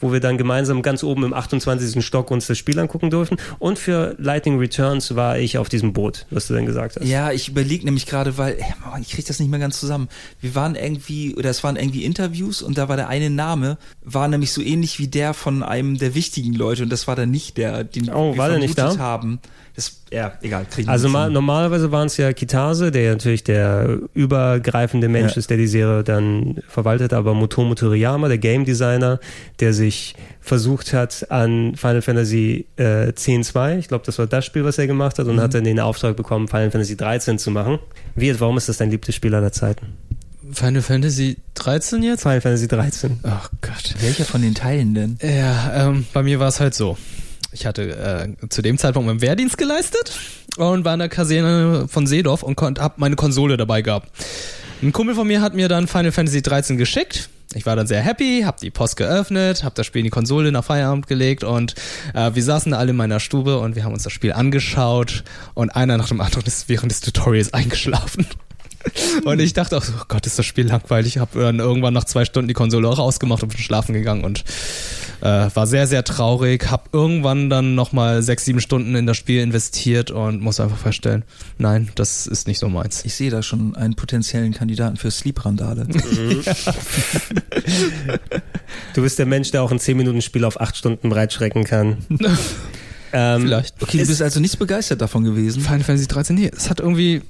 wo 0.00 0.12
wir 0.12 0.20
dann 0.20 0.36
gemeinsam 0.38 0.82
ganz 0.82 1.02
oben 1.04 1.24
im 1.24 1.32
28. 1.32 2.04
Stock 2.04 2.30
uns 2.30 2.46
das 2.48 2.58
Spiel 2.58 2.78
angucken 2.78 3.10
durften. 3.10 3.36
Und 3.58 3.78
für 3.78 4.16
Lightning 4.18 4.58
Returns 4.58 5.14
war 5.14 5.38
ich 5.38 5.56
auf 5.58 5.68
diesem 5.68 5.92
Boot, 5.92 6.26
was 6.30 6.48
du 6.48 6.54
dann 6.54 6.66
gesagt 6.66 6.96
hast. 6.96 7.06
Ja, 7.06 7.30
ich 7.30 7.48
überlege 7.48 7.84
nämlich 7.84 8.06
gerade, 8.06 8.36
weil 8.38 8.54
äh, 8.54 8.62
Mann, 8.90 9.02
ich 9.02 9.10
kriege 9.10 9.26
das 9.26 9.38
nicht 9.38 9.50
mehr 9.50 9.60
ganz 9.60 9.78
zusammen. 9.78 10.08
Wir 10.40 10.54
waren 10.54 10.74
irgendwie, 10.74 11.34
oder 11.36 11.50
es 11.50 11.62
waren 11.62 11.76
irgendwie 11.76 12.04
Interviews 12.04 12.60
und 12.62 12.76
da 12.76 12.88
war 12.88 12.96
der 12.96 13.08
eine 13.08 13.30
Name, 13.30 13.78
war 14.04 14.26
nämlich 14.28 14.52
so 14.52 14.62
ähnlich 14.62 14.98
wie 14.98 15.08
der 15.08 15.32
von 15.34 15.62
einem 15.62 15.96
der 15.98 16.14
wichtigen 16.14 16.54
Leute 16.54 16.82
und 16.82 16.90
das 16.90 17.06
war 17.06 17.14
dann 17.16 17.30
nicht 17.30 17.56
der, 17.56 17.84
den 17.84 18.10
Oh, 18.10 18.32
wir 18.32 18.38
war 18.38 18.48
der 18.48 18.58
nicht 18.58 18.76
da? 18.78 18.96
haben. 18.98 19.38
Das, 19.78 20.02
ja, 20.10 20.32
egal. 20.42 20.66
Also 20.86 21.08
mal, 21.08 21.30
normalerweise 21.30 21.92
waren 21.92 22.08
es 22.08 22.16
ja 22.16 22.32
Kitase, 22.32 22.90
der 22.90 23.02
ja 23.02 23.10
natürlich 23.12 23.44
der 23.44 24.00
übergreifende 24.12 25.08
Mensch 25.08 25.34
Ja. 25.34 25.38
ist, 25.38 25.50
der 25.50 25.56
die 25.56 25.68
Serie 25.68 26.02
dann 26.02 26.56
verwaltet, 26.66 27.12
aber 27.12 27.32
Motomo 27.32 27.76
Toriyama, 27.76 28.26
der 28.26 28.38
Game 28.38 28.64
Designer, 28.64 29.20
der 29.60 29.72
sich 29.72 30.16
versucht 30.40 30.92
hat 30.92 31.30
an 31.30 31.76
Final 31.76 32.02
Fantasy 32.02 32.66
äh, 32.76 33.12
10.2, 33.12 33.78
ich 33.78 33.86
glaube, 33.86 34.04
das 34.04 34.18
war 34.18 34.26
das 34.26 34.44
Spiel, 34.44 34.64
was 34.64 34.78
er 34.78 34.88
gemacht 34.88 35.16
hat, 35.20 35.28
und 35.28 35.36
Mhm. 35.36 35.40
hat 35.42 35.54
dann 35.54 35.62
den 35.62 35.78
Auftrag 35.78 36.16
bekommen, 36.16 36.48
Final 36.48 36.72
Fantasy 36.72 36.96
13 36.96 37.38
zu 37.38 37.52
machen. 37.52 37.78
Wie, 38.16 38.40
warum 38.40 38.56
ist 38.56 38.68
das 38.68 38.78
dein 38.78 38.90
liebstes 38.90 39.14
Spiel 39.14 39.32
aller 39.32 39.52
Zeiten? 39.52 39.86
Final 40.50 40.82
Fantasy 40.82 41.36
13 41.54 42.02
jetzt? 42.02 42.22
Final 42.22 42.40
Fantasy 42.40 42.66
13. 42.66 43.20
Ach 43.22 43.48
Gott. 43.60 43.94
Welcher 44.00 44.24
von 44.24 44.42
den 44.42 44.56
Teilen 44.56 44.94
denn? 44.94 45.18
Ja, 45.22 45.88
ähm, 45.88 46.04
bei 46.12 46.24
mir 46.24 46.40
war 46.40 46.48
es 46.48 46.58
halt 46.58 46.74
so. 46.74 46.98
Ich 47.52 47.66
hatte 47.66 48.36
äh, 48.42 48.48
zu 48.48 48.62
dem 48.62 48.78
Zeitpunkt 48.78 49.06
meinen 49.06 49.22
Wehrdienst 49.22 49.56
geleistet 49.56 50.18
und 50.56 50.84
war 50.84 50.92
in 50.94 51.00
der 51.00 51.08
Kaserne 51.08 51.88
von 51.88 52.06
Seedorf 52.06 52.42
und 52.42 52.56
konnt, 52.56 52.80
hab 52.80 52.98
meine 52.98 53.16
Konsole 53.16 53.56
dabei 53.56 53.82
gehabt. 53.82 54.10
Ein 54.82 54.92
Kumpel 54.92 55.14
von 55.14 55.26
mir 55.26 55.40
hat 55.40 55.54
mir 55.54 55.68
dann 55.68 55.88
Final 55.88 56.12
Fantasy 56.12 56.42
13 56.42 56.76
geschickt. 56.76 57.30
Ich 57.54 57.64
war 57.64 57.74
dann 57.74 57.86
sehr 57.86 58.02
happy, 58.02 58.42
hab 58.44 58.58
die 58.58 58.70
Post 58.70 58.96
geöffnet, 58.96 59.64
hab 59.64 59.74
das 59.74 59.86
Spiel 59.86 60.00
in 60.00 60.04
die 60.04 60.10
Konsole 60.10 60.52
nach 60.52 60.64
Feierabend 60.64 61.06
gelegt 61.06 61.44
und 61.44 61.74
äh, 62.14 62.34
wir 62.34 62.42
saßen 62.42 62.72
da 62.72 62.78
alle 62.78 62.90
in 62.90 62.96
meiner 62.96 63.20
Stube 63.20 63.58
und 63.58 63.74
wir 63.74 63.84
haben 63.84 63.94
uns 63.94 64.02
das 64.02 64.12
Spiel 64.12 64.34
angeschaut 64.34 65.24
und 65.54 65.70
einer 65.70 65.96
nach 65.96 66.08
dem 66.08 66.20
anderen 66.20 66.44
ist 66.44 66.68
während 66.68 66.92
des 66.92 67.00
Tutorials 67.00 67.54
eingeschlafen. 67.54 68.26
Und 69.24 69.40
ich 69.40 69.52
dachte 69.52 69.76
auch 69.76 69.82
so, 69.82 69.92
oh 69.98 70.04
Gott, 70.08 70.24
ist 70.24 70.38
das 70.38 70.46
Spiel 70.46 70.66
langweilig. 70.66 71.16
Ich 71.16 71.20
habe 71.20 71.40
dann 71.40 71.58
irgendwann 71.58 71.92
nach 71.92 72.04
zwei 72.04 72.24
Stunden 72.24 72.48
die 72.48 72.54
Konsole 72.54 72.88
auch 72.88 72.98
ausgemacht 72.98 73.42
und 73.42 73.48
bin 73.50 73.58
schlafen 73.58 73.92
gegangen 73.92 74.24
und 74.24 74.44
äh, 75.20 75.48
war 75.52 75.66
sehr, 75.66 75.86
sehr 75.86 76.04
traurig. 76.04 76.70
Hab 76.70 76.88
irgendwann 76.92 77.50
dann 77.50 77.74
nochmal 77.74 78.22
sechs, 78.22 78.44
sieben 78.44 78.60
Stunden 78.60 78.94
in 78.94 79.06
das 79.06 79.16
Spiel 79.16 79.42
investiert 79.42 80.10
und 80.10 80.40
muss 80.40 80.60
einfach 80.60 80.78
feststellen, 80.78 81.24
nein, 81.58 81.88
das 81.94 82.26
ist 82.26 82.46
nicht 82.46 82.58
so 82.58 82.68
meins. 82.68 83.04
Ich 83.04 83.14
sehe 83.14 83.30
da 83.30 83.42
schon 83.42 83.76
einen 83.76 83.94
potenziellen 83.94 84.52
Kandidaten 84.52 84.96
für 84.96 85.10
Sleep-Randale. 85.10 85.86
Du 88.94 89.02
bist 89.02 89.18
der 89.18 89.26
Mensch, 89.26 89.50
der 89.50 89.62
auch 89.62 89.70
ein 89.70 89.78
10-Minuten-Spiel 89.78 90.44
auf 90.44 90.60
8 90.60 90.76
Stunden 90.76 91.08
breitschrecken 91.08 91.64
kann. 91.64 91.98
ähm, 93.12 93.42
Vielleicht. 93.42 93.82
Okay, 93.82 93.98
du 93.98 94.06
bist 94.06 94.22
also 94.22 94.40
nicht 94.40 94.58
begeistert 94.58 95.00
davon 95.00 95.24
gewesen. 95.24 95.62
Final 95.62 95.84
Fantasy 95.84 96.06
13, 96.06 96.36
nee, 96.36 96.50
es 96.54 96.68
hat 96.68 96.80
irgendwie 96.80 97.22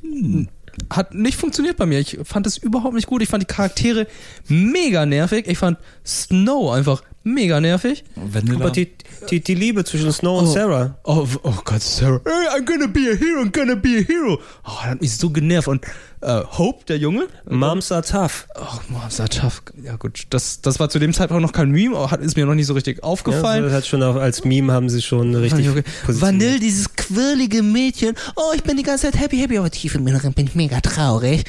hat 0.90 1.14
nicht 1.14 1.36
funktioniert 1.36 1.76
bei 1.76 1.86
mir. 1.86 1.98
Ich 1.98 2.18
fand 2.24 2.46
es 2.46 2.56
überhaupt 2.56 2.94
nicht 2.94 3.06
gut. 3.06 3.22
Ich 3.22 3.28
fand 3.28 3.42
die 3.42 3.46
Charaktere 3.46 4.06
mega 4.46 5.06
nervig. 5.06 5.46
Ich 5.46 5.58
fand 5.58 5.78
Snow 6.04 6.72
einfach 6.72 7.02
mega 7.22 7.60
nervig. 7.60 8.04
Vanilla. 8.14 8.60
aber 8.60 8.70
die, 8.70 8.90
die, 9.30 9.40
die 9.40 9.54
Liebe 9.54 9.84
zwischen 9.84 10.10
Snow 10.12 10.40
und 10.40 10.46
Sarah. 10.46 10.96
Oh, 11.04 11.26
oh 11.42 11.54
Gott, 11.64 11.82
Sarah. 11.82 12.20
Hey, 12.24 12.58
I'm 12.58 12.64
gonna 12.64 12.86
be 12.86 13.00
a 13.10 13.16
hero, 13.16 13.42
I'm 13.42 13.52
gonna 13.52 13.74
be 13.74 13.98
a 13.98 14.02
hero. 14.02 14.38
Oh, 14.64 14.70
das 14.80 14.84
hat 14.84 15.00
mich 15.00 15.16
so 15.16 15.30
genervt. 15.30 15.68
Und 15.68 15.84
äh, 16.20 16.42
Hope, 16.56 16.84
der 16.86 16.98
Junge? 16.98 17.28
Moms 17.48 17.92
are 17.92 18.02
tough. 18.02 18.46
Oh, 18.56 18.78
Moms 18.88 19.20
are 19.20 19.28
tough. 19.28 19.62
Ja 19.82 19.96
gut, 19.96 20.26
das, 20.30 20.60
das 20.62 20.80
war 20.80 20.88
zu 20.88 20.98
dem 20.98 21.12
Zeitpunkt 21.12 21.42
noch 21.42 21.52
kein 21.52 21.70
Meme, 21.70 22.10
hat, 22.10 22.20
ist 22.20 22.36
mir 22.36 22.46
noch 22.46 22.54
nicht 22.54 22.66
so 22.66 22.74
richtig 22.74 22.98
Ja, 22.98 23.04
aufgefallen. 23.04 23.62
das 23.64 23.72
hat 23.72 23.86
schon 23.86 24.02
auch 24.02 24.16
als 24.16 24.44
Meme 24.44 24.72
haben 24.72 24.88
sie 24.88 25.02
schon 25.02 25.34
richtig 25.34 25.68
Okay. 25.68 25.84
Vanille, 26.06 26.58
dieses 26.58 26.94
quirlige 26.96 27.62
Mädchen. 27.62 28.14
Oh, 28.36 28.52
ich 28.54 28.62
bin 28.62 28.76
die 28.76 28.82
ganze 28.82 29.10
Zeit 29.10 29.20
happy, 29.20 29.38
happy, 29.38 29.58
aber 29.58 29.70
tief 29.70 29.94
im 29.94 30.06
Inneren 30.06 30.32
bin 30.32 30.46
ich 30.46 30.54
mega 30.54 30.80
traurig. 30.80 31.44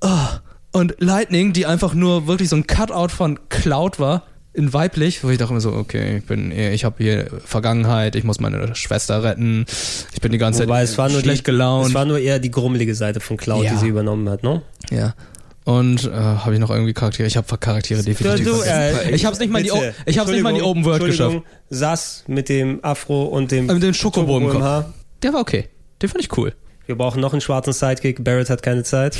Oh. 0.00 0.08
Und 0.70 0.96
Lightning, 0.98 1.52
die 1.54 1.64
einfach 1.66 1.94
nur 1.94 2.26
wirklich 2.26 2.50
so 2.50 2.56
ein 2.56 2.66
Cutout 2.66 3.08
von 3.08 3.38
Cloud 3.48 3.98
war. 3.98 4.24
In 4.54 4.72
weiblich, 4.72 5.22
wo 5.22 5.30
ich 5.30 5.38
dachte 5.38 5.52
immer 5.52 5.60
so, 5.60 5.72
okay, 5.72 6.18
ich 6.18 6.24
bin, 6.24 6.50
ich 6.52 6.84
habe 6.84 6.96
hier 7.02 7.28
Vergangenheit, 7.44 8.16
ich 8.16 8.24
muss 8.24 8.40
meine 8.40 8.74
Schwester 8.74 9.22
retten, 9.22 9.66
ich 10.14 10.20
bin 10.20 10.32
die 10.32 10.38
ganze 10.38 10.64
Wobei 10.64 10.80
Zeit 10.80 10.88
es 10.90 10.98
war 10.98 11.08
nur 11.10 11.20
schlecht 11.20 11.40
die, 11.40 11.44
gelaunt. 11.50 11.88
Es 11.88 11.94
war 11.94 12.04
nur 12.04 12.18
eher 12.18 12.38
die 12.38 12.50
grummelige 12.50 12.94
Seite 12.94 13.20
von 13.20 13.36
Cloud, 13.36 13.64
Ja. 13.64 13.72
die 13.72 13.76
sie 13.78 13.88
übernommen 13.88 14.28
hat, 14.28 14.42
ne? 14.42 14.62
ja. 14.90 15.14
Und 15.64 16.04
äh, 16.04 16.10
habe 16.12 16.54
ich 16.54 16.60
noch 16.60 16.70
irgendwie 16.70 16.94
Charaktere? 16.94 17.28
Ich 17.28 17.36
habe 17.36 17.58
Charaktere 17.58 18.02
definitiv. 18.02 18.46
Du, 18.46 18.62
äh, 18.62 19.10
ich 19.14 19.26
habe 19.26 19.34
es 19.34 19.38
nicht 19.38 19.52
mal 19.52 19.58
in 19.58 19.66
die, 19.66 19.70
bitte. 19.70 19.90
O- 19.90 20.02
ich 20.06 20.18
hab's 20.18 20.30
nicht 20.30 20.42
mal 20.42 20.48
in 20.48 20.56
die 20.56 20.62
Open 20.62 20.82
World 20.86 21.04
geschafft. 21.04 21.42
Sass 21.68 22.24
mit 22.26 22.48
dem 22.48 22.82
Afro 22.82 23.24
und 23.24 23.50
dem, 23.52 23.68
Äh, 23.68 23.74
Mit 23.74 23.82
dem 23.82 23.92
Schokobo 23.92 24.38
im. 24.38 24.62
Haar. 24.62 24.94
Der 25.22 25.34
war 25.34 25.40
okay. 25.40 25.68
Den 26.00 26.08
fand 26.08 26.24
ich 26.24 26.34
cool. 26.38 26.54
Wir 26.86 26.96
brauchen 26.96 27.20
noch 27.20 27.32
einen 27.32 27.42
schwarzen 27.42 27.74
Sidekick. 27.74 28.24
Barrett 28.24 28.48
hat 28.48 28.62
keine 28.62 28.82
Zeit. 28.82 29.18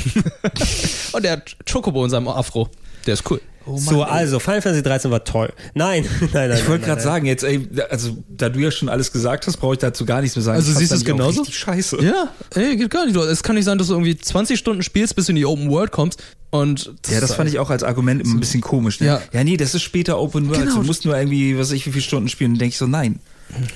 Und 1.13 1.23
der 1.23 1.33
hat 1.33 1.55
Chocobo 1.71 2.03
in 2.03 2.09
seinem 2.09 2.27
Afro. 2.29 2.67
Der 3.09 3.15
ist 3.15 3.31
cool. 3.31 3.41
so, 3.75 4.03
also, 4.03 4.37
Final 4.37 4.61
Fantasy 4.61 4.83
13 4.83 5.09
war 5.09 5.23
toll. 5.23 5.51
Nein, 5.73 6.05
nein, 6.31 6.49
nein. 6.49 6.59
Ich 6.59 6.69
wollte 6.69 6.85
gerade 6.85 7.01
sagen, 7.01 7.25
jetzt, 7.25 7.43
ey, 7.43 7.67
also 7.89 8.17
da 8.29 8.49
du 8.49 8.59
ja 8.59 8.69
schon 8.69 8.87
alles 8.87 9.11
gesagt 9.11 9.47
hast, 9.47 9.57
brauche 9.57 9.73
ich 9.73 9.79
dazu 9.79 10.05
gar 10.05 10.21
nichts 10.21 10.35
mehr 10.35 10.43
sagen. 10.43 10.57
Also 10.57 10.71
Ich 10.71 10.77
siehst 10.77 10.91
du 10.91 10.97
es 10.97 11.03
genauso? 11.03 11.41
Richtig 11.41 11.57
scheiße. 11.57 12.03
Ja, 12.03 12.27
ey, 12.53 12.77
geht 12.77 12.91
gar 12.91 13.07
nicht. 13.07 13.15
Es 13.15 13.41
kann 13.41 13.55
nicht 13.55 13.65
sein, 13.65 13.79
dass 13.79 13.87
du 13.87 13.93
irgendwie 13.93 14.15
20 14.15 14.59
Stunden 14.59 14.83
spielst, 14.83 15.15
bis 15.15 15.25
du 15.25 15.31
in 15.31 15.37
die 15.37 15.45
Open 15.47 15.71
World 15.71 15.91
kommst. 15.91 16.21
Und 16.51 16.93
Ja, 17.09 17.19
das 17.19 17.33
fand 17.33 17.49
ich 17.49 17.57
auch 17.57 17.71
als 17.71 17.81
Argument 17.81 18.21
immer 18.21 18.35
ein 18.35 18.39
bisschen 18.39 18.61
komisch. 18.61 18.99
Ne? 18.99 19.07
Ja. 19.07 19.21
Ja. 19.33 19.43
nee, 19.43 19.57
das 19.57 19.73
ist 19.73 19.81
später 19.81 20.19
Open 20.19 20.49
World. 20.49 20.61
Genau. 20.65 20.81
Du 20.81 20.83
musst 20.83 21.03
nur 21.05 21.17
irgendwie, 21.17 21.57
was 21.57 21.69
weiß 21.69 21.77
ich, 21.77 21.87
wie 21.87 21.91
viele 21.91 22.03
Stunden 22.03 22.29
spielen. 22.29 22.51
Und 22.51 22.61
denke 22.61 22.73
ich 22.73 22.77
so, 22.77 22.85
nein. 22.85 23.19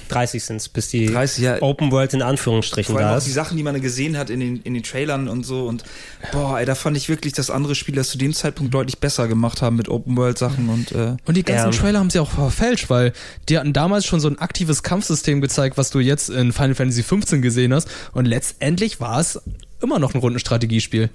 30 0.10 0.44
sind's, 0.44 0.70
bis 0.70 0.90
die 0.90 1.08
30, 1.08 1.44
ja. 1.44 1.62
Open 1.62 1.92
World 1.92 2.14
in 2.14 2.22
Anführungsstrichen 2.22 2.94
Vor 2.94 3.00
allem 3.02 3.10
da 3.12 3.18
auch 3.18 3.24
die 3.24 3.30
ist. 3.30 3.36
Sachen, 3.36 3.58
die 3.58 3.64
man 3.64 3.80
gesehen 3.82 4.18
hat 4.18 4.30
in 4.30 4.40
den, 4.40 4.62
in 4.62 4.74
den 4.74 4.84
Trailern 4.84 5.28
und 5.28 5.46
so. 5.46 5.66
Und 5.66 5.84
boah, 6.32 6.60
ey, 6.60 6.66
da 6.66 6.76
fand 6.76 6.96
ich 6.98 7.10
wirklich, 7.10 7.34
dass 7.34 7.50
andere 7.50 7.76
Spieler 7.76 8.04
zu 8.04 8.18
dem 8.18 8.34
Zeitpunkt 8.34 8.74
deutlich 8.74 9.00
besser 9.00 9.28
gemacht 9.28 9.62
haben 9.62 9.76
mit 9.76 9.90
Open 9.90 10.16
World 10.18 10.38
Sachen 10.38 10.70
und 10.70 10.92
äh, 10.92 11.16
Und 11.26 11.36
die 11.38 11.44
ganzen 11.44 11.72
Ja. 11.72 11.78
Trailer 11.78 12.00
haben 12.00 12.10
sie 12.10 12.20
auch 12.20 12.32
verfälscht, 12.32 12.90
weil 12.90 13.14
die 13.50 13.58
hatten 13.58 13.74
damals 13.74 14.06
schon 14.06 14.20
so 14.20 14.28
ein 14.28 14.40
aktives 14.40 14.84
Kampfsystem 14.84 15.42
gezeigt, 15.42 15.78
was 15.78 15.90
du 15.90 16.00
jetzt 16.00 16.30
in 16.30 16.54
Final 16.54 16.76
Fantasy 16.76 17.04
15 17.04 17.42
gesehen 17.42 17.74
hast. 17.74 17.88
Und 18.14 18.26
letztendlich 18.26 19.00
war 19.00 19.20
es 19.20 19.42
immer 19.84 20.00
noch 20.00 20.14
ein 20.14 20.20
Rundenstrategiespiel. 20.20 21.10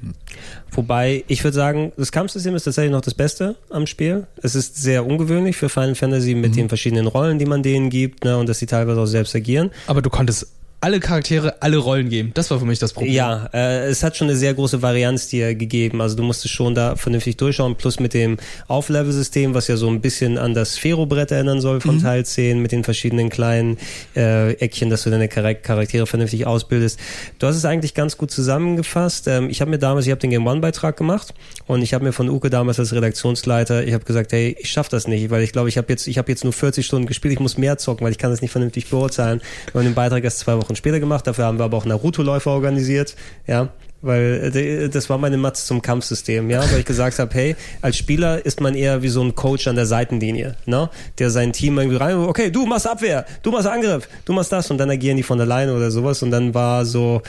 Wobei, 0.70 1.24
ich 1.26 1.42
würde 1.42 1.54
sagen, 1.54 1.92
das 1.96 2.12
Kampfsystem 2.12 2.54
ist 2.54 2.64
tatsächlich 2.64 2.92
noch 2.92 3.00
das 3.00 3.14
Beste 3.14 3.56
am 3.70 3.86
Spiel. 3.86 4.26
Es 4.42 4.54
ist 4.54 4.76
sehr 4.76 5.06
ungewöhnlich 5.06 5.56
für 5.56 5.68
Final 5.68 5.94
Fantasy 5.94 6.34
mit 6.34 6.56
den 6.56 6.68
verschiedenen 6.68 7.06
Rollen, 7.06 7.38
die 7.38 7.46
man 7.46 7.62
denen 7.62 7.90
gibt, 7.90 8.24
ne, 8.24 8.36
und 8.36 8.48
dass 8.48 8.58
sie 8.58 8.66
teilweise 8.66 9.00
auch 9.00 9.06
selbst 9.06 9.34
agieren. 9.34 9.70
Aber 9.86 10.02
du 10.02 10.10
konntest 10.10 10.46
alle 10.80 11.00
Charaktere 11.00 11.60
alle 11.60 11.76
Rollen 11.78 12.08
geben. 12.08 12.30
Das 12.34 12.52
war 12.52 12.60
für 12.60 12.64
mich 12.64 12.78
das 12.78 12.92
Problem. 12.92 13.12
Ja, 13.12 13.50
äh, 13.52 13.86
es 13.86 14.04
hat 14.04 14.16
schon 14.16 14.28
eine 14.28 14.36
sehr 14.36 14.54
große 14.54 14.80
Varianz 14.80 15.26
dir 15.26 15.56
gegeben. 15.56 16.00
Also 16.00 16.14
du 16.14 16.22
musstest 16.22 16.54
schon 16.54 16.74
da 16.76 16.94
vernünftig 16.94 17.36
durchschauen. 17.36 17.74
Plus 17.74 17.98
mit 17.98 18.14
dem 18.14 18.36
Auflevel-System, 18.68 19.54
was 19.54 19.66
ja 19.66 19.76
so 19.76 19.88
ein 19.88 20.00
bisschen 20.00 20.38
an 20.38 20.54
das 20.54 20.74
Sphero-Brett 20.74 21.32
erinnern 21.32 21.60
soll 21.60 21.80
von 21.80 22.00
Teil 22.00 22.24
10, 22.24 22.62
mit 22.62 22.70
den 22.70 22.84
verschiedenen 22.84 23.28
kleinen 23.28 23.76
äh, 24.14 24.52
Eckchen, 24.52 24.88
dass 24.88 25.02
du 25.02 25.10
deine 25.10 25.28
Char 25.28 25.54
Charaktere 25.54 26.06
vernünftig 26.06 26.46
ausbildest. 26.46 27.00
Du 27.40 27.48
hast 27.48 27.56
es 27.56 27.64
eigentlich 27.64 27.94
ganz 27.94 28.16
gut 28.16 28.30
zusammengefasst. 28.30 29.26
Ähm, 29.26 29.50
ich 29.50 29.60
habe 29.60 29.72
mir 29.72 29.78
damals, 29.78 30.06
ich 30.06 30.12
habe 30.12 30.20
den 30.20 30.30
Game 30.30 30.46
One-Beitrag 30.46 30.96
gemacht 30.96 31.34
und 31.66 31.82
ich 31.82 31.92
habe 31.92 32.04
mir 32.04 32.12
von 32.12 32.28
Uke 32.28 32.50
damals 32.50 32.78
als 32.78 32.92
Redaktionsleiter, 32.92 33.84
ich 33.84 33.94
habe 33.94 34.04
gesagt, 34.04 34.30
hey, 34.30 34.56
ich 34.60 34.70
schaff 34.70 34.88
das 34.88 35.08
nicht, 35.08 35.30
weil 35.30 35.42
ich 35.42 35.52
glaube, 35.52 35.68
ich 35.68 35.76
habe 35.76 35.88
jetzt, 35.88 36.06
ich 36.06 36.18
habe 36.18 36.30
jetzt 36.30 36.44
nur 36.44 36.52
40 36.52 36.86
Stunden 36.86 37.06
gespielt, 37.06 37.34
ich 37.34 37.40
muss 37.40 37.58
mehr 37.58 37.78
zocken, 37.78 38.04
weil 38.04 38.12
ich 38.12 38.18
kann 38.18 38.30
das 38.30 38.42
nicht 38.42 38.52
vernünftig 38.52 38.90
beurteilen. 38.90 39.40
Haben 39.74 39.84
den 39.84 39.94
Beitrag 39.94 40.22
erst 40.22 40.38
zwei 40.38 40.56
Wochen 40.56 40.67
später 40.76 41.00
gemacht, 41.00 41.26
dafür 41.26 41.44
haben 41.46 41.58
wir 41.58 41.64
aber 41.64 41.76
auch 41.76 41.84
Naruto-Läufer 41.84 42.50
organisiert, 42.50 43.14
ja, 43.46 43.68
weil 44.00 44.52
äh, 44.54 44.88
das 44.88 45.10
war 45.10 45.18
meine 45.18 45.36
Matz 45.36 45.66
zum 45.66 45.82
Kampfsystem, 45.82 46.50
ja, 46.50 46.62
weil 46.70 46.80
ich 46.80 46.84
gesagt 46.84 47.18
habe, 47.18 47.34
hey, 47.34 47.56
als 47.82 47.96
Spieler 47.96 48.44
ist 48.46 48.60
man 48.60 48.74
eher 48.74 49.02
wie 49.02 49.08
so 49.08 49.20
ein 49.22 49.34
Coach 49.34 49.66
an 49.66 49.74
der 49.74 49.86
Seitenlinie, 49.86 50.54
ne, 50.66 50.88
der 51.18 51.30
sein 51.30 51.52
Team 51.52 51.78
irgendwie 51.78 51.96
rein, 51.96 52.14
okay, 52.16 52.50
du 52.50 52.64
machst 52.64 52.86
Abwehr, 52.86 53.26
du 53.42 53.50
machst 53.50 53.66
Angriff, 53.66 54.08
du 54.24 54.32
machst 54.32 54.52
das 54.52 54.70
und 54.70 54.78
dann 54.78 54.88
agieren 54.90 55.16
die 55.16 55.24
von 55.24 55.40
alleine 55.40 55.74
oder 55.74 55.90
sowas 55.90 56.22
und 56.22 56.30
dann 56.30 56.54
war 56.54 56.84
so, 56.84 57.22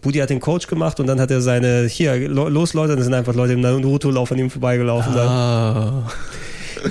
Budi 0.00 0.20
hat 0.20 0.30
den 0.30 0.40
Coach 0.40 0.66
gemacht 0.68 0.98
und 1.00 1.06
dann 1.06 1.20
hat 1.20 1.30
er 1.30 1.42
seine, 1.42 1.84
hier, 1.86 2.16
lo- 2.28 2.48
los 2.48 2.72
Leute, 2.72 2.96
das 2.96 3.04
sind 3.04 3.14
einfach 3.14 3.34
Leute 3.34 3.52
im 3.52 3.60
Naruto-Lauf 3.60 4.32
an 4.32 4.38
ihm 4.38 4.50
vorbeigelaufen. 4.50 5.14
dann. 5.14 5.28
Ah. 5.28 6.10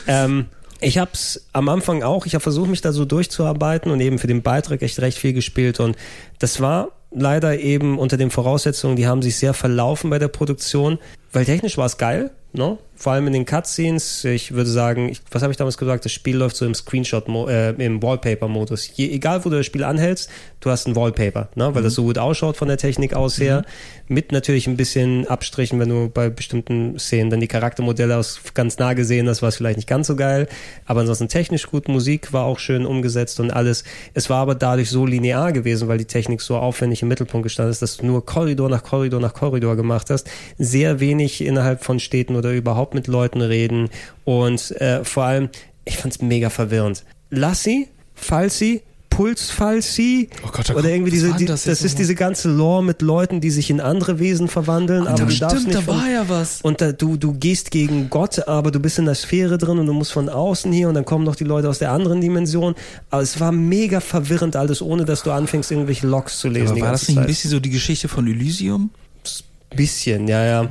Ähm, 0.07 0.45
ich 0.85 0.99
habe 0.99 1.11
es 1.13 1.47
am 1.51 1.67
Anfang 1.67 2.03
auch, 2.03 2.27
ich 2.27 2.35
habe 2.35 2.43
versucht, 2.43 2.69
mich 2.69 2.81
da 2.81 2.91
so 2.91 3.05
durchzuarbeiten 3.05 3.91
und 3.91 3.99
eben 4.01 4.19
für 4.19 4.27
den 4.27 4.43
Beitrag 4.43 4.83
echt 4.83 4.99
recht 4.99 5.17
viel 5.17 5.33
gespielt. 5.33 5.79
Und 5.79 5.97
das 6.37 6.61
war 6.61 6.89
leider 7.11 7.59
eben 7.59 7.97
unter 7.97 8.17
den 8.17 8.29
Voraussetzungen, 8.29 8.95
die 8.95 9.07
haben 9.07 9.23
sich 9.23 9.37
sehr 9.37 9.53
verlaufen 9.53 10.11
bei 10.11 10.19
der 10.19 10.27
Produktion, 10.27 10.99
weil 11.33 11.45
technisch 11.45 11.77
war 11.77 11.87
es 11.87 11.97
geil, 11.97 12.31
ne? 12.53 12.77
Vor 12.97 13.11
allem 13.11 13.27
in 13.27 13.33
den 13.33 13.45
Cutscenes. 13.45 14.23
Ich 14.23 14.53
würde 14.53 14.69
sagen, 14.69 15.09
ich, 15.09 15.21
was 15.29 15.41
habe 15.41 15.51
ich 15.51 15.57
damals 15.57 15.77
gesagt? 15.77 16.05
Das 16.05 16.11
Spiel 16.13 16.37
läuft 16.37 16.55
so 16.55 16.65
im 16.65 16.73
Screenshot, 16.73 17.27
äh, 17.27 17.71
im 17.71 18.01
Wallpaper-Modus. 18.01 18.91
Egal, 18.97 19.43
wo 19.43 19.49
du 19.49 19.57
das 19.57 19.65
Spiel 19.65 19.83
anhältst, 19.83 20.29
du 20.61 20.69
hast 20.69 20.87
ein 20.87 20.95
Wallpaper, 20.95 21.49
ne? 21.55 21.75
Weil 21.75 21.83
das 21.83 21.95
so 21.95 22.03
gut 22.03 22.17
ausschaut 22.17 22.55
von 22.55 22.69
der 22.69 22.77
Technik 22.77 23.13
aus 23.13 23.39
her. 23.39 23.65
Mit 24.07 24.31
natürlich 24.31 24.67
ein 24.67 24.77
bisschen 24.77 25.27
Abstrichen, 25.27 25.79
wenn 25.79 25.89
du 25.89 26.09
bei 26.09 26.29
bestimmten 26.29 26.97
Szenen 26.97 27.29
dann 27.29 27.41
die 27.41 27.47
Charaktermodelle 27.47 28.15
aus 28.15 28.39
ganz 28.53 28.77
nah 28.79 28.93
gesehen 28.93 29.27
hast, 29.27 29.41
war 29.41 29.49
es 29.49 29.57
vielleicht 29.57 29.77
nicht 29.77 29.89
ganz 29.89 30.07
so 30.07 30.15
geil. 30.15 30.47
Aber 30.85 31.01
ansonsten 31.01 31.27
technisch 31.27 31.67
gut. 31.67 31.89
Musik 31.89 32.31
war 32.31 32.45
auch 32.45 32.59
schön 32.59 32.85
umgesetzt 32.85 33.39
und 33.41 33.51
alles. 33.51 33.83
Es 34.13 34.29
war 34.29 34.37
aber 34.37 34.55
dadurch 34.55 34.89
so 34.89 35.05
linear 35.05 35.51
gewesen, 35.51 35.87
weil 35.87 35.97
die 35.97 36.05
Technik 36.05 36.41
so 36.41 36.55
aufwendig 36.55 37.01
im 37.01 37.09
Mittelpunkt 37.09 37.43
gestanden 37.43 37.71
ist, 37.71 37.81
dass 37.81 37.97
du 37.97 38.05
nur 38.05 38.25
Korridor 38.25 38.69
nach 38.69 38.83
Korridor 38.83 39.19
nach 39.19 39.33
Korridor 39.33 39.75
gemacht 39.75 40.09
hast. 40.09 40.29
Sehr 40.57 40.99
wenig 40.99 41.41
innerhalb 41.41 41.83
von 41.83 41.99
Städten 41.99 42.35
oder 42.35 42.51
überhaupt 42.53 42.84
mit 42.93 43.07
Leuten 43.07 43.41
reden. 43.41 43.89
Und 44.23 44.71
äh, 44.79 45.03
vor 45.03 45.23
allem, 45.23 45.49
ich 45.85 45.97
fand's 45.97 46.21
mega 46.21 46.49
verwirrend. 46.49 47.03
Lassi, 47.29 47.87
Falsi, 48.13 48.81
Pulsfalsi 49.15 50.29
Oh 50.45 50.49
Gott, 50.51 50.69
oder 50.71 50.89
irgendwie 50.89 51.11
diese, 51.11 51.33
die, 51.33 51.45
das, 51.45 51.63
das 51.63 51.79
ist 51.79 51.83
nochmal? 51.83 51.97
diese 51.97 52.15
ganze 52.15 52.49
Lore 52.49 52.83
mit 52.83 53.01
Leuten, 53.01 53.39
die 53.39 53.49
sich 53.49 53.69
in 53.69 53.79
andere 53.79 54.19
Wesen 54.19 54.49
verwandeln, 54.49 55.07
aber 55.07 55.25
du 55.25 55.37
darfst 55.37 55.37
stimmt, 55.37 55.67
nicht 55.67 55.77
da 55.77 55.81
von, 55.81 55.97
war 55.97 56.09
ja 56.09 56.27
was. 56.27 56.61
und 56.61 56.81
da, 56.81 56.91
du, 56.91 57.15
du 57.15 57.33
gehst 57.33 57.71
gegen 57.71 58.09
Gott, 58.09 58.45
aber 58.47 58.71
du 58.71 58.79
bist 58.79 58.99
in 58.99 59.05
der 59.05 59.15
Sphäre 59.15 59.57
drin 59.57 59.79
und 59.79 59.85
du 59.85 59.93
musst 59.93 60.11
von 60.11 60.27
außen 60.27 60.71
hier 60.71 60.89
und 60.89 60.95
dann 60.95 61.05
kommen 61.05 61.23
noch 61.23 61.37
die 61.37 61.45
Leute 61.45 61.69
aus 61.69 61.79
der 61.79 61.91
anderen 61.91 62.19
Dimension. 62.19 62.75
Aber 63.09 63.21
es 63.21 63.39
war 63.39 63.53
mega 63.53 64.01
verwirrend 64.01 64.57
alles, 64.57 64.81
ohne 64.81 65.05
dass 65.05 65.23
du 65.23 65.31
anfängst, 65.31 65.71
irgendwelche 65.71 66.07
Logs 66.07 66.39
zu 66.39 66.49
lesen. 66.49 66.71
aber 66.71 66.81
war 66.81 66.91
das 66.91 67.07
nicht 67.07 67.17
ein 67.17 67.21
Zeit. 67.21 67.27
bisschen 67.27 67.51
so 67.51 67.61
die 67.61 67.69
Geschichte 67.69 68.09
von 68.09 68.27
Elysium? 68.27 68.89
Bisschen, 69.75 70.27
ja, 70.27 70.45
ja. 70.45 70.69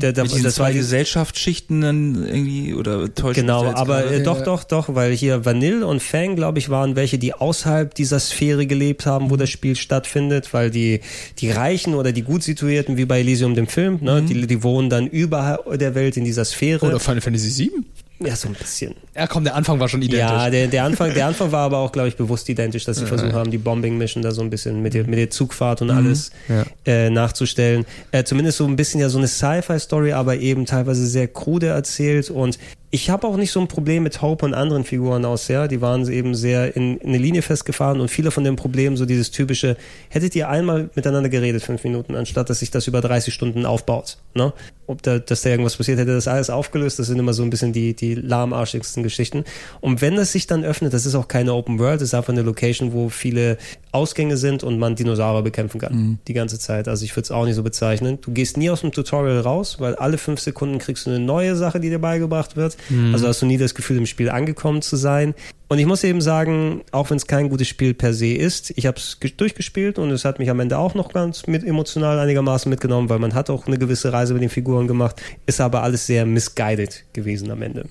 Der, 0.00 0.12
der, 0.12 0.24
Mit 0.24 0.32
diesen 0.32 0.44
das 0.44 0.58
war 0.58 0.66
zwei 0.66 0.72
die, 0.72 0.78
Gesellschaftsschichten 0.78 1.80
dann 1.80 2.24
irgendwie 2.26 2.74
oder 2.74 3.12
täuscht 3.12 3.36
Genau, 3.40 3.64
da 3.64 3.74
aber 3.74 4.02
gerade? 4.02 4.14
äh, 4.16 4.22
doch, 4.22 4.42
doch, 4.42 4.64
doch, 4.64 4.94
weil 4.94 5.12
hier 5.12 5.44
Vanille 5.44 5.84
und 5.86 6.02
Fang, 6.02 6.36
glaube 6.36 6.58
ich, 6.58 6.68
waren 6.68 6.94
welche, 6.94 7.18
die 7.18 7.32
außerhalb 7.34 7.94
dieser 7.94 8.20
Sphäre 8.20 8.66
gelebt 8.66 9.06
haben, 9.06 9.26
Mhm. 9.26 9.30
wo 9.30 9.36
das 9.36 9.50
Spiel 9.50 9.74
stattfindet, 9.76 10.52
weil 10.52 10.70
die, 10.70 11.00
die 11.38 11.50
Reichen 11.50 11.94
oder 11.94 12.12
die 12.12 12.22
gut 12.22 12.42
situierten, 12.42 12.96
wie 12.96 13.06
bei 13.06 13.20
Elysium 13.20 13.54
dem 13.54 13.66
Film, 13.66 13.98
ne, 14.02 14.22
die, 14.22 14.46
die 14.46 14.62
wohnen 14.62 14.88
dann 14.90 15.06
überall 15.08 15.78
der 15.78 15.94
Welt 15.94 16.16
in 16.16 16.24
dieser 16.24 16.44
Sphäre. 16.44 16.84
Mhm. 16.84 16.90
Oder 16.92 17.00
Final 17.00 17.22
Fantasy 17.22 17.50
7? 17.50 17.86
Ja, 18.26 18.36
so 18.36 18.48
ein 18.48 18.54
bisschen. 18.54 18.94
Ja, 19.16 19.26
komm, 19.26 19.44
der 19.44 19.54
Anfang 19.54 19.78
war 19.80 19.88
schon 19.88 20.02
identisch. 20.02 20.20
Ja, 20.20 20.50
der, 20.50 20.66
der, 20.68 20.84
Anfang, 20.84 21.12
der 21.14 21.26
Anfang 21.26 21.52
war 21.52 21.60
aber 21.66 21.78
auch, 21.78 21.92
glaube 21.92 22.08
ich, 22.08 22.16
bewusst 22.16 22.48
identisch, 22.48 22.84
dass 22.84 22.98
sie 22.98 23.06
versucht 23.06 23.32
haben, 23.32 23.50
die 23.50 23.58
Bombing-Mission 23.58 24.22
da 24.22 24.32
so 24.32 24.42
ein 24.42 24.50
bisschen 24.50 24.82
mit 24.82 24.94
der, 24.94 25.04
mit 25.06 25.18
der 25.18 25.30
Zugfahrt 25.30 25.82
und 25.82 25.90
alles 25.90 26.30
Ja. 26.48 26.64
äh, 26.86 27.10
nachzustellen. 27.10 27.84
Äh, 28.12 28.24
zumindest 28.24 28.58
so 28.58 28.66
ein 28.66 28.76
bisschen 28.76 29.00
ja 29.00 29.08
so 29.08 29.18
eine 29.18 29.28
Sci-Fi-Story, 29.28 30.12
aber 30.12 30.36
eben 30.36 30.66
teilweise 30.66 31.06
sehr 31.06 31.28
krude 31.28 31.66
erzählt 31.68 32.30
und 32.30 32.58
ich 32.94 33.10
habe 33.10 33.26
auch 33.26 33.36
nicht 33.36 33.50
so 33.50 33.58
ein 33.58 33.66
Problem 33.66 34.04
mit 34.04 34.22
Hope 34.22 34.46
und 34.46 34.54
anderen 34.54 34.84
Figuren 34.84 35.24
aus, 35.24 35.48
ja. 35.48 35.66
Die 35.66 35.80
waren 35.80 36.08
eben 36.08 36.36
sehr 36.36 36.76
in, 36.76 36.96
in 36.98 37.08
eine 37.08 37.18
Linie 37.18 37.42
festgefahren 37.42 38.00
und 38.00 38.08
viele 38.08 38.30
von 38.30 38.44
den 38.44 38.54
Problemen, 38.54 38.96
so 38.96 39.04
dieses 39.04 39.32
typische, 39.32 39.76
hättet 40.10 40.36
ihr 40.36 40.48
einmal 40.48 40.90
miteinander 40.94 41.28
geredet, 41.28 41.64
fünf 41.64 41.82
Minuten, 41.82 42.14
anstatt 42.14 42.50
dass 42.50 42.60
sich 42.60 42.70
das 42.70 42.86
über 42.86 43.00
30 43.00 43.34
Stunden 43.34 43.66
aufbaut, 43.66 44.18
ne? 44.34 44.52
Ob 44.86 45.02
da, 45.02 45.18
dass 45.18 45.42
da 45.42 45.50
irgendwas 45.50 45.76
passiert, 45.76 45.98
hätte 45.98 46.12
das 46.12 46.28
alles 46.28 46.50
aufgelöst. 46.50 46.98
Das 46.98 47.06
sind 47.06 47.18
immer 47.18 47.32
so 47.32 47.42
ein 47.42 47.48
bisschen 47.48 47.72
die, 47.72 47.94
die 47.94 48.14
lahmarschigsten 48.14 49.02
Geschichten. 49.02 49.44
Und 49.80 50.02
wenn 50.02 50.14
das 50.14 50.32
sich 50.32 50.46
dann 50.46 50.62
öffnet, 50.62 50.92
das 50.92 51.06
ist 51.06 51.14
auch 51.14 51.26
keine 51.26 51.54
Open 51.54 51.78
World, 51.78 52.02
das 52.02 52.08
ist 52.08 52.14
einfach 52.14 52.34
eine 52.34 52.42
Location, 52.42 52.92
wo 52.92 53.08
viele 53.08 53.56
Ausgänge 53.92 54.36
sind 54.36 54.62
und 54.62 54.78
man 54.78 54.94
Dinosaurier 54.94 55.42
bekämpfen 55.42 55.80
kann. 55.80 56.18
Die 56.28 56.34
ganze 56.34 56.58
Zeit. 56.58 56.86
Also 56.86 57.04
ich 57.04 57.16
würde 57.16 57.24
es 57.24 57.30
auch 57.30 57.46
nicht 57.46 57.54
so 57.54 57.62
bezeichnen. 57.62 58.18
Du 58.20 58.32
gehst 58.32 58.58
nie 58.58 58.68
aus 58.68 58.82
dem 58.82 58.92
Tutorial 58.92 59.40
raus, 59.40 59.80
weil 59.80 59.94
alle 59.94 60.18
fünf 60.18 60.40
Sekunden 60.40 60.78
kriegst 60.78 61.06
du 61.06 61.10
eine 61.10 61.20
neue 61.20 61.56
Sache, 61.56 61.80
die 61.80 61.88
dir 61.88 62.00
beigebracht 62.00 62.56
wird. 62.56 62.76
Also 63.12 63.28
hast 63.28 63.42
du 63.42 63.46
nie 63.46 63.56
das 63.56 63.74
Gefühl, 63.74 63.96
im 63.96 64.06
Spiel 64.06 64.30
angekommen 64.30 64.82
zu 64.82 64.96
sein. 64.96 65.34
Und 65.68 65.78
ich 65.78 65.86
muss 65.86 66.04
eben 66.04 66.20
sagen, 66.20 66.82
auch 66.92 67.10
wenn 67.10 67.16
es 67.16 67.26
kein 67.26 67.48
gutes 67.48 67.68
Spiel 67.68 67.94
per 67.94 68.14
se 68.14 68.34
ist, 68.34 68.72
ich 68.76 68.86
habe 68.86 68.98
es 68.98 69.18
durchgespielt 69.36 69.98
und 69.98 70.10
es 70.10 70.24
hat 70.24 70.38
mich 70.38 70.50
am 70.50 70.60
Ende 70.60 70.78
auch 70.78 70.94
noch 70.94 71.12
ganz 71.12 71.46
mit 71.46 71.64
emotional 71.64 72.18
einigermaßen 72.18 72.70
mitgenommen, 72.70 73.08
weil 73.08 73.18
man 73.18 73.34
hat 73.34 73.50
auch 73.50 73.66
eine 73.66 73.78
gewisse 73.78 74.12
Reise 74.12 74.34
mit 74.34 74.42
den 74.42 74.50
Figuren 74.50 74.86
gemacht, 74.86 75.20
ist 75.46 75.60
aber 75.60 75.82
alles 75.82 76.06
sehr 76.06 76.26
misguided 76.26 77.04
gewesen 77.12 77.50
am 77.50 77.62
Ende. 77.62 77.86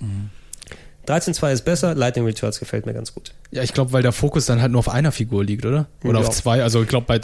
13.2 1.08 1.52
ist 1.52 1.66
besser, 1.66 1.96
Lightning 1.96 2.26
Returns 2.26 2.60
gefällt 2.60 2.86
mir 2.86 2.94
ganz 2.94 3.14
gut. 3.14 3.34
Ja, 3.52 3.62
ich 3.62 3.74
glaube, 3.74 3.92
weil 3.92 4.02
der 4.02 4.14
Fokus 4.14 4.46
dann 4.46 4.62
halt 4.62 4.72
nur 4.72 4.80
auf 4.80 4.88
einer 4.90 5.12
Figur 5.12 5.44
liegt, 5.44 5.66
oder? 5.66 5.86
Oder 6.04 6.20
Ja. 6.22 6.28
auf 6.28 6.30
zwei. 6.30 6.64
Also 6.64 6.82
ich 6.82 6.88
glaube, 6.88 7.06
bei, 7.08 7.20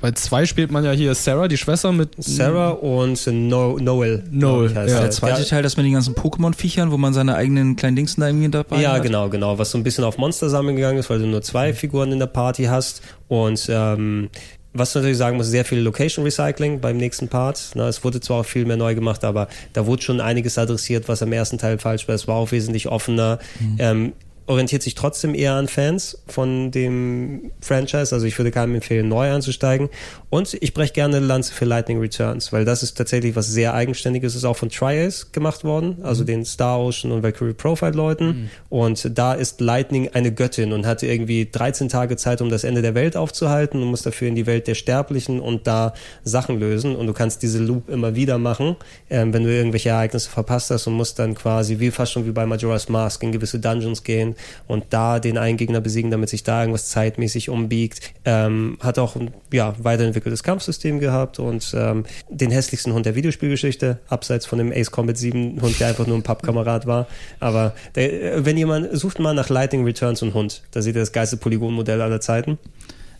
bei 0.00 0.12
zwei 0.12 0.46
spielt 0.46 0.70
man 0.72 0.84
ja 0.84 0.90
hier 0.90 1.14
Sarah, 1.14 1.46
die 1.48 1.56
Schwester 1.56 1.92
mit 1.92 2.10
Sarah 2.18 2.70
und 2.70 3.24
no 3.28 3.78
Noel, 3.78 4.24
Noel. 4.30 4.72
ja. 4.72 4.84
der. 4.84 5.10
Zweite 5.10 5.44
Teil, 5.46 5.62
das 5.62 5.76
mit 5.76 5.86
den 5.86 5.92
ganzen 5.92 6.14
Pokémon-Viechern, 6.14 6.90
wo 6.90 6.96
man 6.96 7.14
seine 7.14 7.36
eigenen 7.36 7.76
kleinen 7.76 7.96
Dingsen 7.96 8.20
da 8.20 8.26
irgendwie 8.26 8.48
dabei 8.50 8.80
Ja, 8.82 8.94
hat. 8.94 9.02
genau, 9.04 9.28
genau. 9.28 9.58
Was 9.58 9.70
so 9.70 9.78
ein 9.78 9.84
bisschen 9.84 10.04
auf 10.04 10.18
Monster 10.18 10.50
sammeln 10.50 10.74
gegangen 10.76 10.98
ist, 10.98 11.08
weil 11.08 11.20
du 11.20 11.26
nur 11.26 11.42
zwei 11.42 11.72
Figuren 11.72 12.10
in 12.12 12.18
der 12.18 12.26
Party 12.26 12.64
hast. 12.64 13.00
Und 13.28 13.66
ähm, 13.70 14.28
was 14.74 14.92
du 14.92 14.98
natürlich 14.98 15.18
sagen 15.18 15.36
muss, 15.36 15.46
sehr 15.46 15.64
viel 15.64 15.78
Location 15.78 16.24
Recycling 16.24 16.80
beim 16.80 16.96
nächsten 16.96 17.28
Part. 17.28 17.70
Na, 17.74 17.88
es 17.88 18.02
wurde 18.04 18.20
zwar 18.20 18.40
auch 18.40 18.46
viel 18.46 18.64
mehr 18.64 18.76
neu 18.76 18.94
gemacht, 18.94 19.24
aber 19.24 19.48
da 19.72 19.86
wurde 19.86 20.02
schon 20.02 20.20
einiges 20.20 20.58
adressiert, 20.58 21.08
was 21.08 21.22
am 21.22 21.32
ersten 21.32 21.58
Teil 21.58 21.78
falsch 21.78 22.08
war. 22.08 22.14
Es 22.14 22.26
war 22.26 22.34
auch 22.34 22.50
wesentlich 22.50 22.88
offener. 22.88 23.38
Ähm, 23.78 24.12
orientiert 24.46 24.82
sich 24.82 24.94
trotzdem 24.94 25.34
eher 25.34 25.54
an 25.54 25.68
Fans 25.68 26.18
von 26.26 26.70
dem 26.70 27.52
Franchise. 27.60 28.14
Also 28.14 28.26
ich 28.26 28.38
würde 28.38 28.50
keinem 28.50 28.74
empfehlen, 28.74 29.08
neu 29.08 29.32
einzusteigen. 29.32 29.88
Und 30.28 30.56
ich 30.60 30.74
breche 30.74 30.92
gerne 30.92 31.16
eine 31.16 31.26
Lanze 31.26 31.54
für 31.54 31.64
Lightning 31.64 31.98
Returns, 31.98 32.52
weil 32.52 32.64
das 32.64 32.82
ist 32.82 32.94
tatsächlich 32.94 33.36
was 33.36 33.48
sehr 33.48 33.72
Eigenständiges. 33.74 34.34
Ist 34.34 34.44
auch 34.44 34.56
von 34.56 34.68
Triace 34.68 35.32
gemacht 35.32 35.64
worden, 35.64 35.98
also 36.02 36.24
den 36.24 36.44
Star 36.44 36.78
Ocean 36.78 37.12
und 37.12 37.22
Valkyrie 37.22 37.54
Profile 37.54 37.92
Leuten. 37.92 38.50
Und 38.68 39.16
da 39.16 39.32
ist 39.32 39.60
Lightning 39.60 40.10
eine 40.12 40.32
Göttin 40.32 40.72
und 40.72 40.86
hatte 40.86 41.06
irgendwie 41.06 41.48
13 41.50 41.88
Tage 41.88 42.16
Zeit, 42.16 42.42
um 42.42 42.50
das 42.50 42.64
Ende 42.64 42.82
der 42.82 42.94
Welt 42.94 43.16
aufzuhalten 43.16 43.80
und 43.80 43.88
muss 43.88 44.02
dafür 44.02 44.28
in 44.28 44.34
die 44.34 44.46
Welt 44.46 44.66
der 44.66 44.74
Sterblichen 44.74 45.40
und 45.40 45.66
da 45.66 45.94
Sachen 46.22 46.58
lösen. 46.58 46.96
Und 46.96 47.06
du 47.06 47.14
kannst 47.14 47.42
diese 47.42 47.60
Loop 47.60 47.88
immer 47.88 48.14
wieder 48.14 48.36
machen, 48.38 48.76
ähm, 49.08 49.32
wenn 49.32 49.44
du 49.44 49.50
irgendwelche 49.50 49.90
Ereignisse 49.90 50.28
verpasst 50.28 50.70
hast 50.70 50.86
und 50.86 50.94
musst 50.94 51.18
dann 51.18 51.34
quasi, 51.34 51.78
wie 51.78 51.90
fast 51.90 52.12
schon 52.12 52.26
wie 52.26 52.32
bei 52.32 52.44
Majora's 52.44 52.88
Mask, 52.88 53.22
in 53.22 53.32
gewisse 53.32 53.58
Dungeons 53.58 54.02
gehen 54.02 54.33
und 54.66 54.84
da 54.90 55.18
den 55.18 55.38
einen 55.38 55.56
Gegner 55.56 55.80
besiegen, 55.80 56.10
damit 56.10 56.28
sich 56.28 56.42
da 56.42 56.60
irgendwas 56.60 56.88
zeitmäßig 56.88 57.50
umbiegt. 57.50 58.12
Ähm, 58.24 58.78
hat 58.80 58.98
auch 58.98 59.16
ein 59.16 59.32
ja, 59.52 59.74
weiterentwickeltes 59.78 60.42
Kampfsystem 60.42 61.00
gehabt 61.00 61.38
und 61.38 61.74
ähm, 61.76 62.04
den 62.28 62.50
hässlichsten 62.50 62.92
Hund 62.92 63.06
der 63.06 63.14
Videospielgeschichte, 63.14 63.98
abseits 64.08 64.46
von 64.46 64.58
dem 64.58 64.72
Ace 64.72 64.90
Combat 64.90 65.16
7 65.16 65.60
Hund, 65.60 65.78
der 65.80 65.88
einfach 65.88 66.06
nur 66.06 66.16
ein 66.16 66.22
Pappkamerad 66.22 66.86
war. 66.86 67.06
Aber 67.40 67.74
der, 67.94 68.44
wenn 68.44 68.56
jemand, 68.56 68.96
sucht 68.96 69.18
mal 69.18 69.34
nach 69.34 69.48
Lightning 69.48 69.84
Returns 69.84 70.22
und 70.22 70.34
Hund, 70.34 70.62
da 70.70 70.82
seht 70.82 70.94
ihr 70.96 71.02
das 71.02 71.12
geilste 71.12 71.36
Polygonmodell 71.36 72.00
aller 72.00 72.20
Zeiten. 72.20 72.58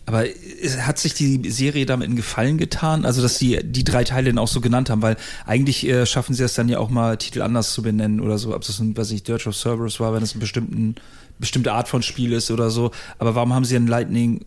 Aber 0.07 0.23
hat 0.79 0.99
sich 0.99 1.15
die 1.15 1.49
Serie 1.49 1.85
damit 1.85 2.07
einen 2.07 2.15
Gefallen 2.15 2.57
getan? 2.57 3.05
Also, 3.05 3.21
dass 3.21 3.39
sie 3.39 3.59
die 3.63 3.83
drei 3.83 4.03
Teile 4.03 4.29
dann 4.29 4.37
auch 4.37 4.47
so 4.47 4.61
genannt 4.61 4.89
haben, 4.89 5.01
weil 5.01 5.17
eigentlich 5.45 5.85
äh, 5.87 6.05
schaffen 6.05 6.35
sie 6.35 6.43
es 6.43 6.53
dann 6.53 6.69
ja 6.69 6.77
auch 6.77 6.89
mal, 6.89 7.17
Titel 7.17 7.41
anders 7.41 7.73
zu 7.73 7.81
benennen 7.81 8.21
oder 8.21 8.37
so. 8.37 8.53
Ob 8.53 8.63
das 8.63 8.79
ein, 8.79 8.95
weiß 8.95 9.11
ich, 9.11 9.23
Dirge 9.23 9.49
of 9.49 9.55
Cerberus 9.55 9.99
war, 9.99 10.13
wenn 10.13 10.21
es 10.21 10.33
eine 10.33 10.41
bestimmten, 10.41 10.95
bestimmte 11.39 11.73
Art 11.73 11.87
von 11.87 12.03
Spiel 12.03 12.33
ist 12.33 12.51
oder 12.51 12.69
so. 12.69 12.91
Aber 13.17 13.33
warum 13.33 13.53
haben 13.53 13.65
sie 13.65 13.75
einen 13.75 13.87
Lightning 13.87 14.45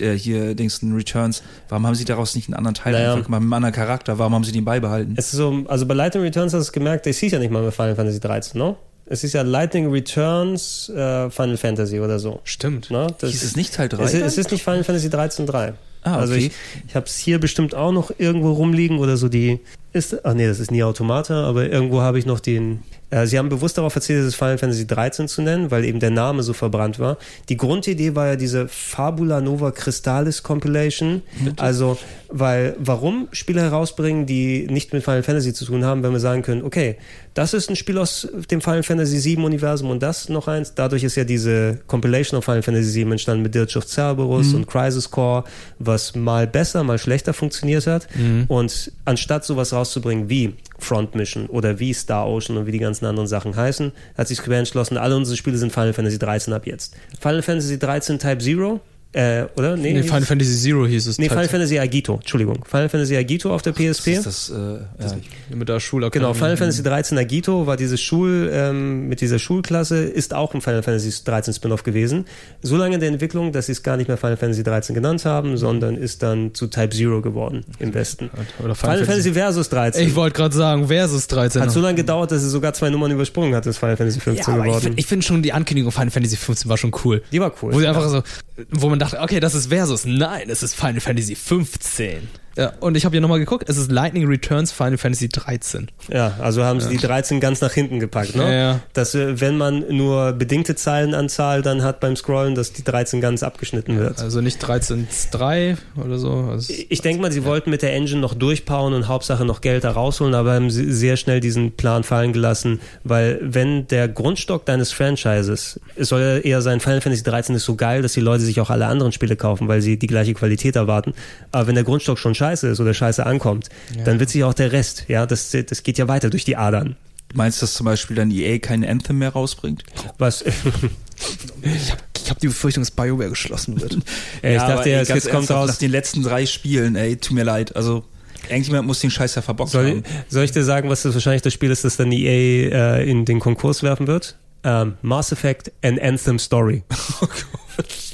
äh, 0.00 0.12
hier, 0.12 0.54
Dingsten 0.54 0.94
Returns, 0.94 1.42
warum 1.68 1.86
haben 1.86 1.94
sie 1.94 2.04
daraus 2.04 2.34
nicht 2.34 2.48
einen 2.48 2.54
anderen 2.54 2.74
Teil 2.74 2.92
Naja. 2.94 3.12
einfach 3.12 3.26
gemacht, 3.26 3.40
mit 3.40 3.46
einem 3.46 3.52
anderen 3.52 3.74
Charakter? 3.74 4.18
Warum 4.18 4.34
haben 4.34 4.44
sie 4.44 4.52
den 4.52 4.64
beibehalten? 4.64 5.14
Es 5.16 5.26
ist 5.26 5.32
so, 5.32 5.64
also 5.68 5.86
bei 5.86 5.94
Lightning 5.94 6.22
Returns 6.22 6.52
hast 6.52 6.58
du 6.60 6.68
es 6.68 6.72
gemerkt, 6.72 7.06
es 7.06 7.18
hieß 7.18 7.32
ja 7.32 7.38
nicht 7.38 7.50
mal 7.50 7.62
mehr 7.62 7.72
Final 7.72 7.96
Fantasy 7.96 8.20
13, 8.20 8.58
ne? 8.58 8.76
Es 9.08 9.22
ist 9.24 9.32
ja 9.34 9.42
Lightning 9.42 9.90
Returns 9.90 10.88
äh, 10.88 11.30
Final 11.30 11.56
Fantasy 11.56 12.00
oder 12.00 12.18
so. 12.18 12.40
Stimmt. 12.44 12.90
Ne? 12.90 13.06
Das 13.20 13.30
Hieß 13.30 13.42
es 13.44 13.56
nicht 13.56 13.74
Teil 13.74 13.88
3? 13.88 14.02
Es, 14.02 14.14
ist- 14.14 14.22
es 14.22 14.38
ist 14.38 14.50
nicht 14.50 14.64
Final 14.64 14.82
Fantasy 14.84 15.08
13.3. 15.08 15.74
Ah, 16.02 16.18
Also 16.18 16.34
okay. 16.34 16.46
ich, 16.46 16.52
ich 16.88 16.94
habe 16.96 17.06
es 17.06 17.16
hier 17.16 17.38
bestimmt 17.40 17.74
auch 17.74 17.92
noch 17.92 18.10
irgendwo 18.18 18.52
rumliegen 18.52 18.98
oder 18.98 19.16
so 19.16 19.28
die 19.28 19.60
ist 19.96 20.24
ach 20.24 20.34
nee, 20.34 20.46
das 20.46 20.60
ist 20.60 20.70
nie 20.70 20.84
Automata, 20.84 21.44
aber 21.44 21.68
irgendwo 21.68 22.00
habe 22.00 22.18
ich 22.18 22.26
noch 22.26 22.40
den 22.40 22.82
äh, 23.10 23.26
sie 23.26 23.38
haben 23.38 23.48
bewusst 23.48 23.78
darauf 23.78 23.92
verzichtet, 23.92 24.26
es 24.26 24.34
Final 24.34 24.58
Fantasy 24.58 24.86
13 24.86 25.28
zu 25.28 25.42
nennen, 25.42 25.70
weil 25.70 25.84
eben 25.84 26.00
der 26.00 26.10
Name 26.10 26.42
so 26.42 26.52
verbrannt 26.52 26.98
war. 26.98 27.18
Die 27.48 27.56
Grundidee 27.56 28.14
war 28.14 28.26
ja 28.26 28.36
diese 28.36 28.66
Fabula 28.68 29.40
Nova 29.40 29.70
Crystallis 29.70 30.42
Compilation. 30.42 31.22
Also, 31.56 31.98
weil 32.28 32.74
warum 32.78 33.28
Spiele 33.30 33.60
herausbringen, 33.60 34.26
die 34.26 34.66
nicht 34.68 34.92
mit 34.92 35.04
Final 35.04 35.22
Fantasy 35.22 35.52
zu 35.52 35.64
tun 35.64 35.84
haben, 35.84 36.02
wenn 36.02 36.12
wir 36.12 36.20
sagen 36.20 36.42
können, 36.42 36.64
okay, 36.64 36.96
das 37.34 37.54
ist 37.54 37.70
ein 37.70 37.76
Spiel 37.76 37.98
aus 37.98 38.26
dem 38.50 38.60
Final 38.60 38.82
Fantasy 38.82 39.18
7 39.18 39.44
Universum 39.44 39.90
und 39.90 40.02
das 40.02 40.28
noch 40.28 40.48
eins. 40.48 40.74
Dadurch 40.74 41.04
ist 41.04 41.16
ja 41.16 41.24
diese 41.24 41.78
Compilation 41.86 42.38
of 42.38 42.44
Final 42.44 42.62
Fantasy 42.62 42.90
7 42.90 43.12
entstanden 43.12 43.42
mit 43.42 43.54
Dirge 43.54 43.78
of 43.78 43.86
Cerberus 43.86 44.52
und 44.54 44.66
Crisis 44.66 45.10
Core, 45.10 45.44
was 45.78 46.16
mal 46.16 46.46
besser, 46.46 46.82
mal 46.82 46.98
schlechter 46.98 47.34
funktioniert 47.34 47.86
hat. 47.86 48.08
Und 48.48 48.90
anstatt 49.04 49.44
sowas 49.44 49.72
rauszubringen 49.86 50.28
wie 50.28 50.54
Front 50.78 51.14
Mission 51.14 51.46
oder 51.46 51.78
wie 51.78 51.94
Star 51.94 52.26
Ocean 52.26 52.56
und 52.56 52.66
wie 52.66 52.72
die 52.72 52.78
ganzen 52.78 53.06
anderen 53.06 53.28
Sachen 53.28 53.54
heißen, 53.54 53.92
hat 54.16 54.28
sich 54.28 54.38
Square 54.38 54.58
entschlossen, 54.58 54.98
alle 54.98 55.16
unsere 55.16 55.36
Spiele 55.36 55.56
sind 55.56 55.72
Final 55.72 55.92
Fantasy 55.92 56.18
13 56.18 56.52
ab 56.52 56.66
jetzt. 56.66 56.94
Final 57.20 57.42
Fantasy 57.42 57.78
13 57.78 58.18
Type 58.18 58.38
Zero, 58.38 58.80
äh, 59.16 59.46
oder? 59.56 59.76
Nee, 59.76 59.94
hieß- 59.98 60.02
Final 60.04 60.22
Fantasy 60.26 60.56
Zero 60.58 60.86
hieß 60.86 61.06
es. 61.06 61.18
Nee, 61.18 61.28
Final 61.30 61.48
Fantasy 61.48 61.78
Agito, 61.78 62.16
Entschuldigung. 62.16 62.64
Final 62.66 62.88
Fantasy 62.90 63.16
Agito 63.16 63.54
auf 63.54 63.62
der 63.62 63.72
PSP. 63.72 64.08
ist 64.12 64.26
das, 64.26 64.50
äh, 64.50 64.54
ja. 64.54 65.56
mit 65.56 65.68
der 65.68 65.80
Schulakademie. 65.80 66.26
Genau, 66.26 66.34
Final 66.34 66.56
Fantasy 66.58 66.82
13 66.82 67.16
Agito 67.16 67.66
war 67.66 67.78
diese 67.78 67.96
Schul, 67.96 68.50
ähm, 68.52 69.08
mit 69.08 69.22
dieser 69.22 69.38
Schulklasse, 69.38 70.04
ist 70.04 70.34
auch 70.34 70.52
ein 70.54 70.60
Final 70.60 70.82
Fantasy 70.82 71.10
13 71.24 71.54
Spin-off 71.54 71.82
gewesen. 71.82 72.26
So 72.60 72.76
lange 72.76 72.94
in 72.96 73.00
der 73.00 73.08
Entwicklung, 73.08 73.52
dass 73.52 73.66
sie 73.66 73.72
es 73.72 73.82
gar 73.82 73.96
nicht 73.96 74.08
mehr 74.08 74.18
Final 74.18 74.36
Fantasy 74.36 74.62
13 74.62 74.94
genannt 74.94 75.24
haben, 75.24 75.56
sondern 75.56 75.96
ist 75.96 76.22
dann 76.22 76.52
zu 76.52 76.66
Type 76.66 76.90
Zero 76.90 77.22
geworden 77.22 77.64
im 77.78 77.94
Westen. 77.94 78.28
Oder 78.62 78.74
Final 78.74 79.04
Fantasy 79.06 79.32
Versus 79.32 79.70
13. 79.70 80.06
Ich 80.06 80.14
wollte 80.14 80.36
gerade 80.36 80.54
sagen, 80.54 80.88
Versus 80.88 81.26
13. 81.26 81.62
hat 81.62 81.70
so 81.70 81.80
lange 81.80 81.94
gedauert, 81.96 82.32
dass 82.32 82.42
es 82.42 82.52
sogar 82.52 82.74
zwei 82.74 82.90
Nummern 82.90 83.10
übersprungen 83.12 83.54
hat, 83.54 83.64
ist 83.64 83.78
Final 83.78 83.96
Fantasy 83.96 84.20
15 84.20 84.42
ja, 84.42 84.54
aber 84.60 84.66
ich 84.66 84.74
geworden. 84.74 84.82
finde 84.84 85.02
find 85.02 85.24
schon 85.24 85.42
die 85.42 85.52
Ankündigung 85.54 85.90
Final 85.90 86.10
Fantasy 86.10 86.36
15 86.36 86.68
war 86.68 86.76
schon 86.76 86.92
cool. 87.04 87.22
Die 87.32 87.40
war 87.40 87.52
cool. 87.62 87.72
Wo 87.72 87.80
sie 87.80 87.86
einfach 87.86 88.06
so, 88.08 88.22
wo 88.70 88.88
man 88.88 88.98
dachte, 88.98 89.20
okay, 89.20 89.40
das 89.40 89.54
ist 89.54 89.68
Versus. 89.68 90.04
Nein, 90.04 90.48
es 90.48 90.62
ist 90.62 90.74
Final 90.74 91.00
Fantasy 91.00 91.34
15. 91.34 92.28
Ja, 92.56 92.72
und 92.80 92.96
ich 92.96 93.04
habe 93.04 93.12
hier 93.12 93.20
nochmal 93.20 93.38
geguckt, 93.38 93.68
es 93.68 93.76
ist 93.76 93.92
Lightning 93.92 94.26
Returns 94.26 94.72
Final 94.72 94.96
Fantasy 94.96 95.28
13. 95.28 95.88
Ja, 96.08 96.34
also 96.40 96.64
haben 96.64 96.80
sie 96.80 96.88
die 96.88 96.96
13 96.96 97.38
ganz 97.38 97.60
nach 97.60 97.72
hinten 97.72 98.00
gepackt, 98.00 98.34
ne? 98.34 98.44
Ja, 98.44 98.50
ja. 98.52 98.80
Dass, 98.94 99.14
äh, 99.14 99.40
wenn 99.40 99.58
man 99.58 99.84
nur 99.94 100.32
bedingte 100.32 100.74
Zeilenanzahl 100.74 101.60
dann 101.60 101.82
hat 101.82 102.00
beim 102.00 102.16
Scrollen, 102.16 102.54
dass 102.54 102.72
die 102.72 102.82
13 102.82 103.20
ganz 103.20 103.42
abgeschnitten 103.42 103.98
wird. 103.98 104.22
Also 104.22 104.40
nicht 104.40 104.64
13.3 104.64 105.76
oder 106.02 106.18
so. 106.18 106.32
Also 106.50 106.72
Ich 106.88 107.02
denke 107.02 107.20
mal, 107.20 107.30
sie 107.30 107.44
wollten 107.44 107.68
mit 107.68 107.82
der 107.82 107.92
Engine 107.92 108.20
noch 108.20 108.32
durchpowern 108.34 108.94
und 108.94 109.06
Hauptsache 109.06 109.44
noch 109.44 109.60
Geld 109.60 109.84
da 109.84 109.90
rausholen, 109.90 110.34
aber 110.34 110.54
haben 110.54 110.70
sie 110.70 110.90
sehr 110.92 111.18
schnell 111.18 111.40
diesen 111.40 111.72
Plan 111.72 112.04
fallen 112.04 112.32
gelassen, 112.32 112.80
weil 113.04 113.38
wenn 113.42 113.86
der 113.88 114.08
Grundstock 114.08 114.64
deines 114.64 114.92
Franchises, 114.92 115.78
es 115.94 116.08
soll 116.08 116.20
ja 116.22 116.38
eher 116.38 116.62
sein, 116.62 116.80
Final 116.80 117.02
Fantasy 117.02 117.22
13 117.22 117.54
ist 117.56 117.64
so 117.64 117.74
geil, 117.74 118.00
dass 118.00 118.14
die 118.14 118.20
Leute 118.20 118.44
sich 118.44 118.60
auch 118.60 118.70
alle 118.70 118.86
anderen 118.86 119.12
Spiele 119.12 119.36
kaufen, 119.36 119.68
weil 119.68 119.82
sie 119.82 119.98
die 119.98 120.06
gleiche 120.06 120.32
Qualität 120.32 120.76
erwarten. 120.76 121.12
Aber 121.52 121.66
wenn 121.66 121.74
der 121.74 121.84
Grundstock 121.84 122.18
schon 122.18 122.34
scheiße 122.34 122.45
ist 122.52 122.80
oder 122.80 122.94
scheiße 122.94 123.24
ankommt, 123.24 123.68
dann 124.04 124.20
wird 124.20 124.30
sich 124.30 124.44
auch 124.44 124.54
der 124.54 124.72
Rest, 124.72 125.04
ja, 125.08 125.26
das, 125.26 125.50
das 125.50 125.82
geht 125.82 125.98
ja 125.98 126.08
weiter 126.08 126.30
durch 126.30 126.44
die 126.44 126.56
Adern. 126.56 126.96
Meinst 127.34 127.60
du, 127.60 127.64
dass 127.64 127.74
zum 127.74 127.84
Beispiel 127.84 128.16
dann 128.16 128.30
EA 128.30 128.58
kein 128.58 128.84
Anthem 128.84 129.18
mehr 129.18 129.30
rausbringt? 129.30 129.82
Was, 130.16 130.42
ich 131.62 131.90
habe 131.90 132.02
ich 132.26 132.30
hab 132.30 132.40
die 132.40 132.48
Befürchtung, 132.48 132.82
dass 132.82 132.90
BioWare 132.90 133.30
geschlossen 133.30 133.80
wird. 133.80 133.98
Ja, 134.42 134.50
ich 134.50 134.58
dachte 134.58 134.72
aber, 134.72 134.88
ja, 134.88 134.98
ey, 134.98 135.06
jetzt 135.06 135.30
kommt 135.30 135.50
raus. 135.50 135.68
Nach 135.68 135.76
den 135.76 135.90
letzten 135.90 136.22
drei 136.22 136.46
Spielen, 136.46 136.96
ey, 136.96 137.16
tut 137.16 137.34
mir 137.34 137.44
leid. 137.44 137.74
Also, 137.74 138.04
irgendjemand 138.48 138.86
muss 138.86 139.00
den 139.00 139.10
Scheiß 139.10 139.34
ja 139.34 139.42
verbockt 139.42 139.70
Soll, 139.70 139.88
haben. 139.88 140.04
soll 140.28 140.44
ich 140.44 140.52
dir 140.52 140.64
sagen, 140.64 140.88
was 140.88 141.02
das 141.02 141.14
wahrscheinlich 141.14 141.42
das 141.42 141.52
Spiel 141.52 141.70
ist, 141.70 141.84
das 141.84 141.96
dann 141.96 142.12
EA 142.12 142.98
äh, 142.98 143.10
in 143.10 143.24
den 143.24 143.40
Konkurs 143.40 143.82
werfen 143.82 144.06
wird? 144.06 144.36
Ähm, 144.64 144.94
Mass 145.02 145.32
Effect 145.32 145.72
An 145.82 145.98
Anthem 145.98 146.38
Story. 146.38 146.84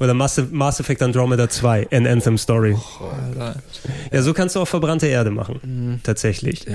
Oder 0.00 0.14
Mass, 0.14 0.40
Mass 0.50 0.80
Effect 0.80 1.02
Andromeda 1.02 1.48
2 1.48 1.88
An 1.92 2.06
Anthem 2.06 2.38
Story. 2.38 2.76
Ja, 4.12 4.22
so 4.22 4.32
kannst 4.32 4.56
du 4.56 4.60
auch 4.60 4.68
verbrannte 4.68 5.06
Erde 5.06 5.30
machen. 5.30 6.00
Tatsächlich. 6.02 6.66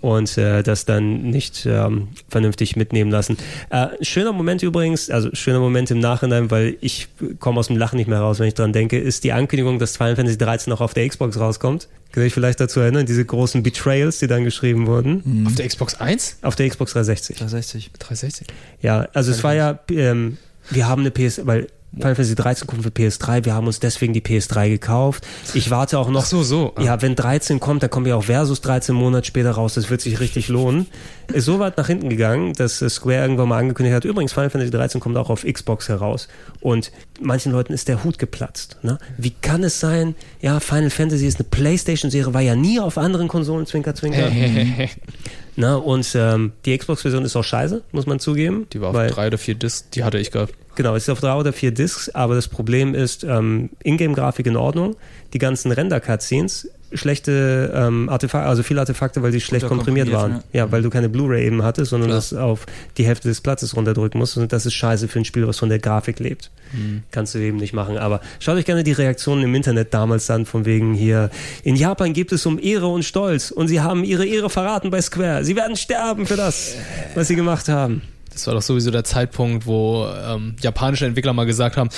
Und 0.00 0.36
äh, 0.38 0.62
das 0.62 0.84
dann 0.84 1.22
nicht 1.22 1.66
ähm, 1.66 2.08
vernünftig 2.28 2.76
mitnehmen 2.76 3.10
lassen. 3.10 3.36
Äh, 3.70 3.88
schöner 4.02 4.32
Moment 4.32 4.62
übrigens, 4.62 5.10
also 5.10 5.30
schöner 5.32 5.60
Moment 5.60 5.90
im 5.90 6.00
Nachhinein, 6.00 6.50
weil 6.50 6.76
ich 6.80 7.08
komme 7.38 7.60
aus 7.60 7.68
dem 7.68 7.76
Lachen 7.76 7.96
nicht 7.96 8.08
mehr 8.08 8.20
raus, 8.20 8.38
wenn 8.38 8.48
ich 8.48 8.54
dran 8.54 8.72
denke, 8.72 8.98
ist 8.98 9.24
die 9.24 9.32
Ankündigung, 9.32 9.78
dass 9.78 9.96
Final 9.96 10.16
Fantasy 10.16 10.38
13 10.38 10.72
auch 10.72 10.80
auf 10.80 10.94
der 10.94 11.08
Xbox 11.08 11.38
rauskommt. 11.38 11.88
Kann 12.12 12.24
ich 12.24 12.32
vielleicht 12.32 12.58
dazu 12.58 12.80
erinnern, 12.80 13.04
diese 13.04 13.24
großen 13.24 13.62
Betrayals, 13.62 14.18
die 14.18 14.26
dann 14.26 14.44
geschrieben 14.44 14.86
wurden. 14.86 15.44
Auf 15.46 15.54
der 15.56 15.68
Xbox 15.68 15.94
1? 16.00 16.38
Auf 16.42 16.56
der 16.56 16.68
Xbox 16.68 16.92
360. 16.92 17.36
360. 17.36 17.90
360. 17.98 18.46
Ja, 18.80 19.06
also 19.12 19.30
es 19.30 19.44
war 19.44 19.54
ja, 19.54 19.78
ähm, 19.90 20.38
wir 20.70 20.88
haben 20.88 21.00
eine 21.02 21.10
PS, 21.10 21.46
weil 21.46 21.66
Final 21.94 22.14
Fantasy 22.14 22.34
13 22.34 22.66
kommt 22.66 22.82
für 22.82 22.90
PS3, 22.90 23.44
wir 23.44 23.54
haben 23.54 23.66
uns 23.66 23.80
deswegen 23.80 24.12
die 24.12 24.20
PS3 24.20 24.68
gekauft. 24.68 25.26
Ich 25.54 25.70
warte 25.70 25.98
auch 25.98 26.10
noch. 26.10 26.22
Ach 26.22 26.26
so, 26.26 26.42
so. 26.42 26.74
Ja, 26.78 27.00
wenn 27.02 27.16
13 27.16 27.60
kommt, 27.60 27.82
dann 27.82 27.90
kommt 27.90 28.06
ja 28.06 28.14
auch 28.14 28.24
Versus 28.24 28.60
13 28.60 28.94
Monate 28.94 29.26
später 29.26 29.52
raus, 29.52 29.74
das 29.74 29.90
wird 29.90 30.00
sich 30.00 30.20
richtig 30.20 30.48
lohnen. 30.48 30.86
Ist 31.32 31.46
so 31.46 31.58
weit 31.58 31.76
nach 31.76 31.86
hinten 31.86 32.08
gegangen, 32.08 32.52
dass 32.52 32.78
Square 32.78 33.22
irgendwann 33.22 33.48
mal 33.48 33.58
angekündigt 33.58 33.96
hat, 33.96 34.04
übrigens 34.04 34.32
Final 34.32 34.50
Fantasy 34.50 34.70
13 34.70 35.00
kommt 35.00 35.16
auch 35.16 35.30
auf 35.30 35.44
Xbox 35.44 35.88
heraus. 35.88 36.28
Und 36.60 36.92
manchen 37.20 37.52
Leuten 37.52 37.72
ist 37.72 37.88
der 37.88 38.04
Hut 38.04 38.18
geplatzt. 38.18 38.78
Ne? 38.82 38.98
Wie 39.16 39.30
kann 39.30 39.64
es 39.64 39.80
sein, 39.80 40.14
ja, 40.40 40.60
Final 40.60 40.90
Fantasy 40.90 41.26
ist 41.26 41.40
eine 41.40 41.48
Playstation-Serie, 41.48 42.34
war 42.34 42.42
ja 42.42 42.54
nie 42.54 42.80
auf 42.80 42.98
anderen 42.98 43.28
Konsolen, 43.28 43.66
Zwinker, 43.66 43.94
Zwinker. 43.94 44.30
Na, 45.60 45.74
und 45.74 46.08
ähm, 46.14 46.52
die 46.64 46.78
Xbox-Version 46.78 47.24
ist 47.24 47.34
auch 47.34 47.42
scheiße, 47.42 47.82
muss 47.90 48.06
man 48.06 48.20
zugeben. 48.20 48.68
Die 48.72 48.80
war 48.80 48.90
auf 48.90 48.94
weil- 48.94 49.10
drei 49.10 49.26
oder 49.26 49.38
vier 49.38 49.56
Discs, 49.56 49.90
die 49.90 50.04
hatte 50.04 50.16
ich 50.18 50.30
gehabt. 50.30 50.54
Genau, 50.76 50.94
es 50.94 51.02
ist 51.02 51.08
auf 51.08 51.18
drei 51.18 51.34
oder 51.34 51.52
vier 51.52 51.72
Discs, 51.72 52.08
aber 52.10 52.36
das 52.36 52.46
Problem 52.46 52.94
ist, 52.94 53.24
ähm, 53.24 53.70
Ingame-Grafik 53.82 54.46
in 54.46 54.56
Ordnung, 54.56 54.94
die 55.32 55.38
ganzen 55.40 55.72
Render-Cutscenes, 55.72 56.68
schlechte 56.92 57.72
ähm, 57.74 58.08
Artefakte, 58.08 58.48
also 58.48 58.62
viele 58.62 58.80
Artefakte, 58.80 59.22
weil 59.22 59.32
sie 59.32 59.40
schlecht 59.40 59.66
komprimiert 59.66 60.10
waren. 60.12 60.32
komprimiert, 60.32 60.54
Ja. 60.54 60.72
weil 60.72 60.82
du 60.82 60.90
keine 60.90 61.08
Blu-ray 61.08 61.46
eben 61.46 61.62
hattest, 61.62 61.90
sondern 61.90 62.08
Klar. 62.10 62.18
das 62.18 62.32
auf 62.34 62.66
die 62.96 63.04
Hälfte 63.04 63.28
des 63.28 63.40
Platzes 63.40 63.76
runterdrücken 63.76 64.18
musst. 64.18 64.36
Und 64.36 64.52
das 64.52 64.66
ist 64.66 64.74
scheiße 64.74 65.08
für 65.08 65.18
ein 65.18 65.24
Spiel, 65.24 65.46
was 65.46 65.58
von 65.58 65.68
der 65.68 65.78
Grafik 65.78 66.18
lebt. 66.18 66.50
Mhm. 66.72 67.02
Kannst 67.10 67.34
du 67.34 67.38
eben 67.38 67.56
nicht 67.58 67.72
machen. 67.72 67.98
Aber 67.98 68.20
schaut 68.40 68.56
euch 68.56 68.64
gerne 68.64 68.84
die 68.84 68.92
Reaktionen 68.92 69.42
im 69.44 69.54
Internet 69.54 69.92
damals 69.94 70.30
an, 70.30 70.46
von 70.46 70.64
wegen 70.64 70.94
hier, 70.94 71.30
in 71.64 71.76
Japan 71.76 72.12
geht 72.12 72.32
es 72.32 72.46
um 72.46 72.58
Ehre 72.58 72.86
und 72.88 73.04
Stolz 73.04 73.50
und 73.50 73.68
sie 73.68 73.80
haben 73.80 74.04
ihre 74.04 74.26
Ehre 74.26 74.50
verraten 74.50 74.90
bei 74.90 75.00
Square. 75.00 75.44
Sie 75.44 75.56
werden 75.56 75.76
sterben 75.76 76.26
für 76.26 76.36
das, 76.36 76.74
was 77.14 77.28
sie 77.28 77.36
gemacht 77.36 77.68
haben. 77.68 78.02
Das 78.38 78.46
war 78.46 78.54
doch 78.54 78.62
sowieso 78.62 78.90
der 78.90 79.04
Zeitpunkt, 79.04 79.66
wo 79.66 80.06
ähm, 80.06 80.54
japanische 80.60 81.06
Entwickler 81.06 81.32
mal 81.32 81.44
gesagt 81.44 81.76
haben, 81.76 81.88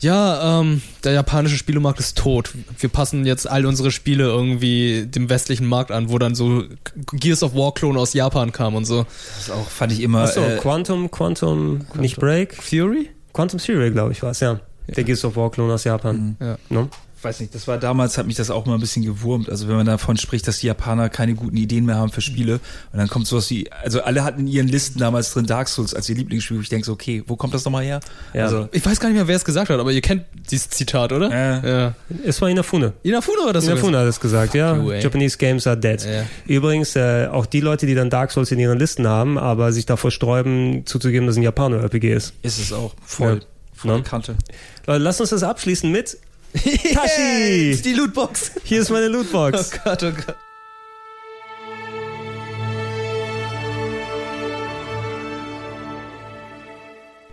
ja, 0.00 0.60
ähm, 0.60 0.80
der 1.04 1.12
japanische 1.12 1.56
Spielemarkt 1.56 2.00
ist 2.00 2.16
tot. 2.16 2.52
Wir 2.78 2.88
passen 2.88 3.26
jetzt 3.26 3.48
all 3.48 3.66
unsere 3.66 3.90
Spiele 3.90 4.24
irgendwie 4.24 5.06
dem 5.06 5.28
westlichen 5.28 5.66
Markt 5.66 5.90
an, 5.90 6.08
wo 6.08 6.18
dann 6.18 6.34
so 6.34 6.64
Gears 7.12 7.42
of 7.42 7.54
War 7.54 7.74
Klon 7.74 7.98
aus 7.98 8.14
Japan 8.14 8.50
kam 8.52 8.74
und 8.74 8.86
so. 8.86 9.04
Das 9.36 9.50
auch, 9.50 9.68
fand 9.68 9.92
ich 9.92 10.00
immer. 10.00 10.22
Achso, 10.22 10.40
äh, 10.40 10.56
Quantum, 10.56 11.10
Quantum, 11.10 11.86
nicht 11.98 12.16
Break. 12.16 12.54
Fury? 12.54 13.10
Quantum 13.34 13.58
Serial, 13.58 13.90
glaube 13.90 14.12
ich, 14.12 14.22
war 14.22 14.30
es, 14.30 14.40
ja. 14.40 14.58
Der 14.96 15.04
Gears 15.04 15.24
of 15.24 15.36
War 15.36 15.50
Klon 15.50 15.70
aus 15.70 15.84
Japan. 15.84 16.36
Ja. 16.40 16.56
Ne? 16.70 16.88
Weiß 17.22 17.40
nicht, 17.40 17.54
das 17.54 17.66
war 17.68 17.76
damals, 17.78 18.16
hat 18.18 18.26
mich 18.26 18.36
das 18.36 18.50
auch 18.50 18.66
mal 18.66 18.74
ein 18.74 18.80
bisschen 18.80 19.04
gewurmt. 19.04 19.48
Also 19.50 19.68
wenn 19.68 19.76
man 19.76 19.86
davon 19.86 20.16
spricht, 20.16 20.46
dass 20.48 20.58
die 20.58 20.66
Japaner 20.68 21.08
keine 21.08 21.34
guten 21.34 21.56
Ideen 21.56 21.84
mehr 21.84 21.96
haben 21.96 22.10
für 22.10 22.20
Spiele 22.20 22.60
und 22.92 22.98
dann 22.98 23.08
kommt 23.08 23.26
sowas 23.26 23.50
wie, 23.50 23.70
also 23.72 24.02
alle 24.02 24.24
hatten 24.24 24.40
in 24.40 24.46
ihren 24.46 24.68
Listen 24.68 24.98
damals 24.98 25.32
drin 25.32 25.46
Dark 25.46 25.68
Souls 25.68 25.94
als 25.94 26.08
ihr 26.08 26.16
Lieblingsspiel, 26.16 26.56
wo 26.56 26.60
ich 26.62 26.68
denke 26.68 26.86
so, 26.86 26.92
okay, 26.92 27.22
wo 27.26 27.36
kommt 27.36 27.52
das 27.54 27.64
nochmal 27.64 27.84
her? 27.84 28.00
Ja. 28.32 28.44
Also, 28.44 28.68
Ich 28.72 28.84
weiß 28.84 29.00
gar 29.00 29.08
nicht 29.08 29.16
mehr, 29.16 29.28
wer 29.28 29.36
es 29.36 29.44
gesagt 29.44 29.70
hat, 29.70 29.78
aber 29.80 29.92
ihr 29.92 30.00
kennt 30.00 30.24
dieses 30.50 30.70
Zitat, 30.70 31.12
oder? 31.12 31.30
Äh. 31.30 31.70
Ja. 31.70 31.94
Es 32.24 32.40
war 32.40 32.48
Inafune. 32.48 32.92
Inafune 33.02 33.38
war 33.44 33.52
das. 33.52 33.66
Inafune 33.66 33.98
hat 33.98 34.06
es 34.06 34.18
gesagt, 34.20 34.54
ja. 34.54 34.76
You. 34.76 34.92
Japanese 34.92 35.36
Games 35.36 35.66
are 35.66 35.76
dead. 35.76 36.02
Ja. 36.04 36.24
Übrigens, 36.46 36.96
äh, 36.96 37.26
auch 37.30 37.46
die 37.46 37.60
Leute, 37.60 37.86
die 37.86 37.94
dann 37.94 38.10
Dark 38.10 38.30
Souls 38.32 38.50
in 38.50 38.58
ihren 38.58 38.78
Listen 38.78 39.06
haben, 39.06 39.38
aber 39.38 39.72
sich 39.72 39.86
davor 39.86 40.10
sträuben, 40.10 40.86
zuzugeben, 40.86 41.26
dass 41.26 41.36
ein 41.36 41.42
Japaner-RPG 41.42 42.12
ist. 42.12 42.32
ist 42.42 42.58
es 42.58 42.72
auch 42.72 42.94
voll, 43.04 43.34
Ja. 43.34 43.40
voll 43.74 43.96
Ne? 43.98 44.02
Kante. 44.02 44.36
Leute, 44.86 45.02
lasst 45.02 45.20
uns 45.20 45.30
das 45.30 45.42
abschließen 45.42 45.90
mit 45.90 46.18
Tashi! 46.94 47.70
Yes, 47.70 47.82
die 47.82 47.92
Lootbox. 47.94 48.52
Hier 48.64 48.80
ist 48.80 48.90
meine 48.90 49.06
Oh 49.06 49.12
Lootbox. 49.12 49.70
Gott, 49.84 50.02
oh 50.02 50.12
Gott. 50.12 50.36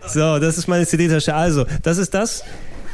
So, 0.08 0.40
das 0.40 0.58
ist 0.58 0.68
meine 0.68 0.86
CD-Tasche. 0.86 1.34
Also, 1.34 1.66
das 1.84 1.98
ist 1.98 2.14
das. 2.14 2.44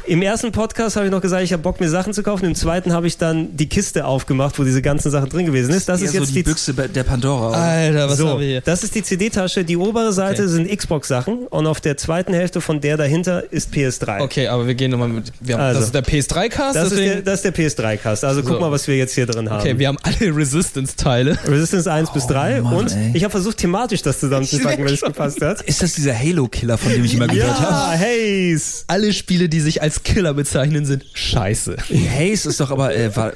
Im 0.06 0.20
ersten 0.20 0.52
Podcast 0.52 0.96
habe 0.96 1.06
ich 1.06 1.12
noch 1.12 1.22
gesagt, 1.22 1.42
ich 1.44 1.52
habe 1.54 1.62
Bock, 1.62 1.80
mir 1.80 1.88
Sachen 1.88 2.12
zu 2.12 2.22
kaufen. 2.22 2.44
Im 2.44 2.54
zweiten 2.54 2.92
habe 2.92 3.06
ich 3.06 3.16
dann 3.16 3.56
die 3.56 3.70
Kiste 3.70 4.04
aufgemacht, 4.04 4.58
wo 4.58 4.62
diese 4.64 4.82
ganzen 4.82 5.10
Sachen 5.10 5.30
drin 5.30 5.46
gewesen 5.46 5.72
ist. 5.72 5.88
Das 5.88 6.00
Eher 6.02 6.06
ist 6.08 6.12
so 6.12 6.18
jetzt 6.18 6.28
die 6.30 6.34
die 6.34 6.42
Büchse 6.42 6.74
der 6.74 7.04
Pandora. 7.04 7.48
oder? 7.48 7.56
Alter, 7.56 8.08
was 8.10 8.18
so, 8.18 8.28
haben 8.28 8.40
wir 8.40 8.46
hier? 8.46 8.60
das 8.60 8.84
ist 8.84 8.94
die 8.94 9.02
CD-Tasche. 9.02 9.64
Die 9.64 9.78
obere 9.78 10.12
Seite 10.12 10.42
Okay. 10.42 10.50
sind 10.52 10.68
Xbox-Sachen 10.76 11.46
und 11.46 11.66
auf 11.66 11.80
der 11.80 11.96
zweiten 11.96 12.34
Hälfte 12.34 12.60
von 12.60 12.82
der 12.82 12.98
dahinter 12.98 13.50
ist 13.50 13.72
PS3. 13.72 14.20
Okay, 14.20 14.46
aber 14.48 14.66
wir 14.66 14.74
gehen 14.74 14.90
nochmal 14.90 15.08
mit. 15.08 15.32
Wir 15.40 15.54
haben, 15.54 15.62
Also. 15.62 15.80
das 15.80 15.86
ist 15.88 15.94
der 15.94 16.04
PS3-Cast, 16.04 16.76
Das 16.76 16.92
ist, 16.92 17.26
das 17.26 17.34
ist 17.42 17.44
der 17.46 17.54
PS3-Cast. 17.54 18.24
Also 18.24 18.42
guck 18.42 18.52
So. 18.56 18.60
mal, 18.60 18.70
was 18.70 18.86
wir 18.86 18.98
jetzt 18.98 19.14
hier 19.14 19.24
drin 19.24 19.48
haben. 19.48 19.60
Okay, 19.60 19.78
wir 19.78 19.88
haben 19.88 19.98
alle 20.02 20.36
Resistance-Teile. 20.36 21.38
Resistance 21.46 21.90
1 21.90 22.12
bis 22.12 22.26
3 22.26 22.60
Mann, 22.60 22.74
und 22.74 22.92
ey. 22.94 23.12
ich 23.14 23.24
habe 23.24 23.30
versucht, 23.30 23.56
thematisch 23.56 24.02
das 24.02 24.20
zusammenzupacken, 24.20 24.84
wenn 24.84 24.92
es 24.92 25.00
gepasst 25.00 25.40
hat. 25.40 25.62
Ist 25.62 25.82
das 25.82 25.94
dieser 25.94 26.14
Halo-Killer, 26.18 26.76
von 26.76 26.92
dem 26.92 27.02
ich 27.06 27.14
immer 27.14 27.26
gehört 27.26 27.58
Ja, 27.58 27.70
habe? 27.88 27.98
Haze! 27.98 28.84
Alle 28.88 29.10
Spiele, 29.14 29.48
die 29.48 29.60
sich 29.60 29.80
als 29.80 29.93
Killer 30.02 30.34
bezeichnen, 30.34 30.84
sind 30.84 31.04
scheiße. 31.12 31.76
Haze 31.76 32.48
ist 32.48 32.60
doch 32.60 32.70
aber, 32.70 32.94
äh, 32.94 33.14
war, 33.14 33.32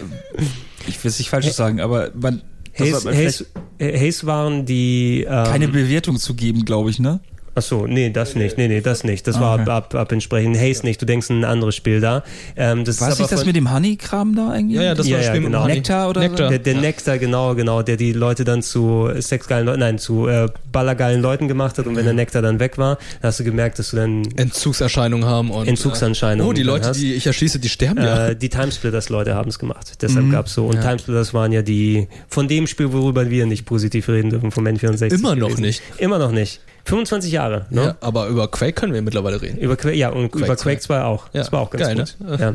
ich 0.86 1.02
will 1.02 1.10
es 1.10 1.18
nicht 1.18 1.30
falsch 1.30 1.50
sagen, 1.52 1.80
aber 1.80 2.10
man, 2.14 2.42
Haze, 2.78 3.46
äh, 3.78 3.98
Haze 3.98 4.26
waren 4.26 4.66
die... 4.66 5.26
Ähm, 5.28 5.44
keine 5.44 5.68
Bewertung 5.68 6.18
zu 6.18 6.34
geben, 6.34 6.64
glaube 6.64 6.90
ich, 6.90 6.98
ne? 6.98 7.20
Achso, 7.58 7.86
nee, 7.88 8.10
das 8.10 8.34
nicht. 8.36 8.56
Nee, 8.56 8.68
nee, 8.68 8.80
das 8.80 9.02
nicht. 9.04 9.26
Das 9.26 9.40
war 9.40 9.54
ab, 9.54 9.60
Okay. 9.62 9.70
ab, 9.70 9.94
ab 9.96 10.12
entsprechend. 10.12 10.56
Haze 10.56 10.84
nicht. 10.86 11.02
Du 11.02 11.06
denkst 11.06 11.28
an 11.30 11.40
ein 11.40 11.44
anderes 11.44 11.74
Spiel 11.74 12.00
da. 12.00 12.22
Ähm, 12.56 12.84
das 12.84 13.00
War 13.00 13.08
ist 13.08 13.14
es 13.14 13.18
nicht 13.20 13.32
das 13.32 13.44
mit 13.44 13.56
dem 13.56 13.72
Honey-Kram 13.72 14.34
da 14.36 14.54
irgendwie? 14.54 14.76
Ja, 14.76 14.82
ja, 14.82 14.94
das 14.94 15.06
Ja, 15.08 15.16
war 15.16 15.22
ja, 15.24 15.28
Spiel 15.28 15.40
mit 15.40 15.50
genau. 15.52 15.66
Nektar 15.66 16.08
oder 16.08 16.20
so? 16.22 16.28
Nektar. 16.28 16.48
Der, 16.50 16.58
der 16.60 16.74
Nektar, 16.76 17.18
genau, 17.18 17.54
genau, 17.54 17.82
der 17.82 17.96
die 17.96 18.12
Leute 18.12 18.44
dann 18.44 18.62
zu 18.62 19.10
sexgeilen 19.18 19.66
Leuten, 19.66 19.80
nein, 19.80 19.98
zu 19.98 20.28
äh, 20.28 20.48
ballergeilen 20.70 21.20
Leuten 21.20 21.48
gemacht 21.48 21.78
hat 21.78 21.86
und 21.86 21.96
wenn 21.96 22.04
der 22.04 22.14
Nektar 22.14 22.42
dann 22.42 22.60
weg 22.60 22.78
war, 22.78 22.96
dann 23.20 23.28
hast 23.28 23.40
du 23.40 23.44
gemerkt, 23.44 23.78
dass 23.78 23.90
du 23.90 23.96
dann 23.96 24.22
Entzugserscheinungen 24.36 25.26
haben 25.28 25.50
und. 25.50 25.66
Entzugserscheinungen 25.66 26.48
Oh, 26.48 26.52
die 26.52 26.62
Leute, 26.62 26.88
hast. 26.88 27.00
die 27.00 27.14
ich 27.14 27.26
erschieße, 27.26 27.58
die 27.58 27.68
sterben 27.68 28.02
ja. 28.02 28.28
Äh, 28.28 28.36
die 28.36 28.48
Timesplitters 28.48 29.08
Leute 29.08 29.34
haben 29.34 29.48
es 29.48 29.58
gemacht. 29.58 29.94
Deshalb 30.02 30.26
Mhm. 30.26 30.30
gab's 30.32 30.54
so. 30.54 30.66
Und 30.66 30.76
Ja. 30.76 30.82
Timesplitters 30.82 31.34
waren 31.34 31.52
ja 31.52 31.62
die, 31.62 32.08
von 32.28 32.46
dem 32.48 32.66
Spiel, 32.66 32.92
worüber 32.92 33.28
wir 33.30 33.46
nicht 33.46 33.64
positiv 33.66 34.08
reden 34.08 34.30
dürfen, 34.30 34.50
vom 34.50 34.66
N64. 34.66 35.12
Immer 35.12 35.34
noch 35.34 35.48
gewesen. 35.48 35.62
nicht. 35.62 35.82
Immer 35.98 36.18
noch 36.18 36.32
nicht. 36.32 36.60
25 36.88 37.32
Jahre, 37.32 37.66
ne? 37.70 37.82
ja. 37.82 37.94
Aber 38.00 38.28
über 38.28 38.48
Quake 38.50 38.72
können 38.72 38.92
wir 38.94 39.02
mittlerweile 39.02 39.40
reden. 39.40 39.58
Über 39.58 39.76
Quake, 39.76 39.96
ja, 39.96 40.08
und 40.08 40.30
Quake 40.32 40.44
über 40.46 40.56
2. 40.56 40.70
Quake 40.70 40.80
2 40.82 41.02
auch. 41.02 41.26
Ja, 41.32 41.40
Das 41.40 41.52
war 41.52 41.60
auch 41.60 41.70
ganz 41.70 41.84
geil, 41.84 41.96
gut. 41.96 42.16
ne? 42.20 42.36
Ja. 42.40 42.54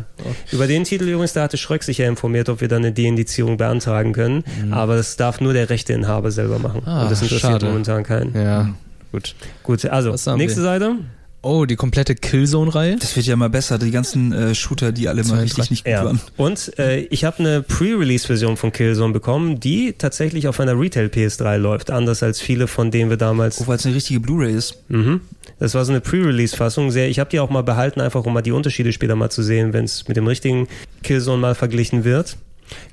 Über 0.51 0.68
den 0.68 0.84
Titel 0.84 1.05
übrigens, 1.07 1.34
da 1.34 1.43
hatte 1.43 1.57
Schröck 1.57 1.84
sich 1.84 1.99
ja 1.99 2.07
informiert, 2.07 2.49
ob 2.49 2.61
wir 2.61 2.68
dann 2.68 2.80
eine 2.84 2.91
Deindizierung 2.91 3.57
beantragen 3.57 4.14
können. 4.14 4.43
Aber 4.72 4.95
das 4.95 5.15
darf 5.15 5.39
nur 5.41 5.53
der 5.53 5.69
Rechteinhaber 5.69 6.31
selber 6.31 6.60
machen. 6.60 6.81
Mhm. 6.81 6.88
Ah, 6.89 7.03
und 7.03 7.11
das 7.11 7.22
interessiert 7.22 7.53
schade. 7.53 7.65
momentan 7.68 8.03
keinen. 8.03 8.34
Ja, 8.35 8.69
gut. 9.11 9.35
Gut, 9.64 9.85
also, 9.85 10.11
nächste 10.35 10.61
wir? 10.61 10.64
Seite. 10.65 10.95
Oh, 11.45 11.65
die 11.65 11.75
komplette 11.75 12.15
Killzone-Reihe. 12.15 12.95
Das 12.95 13.15
wird 13.17 13.25
ja 13.25 13.33
immer 13.33 13.49
besser, 13.49 13.77
die 13.77 13.91
ganzen 13.91 14.31
äh, 14.31 14.55
Shooter, 14.55 14.93
die 14.93 15.09
alle 15.09 15.23
mal 15.23 15.45
32. 15.45 15.57
richtig 15.57 15.71
nicht 15.71 15.83
gut 15.83 15.91
Ja. 15.91 16.05
waren. 16.05 16.21
Und 16.37 16.79
äh, 16.79 17.01
ich 17.01 17.25
habe 17.25 17.39
eine 17.39 17.61
Pre-Release-Version 17.61 18.55
von 18.55 18.71
Killzone 18.71 19.11
bekommen, 19.11 19.59
die 19.59 19.91
tatsächlich 19.97 20.47
auf 20.47 20.59
einer 20.61 20.79
Retail-PS3 20.79 21.57
läuft, 21.57 21.91
anders 21.91 22.23
als 22.23 22.39
viele 22.39 22.67
von 22.67 22.91
denen 22.91 23.09
wir 23.09 23.17
damals 23.17 23.59
Oh, 23.61 23.67
weil 23.67 23.75
es 23.75 23.85
eine 23.85 23.93
richtige 23.93 24.21
Blu-ray 24.21 24.53
ist. 24.55 24.83
Mhm. 24.87 25.19
Das 25.59 25.73
war 25.75 25.83
so 25.83 25.91
eine 25.91 25.99
Pre-Release-Fassung. 25.99 26.91
Sehr, 26.91 27.09
ich 27.09 27.19
habe 27.19 27.29
die 27.29 27.41
auch 27.41 27.49
mal 27.49 27.61
behalten, 27.63 27.99
einfach 27.99 28.23
um 28.25 28.33
mal 28.33 28.41
die 28.41 28.51
Unterschiede 28.53 28.93
später 28.93 29.15
mal 29.17 29.29
zu 29.29 29.43
sehen, 29.43 29.73
wenn 29.73 29.83
es 29.83 30.07
mit 30.07 30.15
dem 30.15 30.25
richtigen 30.27 30.69
Killzone 31.03 31.39
mal 31.41 31.55
verglichen 31.55 32.05
wird. 32.05 32.37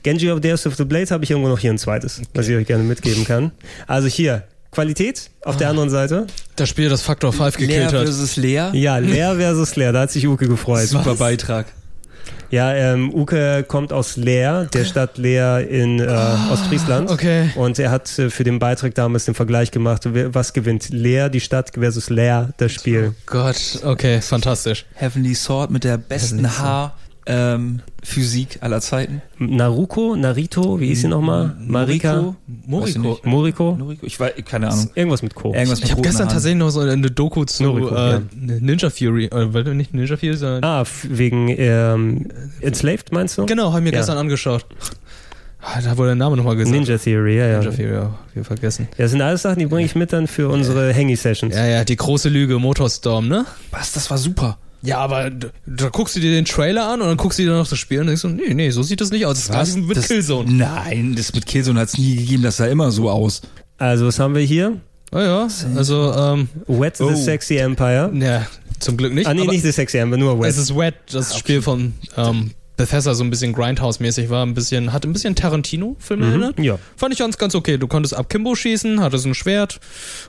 Genji 0.03 0.29
of 0.31 0.41
Days 0.41 0.67
of 0.67 0.75
the 0.75 0.85
Blade 0.85 1.07
habe 1.11 1.23
ich 1.23 1.31
irgendwo 1.31 1.49
noch 1.49 1.61
hier 1.61 1.71
ein 1.71 1.79
zweites, 1.79 2.21
was 2.35 2.49
ich 2.49 2.57
euch 2.57 2.67
gerne 2.67 2.83
mitgeben 2.83 3.25
kann. 3.25 3.53
Also 3.87 4.09
hier, 4.09 4.43
Qualität 4.71 5.31
auf 5.45 5.57
der 5.57 5.69
anderen 5.69 5.91
Seite. 5.91 6.27
Das 6.57 6.69
Spiel, 6.69 6.89
das 6.89 7.03
Factor 7.03 7.33
5 7.33 7.59
Leer 7.59 7.69
gekillt 7.69 7.93
hat. 7.93 8.05
versus 8.05 8.37
Leer. 8.37 8.71
Ja, 8.75 8.99
Leer 8.99 9.37
versus 9.37 9.77
Leer, 9.77 9.93
da 9.93 10.03
hat 10.03 10.11
sich 10.11 10.27
Uke 10.27 10.47
gefreut. 10.47 10.89
Super 10.89 11.17
Beitrag. 11.17 11.67
Ja, 12.51 12.75
ähm, 12.75 13.15
Uke 13.15 13.65
kommt 13.67 13.93
aus 13.93 14.17
Leer, 14.17 14.65
der 14.65 14.85
Stadt 14.85 15.19
Leer 15.19 15.69
in 15.69 16.01
äh, 16.01 16.37
Ostfriesland. 16.51 17.09
Okay. 17.09 17.51
Und 17.55 17.79
er 17.79 17.93
hat 17.93 18.19
äh, 18.19 18.29
für 18.29 18.43
den 18.43 18.59
Beitrag 18.59 18.95
damals 18.97 19.25
den 19.25 19.35
Vergleich 19.35 19.71
gemacht, 19.71 20.03
was 20.05 20.53
gewinnt 20.53 20.89
Leer, 20.91 21.29
die 21.29 21.41
Stadt 21.41 21.71
versus 21.79 22.11
Leer, 22.11 22.51
das 22.57 22.73
Spiel. 22.73 23.15
Gott, 23.27 23.81
okay, 23.85 24.21
fantastisch. 24.21 24.85
Heavenly 24.95 25.35
Sword 25.35 25.71
mit 25.71 25.85
der 25.85 25.97
besten 25.97 26.59
Haar 26.59 26.97
ähm, 27.31 27.81
Physik 28.03 28.59
aller 28.63 28.81
Zeiten. 28.81 29.23
Naruko, 29.39 30.17
Narito, 30.17 30.81
wie 30.81 30.87
hieß 30.89 31.03
sie 31.03 31.09
nochmal? 31.09 31.55
Marika? 31.59 32.35
Moriko. 32.67 32.99
nicht. 32.99 33.27
Moriko? 33.27 33.77
Noriko? 33.79 34.07
Ich 34.07 34.19
weiß, 34.19 34.33
keine 34.45 34.69
Ahnung. 34.71 34.91
Irgendwas 34.95 35.23
mit 35.23 35.35
Co. 35.35 35.53
Irgendwas 35.55 35.81
mit 35.81 35.85
Ich 35.87 35.93
habe 35.93 36.03
gestern 36.03 36.29
tatsächlich 36.29 36.59
noch 36.59 36.71
so 36.71 36.81
eine 36.81 37.11
Doku 37.11 37.45
zu 37.45 37.63
Noriko, 37.63 37.95
äh, 37.95 38.11
ja. 38.13 38.21
Ninja 38.35 38.91
Fury, 38.91 39.27
äh, 39.27 39.53
weil 39.55 39.65
nicht 39.75 39.95
Ninja 39.95 40.17
Fury, 40.17 40.37
sondern 40.37 40.65
Ah, 40.65 40.85
wegen 41.05 41.49
ähm, 41.57 42.29
Enslaved, 42.61 43.13
meinst 43.13 43.39
du? 43.39 43.47
genau, 43.47 43.69
habe 43.73 43.79
ich 43.81 43.85
mir 43.85 43.93
Ja. 43.93 43.99
gestern 44.01 44.19
angeschaut. 44.19 44.67
Ah, 45.63 45.79
Da 45.83 45.97
wurde 45.99 46.09
der 46.11 46.15
Name 46.17 46.37
nochmal 46.39 46.57
gesagt. 46.57 46.75
Ninja 46.75 46.97
Theory, 46.97 47.37
ja, 47.37 47.47
ja. 47.47 47.59
Ninja 47.59 47.73
Fury, 47.73 47.93
ja, 47.93 48.19
wir 48.33 48.45
vergessen. 48.45 48.89
Ja, 48.97 49.05
Das 49.05 49.11
sind 49.11 49.21
alles 49.21 49.43
Sachen, 49.43 49.59
die 49.59 49.67
bringe 49.67 49.85
ich 49.85 49.95
mit 49.95 50.11
dann 50.13 50.27
für 50.27 50.49
unsere 50.49 50.95
Hangy-Sessions. 50.95 51.55
Ja, 51.55 51.67
ja, 51.67 51.85
die 51.85 51.97
große 51.97 52.31
Lüge, 52.31 52.59
Motorstorm, 52.59 53.29
ne? 53.29 53.45
Was, 53.71 53.93
das 53.93 54.11
war 54.11 54.17
super. 54.17 54.57
Ja, 54.83 54.99
aber 54.99 55.31
da 55.31 55.89
guckst 55.91 56.17
du 56.17 56.21
dir 56.21 56.31
den 56.31 56.45
Trailer 56.47 56.89
an 56.89 57.01
und 57.03 57.09
dann 57.09 57.17
guckst 57.19 57.39
du 57.39 57.43
dir 57.43 57.51
noch 57.51 57.69
das 57.69 57.79
Spiel 57.79 58.01
und 58.01 58.07
denkst 58.07 58.23
so, 58.23 58.29
nee, 58.29 58.55
nee, 58.55 58.71
so 58.71 58.83
sieht 58.83 59.01
das 59.01 59.11
nicht 59.11 59.27
aus. 59.27 59.47
Das 59.49 59.69
ist 59.69 59.77
Was? 59.77 59.87
mit 59.87 59.97
das, 59.97 60.09
Killzone. 60.09 60.51
Nein, 60.51 61.15
das 61.17 61.35
mit 61.35 61.45
Killzone 61.47 61.79
hat 61.81 61.89
es 61.89 61.99
nie 61.99 62.17
gegeben, 62.17 62.43
das 62.43 62.57
sah 62.57 62.67
immer 62.67 62.91
so 62.91 63.11
aus. 63.11 63.43
Also, 63.79 64.07
was 64.07 64.19
haben 64.19 64.35
wir 64.35 64.43
hier? 64.43 64.81
Ah 65.13 65.23
ja, 65.23 65.49
also, 65.77 66.15
ähm, 66.15 66.49
Wet 66.67 67.01
Oh. 67.01 67.09
the 67.13 67.17
Sexy 67.23 67.57
Empire. 67.57 68.11
ja, 68.15 68.47
zum 68.79 68.97
Glück 68.97 69.13
nicht. 69.13 69.27
Ah, 69.27 69.35
nee, 69.35 69.43
aber 69.43 69.53
nicht 69.53 69.65
the 69.65 69.73
Sexy 69.73 69.99
Empire, 69.99 70.19
nur 70.21 70.41
Wet. 70.41 70.49
es 70.51 70.57
ist 70.57 70.75
Wet, 70.77 70.95
das 71.11 71.37
Spiel 71.37 71.61
von 71.63 71.93
ähm, 72.17 72.53
Bethesda 72.81 73.15
so 73.15 73.23
ein 73.23 73.29
bisschen 73.29 73.55
Grindhouse-mäßig 73.55 74.31
war, 74.31 74.45
ein 74.47 74.55
bisschen, 74.55 74.93
hat 74.93 75.05
ein 75.05 75.13
bisschen 75.13 75.35
Tarantino-Film 75.35 76.23
erinnert. 76.23 76.59
Ja. 76.59 76.79
Fand 76.97 77.13
ich 77.13 77.19
ganz, 77.19 77.37
ganz 77.37 77.55
okay. 77.55 77.77
Du 77.77 77.87
konntest 77.87 78.15
ab 78.15 78.31
Kimbo 78.31 78.55
schießen, 78.55 79.01
hattest 79.01 79.27
ein 79.27 79.35
Schwert 79.35 79.81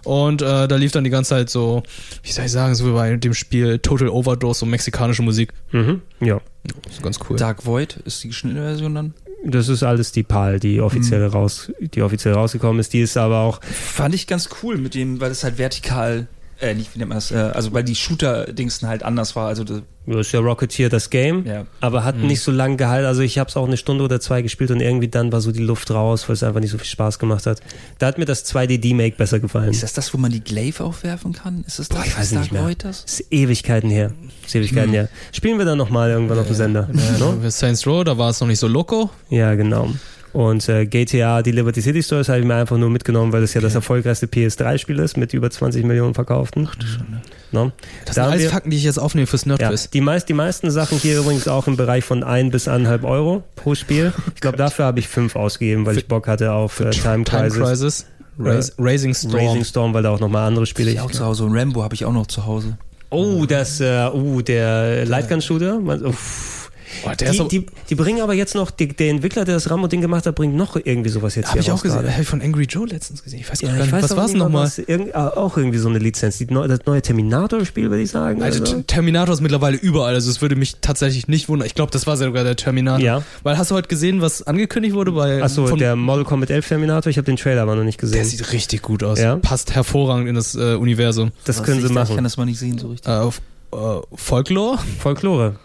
und 0.03 0.41
äh, 0.41 0.68
da 0.68 0.76
lief 0.76 0.91
dann 0.91 1.06
die 1.06 1.10
ganze 1.10 1.30
Zeit 1.30 1.49
so, 1.49 1.82
wie 2.23 2.32
soll 2.32 2.45
ich 2.45 2.52
sagen, 2.52 2.76
so 2.76 2.86
wie 2.88 2.91
bei 2.91 3.15
dem 3.15 3.34
Spiel 3.34 3.80
Total 3.80 4.10
Overdose, 4.10 4.60
so 4.60 4.65
mexikanische 4.65 5.22
Musik. 5.22 5.53
Mhm. 5.72 6.02
Ja. 6.19 6.41
Das 6.84 6.95
ist 6.95 7.03
ganz 7.03 7.19
cool. 7.30 7.38
Dark 7.38 7.65
Void 7.65 7.98
ist 8.03 8.22
die 8.23 8.28
geschnittene 8.28 8.64
Version 8.64 8.95
dann? 8.95 9.14
Das 9.45 9.69
ist 9.69 9.82
alles 9.82 10.11
die 10.11 10.23
PAL, 10.23 10.60
die 10.60 10.82
offiziell 10.82 11.26
raus, 11.26 11.72
die 11.80 12.02
offiziell 12.02 12.34
rausgekommen 12.34 12.80
ist. 12.80 12.91
Die 12.94 12.99
ist 12.99 13.15
aber 13.15 13.40
auch, 13.40 13.61
Fand 13.64 14.14
ich 14.14 14.28
ganz 14.28 14.49
cool 14.61 14.78
mit 14.78 14.94
dem, 14.94 15.22
weil 15.22 15.32
es 15.32 15.44
halt 15.44 15.57
vertikal, 15.57 16.28
äh, 16.62 16.74
nicht, 16.74 16.94
wie 16.94 17.00
nennt 17.00 17.10
man 17.10 17.18
das, 17.18 17.32
äh, 17.32 17.36
also 17.36 17.74
weil 17.74 17.84
die 17.84 17.96
Shooter-Dingsen 17.96 18.88
halt 18.88 19.04
anders 19.04 19.36
war. 19.36 19.48
Also 19.48 19.64
das, 19.64 19.82
ist 20.08 20.32
ja 20.32 20.40
Rocketeer 20.40 20.90
das 20.90 21.10
Game, 21.10 21.46
Ja. 21.46 21.66
aber 21.80 22.04
hat 22.04 22.18
nicht 22.18 22.42
so 22.42 22.52
lange 22.52 22.76
gehalten. 22.76 23.06
Also 23.06 23.22
ich 23.22 23.38
habe 23.38 23.50
es 23.50 23.58
auch 23.58 23.68
eine 23.68 23.78
Stunde 23.78 24.04
oder 24.04 24.20
zwei 24.20 24.42
gespielt 24.42 24.72
und 24.72 24.80
irgendwie 24.80 25.08
dann 25.08 25.32
war 25.32 25.42
so 25.42 25.52
die 25.52 25.62
Luft 25.62 25.92
raus, 25.92 26.28
weil 26.28 26.34
es 26.34 26.44
einfach 26.44 26.60
nicht 26.60 26.72
so 26.72 26.78
viel 26.78 26.88
Spaß 26.88 27.20
gemacht 27.20 27.46
hat. 27.46 27.62
Da 28.00 28.08
hat 28.08 28.18
mir 28.18 28.26
das 28.26 28.46
2D-D-Make 28.46 29.16
besser 29.16 29.40
gefallen. 29.40 29.70
ist 29.72 29.84
das 29.84 29.94
das, 29.94 30.14
wo 30.14 30.18
man 30.18 30.32
die 30.32 30.44
Glaive 30.44 30.84
aufwerfen 30.84 31.34
kann? 31.34 31.64
Ist 31.68 31.80
das 31.80 31.90
das? 31.90 31.98
Boah, 32.00 32.06
ich 32.06 32.18
weiß 32.18 32.32
Dark 32.32 32.42
nicht 32.42 32.52
mehr. 32.52 32.76
Das? 32.78 33.04
Das 33.06 33.20
ist 33.20 33.32
Ewigkeiten 33.32 33.90
her. 33.90 34.12
Ist 34.46 34.56
Ewigkeiten 34.56 34.92
her. 34.92 35.10
Spielen 35.32 35.58
wir 35.58 35.66
dann 35.66 35.78
nochmal 35.78 36.10
irgendwann 36.10 36.40
auf 36.40 36.48
dem 36.48 36.56
Sender. 36.56 36.90
Ja, 37.20 37.32
ne? 37.34 37.52
Saints 37.52 37.86
Row, 37.86 38.04
da 38.04 38.18
war 38.18 38.30
es 38.30 38.40
noch 38.40 38.48
nicht 38.48 38.60
so 38.60 38.68
loco. 38.68 39.10
Ja, 39.30 39.54
genau. 39.56 39.90
Und 40.34 40.70
äh, 40.70 40.86
GTA, 40.86 41.41
die 41.41 41.52
Liberty 41.52 41.82
City 41.82 42.02
Stories 42.02 42.30
habe 42.30 42.40
ich 42.40 42.45
mir 42.45 42.56
einfach 42.56 42.78
nur 42.78 42.90
mitgenommen, 42.90 43.34
weil 43.34 43.41
das 43.41 43.53
ja 43.53 43.60
das 43.62 43.76
erfolgreichste 43.76 44.28
PS3-Spiel 44.28 44.98
ist 44.99 45.18
mit 45.18 45.34
über 45.34 45.49
20 45.49 45.84
Millionen 45.84 46.14
verkauften. 46.14 46.70
Ach 46.72 46.76
du 46.76 46.86
Schande. 46.88 47.22
No? 47.52 47.72
Das 48.06 48.16
Da 48.16 48.24
sind 48.24 48.32
alles 48.32 48.44
wir- 48.44 48.49
Fakten, 48.52 48.70
die 48.70 48.78
ich 48.78 48.84
jetzt 48.84 48.98
aufnehme 48.98 49.28
fürs 49.28 49.44
Ja, 49.44 49.58
Nerdquiz. 49.58 49.90
die, 49.90 49.99
meist, 50.02 50.30
die 50.30 50.34
meisten 50.34 50.72
Sachen 50.72 50.98
hier 50.98 51.20
übrigens 51.20 51.49
auch 51.49 51.68
im 51.68 51.76
Bereich 51.76 52.06
von 52.06 52.24
1 52.24 52.49
bis 52.52 52.68
1,5 52.70 53.03
Euro 53.03 53.44
pro 53.56 53.76
Spiel. 53.76 54.14
Ich 54.36 54.40
glaube, 54.41 54.58
dafür 54.58 54.86
habe 54.86 54.99
ich 54.99 55.08
5 55.10 55.36
ausgegeben, 55.36 55.86
weil 55.86 55.98
ich 55.98 56.08
Bock 56.08 56.28
hatte 56.28 56.53
auf 56.53 56.80
äh, 56.80 56.91
Time 56.91 57.24
Time 57.26 57.49
Crisis. 57.49 57.58
Crisis, 57.60 58.06
Rais- 58.40 58.74
Raising 58.80 59.14
Storm. 59.14 59.36
Raising 59.36 59.64
Storm, 59.66 59.94
weil 59.94 60.03
da 60.03 60.10
auch 60.12 60.20
nochmal 60.22 60.48
andere 60.48 60.66
Spiele. 60.66 60.91
Ich 60.91 60.99
auch 61.02 61.12
zu 61.12 61.26
Hause. 61.26 61.44
Und 61.44 61.58
Rambo 61.58 61.84
habe 61.84 61.94
ich 61.94 62.06
auch 62.06 62.14
noch 62.14 62.28
zu 62.28 62.45
Hause. 62.45 62.78
Oh, 63.10 63.45
das, 63.45 63.82
äh, 63.82 64.10
uh, 64.14 64.41
der 64.41 65.06
Lightgun 65.06 65.41
Shooter. 65.41 65.80
Man- 65.82 66.06
uff. 66.06 66.61
Boah, 67.04 67.16
der 67.16 67.30
ist 67.30 67.36
die, 67.38 67.40
aber- 67.42 67.50
die, 67.50 67.66
die 67.90 67.96
bringen 67.96 68.22
aber 68.22 68.34
jetzt 68.34 68.56
noch, 68.56 68.72
die, 68.72 68.88
der 68.90 69.10
Entwickler, 69.10 69.46
der 69.46 69.56
das 69.56 69.70
Rambo-Ding 69.70 70.02
gemacht 70.02 70.26
hat, 70.26 70.36
bringt 70.36 70.56
noch 70.56 70.76
irgendwie 70.76 71.10
sowas 71.10 71.36
jetzt 71.36 71.48
Habe 71.50 71.60
hier 71.60 71.62
ich 71.68 71.72
auch 71.72 71.82
gesehen. 71.84 72.12
Habe 72.12 72.22
ich 72.22 72.28
von 72.28 72.42
Angry 72.42 72.66
Joe 72.66 72.88
letztens 72.88 73.24
gesehen. 73.24 73.40
Ich 73.42 73.50
weiß 73.50 73.60
gar 73.62 73.70
Ja, 73.72 73.76
nicht, 73.78 73.86
ich 73.88 73.92
weiß 73.92 74.04
was 74.04 74.16
war 74.16 74.26
es 74.26 74.34
nochmal? 74.34 74.72
Irgend, 74.88 75.16
ah, 75.16 75.30
auch 75.36 75.58
irgendwie 75.58 75.78
so 75.78 75.90
eine 75.90 76.00
Lizenz. 76.00 76.38
Die 76.38 76.46
neu, 76.46 76.68
das 76.68 76.80
neue 76.86 77.02
Terminator-Spiel, 77.02 77.90
würde 77.90 78.04
ich 78.04 78.12
sagen. 78.12 78.42
Also 78.44 78.66
so. 78.66 78.76
T- 78.78 78.84
Terminator 78.84 79.34
ist 79.34 79.42
mittlerweile 79.42 79.78
überall, 79.78 80.14
also 80.16 80.30
es 80.30 80.42
würde 80.42 80.56
mich 80.56 80.78
tatsächlich 80.82 81.28
nicht 81.28 81.50
wundern. 81.50 81.66
Ich 81.68 81.76
glaube, 81.76 81.92
das 81.92 82.08
war 82.08 82.18
sogar 82.18 82.44
der 82.44 82.56
Terminator. 82.56 83.00
Ja. 83.02 83.24
Weil 83.44 83.58
hast 83.58 83.72
du 83.72 83.76
heute 83.76 83.88
gesehen, 83.88 84.22
was 84.22 84.44
angekündigt 84.44 84.94
wurde 84.96 85.12
bei 85.12 85.42
Achso, 85.44 85.68
von- 85.68 85.80
der 85.80 85.96
Mortal 85.96 86.26
Kombat 86.26 86.50
11 86.50 86.68
Terminator, 86.68 87.10
ich 87.10 87.18
habe 87.18 87.26
den 87.26 87.38
Trailer 87.38 87.62
aber 87.64 87.76
noch 87.76 87.84
nicht 87.84 87.98
gesehen. 88.00 88.16
der 88.16 88.26
sieht 88.26 88.52
richtig 88.54 88.82
gut 88.82 89.04
aus. 89.04 89.20
Ja? 89.20 89.38
Passt 89.38 89.74
hervorragend 89.76 90.28
in 90.28 90.36
das 90.36 90.56
äh, 90.56 90.76
Universum. 90.76 91.32
das 91.46 91.60
Was 91.60 91.66
können 91.66 91.78
ich, 91.80 91.88
sie 91.88 91.94
da- 91.94 92.02
Ich 92.02 92.08
machen. 92.10 92.16
kann 92.16 92.24
das 92.24 92.38
mal 92.38 92.46
nicht 92.46 92.60
sehen 92.60 92.78
so 92.78 92.90
richtig. 92.90 93.12
Äh, 93.12 93.16
auf, 93.18 93.42
äh, 93.74 93.78
Folklore? 94.16 94.78
Folklore. 95.00 95.56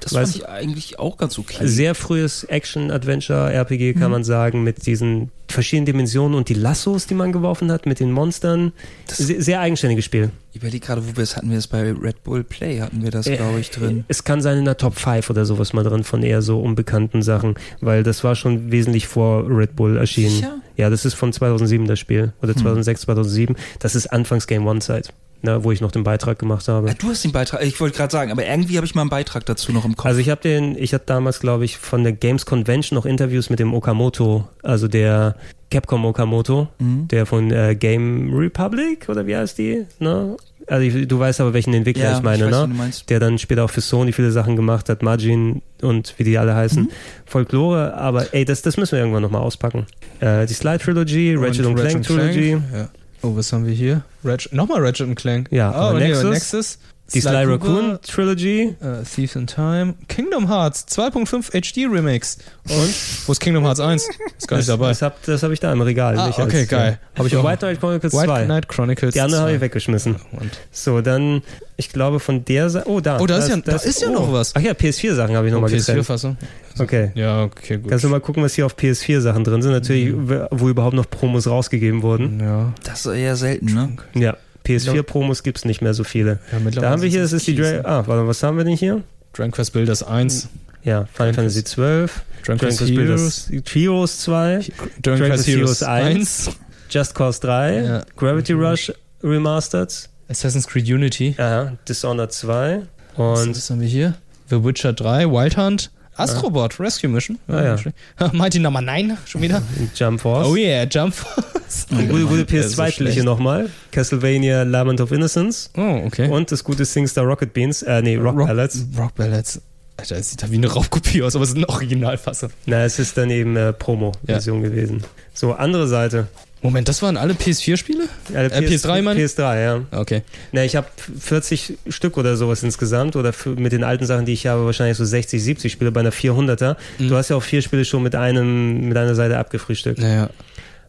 Das 0.00 0.12
Weiß- 0.12 0.20
fand 0.22 0.36
ich 0.36 0.48
eigentlich 0.48 0.98
auch 0.98 1.16
ganz 1.16 1.38
okay. 1.38 1.66
Sehr 1.66 1.94
frühes 1.94 2.44
Action-Adventure-RPG, 2.44 3.94
kann 3.94 4.10
man 4.10 4.24
sagen, 4.24 4.62
mit 4.62 4.86
diesen 4.86 5.30
verschiedenen 5.48 5.86
Dimensionen 5.86 6.34
und 6.36 6.48
die 6.48 6.54
Lassos, 6.54 7.06
die 7.06 7.14
man 7.14 7.30
geworfen 7.32 7.70
hat, 7.70 7.84
mit 7.84 8.00
den 8.00 8.10
Monstern. 8.10 8.72
Sehr, 9.10 9.42
sehr 9.42 9.60
eigenständiges 9.60 10.04
Spiel. 10.04 10.30
Ich 10.52 10.56
überlege 10.62 10.84
gerade, 10.86 11.06
wo 11.06 11.14
wir 11.16 11.22
es 11.22 11.36
hatten. 11.36 11.50
Wir 11.50 11.58
es 11.58 11.66
bei 11.66 11.92
Red 11.92 12.22
Bull 12.24 12.42
Play, 12.42 12.80
hatten 12.80 13.02
wir 13.02 13.10
das, 13.10 13.26
Äh, 13.26 13.36
glaube 13.36 13.60
ich, 13.60 13.70
drin. 13.70 14.04
Es 14.08 14.24
kann 14.24 14.40
sein 14.40 14.58
in 14.58 14.64
der 14.64 14.76
Top 14.78 14.98
5 14.98 15.28
oder 15.28 15.44
sowas 15.44 15.72
mal 15.74 15.84
drin 15.84 16.04
von 16.04 16.22
eher 16.22 16.40
so 16.42 16.60
unbekannten 16.60 17.22
Sachen, 17.22 17.54
weil 17.80 18.02
das 18.02 18.24
war 18.24 18.34
schon 18.34 18.70
wesentlich 18.72 19.06
vor 19.06 19.44
Red 19.48 19.76
Bull 19.76 19.96
erschienen. 19.98 20.30
Sicher? 20.36 20.54
Ja, 20.76 20.88
das 20.88 21.04
ist 21.04 21.14
von 21.14 21.32
2007 21.32 21.86
das 21.86 21.98
Spiel. 21.98 22.32
Oder 22.42 22.56
2006, 22.56 23.02
2007. 23.02 23.56
Das 23.78 23.94
ist 23.94 24.06
Anfangs 24.06 24.46
Game 24.46 24.66
One-Zeit, 24.66 25.12
ne, 25.42 25.62
wo 25.64 25.72
ich 25.72 25.80
noch 25.80 25.90
den 25.92 26.04
Beitrag 26.04 26.38
gemacht 26.38 26.68
habe. 26.68 26.90
Ah, 26.90 26.94
du 26.98 27.08
hast 27.08 27.24
den 27.24 27.32
Beitrag, 27.32 27.62
ich 27.64 27.80
wollte 27.80 27.96
gerade 27.96 28.10
sagen, 28.12 28.30
aber 28.32 28.46
irgendwie 28.46 28.76
habe 28.76 28.86
ich 28.86 28.94
mal 28.94 29.02
einen 29.02 29.10
Beitrag 29.10 29.44
dazu 29.46 29.72
noch 29.72 29.84
im 29.84 29.96
Kopf. 29.96 30.06
Also 30.06 30.20
ich 30.20 30.28
habe 30.30 30.40
den, 30.40 30.76
ich 30.76 30.94
hatte 30.94 31.04
damals, 31.06 31.40
glaube 31.40 31.64
ich, 31.64 31.76
von 31.78 32.02
der 32.02 32.12
Games 32.12 32.46
Convention 32.46 32.96
noch 32.96 33.06
Interviews 33.06 33.50
mit 33.50 33.58
dem 33.58 33.74
Okamoto, 33.74 34.48
also 34.62 34.88
der 34.88 35.36
Capcom 35.70 36.04
Okamoto, 36.04 36.68
Mhm. 36.78 37.08
der 37.08 37.26
von 37.26 37.50
äh, 37.50 37.74
Game 37.74 38.32
Republic 38.34 39.08
oder 39.08 39.26
wie 39.26 39.36
heißt 39.36 39.56
die? 39.58 39.84
Ne? 39.98 40.36
Also 40.68 40.82
ich, 40.86 41.08
du 41.08 41.18
weißt 41.18 41.40
aber, 41.40 41.54
welchen 41.54 41.74
Entwickler 41.74 42.04
Ja, 42.04 42.16
ich 42.18 42.22
meine, 42.22 42.44
ich 42.46 42.52
weiß, 42.52 42.56
ne? 42.58 42.62
wen 42.64 42.70
du 42.70 42.76
meinst. 42.76 43.10
Der 43.10 43.18
dann 43.18 43.36
später 43.38 43.64
auch 43.64 43.70
für 43.70 43.80
Sony 43.80 44.12
viele 44.12 44.30
Sachen 44.30 44.54
gemacht 44.54 44.88
hat, 44.88 45.02
Margin 45.02 45.60
und 45.80 46.14
wie 46.18 46.24
die 46.24 46.38
alle 46.38 46.54
heißen. 46.54 46.84
Mhm. 46.84 46.88
Folklore, 47.26 47.94
aber 47.94 48.32
ey, 48.32 48.44
das, 48.44 48.62
das 48.62 48.76
müssen 48.76 48.92
wir 48.92 49.00
irgendwann 49.00 49.22
nochmal 49.22 49.40
auspacken. 49.42 49.86
Äh, 50.20 50.46
die 50.46 50.54
Slide 50.54 50.78
Trilogy, 50.78 51.34
Ratchet 51.34 51.66
und 51.66 51.74
Clank 51.74 52.02
Trilogy, 52.06 52.50
Ja. 52.72 52.88
Oh, 53.22 53.36
was 53.36 53.52
haben 53.52 53.66
wir 53.66 53.72
hier? 53.72 54.02
Ratchet, 54.24 54.52
nochmal 54.52 54.84
Ratchet 54.84 55.06
und 55.06 55.14
Clank. 55.14 55.46
Ja, 55.52 55.90
oh, 55.90 55.92
Nexus, 55.92 56.24
Nexus. 56.24 56.78
Die 57.14 57.20
Sly 57.20 57.44
Cooper, 57.44 57.50
Raccoon 57.52 57.98
Trilogy, 58.02 58.74
äh, 58.80 59.04
Thieves 59.04 59.36
in 59.36 59.46
Time, 59.46 59.94
Kingdom 60.08 60.48
Hearts 60.48 60.86
2.5 60.88 61.50
HD 61.50 61.86
Remix. 61.92 62.38
Und 62.68 62.94
wo 63.26 63.32
ist 63.32 63.40
Kingdom 63.40 63.64
Hearts 63.64 63.80
1? 63.80 64.02
Ist 64.38 64.48
gar 64.48 64.56
nicht 64.56 64.68
das, 64.68 64.74
dabei. 64.78 64.88
das 64.88 65.02
habe 65.02 65.14
das 65.26 65.42
hab 65.42 65.50
ich 65.50 65.60
da 65.60 65.72
im 65.72 65.80
Regal. 65.80 66.16
Ah, 66.18 66.28
okay, 66.28 66.60
als, 66.60 66.68
geil. 66.68 66.98
Habe 67.16 67.28
ich 67.28 67.36
auch. 67.36 67.44
White 67.44 67.58
Knight 67.58 67.80
Chronicles 67.80 68.12
White 68.12 68.24
2. 68.26 68.44
Knight 68.44 68.68
Chronicles 68.68 69.14
Die 69.14 69.20
andere 69.20 69.40
habe 69.40 69.50
2. 69.50 69.54
ich 69.56 69.60
weggeschmissen. 69.60 70.16
Und 70.32 70.50
So, 70.70 71.00
dann, 71.00 71.42
ich 71.76 71.90
glaube 71.90 72.20
von 72.20 72.44
der 72.44 72.70
Seite. 72.70 72.88
Oh, 72.88 73.00
da. 73.00 73.20
Oh, 73.20 73.26
da 73.26 73.38
ist 73.38 73.48
ja- 73.48 73.56
da 73.56 73.76
ist 73.76 74.00
ja 74.00 74.08
oh. 74.08 74.12
noch 74.12 74.32
was. 74.32 74.54
Ach 74.54 74.60
ja, 74.60 74.72
PS4-Sachen 74.72 75.36
habe 75.36 75.46
ich 75.48 75.52
nochmal 75.52 75.70
getrennt. 75.70 76.00
PS4-Fassung. 76.00 76.36
Okay. 76.78 77.10
Ja, 77.14 77.42
okay, 77.44 77.76
gut. 77.76 77.90
Kannst 77.90 78.04
du 78.04 78.08
mal 78.08 78.20
gucken, 78.20 78.42
was 78.42 78.54
hier 78.54 78.64
auf 78.66 78.76
PS4-Sachen 78.76 79.44
drin 79.44 79.60
sind? 79.62 79.72
Natürlich, 79.72 80.14
wo 80.50 80.68
überhaupt 80.68 80.94
noch 80.94 81.08
Promos 81.10 81.46
rausgegeben 81.46 82.02
wurden. 82.02 82.40
ja. 82.40 82.72
das 82.84 83.04
ist 83.06 83.12
eher 83.14 83.36
selten, 83.36 83.66
ne? 83.66 83.96
Ja. 84.14 84.36
PS4-Promos 84.64 85.42
gibt 85.42 85.58
es 85.58 85.64
nicht 85.64 85.80
mehr 85.82 85.94
so 85.94 86.04
viele. 86.04 86.38
ja 86.52 86.58
Da 86.70 86.90
haben 86.90 87.02
wir 87.02 87.08
hier, 87.08 87.22
das 87.22 87.32
ist 87.32 87.46
die 87.46 87.54
Dra 87.56 87.80
Ah, 87.84 88.06
warte, 88.06 88.26
was 88.26 88.42
haben 88.42 88.56
wir 88.56 88.64
denn 88.64 88.76
hier? 88.76 89.02
Dragon 89.32 89.50
Quest 89.50 89.72
Builders 89.72 90.02
1, 90.02 90.48
Ja, 90.84 91.06
Final 91.12 91.34
Fantasy 91.34 91.64
12, 91.64 92.22
Dragon 92.44 92.58
Dragon 92.58 92.58
Quest 92.58 92.80
Heroes, 92.80 93.48
Builders 93.48 93.72
Heroes. 93.72 94.18
2, 94.20 94.60
Dragon 95.02 95.26
Quest 95.28 95.46
Heroes 95.46 95.82
1, 95.82 96.16
1, 96.48 96.50
Just 96.90 97.14
Cause 97.14 97.40
3, 97.40 97.76
Ja. 97.82 98.02
Gravity 98.16 98.52
Rush 98.52 98.92
Remastered, 99.22 100.08
Assassin's 100.28 100.66
Creed 100.66 100.86
Unity. 100.88 101.34
ja, 101.38 101.72
Dishonored 101.88 102.32
2 102.32 102.82
Und 103.16 103.24
und 103.38 103.56
was 103.56 103.70
haben 103.70 103.80
wir 103.80 103.88
hier? 103.88 104.14
The 104.50 104.62
Witcher 104.64 104.92
3, 104.92 105.26
Wild 105.30 105.56
Hunt, 105.56 105.90
Astrobot, 106.16 106.78
Rescue 106.78 107.08
Mission. 107.08 107.38
Ah, 107.48 107.76
ja. 108.18 108.30
Mighty 108.32 108.58
Number 108.58 108.80
9, 108.80 109.16
schon 109.24 109.42
wieder. 109.42 109.62
Jump 109.94 110.20
Force. 110.20 110.46
Oh 110.46 110.56
yeah, 110.56 110.84
Jump 110.84 111.14
Force. 111.14 111.86
Gute, 111.90 112.06
gute 112.26 112.36
so 112.36 112.44
PS2-Spiele 112.44 113.08
hier 113.10 113.22
schlecht. 113.22 113.24
nochmal. 113.24 113.70
Castlevania 113.92 114.62
Lament 114.62 115.00
of 115.00 115.10
Innocence. 115.10 115.70
Oh, 115.76 116.02
okay. 116.04 116.28
Und 116.28 116.52
das 116.52 116.62
gute 116.64 116.84
SingStar 116.84 117.24
Rocket 117.24 117.54
Beans. 117.54 117.82
Äh, 117.82 118.02
nee, 118.02 118.16
Rock, 118.16 118.36
Ballads. 118.36 118.84
Rock 118.98 119.14
Ballads. 119.14 119.60
Alter, 119.96 120.16
das 120.16 120.30
sieht 120.30 120.42
da 120.42 120.50
wie 120.50 120.56
eine 120.56 120.66
Raubkopie 120.68 121.22
aus, 121.22 121.34
aber 121.34 121.44
es 121.44 121.50
ist 121.50 121.56
ein 121.56 121.64
Originalfassung. 121.64 122.50
Na, 122.66 122.84
es 122.84 122.98
ist 122.98 123.16
dann 123.16 123.30
eben 123.30 123.56
äh, 123.56 123.72
Promo-Version 123.72 124.62
gewesen. 124.62 125.02
So, 125.32 125.52
andere 125.54 125.86
Seite. 125.88 126.28
Moment, 126.62 126.88
das 126.88 127.02
waren 127.02 127.16
alle 127.16 127.34
PS4-Spiele? 127.34 128.04
Äh, 128.32 128.46
Äh, 128.46 128.66
PS3 128.68 129.02
meine 129.02 129.20
ich? 129.22 129.30
PS3, 129.32 129.62
ja. 129.62 129.80
Okay. 129.90 130.22
Na, 130.52 130.64
ich 130.64 130.76
habe 130.76 130.86
40 131.20 131.78
Stück 131.88 132.16
oder 132.16 132.36
sowas 132.36 132.62
insgesamt 132.62 133.16
oder 133.16 133.32
mit 133.56 133.72
den 133.72 133.82
alten 133.82 134.06
Sachen, 134.06 134.26
die 134.26 134.32
ich 134.32 134.46
habe, 134.46 134.64
wahrscheinlich 134.64 134.96
so 134.96 135.04
60, 135.04 135.42
70 135.42 135.72
Spiele 135.72 135.90
bei 135.90 136.00
einer 136.00 136.12
400er. 136.12 136.76
Mhm. 136.98 137.08
Du 137.08 137.16
hast 137.16 137.30
ja 137.30 137.36
auch 137.36 137.42
vier 137.42 137.62
Spiele 137.62 137.84
schon 137.84 138.02
mit 138.04 138.14
einem 138.14 138.88
mit 138.88 138.96
einer 138.96 139.14
Seite 139.16 139.38
abgefrühstückt. 139.38 139.98
Naja, 139.98 140.30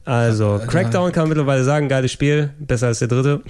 Also, 0.05 0.59
Crackdown 0.67 1.11
kann 1.13 1.23
man 1.23 1.29
mittlerweile 1.29 1.63
sagen, 1.63 1.87
geiles 1.87 2.11
Spiel, 2.11 2.49
besser 2.59 2.87
als 2.87 2.99
der 2.99 3.07
dritte. 3.07 3.41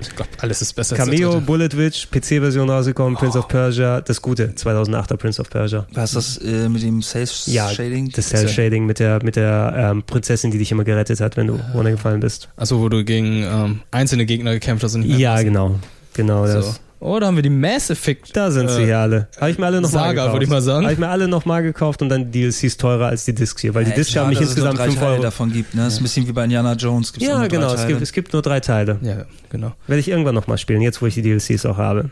ich 0.00 0.14
glaube, 0.14 0.30
alles 0.38 0.60
ist 0.60 0.74
besser 0.74 0.96
als 0.98 1.04
Cameo, 1.04 1.32
der 1.32 1.40
Bullet 1.40 1.70
Witch, 1.76 2.08
PC-Version 2.10 2.68
rausgekommen, 2.68 3.16
Prince 3.16 3.38
of 3.38 3.48
Persia, 3.48 4.02
das 4.02 4.20
gute, 4.20 4.48
2008er 4.48 5.16
Prince 5.16 5.40
of 5.40 5.48
Persia. 5.48 5.86
Was 5.94 6.14
ist 6.14 6.38
das 6.42 6.46
äh, 6.46 6.68
mit 6.68 6.82
dem 6.82 7.00
Safe 7.00 7.30
Ja? 7.46 7.70
Das 8.14 8.28
Cell-Shading 8.28 8.84
mit 8.84 8.98
der, 8.98 9.22
mit 9.24 9.36
der 9.36 9.92
ähm, 9.92 10.02
Prinzessin, 10.02 10.50
die 10.50 10.58
dich 10.58 10.70
immer 10.72 10.84
gerettet 10.84 11.20
hat, 11.20 11.38
wenn 11.38 11.46
du 11.46 11.58
runtergefallen 11.72 12.20
bist. 12.20 12.48
Achso, 12.56 12.80
wo 12.80 12.88
du 12.90 13.02
gegen 13.02 13.42
ähm, 13.42 13.80
einzelne 13.90 14.26
Gegner 14.26 14.52
gekämpft 14.52 14.84
hast 14.84 14.94
und 14.96 15.02
nicht 15.02 15.10
mehr 15.10 15.18
Ja, 15.18 15.42
genau. 15.42 15.78
Genau 16.12 16.46
das. 16.46 16.80
Oh, 17.06 17.18
da 17.20 17.26
haben 17.26 17.36
wir 17.36 17.42
die 17.42 17.50
Mass 17.50 17.90
Effect. 17.90 18.34
Da 18.34 18.50
sind 18.50 18.70
sie 18.70 18.80
Äh, 18.80 18.86
hier 18.86 18.98
alle. 18.98 19.28
Habe 19.38 19.50
ich 19.50 19.58
mir 19.58 19.66
alle 19.66 19.82
nochmal 19.82 20.04
Saga, 20.04 20.12
gekauft. 20.12 20.32
würde 20.32 20.44
ich 20.46 20.50
mal 20.50 20.62
sagen. 20.62 20.84
Habe 20.84 20.94
ich 20.94 20.98
mir 20.98 21.08
alle 21.08 21.28
nochmal 21.28 21.62
gekauft 21.62 22.00
und 22.00 22.08
dann 22.08 22.30
die 22.32 22.40
DLCs 22.50 22.78
teurer 22.78 23.08
als 23.08 23.26
die 23.26 23.34
Discs 23.34 23.60
hier, 23.60 23.74
weil 23.74 23.84
die 23.84 23.90
Ja, 23.90 23.96
Discs 23.96 24.12
klar, 24.12 24.24
haben 24.24 24.30
mich 24.30 24.38
dass 24.38 24.48
es 24.48 24.56
nur 24.56 24.66
insgesamt 24.68 24.78
drei 24.78 24.84
5 24.90 24.98
Teile 25.00 25.12
Euro. 25.12 25.22
davon 25.22 25.52
gibt, 25.52 25.74
ne? 25.74 25.82
Das 25.84 25.92
ist 25.92 26.00
ein 26.00 26.04
bisschen 26.04 26.26
wie 26.26 26.32
bei 26.32 26.44
Indiana 26.44 26.72
Jones. 26.72 27.12
Gibt's 27.12 27.28
auch 27.28 27.42
Ja, 27.42 27.46
genau. 27.46 27.66
Es 27.68 27.74
Teile. 27.82 27.88
gibt, 27.88 28.00
es 28.02 28.12
gibt 28.12 28.32
nur 28.32 28.40
drei 28.40 28.60
Teile. 28.60 28.96
Ja, 29.02 29.26
genau. 29.50 29.72
Werde 29.86 30.00
ich 30.00 30.08
irgendwann 30.08 30.34
nochmal 30.34 30.56
spielen, 30.56 30.80
jetzt 30.80 31.02
wo 31.02 31.06
ich 31.06 31.12
die 31.12 31.20
DLCs 31.20 31.66
auch 31.66 31.76
habe. 31.76 32.10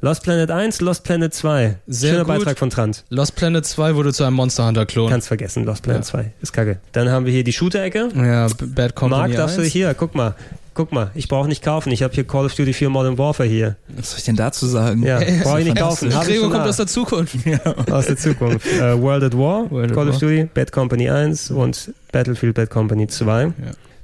Lost 0.00 0.24
Planet 0.24 0.50
1, 0.50 0.80
Lost 0.80 1.04
Planet 1.04 1.32
2. 1.32 1.78
Sehr 1.86 2.10
Schöner 2.14 2.24
gut. 2.24 2.38
Beitrag 2.38 2.58
von 2.58 2.68
Trant. 2.70 3.04
Lost 3.10 3.36
Planet 3.36 3.64
2 3.64 3.94
wurde 3.94 4.12
zu 4.12 4.24
einem 4.24 4.34
Monster 4.34 4.66
Hunter 4.66 4.86
Klon. 4.86 5.08
Kannst 5.08 5.28
vergessen, 5.28 5.64
Lost 5.64 5.84
Planet 5.84 6.02
Ja. 6.02 6.10
2. 6.10 6.32
Ist 6.42 6.52
kacke. 6.52 6.80
Dann 6.90 7.08
haben 7.10 7.26
wir 7.26 7.32
hier 7.32 7.44
die 7.44 7.52
Shooter-Ecke. 7.52 8.08
ja, 8.16 8.48
Bad 8.74 8.96
Company 8.96 9.20
Marc, 9.20 9.36
darfst 9.36 9.58
du 9.58 9.62
1. 9.62 9.70
hier, 9.72 9.94
guck 9.94 10.16
mal. 10.16 10.34
Guck 10.74 10.90
mal, 10.90 11.10
ich 11.14 11.28
brauche 11.28 11.48
nicht 11.48 11.62
kaufen. 11.62 11.92
Ich 11.92 12.02
habe 12.02 12.14
hier 12.14 12.24
Call 12.24 12.46
of 12.46 12.54
Duty 12.54 12.72
4 12.72 12.88
Modern 12.88 13.18
Warfare 13.18 13.48
hier. 13.48 13.76
Was 13.96 14.10
soll 14.10 14.18
ich 14.18 14.24
denn 14.24 14.36
dazu 14.36 14.66
sagen? 14.66 15.02
Ja, 15.02 15.18
brauche 15.42 15.60
ich 15.60 15.66
nicht 15.66 15.76
kaufen. 15.76 16.08
Gregor 16.08 16.50
kommt 16.50 16.64
da. 16.64 16.70
aus 16.70 16.76
der 16.78 16.86
Zukunft. 16.86 17.36
aus 17.90 18.06
der 18.06 18.16
Zukunft. 18.16 18.66
Äh, 18.66 19.00
World 19.00 19.22
at 19.24 19.36
War, 19.36 19.70
World 19.70 19.90
at 19.90 19.94
Call 19.94 20.08
of 20.08 20.14
War. 20.14 20.20
Duty, 20.20 20.48
Bad 20.54 20.72
Company 20.72 21.10
1 21.10 21.50
und 21.50 21.92
Battlefield 22.10 22.54
Bad 22.54 22.70
Company 22.70 23.06
2. 23.06 23.52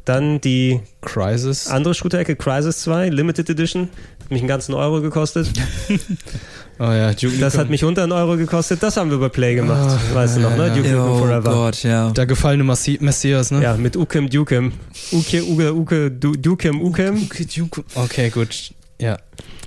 Dann 0.05 0.40
die 0.40 0.81
Crisis. 1.03 1.69
andere 1.69 1.95
Shooter-Ecke, 1.95 2.36
Crisis 2.36 2.81
2, 2.81 3.11
Limited 3.11 3.51
Edition. 3.51 3.90
Hat 4.20 4.31
mich 4.31 4.40
einen 4.40 4.49
ganzen 4.49 4.74
Euro 4.74 5.03
gekostet. 5.03 5.51
Oh 6.81 6.85
ja, 6.85 7.13
Duke 7.13 7.39
Das 7.39 7.59
hat 7.59 7.71
mich 7.71 7.83
unter 7.85 8.05
einen 8.05 8.13
Euro 8.13 8.37
gekostet, 8.37 8.83
das 8.83 8.97
haben 8.97 9.11
wir 9.11 9.19
bei 9.19 9.29
Play 9.29 9.55
gemacht. 9.57 9.91
Ah, 9.91 10.15
weißt 10.15 10.37
du 10.37 10.41
noch, 10.41 10.57
ne? 10.57 10.69
ja, 10.69 10.75
Duke 10.75 10.89
ja. 10.89 10.95
Nukem 10.95 11.11
Oh 11.13 11.19
Forever. 11.19 11.51
Gott, 11.53 11.83
ja. 11.83 12.11
Der 12.11 12.27
gefallene 12.27 12.63
Massi 12.65 12.99
Messias, 13.01 13.51
ne? 13.51 13.63
Ja, 13.63 13.77
mit 13.77 13.97
Ukem 13.97 14.31
Dukem. 14.31 14.73
Uke, 15.13 15.43
Uke, 15.45 15.75
Uke, 15.75 16.11
Du- 16.11 16.37
Dukem, 16.37 16.81
Ukem. 16.81 17.17
Okay, 17.25 17.47
Duke. 17.57 17.83
Okay, 17.95 18.31
gut. 18.31 18.73
Ja, 19.01 19.17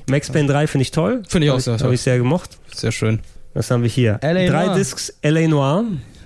Max 0.10 0.30
Payne 0.30 0.48
3 0.48 0.68
finde 0.68 0.84
ich 0.84 0.92
toll. 0.92 1.24
Finde 1.28 1.48
ich 1.48 1.52
auch 1.52 1.60
sehr 1.60 1.74
Habe 1.74 1.84
toll. 1.84 1.94
ich 1.94 2.02
sehr 2.02 2.18
gemocht. 2.18 2.58
sehr 2.74 2.92
schön. 2.92 3.20
Was 3.54 3.70
haben 3.72 3.84
wir 3.84 3.90
hier? 3.90 4.18
L.A. 4.22 4.48
Drei 4.50 4.66
Noire. 4.66 4.78
Discs 4.78 5.14
L.A. 5.22 5.48
Noir. 5.48 5.84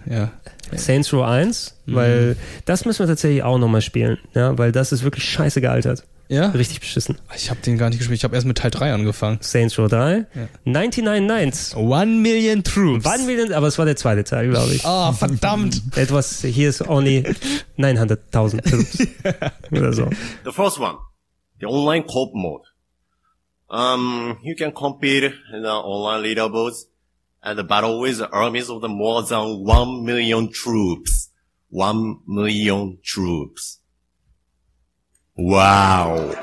Ja. 0.09 0.31
Saints 0.75 1.11
Row 1.13 1.23
1, 1.23 1.75
Mhm. 1.85 1.95
weil 1.95 2.35
das 2.65 2.85
müssen 2.85 2.99
wir 2.99 3.07
tatsächlich 3.07 3.43
auch 3.43 3.57
nochmal 3.57 3.81
spielen, 3.81 4.17
ja, 4.33 4.55
weil 4.57 4.71
das 4.71 4.91
ist 4.91 5.03
wirklich 5.03 5.23
scheiße 5.23 5.61
gealtert. 5.61 6.03
Ja? 6.27 6.47
Richtig 6.49 6.79
beschissen. 6.79 7.17
Ich 7.35 7.49
habe 7.49 7.59
den 7.61 7.77
gar 7.77 7.89
nicht 7.89 7.99
gespielt. 7.99 8.17
Ich 8.17 8.23
habe 8.23 8.35
erst 8.35 8.47
mit 8.47 8.57
Teil 8.57 8.71
3 8.71 8.93
angefangen. 8.93 9.37
Saints 9.41 9.77
Row 9.77 9.87
3, 9.87 10.25
Ja. 10.33 10.47
99 10.65 11.21
Nights. 11.27 11.75
One 11.75 12.07
Million 12.21 12.63
Troops. 12.63 13.05
Will 13.27 13.37
denn, 13.37 13.53
aber 13.53 13.67
es 13.67 13.77
war 13.77 13.85
der 13.85 13.95
zweite 13.95 14.23
Teil, 14.23 14.49
glaube 14.49 14.73
ich. 14.73 14.85
Ah, 14.85 15.13
verdammt. 15.13 15.81
Etwas, 15.95 16.41
hier 16.41 16.69
ist 16.69 16.87
only 16.87 17.23
900.000 17.77 18.61
Troops. 18.69 19.07
Oder 19.71 19.93
so. 19.93 20.09
The 20.43 20.51
first 20.51 20.79
one, 20.79 20.97
the 21.59 21.67
online 21.67 22.05
co-op 22.05 22.33
mode. 22.33 22.63
Um, 23.69 24.37
you 24.43 24.55
can 24.55 24.73
compete 24.73 25.25
in 25.53 25.63
the 25.63 25.69
online 25.69 26.21
leaderboards 26.23 26.85
and 27.41 27.67
battle 27.67 27.99
with 28.01 28.21
armies 28.31 28.69
of 28.69 28.81
the 28.81 28.87
more 28.87 29.23
than 29.27 29.63
one 29.65 30.03
million 30.03 30.51
troops. 30.51 31.31
One 31.69 32.17
million 32.27 32.99
troops. 33.03 33.81
Wow. 35.37 36.33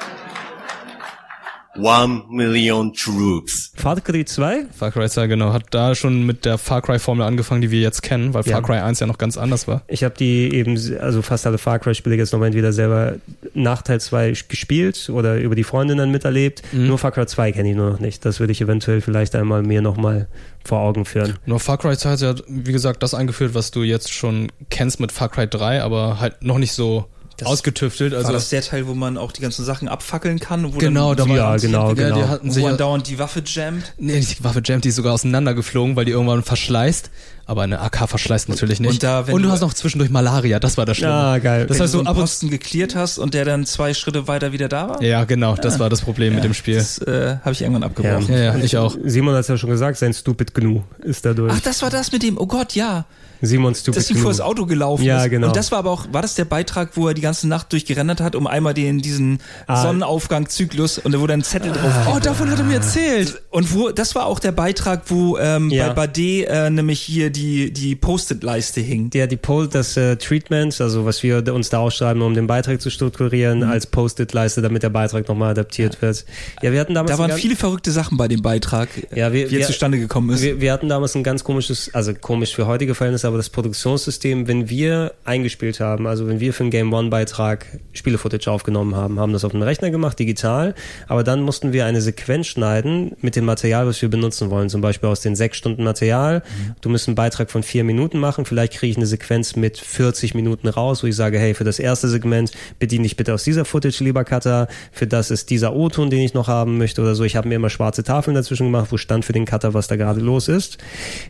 One 1.74 2.24
million 2.28 2.92
troops. 2.92 3.72
Far 3.74 3.98
Cry 4.02 4.26
2? 4.26 4.66
Far 4.76 4.90
Cry 4.90 5.08
2, 5.08 5.26
genau. 5.26 5.54
Hat 5.54 5.64
da 5.70 5.94
schon 5.94 6.26
mit 6.26 6.44
der 6.44 6.58
Far 6.58 6.82
Cry 6.82 6.98
Formel 6.98 7.26
angefangen, 7.26 7.62
die 7.62 7.70
wir 7.70 7.80
jetzt 7.80 8.02
kennen, 8.02 8.34
weil 8.34 8.44
Ja. 8.44 8.56
Far 8.56 8.62
Cry 8.62 8.80
1 8.80 9.00
ja 9.00 9.06
noch 9.06 9.16
ganz 9.16 9.38
anders 9.38 9.66
war. 9.66 9.80
Ich 9.88 10.04
habe 10.04 10.14
die 10.14 10.52
eben, 10.54 10.78
also 11.00 11.22
fast 11.22 11.46
alle 11.46 11.56
Far 11.56 11.78
Cry-Spiele 11.78 12.16
jetzt 12.16 12.32
nochmal 12.34 12.48
entweder 12.48 12.74
selber 12.74 13.14
nach 13.54 13.80
Teil 13.80 14.02
2 14.02 14.34
gespielt 14.48 15.08
oder 15.08 15.38
über 15.38 15.54
die 15.54 15.64
Freundin 15.64 15.96
dann 15.96 16.10
miterlebt. 16.10 16.62
Mhm. 16.72 16.88
Nur 16.88 16.98
Far 16.98 17.12
Cry 17.12 17.24
2 17.26 17.52
kenne 17.52 17.70
ich 17.70 17.76
nur 17.76 17.92
noch 17.92 18.00
nicht. 18.00 18.26
Das 18.26 18.38
würde 18.40 18.52
ich 18.52 18.60
eventuell 18.60 19.00
vielleicht 19.00 19.34
einmal 19.34 19.62
mir 19.62 19.80
nochmal 19.80 20.28
vor 20.62 20.80
Augen 20.80 21.06
führen. 21.06 21.38
Nur 21.46 21.58
Far 21.58 21.78
Cry 21.78 21.96
2 21.96 22.10
hat 22.10 22.20
ja, 22.20 22.34
wie 22.46 22.72
gesagt, 22.72 23.02
das 23.02 23.14
eingeführt, 23.14 23.54
was 23.54 23.70
du 23.70 23.82
jetzt 23.82 24.12
schon 24.12 24.52
kennst 24.68 25.00
mit 25.00 25.10
Far 25.10 25.30
Cry 25.30 25.46
3, 25.48 25.82
aber 25.82 26.20
halt 26.20 26.42
noch 26.42 26.58
nicht 26.58 26.72
so 26.72 27.06
ausgetüftelt. 27.44 28.14
Also 28.14 28.26
war 28.26 28.32
das 28.34 28.48
der 28.50 28.62
Teil, 28.62 28.86
wo 28.86 28.94
man 28.94 29.16
auch 29.18 29.32
die 29.32 29.40
ganzen 29.42 29.64
Sachen 29.64 29.88
abfackeln 29.88 30.38
kann? 30.40 30.74
Wo 30.74 30.78
Genau, 30.78 31.14
da 31.14 31.22
dann 31.24 31.30
war- 31.30 31.36
Ja, 31.36 31.56
genau, 31.56 31.88
ja, 31.88 31.94
genau. 31.94 32.16
die 32.16 32.24
hatten 32.28 32.48
wo 32.48 32.52
sich 32.52 32.62
man 32.62 32.72
ja, 32.72 32.76
dauernd 32.78 33.08
die 33.08 33.18
Waffe 33.18 33.42
jammt. 33.44 33.92
nee, 33.98 34.20
die 34.20 34.44
Waffe 34.44 34.60
Jam, 34.64 34.80
die 34.80 34.88
ist 34.90 34.96
sogar 34.96 35.14
auseinandergeflogen, 35.14 35.96
weil 35.96 36.04
die 36.04 36.12
irgendwann 36.12 36.42
verschleißt. 36.42 37.10
Aber 37.44 37.62
eine 37.62 37.80
AK 37.80 38.06
verschleißt 38.08 38.48
natürlich 38.48 38.78
nicht. 38.78 38.88
Und 38.92 39.02
da, 39.02 39.26
wenn 39.26 39.34
und 39.34 39.42
du 39.42 39.48
du- 39.48 39.52
hast 39.52 39.62
noch 39.62 39.74
zwischendurch 39.74 40.10
Malaria, 40.10 40.60
das 40.60 40.76
war 40.78 40.86
das 40.86 40.96
Schlimme. 40.98 41.12
Ah, 41.12 41.38
geil. 41.38 41.66
Das 41.66 41.76
Wenn 41.76 41.82
heißt, 41.82 41.94
du 41.94 41.98
so 41.98 42.04
einen 42.04 42.14
und 42.14 42.20
Posten 42.22 42.50
geklärt 42.50 42.94
hast 42.94 43.18
und 43.18 43.34
der 43.34 43.44
dann 43.44 43.66
zwei 43.66 43.94
Schritte 43.94 44.28
weiter 44.28 44.52
wieder 44.52 44.68
da 44.68 44.88
war? 44.90 45.02
Ja, 45.02 45.24
genau, 45.24 45.56
das 45.56 45.80
war 45.80 45.90
das 45.90 46.02
Problem 46.02 46.36
mit 46.36 46.44
dem 46.44 46.54
Spiel. 46.54 46.76
Das 46.76 46.98
äh, 46.98 47.38
habe 47.42 47.52
ich 47.52 47.62
irgendwann 47.62 47.82
abgebrochen. 47.82 48.32
Ja, 48.32 48.38
ja, 48.38 48.56
ich 48.56 48.76
auch. 48.76 48.96
Simon 49.04 49.34
hat 49.34 49.40
es 49.40 49.48
ja 49.48 49.56
schon 49.56 49.70
gesagt, 49.70 49.98
sein 49.98 50.14
Stupid 50.14 50.54
Gnu 50.54 50.82
ist 51.02 51.24
dadurch. 51.26 51.52
Ach, 51.56 51.60
das 51.60 51.82
war 51.82 51.90
das 51.90 52.12
mit 52.12 52.22
dem, 52.22 52.38
oh 52.38 52.46
Gott, 52.46 52.74
ja. 52.76 53.06
Simon 53.42 53.74
Stupid 53.74 53.98
Dass 53.98 54.08
Gnu. 54.08 54.18
vor 54.20 54.30
das 54.30 54.40
Auto 54.40 54.66
gelaufen 54.66 55.02
Ja, 55.04 55.24
ist. 55.24 55.30
genau. 55.30 55.48
Und 55.48 55.56
das 55.56 55.70
war 55.72 55.80
aber 55.80 55.90
auch, 55.90 56.06
war 56.12 56.22
das 56.22 56.34
der 56.36 56.44
Beitrag, 56.44 56.90
wo 56.96 57.08
er 57.08 57.14
die 57.14 57.20
ganze 57.20 57.48
Nacht 57.48 57.72
durchgerendert 57.72 58.20
hat, 58.20 58.34
um 58.36 58.46
einmal 58.46 58.72
den, 58.72 59.00
diesen 59.00 59.38
Ah. 59.66 59.82
Sonnenaufgang-Zyklus 59.82 60.98
und 60.98 61.18
wo 61.20 61.26
dann 61.26 61.40
ein 61.40 61.44
Zettel 61.44 61.72
drauf 61.72 61.92
Oh, 62.14 62.18
davon 62.18 62.50
hat 62.50 62.58
er 62.58 62.64
mir 62.64 62.74
erzählt. 62.76 63.42
Und 63.50 63.74
wo, 63.74 63.90
das 63.90 64.14
war 64.14 64.26
auch 64.26 64.38
der 64.38 64.52
Beitrag, 64.52 65.02
wo 65.06 65.36
ähm, 65.38 65.70
Ja. 65.70 65.88
bei 65.92 66.06
Bade 66.06 66.46
äh, 66.46 66.70
nämlich 66.70 67.00
hier 67.00 67.30
die, 67.30 67.72
die 67.72 67.94
Post-it-Leiste 67.96 68.80
hing. 68.80 69.10
Der, 69.10 69.26
die 69.26 69.36
Pol 69.36 69.68
das 69.68 69.96
äh, 69.96 70.16
Treatment, 70.16 70.80
also 70.80 71.04
was 71.04 71.22
wir 71.22 71.52
uns 71.52 71.68
da 71.70 71.78
ausschreiben, 71.78 72.22
um 72.22 72.34
den 72.34 72.46
Beitrag 72.46 72.80
zu 72.80 72.90
strukturieren, 72.90 73.58
Mhm. 73.60 73.70
als 73.70 73.86
Post-it-Leiste, 73.86 74.62
damit 74.62 74.82
der 74.82 74.90
Beitrag 74.90 75.28
nochmal 75.28 75.50
adaptiert 75.50 76.00
wird. 76.02 76.24
Ja, 76.62 76.72
wir 76.72 76.80
hatten 76.80 76.94
damals 76.94 77.10
Da 77.12 77.18
waren 77.18 77.32
viele 77.32 77.56
verrückte 77.56 77.90
Sachen 77.92 78.16
bei 78.16 78.28
dem 78.28 78.42
Beitrag, 78.42 78.88
Ja, 79.14 79.32
wir- 79.32 79.50
wie 79.50 79.56
er 79.56 79.60
wir- 79.60 79.66
zustande 79.66 79.98
gekommen 79.98 80.30
ist. 80.30 80.42
Wir, 80.42 80.60
wir 80.60 80.72
hatten 80.72 80.88
damals 80.88 81.14
ein 81.14 81.22
ganz 81.24 81.44
komisches, 81.44 81.90
also 81.92 82.12
komisch 82.14 82.54
für 82.54 82.66
heutige 82.66 82.94
Verhältnisse, 82.94 83.26
aber 83.32 83.38
das 83.38 83.48
Produktionssystem, 83.48 84.46
wenn 84.46 84.68
wir 84.68 85.14
eingespielt 85.24 85.80
haben, 85.80 86.06
also 86.06 86.28
wenn 86.28 86.38
wir 86.38 86.52
für 86.52 86.64
einen 86.64 86.70
Game 86.70 86.92
One 86.92 87.08
Beitrag 87.08 87.64
Spiele-Footage 87.94 88.50
aufgenommen 88.50 88.94
haben, 88.94 89.18
haben 89.18 89.32
das 89.32 89.42
auf 89.46 89.52
dem 89.52 89.62
Rechner 89.62 89.90
gemacht, 89.90 90.18
digital, 90.18 90.74
aber 91.08 91.24
dann 91.24 91.40
mussten 91.40 91.72
wir 91.72 91.86
eine 91.86 92.02
Sequenz 92.02 92.48
schneiden 92.48 93.16
mit 93.22 93.34
dem 93.34 93.46
Material, 93.46 93.86
was 93.86 94.02
wir 94.02 94.10
benutzen 94.10 94.50
wollen, 94.50 94.68
zum 94.68 94.82
Beispiel 94.82 95.08
aus 95.08 95.20
den 95.20 95.34
sechs 95.34 95.56
Stunden 95.56 95.82
Material. 95.82 96.42
Du 96.82 96.90
musst 96.90 97.08
einen 97.08 97.14
Beitrag 97.14 97.50
von 97.50 97.62
vier 97.62 97.84
Minuten 97.84 98.18
machen, 98.18 98.44
vielleicht 98.44 98.74
kriege 98.74 98.90
ich 98.90 98.98
eine 98.98 99.06
Sequenz 99.06 99.56
mit 99.56 99.78
40 99.78 100.34
Minuten 100.34 100.68
raus, 100.68 101.02
wo 101.02 101.06
ich 101.06 101.16
sage, 101.16 101.38
hey, 101.38 101.54
für 101.54 101.64
das 101.64 101.78
erste 101.78 102.08
Segment 102.08 102.52
bediene 102.78 103.06
ich 103.06 103.16
bitte 103.16 103.32
aus 103.32 103.44
dieser 103.44 103.64
Footage, 103.64 104.04
lieber 104.04 104.24
Cutter, 104.24 104.68
für 104.90 105.06
das 105.06 105.30
ist 105.30 105.48
dieser 105.48 105.74
O-Ton, 105.74 106.10
den 106.10 106.20
ich 106.20 106.34
noch 106.34 106.48
haben 106.48 106.76
möchte 106.76 107.00
oder 107.00 107.14
so. 107.14 107.24
Ich 107.24 107.34
habe 107.34 107.48
mir 107.48 107.54
immer 107.54 107.70
schwarze 107.70 108.02
Tafeln 108.04 108.34
dazwischen 108.34 108.66
gemacht, 108.66 108.88
wo 108.90 108.98
stand 108.98 109.24
für 109.24 109.32
den 109.32 109.46
Cutter, 109.46 109.72
was 109.72 109.88
da 109.88 109.96
gerade 109.96 110.20
los 110.20 110.48
ist. 110.48 110.76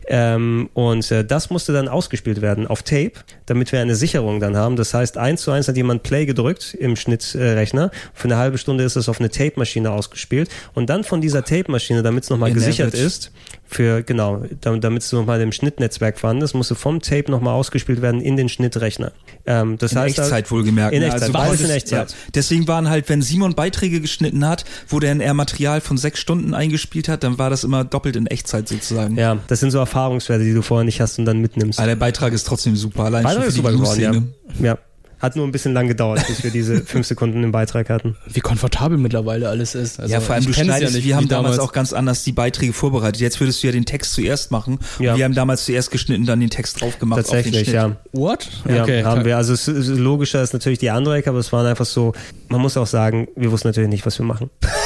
Ähm, 0.07 0.69
und 0.73 1.09
äh, 1.09 1.23
das 1.23 1.49
musste 1.49 1.71
dann 1.71 1.87
ausgespielt 1.93 2.41
werden 2.41 2.67
auf 2.67 2.83
Tape, 2.83 3.13
damit 3.45 3.71
wir 3.71 3.79
eine 3.79 3.95
Sicherung 3.95 4.39
dann 4.39 4.57
haben. 4.57 4.75
Das 4.75 4.93
heißt, 4.93 5.17
eins 5.17 5.41
zu 5.41 5.51
eins 5.51 5.67
hat 5.67 5.77
jemand 5.77 6.03
Play 6.03 6.25
gedrückt 6.25 6.73
im 6.73 6.95
Schnittrechner. 6.95 7.91
Für 8.13 8.27
eine 8.27 8.37
halbe 8.37 8.57
Stunde 8.57 8.83
ist 8.83 8.95
es 8.95 9.09
auf 9.09 9.19
eine 9.19 9.29
Tape-Maschine 9.29 9.91
ausgespielt. 9.91 10.49
Und 10.73 10.89
dann 10.89 11.03
von 11.03 11.21
dieser 11.21 11.43
Tape-Maschine, 11.43 12.03
damit 12.03 12.23
es 12.23 12.29
nochmal 12.29 12.51
gesichert 12.51 12.93
ist, 12.93 13.31
für, 13.65 14.03
genau, 14.03 14.43
damit 14.61 15.03
es 15.03 15.11
nochmal 15.11 15.41
im 15.41 15.51
Schnittnetzwerk 15.51 16.19
vorhanden 16.19 16.43
ist, 16.43 16.53
musste 16.53 16.75
vom 16.75 17.01
Tape 17.01 17.31
nochmal 17.31 17.53
ausgespielt 17.53 18.01
werden 18.01 18.21
in 18.21 18.37
den 18.37 18.49
Schnittrechner. 18.49 19.11
Ähm, 19.45 19.77
das 19.77 19.91
in 19.91 19.97
heißt, 19.99 20.19
Echtzeit 20.19 20.49
wohlgemerkt. 20.51 20.93
In 20.93 21.01
ne? 21.01 21.07
Echtzeit, 21.07 21.35
Also 21.35 21.37
in 21.41 21.47
konntest- 21.47 21.71
Echtzeit. 21.71 22.11
Ja. 22.11 22.15
Deswegen 22.33 22.67
waren 22.67 22.89
halt, 22.89 23.09
wenn 23.09 23.21
Simon 23.21 23.55
Beiträge 23.55 23.99
geschnitten 23.99 24.47
hat, 24.47 24.63
wo 24.87 24.99
dann 24.99 25.19
er 25.19 25.33
Material 25.33 25.81
von 25.81 25.97
sechs 25.97 26.19
Stunden 26.19 26.53
eingespielt 26.53 27.09
hat, 27.09 27.23
dann 27.23 27.37
war 27.37 27.49
das 27.49 27.63
immer 27.63 27.83
doppelt 27.83 28.15
in 28.15 28.27
Echtzeit 28.27 28.69
sozusagen. 28.69 29.17
Ja, 29.17 29.37
das 29.47 29.59
sind 29.59 29.71
so 29.71 29.79
Erfahrungswerte, 29.79 30.45
die 30.45 30.53
du 30.53 30.61
vorher 30.61 30.85
nicht 30.85 31.01
hast 31.01 31.19
und 31.19 31.25
dann 31.25 31.39
mitnimmst. 31.39 31.79
Aber 31.79 31.87
der 31.87 31.95
Beitrag 31.97 32.31
ist 32.33 32.47
trotzdem 32.47 32.75
super, 32.75 33.03
allein 33.05 33.23
Beitrag 33.23 33.41
schon 33.43 33.49
ist 33.49 33.55
für 33.57 33.61
die 33.61 33.67
super 33.67 33.95
geworden, 33.99 34.33
ja. 34.61 34.65
Ja. 34.65 34.77
Hat 35.23 35.37
nur 35.37 35.47
ein 35.47 35.53
bisschen 35.53 35.71
lang 35.71 35.87
gedauert, 35.87 36.27
bis 36.27 36.43
wir 36.43 36.51
diese 36.51 36.81
fünf 36.85 37.07
Sekunden 37.07 37.45
im 37.45 37.53
Beitrag 37.53 37.89
hatten. 37.89 38.17
Wie 38.27 38.41
komfortabel 38.41 38.97
mittlerweile 38.97 39.47
alles 39.47 39.73
ist. 39.73 39.97
Also 39.97 40.11
ja, 40.11 40.19
vor 40.19 40.35
allem 40.35 40.43
du 40.43 40.51
schneidest, 40.51 40.81
ja 40.81 40.89
nicht, 40.89 41.07
wir 41.07 41.15
haben 41.15 41.29
damals 41.29 41.59
auch 41.59 41.71
ganz 41.71 41.93
anders 41.93 42.25
die 42.25 42.33
Beiträge 42.33 42.73
vorbereitet. 42.73 43.21
Jetzt 43.21 43.39
würdest 43.39 43.63
du 43.63 43.67
ja 43.67 43.71
den 43.71 43.85
Text 43.85 44.15
zuerst 44.15 44.51
machen. 44.51 44.79
Ja. 44.99 45.13
Und 45.13 45.19
wir 45.19 45.23
haben 45.23 45.33
damals 45.33 45.63
zuerst 45.63 45.91
geschnitten, 45.91 46.25
dann 46.25 46.41
den 46.41 46.49
Text 46.49 46.81
drauf 46.81 46.99
gemacht. 46.99 47.21
auf 47.21 47.25
den 47.27 47.35
Tatsächlich, 47.35 47.71
ja. 47.71 47.95
What? 48.11 48.49
Ja, 48.67 48.83
okay. 48.83 49.05
haben 49.05 49.23
wir. 49.23 49.37
Also 49.37 49.53
es, 49.53 49.65
es, 49.69 49.87
logischer 49.87 50.43
ist 50.43 50.51
natürlich 50.51 50.79
die 50.79 50.89
andere 50.89 51.15
Ecke, 51.15 51.29
aber 51.29 51.39
es 51.39 51.53
waren 51.53 51.67
einfach 51.67 51.85
so, 51.85 52.11
man 52.49 52.59
muss 52.59 52.75
auch 52.75 52.87
sagen, 52.87 53.29
wir 53.37 53.49
wussten 53.49 53.69
natürlich 53.69 53.89
nicht, 53.89 54.05
was 54.05 54.19
wir 54.19 54.25
machen. 54.25 54.49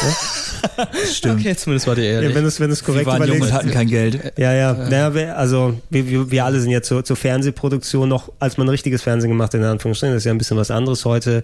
Stimmt. 1.12 1.40
Okay, 1.40 1.56
zumindest 1.56 1.88
war 1.88 1.96
die 1.96 2.04
ehrlich. 2.04 2.30
Ja, 2.30 2.36
wenn 2.36 2.46
es 2.46 2.60
wenn 2.60 2.72
es 2.72 2.82
Wir 2.82 2.86
korrekt 2.86 3.06
waren 3.08 3.18
jung 3.20 3.28
überlegst. 3.28 3.50
und 3.52 3.58
hatten 3.58 3.72
kein 3.72 3.88
Geld. 3.88 4.34
Ja, 4.38 4.54
ja. 4.54 4.74
Naja, 4.74 5.14
wir, 5.14 5.38
also 5.38 5.76
wir, 5.90 6.08
wir, 6.10 6.32
wir 6.32 6.46
alle 6.46 6.60
sind 6.60 6.72
ja 6.72 6.82
zur, 6.82 7.04
zur 7.04 7.16
Fernsehproduktion 7.16 8.10
noch, 8.10 8.32
als 8.40 8.58
man 8.58 8.68
richtiges 8.70 9.02
Fernsehen 9.02 9.30
gemacht 9.30 9.54
hat, 9.54 9.60
in 9.62 9.66
Anführungsstrichen, 9.66 10.14
das 10.14 10.22
ist 10.22 10.26
ja 10.26 10.32
ein 10.32 10.38
bisschen 10.38 10.58
was 10.58 10.72
anderes 10.72 11.06
heute, 11.06 11.44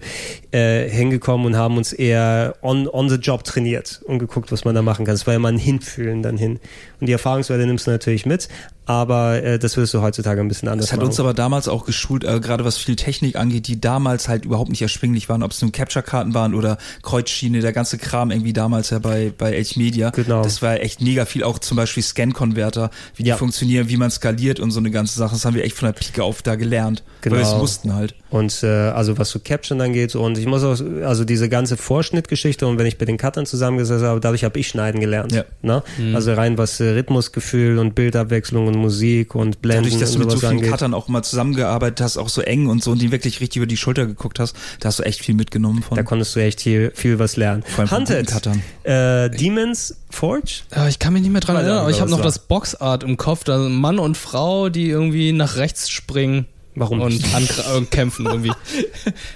äh, 0.52 0.88
hingekommen 0.88 1.46
und 1.46 1.56
haben 1.56 1.76
uns 1.76 1.92
eher 1.92 2.54
on, 2.62 2.88
on 2.88 3.08
the 3.08 3.16
job 3.16 3.44
trainiert 3.44 4.00
und 4.06 4.18
geguckt, 4.18 4.50
was 4.52 4.64
man 4.64 4.74
da 4.74 4.82
machen 4.82 5.04
kann. 5.04 5.14
Es 5.14 5.26
war 5.26 5.34
ja 5.34 5.38
mal 5.38 5.52
ein 5.52 5.58
Hinfühlen 5.58 6.22
dann 6.22 6.36
hin. 6.36 6.60
Und 7.04 7.08
die 7.08 7.12
Erfahrungswerte 7.12 7.66
nimmst 7.66 7.86
du 7.86 7.90
natürlich 7.90 8.24
mit, 8.24 8.48
aber 8.86 9.42
äh, 9.42 9.58
das 9.58 9.76
wirst 9.76 9.92
du 9.92 10.00
heutzutage 10.00 10.40
ein 10.40 10.48
bisschen 10.48 10.68
anders 10.70 10.86
Das 10.86 10.92
hat 10.94 11.00
machen. 11.00 11.08
uns 11.08 11.20
aber 11.20 11.34
damals 11.34 11.68
auch 11.68 11.84
geschult, 11.84 12.24
äh, 12.24 12.40
gerade 12.40 12.64
was 12.64 12.78
viel 12.78 12.96
Technik 12.96 13.36
angeht, 13.36 13.66
die 13.66 13.78
damals 13.78 14.26
halt 14.28 14.46
überhaupt 14.46 14.70
nicht 14.70 14.80
erschwinglich 14.80 15.28
waren, 15.28 15.42
ob 15.42 15.50
es 15.50 15.60
nun 15.60 15.70
Capture-Karten 15.70 16.32
waren 16.32 16.54
oder 16.54 16.78
Kreuzschiene, 17.02 17.60
der 17.60 17.74
ganze 17.74 17.98
Kram 17.98 18.30
irgendwie 18.30 18.54
damals 18.54 18.88
ja 18.88 19.00
bei, 19.00 19.32
bei 19.36 19.54
Edge 19.54 19.74
Media. 19.76 20.08
Genau. 20.10 20.42
Das 20.42 20.62
war 20.62 20.80
echt 20.80 21.02
mega 21.02 21.26
viel, 21.26 21.44
auch 21.44 21.58
zum 21.58 21.76
Beispiel 21.76 22.02
Scan-Converter, 22.02 22.88
wie 23.16 23.24
Ja. 23.24 23.34
die 23.34 23.38
funktionieren, 23.38 23.90
wie 23.90 23.98
man 23.98 24.10
skaliert 24.10 24.60
und 24.60 24.70
so 24.70 24.80
eine 24.80 24.90
ganze 24.90 25.18
Sache. 25.18 25.32
Das 25.34 25.44
haben 25.44 25.54
wir 25.54 25.64
echt 25.64 25.76
von 25.76 25.86
der 25.88 25.92
Pike 25.92 26.22
auf 26.24 26.40
da 26.40 26.54
gelernt. 26.54 27.02
Weil 27.22 27.32
wir 27.32 27.40
es 27.40 27.50
Genau. 27.50 27.60
wussten 27.62 27.94
halt. 27.94 28.14
Und 28.30 28.62
äh, 28.62 28.66
also 28.66 29.16
was 29.18 29.30
so 29.30 29.38
Caption 29.38 29.80
angeht 29.80 30.14
und 30.16 30.36
ich 30.38 30.46
muss 30.46 30.62
auch, 30.64 30.78
also 31.04 31.24
diese 31.24 31.48
ganze 31.48 31.76
Vorschnittgeschichte 31.76 32.66
und 32.66 32.78
wenn 32.78 32.86
ich 32.86 32.98
bei 32.98 33.04
den 33.04 33.16
Cuttern 33.18 33.46
zusammengesessen 33.46 34.06
habe, 34.06 34.20
dadurch 34.20 34.44
habe 34.44 34.58
ich 34.58 34.68
schneiden 34.68 35.00
gelernt. 35.00 35.32
Ja. 35.32 35.44
Ne? 35.62 35.82
Also 36.14 36.32
rein 36.34 36.58
was 36.58 36.80
äh, 36.80 36.93
Rhythmusgefühl 36.94 37.78
und 37.78 37.94
Bildabwechslung 37.94 38.66
und 38.66 38.76
Musik 38.76 39.34
und 39.34 39.62
Blenden 39.62 39.84
Dadurch, 39.84 40.00
dass 40.00 40.12
du 40.12 40.18
und 40.18 40.24
mit 40.24 40.30
so 40.30 40.38
vielen 40.38 40.52
angeht. 40.58 40.70
Cuttern 40.70 40.94
auch 40.94 41.08
immer 41.08 41.22
zusammengearbeitet 41.22 42.00
hast, 42.00 42.16
auch 42.16 42.28
so 42.28 42.40
eng 42.40 42.68
und 42.68 42.82
so 42.82 42.92
und 42.92 43.02
die 43.02 43.10
wirklich 43.12 43.40
richtig 43.40 43.56
über 43.58 43.66
die 43.66 43.76
Schulter 43.76 44.06
geguckt 44.06 44.38
hast, 44.38 44.56
da 44.80 44.88
hast 44.88 44.98
du 44.98 45.02
echt 45.02 45.20
viel 45.20 45.34
mitgenommen 45.34 45.82
von. 45.82 45.96
Da 45.96 46.02
konntest 46.02 46.34
du 46.36 46.40
echt 46.40 46.60
hier 46.60 46.92
viel 46.94 47.18
was 47.18 47.36
lernen. 47.36 47.62
Vor 47.62 47.80
allem 47.80 47.88
von 47.88 47.98
Hunted, 47.98 48.26
Cuttern. 48.28 48.62
äh, 48.82 49.30
Demons 49.30 49.96
Forge? 50.10 50.62
Ja, 50.74 50.88
ich 50.88 50.98
kann 50.98 51.12
mich 51.12 51.22
nicht 51.22 51.32
mehr 51.32 51.40
dran 51.40 51.56
erinnern, 51.56 51.78
aber 51.78 51.90
ich 51.90 52.00
habe 52.00 52.10
noch 52.10 52.20
das 52.20 52.38
Boxart 52.38 53.02
im 53.02 53.16
Kopf, 53.16 53.44
da 53.44 53.58
Mann 53.58 53.98
und 53.98 54.16
Frau, 54.16 54.68
die 54.68 54.88
irgendwie 54.88 55.32
nach 55.32 55.56
rechts 55.56 55.90
springen. 55.90 56.46
Warum 56.76 57.00
und, 57.00 57.22
und 57.76 57.90
kämpfen 57.90 58.26
irgendwie. 58.26 58.52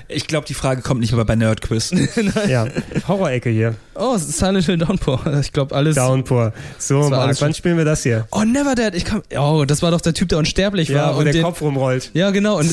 Ich 0.08 0.26
glaube, 0.26 0.46
die 0.46 0.54
Frage 0.54 0.82
kommt 0.82 1.00
nicht 1.00 1.12
mehr 1.12 1.24
bei 1.24 1.36
Nerdquiz. 1.36 1.92
Ja, 2.48 2.66
Horror-Ecke 3.06 3.50
hier. 3.50 3.74
Oh, 3.94 4.14
es 4.14 4.28
ist 4.28 4.38
Silent 4.38 4.64
Hill 4.66 4.78
Downpour. 4.78 5.20
Ich 5.40 5.52
glaube 5.52 5.74
alles. 5.74 5.96
Downpour. 5.96 6.52
So, 6.78 7.08
Marc, 7.08 7.40
wann 7.40 7.52
spielen 7.54 7.76
wir 7.76 7.84
das 7.84 8.02
hier? 8.02 8.26
Oh, 8.30 8.42
Never 8.42 8.74
Dead. 8.74 8.94
Ich 8.94 9.04
kann. 9.04 9.22
Oh, 9.36 9.64
das 9.66 9.82
war 9.82 9.90
doch 9.90 10.00
der 10.00 10.14
Typ, 10.14 10.28
der 10.28 10.38
unsterblich 10.38 10.88
Ja, 10.88 11.06
war 11.08 11.14
wo 11.14 11.18
und 11.18 11.24
der 11.26 11.32
den, 11.32 11.42
Kopf 11.42 11.60
rumrollt. 11.60 12.10
Ja, 12.14 12.30
genau. 12.30 12.58
Und 12.58 12.70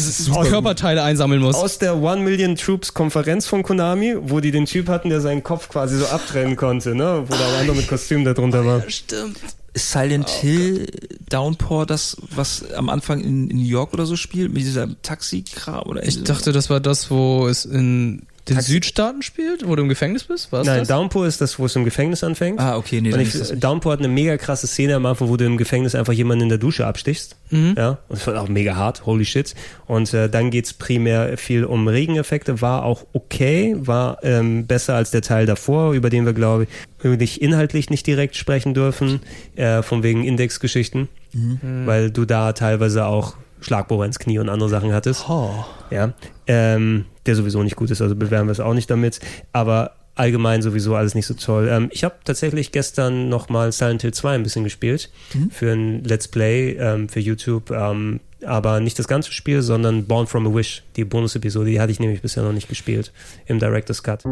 Körperteile 0.47 1.03
einsammeln 1.03 1.41
muss. 1.41 1.55
Aus 1.55 1.77
der 1.77 1.97
One 1.97 2.21
Million 2.21 2.55
Troops 2.55 2.93
Konferenz 2.93 3.45
von 3.47 3.63
Konami, 3.63 4.15
wo 4.19 4.39
die 4.39 4.51
den 4.51 4.65
Typ 4.65 4.87
hatten, 4.87 5.09
der 5.09 5.21
seinen 5.21 5.43
Kopf 5.43 5.69
quasi 5.69 5.97
so 5.97 6.05
abtrennen 6.07 6.55
konnte, 6.55 6.95
ne? 6.95 7.23
Wo 7.27 7.33
da 7.33 7.47
ein 7.47 7.55
anderer 7.61 7.77
mit 7.77 7.87
Kostüm 7.87 8.23
da 8.23 8.33
drunter 8.33 8.65
war. 8.65 8.83
Stimmt. 8.87 9.37
Ist 9.73 9.91
Silent 9.91 10.29
Hill 10.29 10.87
Downpour 11.29 11.85
das, 11.85 12.17
was 12.35 12.71
am 12.73 12.89
Anfang 12.89 13.21
in, 13.21 13.49
in 13.49 13.57
New 13.57 13.63
York 13.63 13.93
oder 13.93 14.05
so 14.05 14.15
spielt, 14.15 14.53
mit 14.53 14.63
dieser 14.63 14.89
Taxikram 15.01 15.87
oder 15.87 16.05
Ich 16.05 16.23
dachte, 16.23 16.51
das 16.51 16.69
war 16.69 16.79
das, 16.79 17.09
wo 17.09 17.47
es 17.47 17.65
in 17.65 18.23
den 18.47 18.61
Südstaaten 18.61 19.21
spielt, 19.23 19.67
wo 19.67 19.75
du 19.75 19.81
im 19.81 19.89
Gefängnis 19.89 20.23
bist. 20.25 20.51
War 20.51 20.63
Nein, 20.63 20.79
das? 20.79 20.87
Downpour 20.87 21.25
ist 21.25 21.41
das, 21.41 21.57
wo 21.57 21.65
es 21.65 21.75
im 21.75 21.83
Gefängnis 21.83 22.23
anfängt. 22.23 22.59
Ah, 22.59 22.77
okay, 22.77 23.01
nee, 23.01 23.07
Und 23.09 23.13
dann 23.13 23.21
ich, 23.21 23.29
ist 23.33 23.41
das 23.41 23.51
nicht. 23.51 23.63
Downpour 23.63 23.91
hat 23.93 23.99
eine 23.99 24.07
mega 24.07 24.37
krasse 24.37 24.67
Szene 24.67 24.95
am 24.95 25.05
Anfang, 25.07 25.29
wo 25.29 25.37
du 25.37 25.45
im 25.45 25.57
Gefängnis 25.57 25.95
einfach 25.95 26.13
jemanden 26.13 26.43
in 26.43 26.49
der 26.49 26.57
Dusche 26.59 26.85
abstichst. 26.85 27.35
Mhm. 27.49 27.73
Ja, 27.77 27.89
und 28.07 28.19
das 28.19 28.27
war 28.27 28.39
auch 28.41 28.47
mega 28.47 28.75
hart, 28.75 29.05
holy 29.05 29.25
shit. 29.25 29.55
Und 29.87 30.13
äh, 30.13 30.29
dann 30.29 30.51
geht's 30.51 30.73
primär 30.73 31.37
viel 31.37 31.65
um 31.65 31.87
Regeneffekte, 31.87 32.61
war 32.61 32.83
auch 32.85 33.05
okay, 33.13 33.75
war 33.79 34.19
ähm, 34.23 34.67
besser 34.67 34.95
als 34.95 35.09
der 35.11 35.21
Teil 35.21 35.45
davor, 35.47 35.93
über 35.93 36.09
den 36.11 36.25
wir, 36.25 36.33
glaube 36.33 36.63
ich, 36.63 36.69
wirklich 37.03 37.41
inhaltlich 37.41 37.89
nicht 37.89 38.05
direkt 38.05 38.35
sprechen 38.35 38.73
dürfen, 38.73 39.21
äh, 39.55 39.81
von 39.81 40.03
wegen 40.03 40.23
Indexgeschichten, 40.23 41.07
Mhm. 41.33 41.85
weil 41.85 42.11
du 42.11 42.25
da 42.25 42.53
teilweise 42.53 43.05
auch 43.05 43.35
Schlagbohrer 43.59 44.05
ins 44.05 44.19
Knie 44.19 44.39
und 44.39 44.49
andere 44.49 44.69
Sachen 44.69 44.93
hattest. 44.93 45.25
Oh. 45.27 45.65
Ja, 45.91 46.13
ähm, 46.47 47.05
der 47.25 47.35
sowieso 47.35 47.63
nicht 47.63 47.75
gut 47.75 47.91
ist, 47.91 48.01
also 48.01 48.15
bewerben 48.15 48.47
wir 48.47 48.53
es 48.53 48.59
auch 48.59 48.73
nicht 48.73 48.89
damit. 48.89 49.19
Aber 49.51 49.95
allgemein 50.15 50.61
sowieso 50.61 50.95
alles 50.95 51.15
nicht 51.15 51.27
so 51.27 51.33
toll. 51.33 51.67
Ähm, 51.69 51.89
ich 51.91 52.03
habe 52.03 52.15
tatsächlich 52.23 52.71
gestern 52.71 53.29
nochmal 53.29 53.71
Silent 53.71 54.01
Hill 54.01 54.13
2 54.13 54.35
ein 54.35 54.43
bisschen 54.43 54.63
gespielt 54.63 55.09
für 55.51 55.71
ein 55.71 56.03
Let's 56.03 56.27
Play 56.27 56.77
ähm, 56.79 57.09
für 57.09 57.19
YouTube. 57.19 57.71
Ähm, 57.71 58.21
aber 58.45 58.79
nicht 58.79 58.99
das 58.99 59.07
ganze 59.07 59.31
Spiel, 59.31 59.61
sondern 59.61 60.05
Born 60.05 60.27
from 60.27 60.47
a 60.47 60.53
Wish, 60.53 60.83
die 60.95 61.03
Bonus-Episode, 61.03 61.69
die 61.69 61.79
hatte 61.79 61.91
ich 61.91 61.99
nämlich 61.99 62.21
bisher 62.21 62.43
noch 62.43 62.53
nicht 62.53 62.69
gespielt 62.69 63.11
im 63.47 63.59
Director's 63.59 64.03
Cut. 64.03 64.23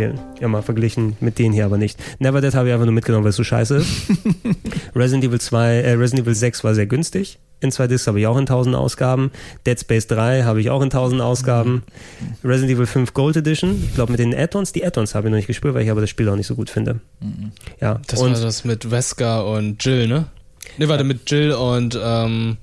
Empfehlen. 0.00 0.20
Ja, 0.40 0.48
mal 0.48 0.62
verglichen 0.62 1.16
mit 1.20 1.38
denen 1.38 1.52
hier 1.52 1.64
aber 1.64 1.78
nicht. 1.78 1.98
Never 2.18 2.40
Dead 2.40 2.54
habe 2.54 2.68
ich 2.68 2.72
einfach 2.72 2.86
nur 2.86 2.94
mitgenommen, 2.94 3.24
weil 3.24 3.30
es 3.30 3.36
so 3.36 3.44
scheiße 3.44 3.76
ist. 3.76 3.88
Resident 4.94 5.24
Evil 5.24 5.40
2, 5.40 5.72
äh, 5.72 5.92
Resident 5.92 6.26
Evil 6.26 6.34
6 6.34 6.64
war 6.64 6.74
sehr 6.74 6.86
günstig. 6.86 7.38
In 7.62 7.70
zwei 7.70 7.86
Discs 7.86 8.06
habe 8.06 8.18
ich 8.18 8.26
auch 8.26 8.36
in 8.36 8.42
1000 8.42 8.74
Ausgaben. 8.74 9.30
Dead 9.66 9.78
Space 9.78 10.06
3 10.06 10.44
habe 10.44 10.62
ich 10.62 10.70
auch 10.70 10.80
in 10.80 10.86
1000 10.86 11.20
Ausgaben. 11.20 11.82
Resident 12.42 12.72
Evil 12.72 12.86
5 12.86 13.12
Gold 13.12 13.36
Edition. 13.36 13.84
Ich 13.86 13.94
glaube 13.94 14.12
mit 14.12 14.18
den 14.18 14.34
Add-ons. 14.34 14.72
Die 14.72 14.84
Add-ons 14.84 15.14
habe 15.14 15.28
ich 15.28 15.30
noch 15.30 15.36
nicht 15.36 15.46
gespielt, 15.46 15.74
weil 15.74 15.82
ich 15.82 15.90
aber 15.90 16.00
das 16.00 16.08
Spiel 16.08 16.26
auch 16.30 16.36
nicht 16.36 16.46
so 16.46 16.54
gut 16.54 16.70
finde. 16.70 17.00
Ja. 17.78 18.00
Das 18.06 18.18
und 18.18 18.32
war 18.32 18.40
das 18.40 18.64
mit 18.64 18.90
Wesker 18.90 19.46
und 19.46 19.84
Jill, 19.84 20.08
ne? 20.08 20.26
Ne, 20.78 20.88
warte, 20.88 21.04
mit 21.04 21.30
Jill 21.30 21.52
und 21.52 21.98
ähm, 22.02 22.56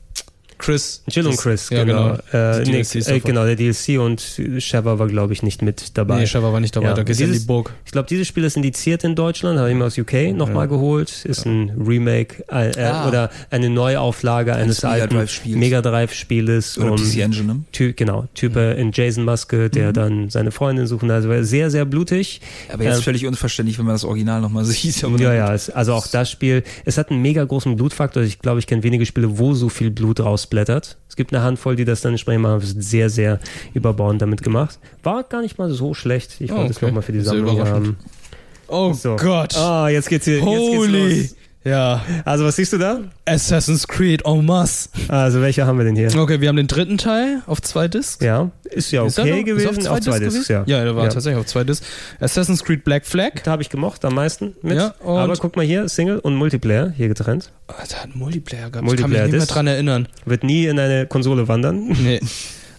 Chris. 0.57 1.03
Jill 1.09 1.27
und 1.27 1.37
Chris, 1.37 1.69
ja, 1.69 1.83
genau. 1.83 2.17
genau. 2.31 2.57
Äh, 2.57 2.63
DLCs 2.63 3.07
äh, 3.07 3.19
genau, 3.19 3.45
der 3.45 3.55
DLC 3.55 3.99
und 3.99 4.21
Sheva 4.57 4.97
war, 4.99 5.07
glaube 5.07 5.33
ich, 5.33 5.43
nicht 5.43 5.61
mit 5.61 5.97
dabei. 5.97 6.19
Nee, 6.21 6.27
Sheva 6.27 6.51
war 6.51 6.59
nicht 6.59 6.75
dabei, 6.75 6.93
da 6.93 7.03
geht's 7.03 7.19
in 7.19 7.27
dieses- 7.27 7.41
die 7.43 7.47
Burg. 7.47 7.73
Ich 7.85 7.91
glaube, 7.91 8.07
dieses 8.09 8.27
Spiel 8.27 8.43
ist 8.43 8.57
indiziert 8.57 9.03
in 9.03 9.15
Deutschland, 9.15 9.59
habe 9.59 9.69
ich 9.69 9.75
mir 9.75 9.85
aus 9.85 9.97
UK 9.97 10.33
nochmal 10.33 10.67
geholt. 10.67 11.25
Ist 11.25 11.45
ein 11.45 11.71
Remake 11.85 12.43
äh, 12.51 12.71
äh, 12.71 12.83
Ah. 12.83 13.07
oder 13.07 13.29
eine 13.51 13.69
Neuauflage 13.69 14.55
eines, 14.55 14.81
Mega 14.83 14.93
alten. 14.93 15.27
Mega 15.59 15.81
Drive-Spieles. 15.81 16.77
Oder 16.77 16.91
um, 16.93 16.97
PC 16.97 17.19
Engine, 17.21 17.43
ne? 17.53 17.61
Ty 17.71 17.93
genau, 17.93 18.27
Typ 18.33 18.55
äh, 18.55 18.73
in 18.79 18.91
Jason 18.93 19.25
Maske, 19.25 19.69
der 19.69 19.93
dann 19.93 20.29
seine 20.29 20.51
Freundin 20.51 20.87
suchen. 20.87 21.11
Also 21.11 21.29
war 21.29 21.43
sehr, 21.43 21.69
sehr 21.69 21.85
blutig. 21.85 22.41
Aber 22.71 22.83
jetzt 22.83 22.97
Ähm, 22.97 23.03
völlig 23.03 23.25
unverständlich, 23.25 23.77
wenn 23.77 23.85
man 23.85 23.95
das 23.95 24.03
Original 24.03 24.41
nochmal 24.41 24.65
sieht. 24.65 25.03
Aber 25.03 25.17
ja, 25.19 25.33
ja, 25.33 25.53
es, 25.53 25.69
also 25.69 25.93
auch 25.93 26.07
das 26.07 26.31
Spiel, 26.31 26.63
es 26.85 26.97
hat 26.97 27.11
einen 27.11 27.21
mega 27.21 27.43
großen 27.43 27.75
Blutfaktor. 27.75 28.23
Ich 28.23 28.39
glaube, 28.39 28.59
ich 28.59 28.67
kenne 28.67 28.83
wenige 28.83 29.05
Spiele, 29.05 29.37
wo 29.37 29.53
so 29.53 29.69
viel 29.69 29.91
Blut 29.91 30.19
rausblättert. 30.57 30.97
Es 31.09 31.15
gibt 31.15 31.33
eine 31.33 31.43
Handvoll, 31.43 31.75
die 31.75 31.85
das 31.85 32.01
dann 32.01 32.13
entsprechend 32.13 32.43
machen. 32.43 32.59
Das 32.59 32.69
ist 32.69 32.81
sehr, 32.89 33.09
sehr 33.09 33.39
überbauend 33.73 34.21
damit 34.21 34.43
gemacht. 34.43 34.79
War 35.03 35.23
gar 35.23 35.41
nicht 35.41 35.57
mal 35.57 35.69
so 35.71 35.93
schlecht. 35.93 36.39
Ich 36.39 36.51
Oh, 36.51 36.57
wollte 36.57 36.71
es 36.71 36.77
okay. 36.77 36.87
nochmal 36.87 37.03
für 37.03 37.11
die 37.11 37.21
Sammlung 37.21 37.59
haben. 37.65 37.97
Oh 38.67 38.93
So. 38.93 39.15
Gott. 39.15 39.55
Ah, 39.55 39.89
jetzt 39.89 40.09
geht's 40.09 40.25
hier. 40.25 40.35
Jetzt 40.37 40.45
Holy. 40.45 40.91
geht's 41.17 41.29
los. 41.31 41.36
Ja. 41.67 42.01
Also, 42.25 42.45
was 42.45 42.55
siehst 42.55 42.73
du 42.73 42.77
da? 42.77 42.99
Assassin's 43.25 43.87
Creed 43.87 44.25
en 44.25 44.45
masse. 44.45 44.89
Also, 45.07 45.41
welche 45.41 45.65
haben 45.65 45.77
wir 45.77 45.85
denn 45.85 45.95
hier? 45.95 46.13
Okay, 46.17 46.39
wir 46.41 46.47
haben 46.49 46.55
den 46.55 46.67
dritten 46.67 46.97
Teil 46.97 47.41
auf 47.45 47.61
zwei 47.61 47.87
Discs. 47.87 48.23
Ja, 48.23 48.51
ist 48.63 48.91
ja 48.91 49.05
Ist 49.05 49.19
okay 49.19 49.39
noch- 49.39 49.45
gewesen. 49.45 49.77
Ist 49.79 49.87
auf 49.87 49.99
zwei, 49.99 50.19
Discs, 50.19 50.33
Discs, 50.35 50.47
ja. 50.49 50.63
ja. 50.65 50.77
Ja, 50.77 50.83
der 50.85 50.95
war 50.95 51.09
tatsächlich 51.09 51.39
auf 51.39 51.45
zwei 51.45 51.63
Discs. 51.63 51.85
Assassin's 52.19 52.63
Creed 52.63 52.83
Black 52.83 53.05
Flag. 53.05 53.31
Da 53.43 53.51
habe 53.51 53.61
ich 53.61 53.69
gemocht 53.69 54.03
am 54.05 54.15
meisten 54.15 54.55
mit. 54.61 54.77
Ja, 54.77 54.93
Aber 55.03 55.35
guck 55.35 55.55
mal 55.55 55.65
hier, 55.65 55.89
Single 55.89 56.19
und 56.19 56.35
Multiplayer 56.35 56.91
hier 56.95 57.07
getrennt. 57.09 57.51
Oh, 57.67 57.73
der 57.89 57.97
hat 57.97 58.03
einen 58.05 58.17
Multiplayer 58.17 58.69
gehabt. 58.69 58.75
ich 58.75 58.79
kann 58.79 58.85
Multiplayer 58.85 59.23
mich 59.23 59.31
nicht 59.31 59.31
mehr 59.33 59.39
Disc. 59.41 59.53
dran 59.53 59.67
erinnern. 59.67 60.07
Wird 60.25 60.43
nie 60.43 60.65
in 60.67 60.79
eine 60.79 61.05
Konsole 61.07 61.47
wandern. 61.47 61.87
Nee. 62.01 62.19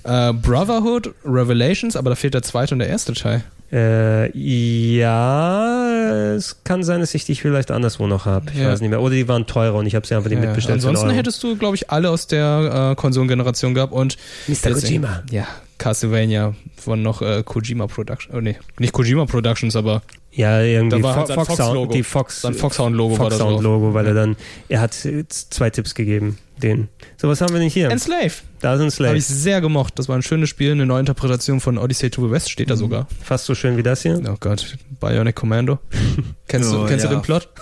äh, 0.05 0.33
Brotherhood, 0.33 1.13
Revelations, 1.25 1.97
aber 1.97 2.11
da 2.11 2.17
fehlt 2.17 2.33
der 2.35 2.43
zweite 2.43 2.75
und 2.75 2.79
der 2.79 2.89
erste 2.89 3.13
Teil. 3.13 3.43
Äh, 3.71 4.31
ja, 4.39 6.33
es 6.35 6.63
kann 6.65 6.83
sein, 6.83 7.01
dass 7.01 7.15
ich 7.15 7.25
die 7.25 7.35
vielleicht 7.35 7.71
anderswo 7.71 8.07
noch 8.07 8.25
habe. 8.27 8.51
Ich 8.53 8.59
Ja. 8.61 8.69
weiß 8.71 8.81
nicht 8.81 8.91
mehr. 8.91 9.01
Oder 9.03 9.15
die 9.15 9.29
waren 9.29 9.47
teurer 9.47 9.75
und 9.75 9.87
ich 9.87 9.95
habe 9.95 10.07
sie 10.07 10.15
einfach 10.15 10.31
nicht 10.31 10.41
Ja, 10.41 10.47
mitbestellt. 10.47 10.77
ansonsten 10.77 11.11
hättest 11.11 11.43
du, 11.43 11.57
glaube 11.57 11.77
ich, 11.77 11.91
alle 11.91 12.11
aus 12.11 12.27
der 12.27 12.93
äh, 12.93 12.95
Konsolengeneration 12.95 13.75
gehabt 13.75 13.93
und 13.93 14.17
Mr. 14.47 14.73
Kojima. 14.73 15.23
Ja, 15.31 15.47
Castlevania 15.79 16.55
von 16.77 17.03
noch 17.03 17.21
äh, 17.23 17.43
Kojima 17.45 17.87
Production. 17.87 18.35
Oh 18.37 18.41
nee, 18.41 18.57
nicht 18.79 18.93
Kojima 18.93 19.27
Productions, 19.27 19.77
aber 19.77 20.03
Ja, 20.31 20.61
irgendwie 20.61 21.03
war 21.03 21.13
Fo- 21.15 21.19
halt 21.19 21.27
sein 21.29 21.35
Fox 21.37 21.49
Fox-Logo. 21.49 21.75
Sound, 21.81 21.95
die 21.95 22.03
Fox, 22.03 22.41
Sein 22.43 22.55
Foxhound-Logo 22.55 23.19
war 23.19 23.31
das 23.31 23.39
Foxhound 23.39 23.57
drauf. 23.57 23.63
Logo, 23.63 23.95
weil 23.95 24.07
er 24.07 24.15
dann, 24.15 24.37
er 24.69 24.81
hat 24.81 24.95
zwei 24.95 25.71
Tipps 25.71 25.95
gegeben, 25.95 26.39
den. 26.63 26.89
So, 27.17 27.29
was 27.29 27.41
haben 27.41 27.53
wir 27.53 27.59
denn 27.61 27.69
hier? 27.71 27.91
Enslave. 27.91 28.31
Da 28.61 28.75
ist 28.75 28.81
ein 28.81 28.91
Slave. 28.91 29.09
Habe 29.09 29.19
ich 29.19 29.27
sehr 29.27 29.61
gemocht. 29.61 29.95
Das 29.99 30.09
war 30.09 30.17
ein 30.17 30.23
schönes 30.23 30.49
Spiel, 30.49 30.73
eine 30.73 30.87
neue 30.87 31.01
Interpretation 31.01 31.61
von 31.61 31.77
Odyssey 31.79 32.11
to 32.11 32.25
the 32.27 32.31
West 32.31 32.51
steht 32.51 32.71
da 32.71 32.75
Mhm. 32.75 32.79
sogar. 32.79 33.07
Fast 33.23 33.47
so 33.47 33.55
schön 33.55 33.77
wie 33.79 33.83
das 33.83 34.03
hier. 34.03 34.21
Oh 34.29 34.37
Gott, 34.39 34.77
Bionic 35.01 35.35
Commando. 35.35 35.79
kennst 36.49 36.73
Oh, 36.73 36.83
du, 36.83 36.87
kennst 36.87 37.05
ja. 37.05 37.11
du 37.11 37.17
den 37.17 37.23
Plot? 37.23 37.49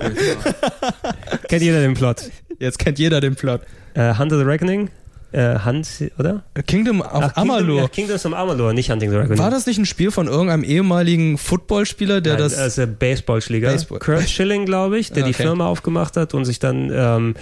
Kennt 1.48 1.62
jeder 1.62 1.80
den 1.80 1.94
Plot? 1.94 2.30
Jetzt 2.58 2.78
kennt 2.78 2.98
jeder 2.98 3.20
den 3.20 3.36
Plot. 3.36 3.62
Äh, 3.94 4.14
Hunter 4.18 4.38
the 4.38 4.44
Reckoning? 4.44 4.90
Äh, 5.32 5.58
Hunt, 5.64 5.86
oder? 6.18 6.44
Kingdom 6.66 7.00
of 7.00 7.06
Ach, 7.10 7.34
Kingdom, 7.34 7.50
Amalur. 7.50 7.80
ja, 7.82 7.88
Kingdoms 7.88 8.24
of 8.24 8.32
Amalur, 8.32 8.72
nicht 8.72 8.90
Hunting 8.90 9.10
the 9.10 9.16
Reckoning. 9.16 9.38
War 9.38 9.50
das 9.50 9.66
nicht 9.66 9.76
ein 9.78 9.84
Spiel 9.84 10.10
von 10.10 10.28
irgendeinem 10.28 10.62
ehemaligen 10.64 11.36
Footballspieler, 11.36 12.20
der 12.20 12.38
Nein, 12.38 12.50
das. 12.54 12.74
der 12.76 12.86
Baseballschläger. 12.86 13.70
Baseball- 13.72 13.98
Kurt 13.98 14.28
Schilling, 14.30 14.64
glaube 14.64 14.98
ich, 14.98 15.10
der 15.12 15.24
Ah, 15.24 15.26
die 15.26 15.34
okay. 15.34 15.42
Firma 15.42 15.66
aufgemacht 15.66 16.16
hat 16.16 16.32
und 16.32 16.44
sich 16.44 16.58
dann 16.60 16.90
ähm, 16.92 17.34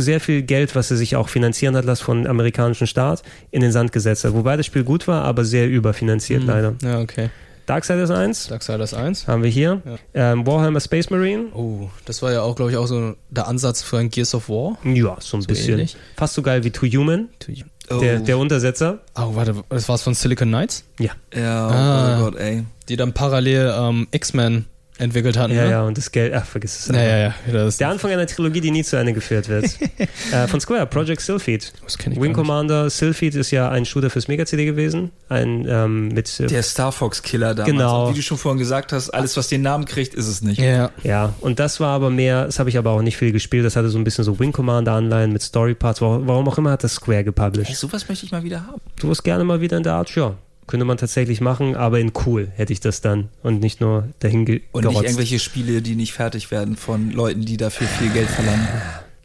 sehr 0.00 0.20
viel 0.20 0.42
Geld, 0.42 0.74
was 0.74 0.90
er 0.90 0.96
sich 0.96 1.14
auch 1.14 1.28
finanzieren 1.28 1.76
hat 1.76 1.84
lassen 1.84 2.02
von 2.04 2.26
amerikanischen 2.26 2.86
Staat, 2.86 3.22
in 3.50 3.60
den 3.60 3.72
Sand 3.72 3.92
gesetzt 3.92 4.24
hat. 4.24 4.32
Wobei 4.34 4.56
das 4.56 4.66
Spiel 4.66 4.82
gut 4.82 5.06
war, 5.06 5.22
aber 5.24 5.44
sehr 5.44 5.68
überfinanziert 5.68 6.40
Hm. 6.42 6.48
leider. 6.48 6.74
Ja, 6.82 6.98
okay. 7.00 7.28
Darksiders 7.72 8.10
1 8.10 8.48
Darksiders 8.48 8.92
1. 8.92 9.26
haben 9.28 9.42
wir 9.42 9.48
hier. 9.50 9.80
Ähm, 10.12 10.46
Warhammer 10.46 10.80
Space 10.80 11.08
Marine. 11.08 11.46
Oh, 11.54 11.88
das 12.04 12.20
war 12.20 12.30
ja 12.30 12.42
auch, 12.42 12.54
glaube 12.54 12.70
ich, 12.70 12.76
auch 12.76 12.84
so 12.86 13.14
der 13.30 13.48
Ansatz 13.48 13.82
für 13.82 13.96
ein 13.98 14.10
Gears 14.10 14.34
of 14.34 14.50
War. 14.50 14.76
Ja, 14.84 15.16
so 15.20 15.38
ein 15.38 15.44
bisschen. 15.44 15.74
ähnlich. 15.74 15.96
Fast 16.16 16.34
so 16.34 16.42
geil 16.42 16.64
wie 16.64 16.70
To 16.70 16.86
Human. 16.86 17.30
Der, 17.90 18.20
der 18.20 18.36
Untersetzer. 18.38 18.98
Oh, 19.16 19.34
warte, 19.34 19.54
das 19.70 19.88
war's 19.88 20.02
von 20.02 20.12
Silicon 20.14 20.48
Knights? 20.48 20.84
Ja. 20.98 21.12
Ja, 21.34 21.68
Ah. 21.68 22.18
oh 22.20 22.24
Gott, 22.24 22.36
ey. 22.36 22.64
Die 22.88 22.96
dann 22.96 23.12
parallel 23.14 23.72
ähm, 23.76 24.06
X-Men 24.10 24.66
entwickelt 25.02 25.36
hatten, 25.36 25.52
Ja, 25.54 25.64
ne? 25.64 25.70
ja, 25.70 25.82
und 25.82 25.98
das 25.98 26.10
Geld, 26.12 26.32
ach, 26.34 26.44
vergiss 26.44 26.80
es. 26.80 26.86
Ja, 26.94 27.02
ja, 27.02 27.18
ja. 27.18 27.34
Das, 27.52 27.76
Der 27.78 27.88
Anfang 27.88 28.10
einer 28.10 28.26
Trilogie, 28.26 28.60
die 28.60 28.70
nie 28.70 28.84
zu 28.84 28.96
Ende 28.96 29.12
geführt 29.12 29.48
wird. 29.48 29.64
äh, 30.32 30.46
von 30.46 30.60
Square, 30.60 30.86
Project 30.86 31.20
Sylphid. 31.20 31.72
das 31.84 31.98
kenn 31.98 32.12
ich 32.12 32.20
Wing. 32.20 32.32
Commander 32.32 32.88
Sylphid 32.90 33.34
ist 33.34 33.50
ja 33.50 33.68
ein 33.70 33.84
Shooter 33.84 34.10
fürs 34.10 34.28
Mega-CD 34.28 34.64
gewesen. 34.64 35.10
Ein 35.28 35.66
ähm, 35.68 36.08
mit 36.08 36.38
äh, 36.40 36.46
Der 36.46 36.62
Star 36.62 36.92
Fox 36.92 37.22
Killer 37.22 37.54
damals. 37.54 37.70
Genau. 37.72 38.06
Und 38.06 38.12
wie 38.14 38.16
du 38.18 38.22
schon 38.22 38.38
vorhin 38.38 38.58
gesagt 38.58 38.92
hast, 38.92 39.10
alles, 39.10 39.36
was 39.36 39.48
den 39.48 39.62
Namen 39.62 39.84
kriegt, 39.84 40.14
ist 40.14 40.28
es 40.28 40.42
nicht. 40.42 40.60
Ja. 40.60 40.90
Ja, 41.02 41.34
und 41.40 41.58
das 41.58 41.80
war 41.80 41.90
aber 41.94 42.10
mehr, 42.10 42.46
das 42.46 42.58
habe 42.58 42.68
ich 42.70 42.78
aber 42.78 42.90
auch 42.90 43.02
nicht 43.02 43.16
viel 43.16 43.32
gespielt. 43.32 43.64
Das 43.64 43.76
hatte 43.76 43.88
so 43.88 43.98
ein 43.98 44.04
bisschen 44.04 44.24
so 44.24 44.38
Wing 44.38 44.52
Commander 44.52 44.92
Anleihen 44.92 45.32
mit 45.32 45.42
Story 45.42 45.74
Parts. 45.74 46.00
Warum, 46.00 46.26
warum 46.28 46.48
auch 46.48 46.58
immer 46.58 46.70
hat 46.70 46.84
das 46.84 46.92
Square 46.94 47.18
Ey, 47.18 47.24
gepublished. 47.24 47.76
sowas 47.76 48.08
möchte 48.08 48.26
ich 48.26 48.32
mal 48.32 48.42
wieder 48.42 48.66
haben. 48.66 48.80
Du 49.00 49.08
wirst 49.08 49.24
gerne 49.24 49.44
mal 49.44 49.60
wieder 49.60 49.76
in 49.76 49.82
der 49.82 49.94
Art, 49.94 50.14
ja. 50.14 50.34
Könnte 50.72 50.86
man 50.86 50.96
tatsächlich 50.96 51.42
machen, 51.42 51.76
aber 51.76 52.00
in 52.00 52.12
cool 52.24 52.48
hätte 52.56 52.72
ich 52.72 52.80
das 52.80 53.02
dann 53.02 53.28
und 53.42 53.60
nicht 53.60 53.82
nur 53.82 54.08
dahin 54.20 54.46
ge 54.46 54.62
Und 54.72 54.84
nicht 54.84 54.90
gerotzt. 54.90 55.04
irgendwelche 55.04 55.38
Spiele, 55.38 55.82
die 55.82 55.94
nicht 55.94 56.14
fertig 56.14 56.50
werden 56.50 56.76
von 56.76 57.10
Leuten, 57.10 57.44
die 57.44 57.58
dafür 57.58 57.86
viel 57.86 58.08
Geld 58.08 58.30
verlangen. 58.30 58.66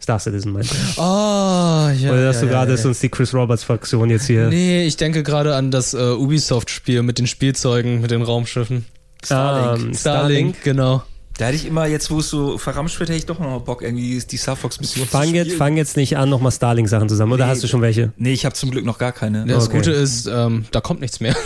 Star 0.02 0.20
Citizen 0.20 0.52
meinst 0.52 0.74
du? 0.74 0.76
Oh, 0.98 1.02
ja. 1.02 2.12
Oder 2.12 2.26
dass 2.26 2.36
ja, 2.36 2.42
du 2.42 2.48
ja, 2.48 2.52
gerade 2.52 2.72
ja. 2.72 2.76
ist 2.76 2.86
uns 2.86 3.00
die 3.00 3.08
Chris 3.08 3.34
Roberts 3.34 3.64
Fraktion 3.64 4.10
jetzt 4.10 4.28
hier. 4.28 4.50
Nee, 4.50 4.86
ich 4.88 4.98
denke 4.98 5.24
gerade 5.24 5.56
an 5.56 5.72
das 5.72 5.94
äh, 5.94 5.98
Ubisoft-Spiel 5.98 7.02
mit 7.02 7.18
den 7.18 7.28
Spielzeugen, 7.28 8.02
mit 8.02 8.12
den 8.12 8.24
Raumschiffen. 8.24 8.84
Starlink. 9.24 9.98
Starlink, 9.98 10.64
genau. 10.66 11.04
Da 11.38 11.46
hätte 11.46 11.56
ich 11.58 11.66
immer, 11.68 11.86
jetzt 11.86 12.10
wo 12.10 12.20
es 12.20 12.30
so 12.30 12.58
verramscht 12.58 13.00
wird, 13.00 13.10
hätte 13.10 13.20
ich 13.20 13.26
doch 13.28 13.40
noch 13.40 13.62
Bock, 13.62 13.84
irgendwie 13.84 14.20
die 14.20 14.38
Star 14.38 14.56
Fox 14.56 14.80
Mission 14.80 15.06
Fang 15.06 15.28
zu 15.30 15.36
jetzt, 15.36 15.46
spielen. 15.48 15.58
fang 15.60 15.78
jetzt 15.78 15.96
nicht 15.96 16.18
an, 16.18 16.30
nochmal 16.30 16.52
Starlink-Sachen 16.52 17.10
zusammen. 17.10 17.32
Oder 17.34 17.46
Nee. 17.46 17.52
hast 17.52 17.64
du 17.64 17.68
schon 17.68 17.82
welche? 17.82 18.12
Nee, 18.18 18.34
ich 18.34 18.44
habe 18.46 18.56
zum 18.56 18.72
Glück 18.72 18.86
noch 18.86 18.98
gar 18.98 19.12
keine. 19.12 19.46
Das 19.46 19.68
Okay. 19.68 19.78
Gute 19.78 19.92
ist, 19.92 20.26
ähm, 20.28 20.66
da 20.72 20.82
kommt 20.82 21.02
nichts 21.02 21.20
mehr. 21.20 21.36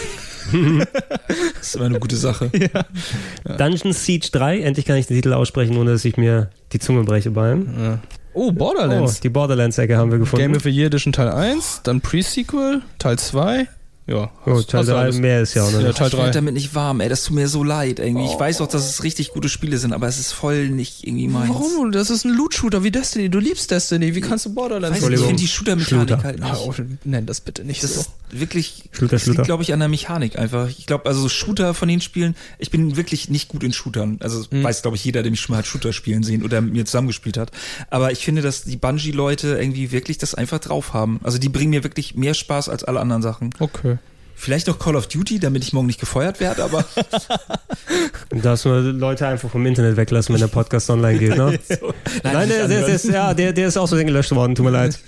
Das 0.51 1.67
ist 1.67 1.75
immer 1.75 1.85
eine 1.85 1.99
gute 1.99 2.17
Sache. 2.17 2.49
Dungeon 3.57 3.93
Siege 3.93 4.27
3, 4.31 4.61
endlich 4.61 4.85
kann 4.85 4.97
ich 4.97 5.05
den 5.07 5.15
Titel 5.15 5.33
aussprechen, 5.33 5.77
ohne 5.77 5.91
dass 5.91 6.03
ich 6.03 6.17
mir 6.17 6.49
die 6.73 6.79
Zunge 6.79 7.03
breche 7.03 7.31
beim. 7.31 7.67
Ja. 7.79 7.99
Oh, 8.33 8.47
Oh, 8.47 8.51
Borderlands. 8.51 9.19
die 9.19 9.29
Borderlands-Ecke 9.29 9.97
haben 9.97 10.09
wir 10.11 10.17
gefunden. 10.17 10.43
Game 10.47 10.55
of 10.55 10.63
the 10.63 10.69
Year 10.69 10.87
Edition 10.87 11.13
Teil 11.13 11.29
1, 11.29 11.81
dann 11.83 12.01
Pre-Sequel, 12.01 12.81
Teil 12.97 13.19
2. 13.19 13.67
Ja, 14.11 14.29
oh, 14.45 14.61
Teil 14.61 14.79
hast 14.81 14.87
du 14.89 14.93
3, 14.93 14.99
alles. 14.99 15.17
mehr 15.17 15.41
ist 15.41 15.53
ja 15.53 15.63
auch 15.63 15.71
noch 15.71 15.81
Ja. 15.81 15.93
Teil 15.93 16.07
ich 16.07 16.13
werde 16.13 16.25
3. 16.27 16.31
damit 16.31 16.53
nicht 16.53 16.75
warm, 16.75 16.99
ey. 16.99 17.09
Das 17.09 17.23
tut 17.23 17.35
mir 17.35 17.47
so 17.47 17.63
leid 17.63 17.99
irgendwie. 17.99 18.25
Ich 18.25 18.39
weiß 18.39 18.61
auch, 18.61 18.67
dass 18.67 18.89
es 18.89 19.03
richtig 19.03 19.31
gute 19.31 19.49
Spiele 19.49 19.77
sind, 19.77 19.93
aber 19.93 20.07
es 20.07 20.19
ist 20.19 20.31
voll 20.33 20.69
nicht 20.69 21.07
irgendwie 21.07 21.27
meins. 21.27 21.49
Warum? 21.49 21.91
Das 21.91 22.09
ist 22.09 22.25
ein 22.25 22.33
Loot-Shooter 22.33 22.83
wie 22.83 22.91
Destiny. 22.91 23.29
Du 23.29 23.39
liebst 23.39 23.71
Destiny. 23.71 24.13
Wie 24.15 24.21
kannst 24.21 24.45
du 24.45 24.53
Borderlands 24.53 25.01
Weiß 25.01 25.09
nicht, 25.09 25.19
ich 25.19 25.25
finde 25.25 25.41
die 25.41 25.47
Shooter-Mechanik 25.47 26.09
Shooter. 26.09 26.23
halt 26.23 26.39
nicht. 26.39 26.53
oh, 26.65 26.73
nenn 27.05 27.25
das 27.25 27.41
bitte 27.41 27.63
nicht 27.63 27.83
Das 27.83 27.93
so. 27.95 28.01
ist 28.01 28.09
wirklich, 28.31 28.83
Shooter, 28.91 29.07
das 29.15 29.25
liegt, 29.25 29.43
glaube 29.43 29.63
ich, 29.63 29.73
an 29.73 29.79
der 29.79 29.89
Mechanik 29.89 30.37
einfach. 30.39 30.69
Ich 30.69 30.85
glaube, 30.85 31.05
also 31.07 31.27
Shooter 31.29 31.73
von 31.73 31.87
den 31.89 32.01
Spielen, 32.01 32.35
ich 32.59 32.69
bin 32.71 32.95
wirklich 32.97 33.29
nicht 33.29 33.47
gut 33.49 33.63
in 33.63 33.73
Shootern. 33.73 34.17
Also 34.21 34.45
Hm. 34.49 34.63
weiß, 34.63 34.81
glaube 34.81 34.97
ich, 34.97 35.03
jeder, 35.05 35.21
der 35.21 35.31
mich 35.31 35.39
schon 35.41 35.53
mal 35.53 35.59
hat 35.59 35.65
Shooter 35.67 35.93
spielen 35.93 36.23
sehen 36.23 36.43
oder 36.43 36.61
mit 36.61 36.73
mir 36.73 36.85
zusammengespielt 36.85 37.37
hat. 37.37 37.51
Aber 37.89 38.11
ich 38.11 38.19
finde, 38.25 38.41
dass 38.41 38.63
die 38.63 38.77
Bungie-Leute 38.77 39.57
irgendwie 39.59 39.91
wirklich 39.91 40.17
das 40.17 40.33
einfach 40.35 40.59
drauf 40.59 40.93
haben. 40.93 41.19
Also 41.23 41.37
die 41.37 41.49
bringen 41.49 41.69
mir 41.71 41.83
wirklich 41.83 42.15
mehr 42.15 42.33
Spaß 42.33 42.69
als 42.69 42.83
alle 42.83 42.99
anderen 42.99 43.21
Sachen. 43.21 43.49
Okay. 43.59 43.97
Vielleicht 44.41 44.65
noch 44.65 44.79
Call 44.79 44.95
of 44.95 45.05
Duty, 45.07 45.37
damit 45.39 45.63
ich 45.63 45.71
morgen 45.71 45.85
nicht 45.85 45.99
gefeuert 45.99 46.39
werde, 46.39 46.63
aber 46.63 46.83
Du 48.29 48.39
darfst 48.39 48.65
nur 48.65 48.79
Leute 48.81 49.27
einfach 49.27 49.51
vom 49.51 49.63
Internet 49.67 49.97
weglassen, 49.97 50.33
wenn 50.33 50.39
der 50.41 50.47
Podcast 50.47 50.89
online 50.89 51.19
geht, 51.19 51.37
ne? 51.37 51.59
Nein, 52.23 52.49
der, 52.49 52.67
der, 52.67 52.79
der, 52.85 52.87
ist, 52.87 53.05
ja, 53.05 53.35
der, 53.35 53.53
der 53.53 53.67
ist 53.67 53.77
auch 53.77 53.87
so 53.87 53.95
gelöscht 53.97 54.33
worden, 54.33 54.55
tut 54.55 54.65
mir 54.65 54.71
leid. 54.71 54.99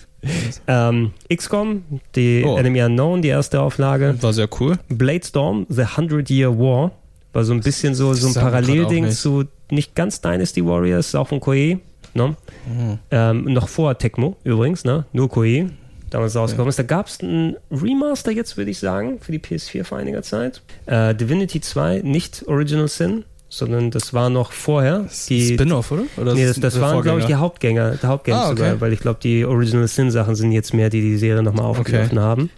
Ähm, 0.67 1.13
XCOM, 1.35 1.81
die 2.15 2.43
Oh. 2.45 2.57
Enemy 2.57 2.83
Unknown, 2.83 3.23
die 3.23 3.29
erste 3.29 3.59
Auflage. 3.59 4.15
War 4.21 4.33
sehr 4.33 4.47
cool. 4.59 4.77
Bladestorm, 4.89 5.65
The 5.67 5.85
Hundred 5.97 6.29
Year 6.29 6.55
War, 6.57 6.91
war 7.33 7.43
so 7.43 7.53
ein 7.53 7.61
bisschen 7.61 7.95
so, 7.95 8.13
so 8.13 8.27
ein 8.27 8.33
Parallelding 8.35 9.05
auch 9.05 9.07
nicht. 9.07 9.17
zu 9.19 9.45
nicht 9.71 9.95
ganz 9.95 10.21
Dynasty 10.21 10.63
Warriors, 10.63 11.15
auch 11.15 11.27
von 11.29 11.39
Koei. 11.39 11.79
Ne? 12.13 12.35
Mhm. 12.67 12.99
Ähm, 13.09 13.45
noch 13.45 13.67
vor 13.67 13.97
Tecmo 13.97 14.37
übrigens, 14.43 14.83
ne? 14.85 15.05
nur 15.11 15.27
Koei. 15.27 15.69
Damals 16.13 16.35
rausgekommen 16.35 16.69
ist. 16.69 16.77
Da 16.79 16.83
gab 16.83 17.07
es 17.07 17.21
ein 17.21 17.57
Remaster 17.71 18.31
jetzt, 18.31 18.55
würde 18.55 18.69
ich 18.71 18.79
sagen, 18.79 19.19
für 19.19 19.31
die 19.31 19.39
PS4 19.39 19.83
vor 19.83 19.97
einiger 19.97 20.21
Zeit. 20.21 20.61
Äh, 20.85 21.15
Divinity 21.15 21.59
2, 21.59 22.01
nicht 22.03 22.43
Original 22.47 22.87
Sin, 22.87 23.25
sondern 23.49 23.89
das 23.91 24.13
war 24.13 24.29
noch 24.29 24.51
vorher. 24.51 25.07
Die, 25.29 25.53
Spin-off, 25.55 25.91
oder? 25.91 26.03
oder 26.17 26.33
nee, 26.35 26.45
das, 26.45 26.59
das 26.59 26.79
waren, 26.79 27.01
glaube 27.01 27.19
ich, 27.21 27.25
die? 27.25 27.35
Hauptgänger, 27.35 27.97
der 28.01 28.09
Hauptgänger 28.09 28.37
Ah, 28.37 28.47
okay. 28.49 28.57
sogar, 28.57 28.81
weil 28.81 28.93
ich 28.93 28.99
glaube, 28.99 29.19
die 29.23 29.43
Original 29.43 29.87
Sin-Sachen 29.87 30.35
sind 30.35 30.51
jetzt 30.51 30.73
mehr, 30.73 30.89
die 30.89 31.01
die 31.01 31.17
Serie 31.17 31.41
nochmal 31.43 31.65
aufgegriffen 31.65 32.19
haben. 32.19 32.49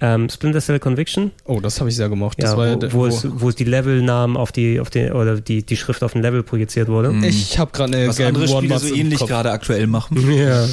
Ähm, 0.00 0.28
Splinter 0.28 0.60
Cell 0.60 0.80
Conviction, 0.80 1.30
Oh, 1.44 1.60
das 1.60 1.78
habe 1.78 1.88
ich 1.90 1.94
sehr 1.96 2.08
gemocht. 2.08 2.42
Das 2.42 2.52
ja, 2.52 2.56
war 2.56 2.66
ja 2.66 2.76
wo, 2.76 2.92
wo, 2.92 2.98
wo- 3.02 3.06
es, 3.06 3.26
wo 3.30 3.48
es 3.50 3.54
die 3.54 3.62
Levelnamen 3.64 4.36
auf 4.36 4.50
die, 4.50 4.80
auf 4.80 4.90
den, 4.90 5.12
oder 5.12 5.40
die, 5.40 5.64
die 5.64 5.76
Schrift 5.76 6.02
auf 6.02 6.12
den 6.12 6.22
Level 6.22 6.42
projiziert 6.42 6.88
wurde. 6.88 7.14
Ich 7.24 7.56
habe 7.58 7.70
gerade 7.72 7.96
eine 7.96 8.08
was 8.08 8.16
Game 8.16 8.28
andere 8.28 8.44
One 8.48 8.58
Spiele 8.62 8.78
so 8.80 8.94
ähnlich 8.94 9.20
gerade 9.20 9.50
aktuell 9.52 9.86
machen. 9.86 10.18
Ja. 10.36 10.66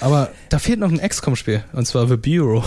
Aber 0.00 0.30
da 0.48 0.58
fehlt 0.58 0.78
noch 0.78 0.90
ein 0.90 0.98
XCOM-Spiel. 1.00 1.64
Und 1.72 1.86
zwar 1.86 2.06
The 2.06 2.16
Bureau. 2.16 2.64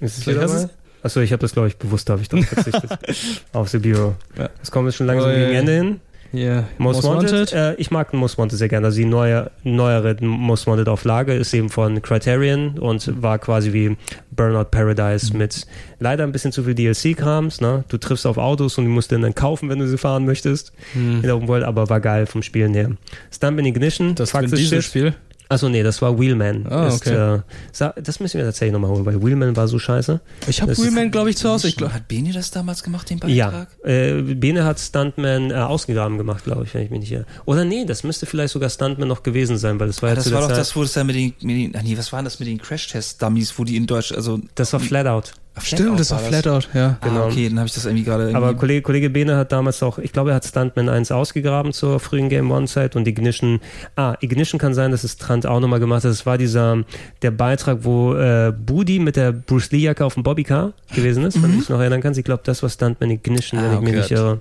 Ist 0.00 0.18
es 0.18 0.26
wieder 0.26 0.46
mal? 0.46 0.70
Achso, 1.02 1.20
ich 1.20 1.32
habe 1.32 1.40
das, 1.40 1.52
glaube 1.52 1.68
ich, 1.68 1.76
bewusst, 1.76 2.10
habe 2.10 2.20
ich 2.22 2.28
darauf 2.28 2.46
verzichtet. 2.46 2.90
auf 3.52 3.68
The 3.68 3.78
Bureau. 3.78 4.14
Ja. 4.38 4.50
Das 4.58 4.70
kommt 4.70 4.86
jetzt 4.86 4.96
schon 4.96 5.06
langsam 5.06 5.30
Oh, 5.30 5.34
gegen. 5.34 5.52
Ende 5.52 5.72
hin. 5.72 6.00
Yeah. 6.32 6.68
Most, 6.78 7.02
Wanted. 7.02 7.52
Äh, 7.52 7.74
ich 7.74 7.90
mag 7.90 8.12
Most 8.14 8.38
Wanted 8.38 8.56
sehr 8.56 8.68
gerne. 8.68 8.86
Also 8.86 8.98
die 8.98 9.04
neue, 9.04 9.50
neuere 9.64 10.16
Most 10.20 10.68
Wanted 10.68 10.88
Auflage 10.88 11.34
ist 11.34 11.52
eben 11.54 11.70
von 11.70 12.00
Criterion 12.02 12.78
und 12.78 13.20
war 13.20 13.40
quasi 13.40 13.72
wie 13.72 13.96
Burnout 14.30 14.66
Paradise 14.70 15.36
mit 15.36 15.66
leider 15.98 16.22
ein 16.22 16.30
bisschen 16.30 16.52
zu 16.52 16.62
viel 16.62 16.74
DLC-Krams. 16.74 17.60
Ne? 17.60 17.82
Du 17.88 17.98
triffst 17.98 18.26
auf 18.28 18.38
Autos 18.38 18.78
und 18.78 18.84
du 18.84 18.90
musst 18.92 19.10
den 19.10 19.22
dann 19.22 19.34
kaufen, 19.34 19.68
wenn 19.70 19.80
du 19.80 19.88
sie 19.88 19.98
fahren 19.98 20.24
möchtest. 20.24 20.72
In 20.94 21.22
der 21.22 21.34
Open 21.34 21.48
World, 21.48 21.64
aber 21.64 21.88
war 21.88 21.98
geil 22.00 22.26
vom 22.26 22.42
Spielen 22.42 22.74
her. 22.74 22.92
Stump 23.32 23.58
in 23.58 23.66
Ignition. 23.66 24.14
Das 24.14 24.30
Diesel 24.32 24.58
shit. 24.58 24.84
Spiel. 24.84 25.14
Achso, 25.50 25.68
nee, 25.68 25.82
das 25.82 26.00
war 26.00 26.16
Wheelman. 26.18 26.64
Ah, 26.70 26.86
ist, 26.86 27.06
okay. 27.06 27.34
äh, 27.34 27.40
sa- 27.72 27.92
das 28.00 28.20
müssen 28.20 28.38
wir 28.38 28.44
tatsächlich 28.44 28.72
nochmal 28.72 28.90
holen, 28.92 29.04
weil 29.04 29.20
Wheelman 29.20 29.56
war 29.56 29.66
so 29.66 29.80
scheiße. 29.80 30.20
Ich 30.46 30.62
habe 30.62 30.70
ist- 30.70 30.80
Wheelman, 30.82 31.10
glaube 31.10 31.28
ich, 31.30 31.36
zu 31.36 31.48
Hause. 31.48 31.66
Ich 31.66 31.76
glaub, 31.76 31.92
Hat 31.92 32.06
Bene 32.06 32.32
das 32.32 32.52
damals 32.52 32.84
gemacht, 32.84 33.10
den 33.10 33.18
Ja, 33.26 33.46
Beitrag? 33.50 33.68
äh, 33.84 34.22
Bene 34.34 34.64
hat 34.64 34.78
Stuntman 34.78 35.50
äh, 35.50 35.54
ausgegraben 35.54 36.18
gemacht, 36.18 36.44
glaube 36.44 36.64
ich, 36.64 36.72
wenn 36.74 36.82
ich 36.84 36.90
mich 36.90 37.00
nicht 37.00 37.10
irre. 37.12 37.26
Oder 37.46 37.64
nee, 37.64 37.84
das 37.84 38.04
müsste 38.04 38.26
vielleicht 38.26 38.52
sogar 38.52 38.70
Stuntman 38.70 39.08
noch 39.08 39.24
gewesen 39.24 39.58
sein, 39.58 39.80
weil 39.80 39.88
das 39.88 40.00
war 40.02 40.10
ja 40.10 40.14
Ah, 40.14 40.20
zu 40.20 40.30
das 40.30 40.32
war 40.34 40.40
doch 40.42 40.48
Zeit, 40.50 40.58
das, 40.58 40.76
wo 40.76 40.84
es 40.84 40.92
dann 40.92 41.08
mit 41.08 41.16
den, 41.16 41.34
mit 41.42 41.56
den, 41.56 41.76
ach 41.76 41.82
nee, 41.82 41.98
was 41.98 42.12
waren 42.12 42.24
das 42.24 42.38
mit 42.38 42.48
den 42.48 42.58
Crash-Test-Dummies, 42.58 43.58
wo 43.58 43.64
die 43.64 43.76
in 43.76 43.86
Deutsch, 43.86 44.12
also. 44.12 44.38
das 44.54 44.72
war 44.72 44.78
Flatout. 44.78 45.32
Stimmt, 45.62 45.98
das 46.00 46.10
war 46.12 46.20
Flatout, 46.20 46.68
ja. 46.74 46.96
Genau. 47.02 47.22
Ah, 47.22 47.26
okay, 47.26 47.48
dann 47.48 47.58
habe 47.58 47.66
ich 47.66 47.74
das 47.74 47.84
irgendwie 47.84 48.04
gerade. 48.04 48.34
Aber 48.34 48.54
Kollege, 48.54 48.82
Kollege 48.82 49.10
Bene 49.10 49.36
hat 49.36 49.52
damals 49.52 49.82
auch, 49.82 49.98
ich 49.98 50.12
glaube, 50.12 50.30
er 50.30 50.36
hat 50.36 50.44
Stuntman 50.44 50.88
1 50.88 51.10
ausgegraben 51.12 51.72
zur 51.72 52.00
frühen 52.00 52.28
Game 52.28 52.50
One-Zeit 52.50 52.96
und 52.96 53.06
Ignition, 53.08 53.60
ah, 53.96 54.14
Ignition 54.20 54.58
kann 54.58 54.74
sein, 54.74 54.90
dass 54.92 55.04
es 55.04 55.16
Trant 55.16 55.46
auch 55.46 55.60
nochmal 55.60 55.80
gemacht 55.80 56.04
hat. 56.04 56.10
Das 56.12 56.24
war 56.24 56.38
dieser, 56.38 56.84
der 57.22 57.30
Beitrag, 57.32 57.78
wo 57.82 58.14
äh, 58.14 58.52
Budi 58.56 59.00
mit 59.00 59.16
der 59.16 59.32
Bruce 59.32 59.70
Lee-Jacke 59.72 60.04
auf 60.04 60.14
dem 60.14 60.22
Bobbycar 60.22 60.72
gewesen 60.94 61.24
ist, 61.24 61.42
wenn 61.42 61.52
du 61.52 61.58
dich 61.58 61.68
noch 61.68 61.80
erinnern 61.80 62.00
kannst. 62.00 62.18
Ich 62.18 62.24
glaube, 62.24 62.42
das 62.44 62.62
war 62.62 62.70
Stuntman 62.70 63.10
Ignition, 63.10 63.60
wenn 63.60 63.70
Ah, 63.70 63.74
ich 63.74 63.80
mich 63.80 63.88
okay. 63.90 63.98
nicht 64.00 64.10
irre. 64.12 64.40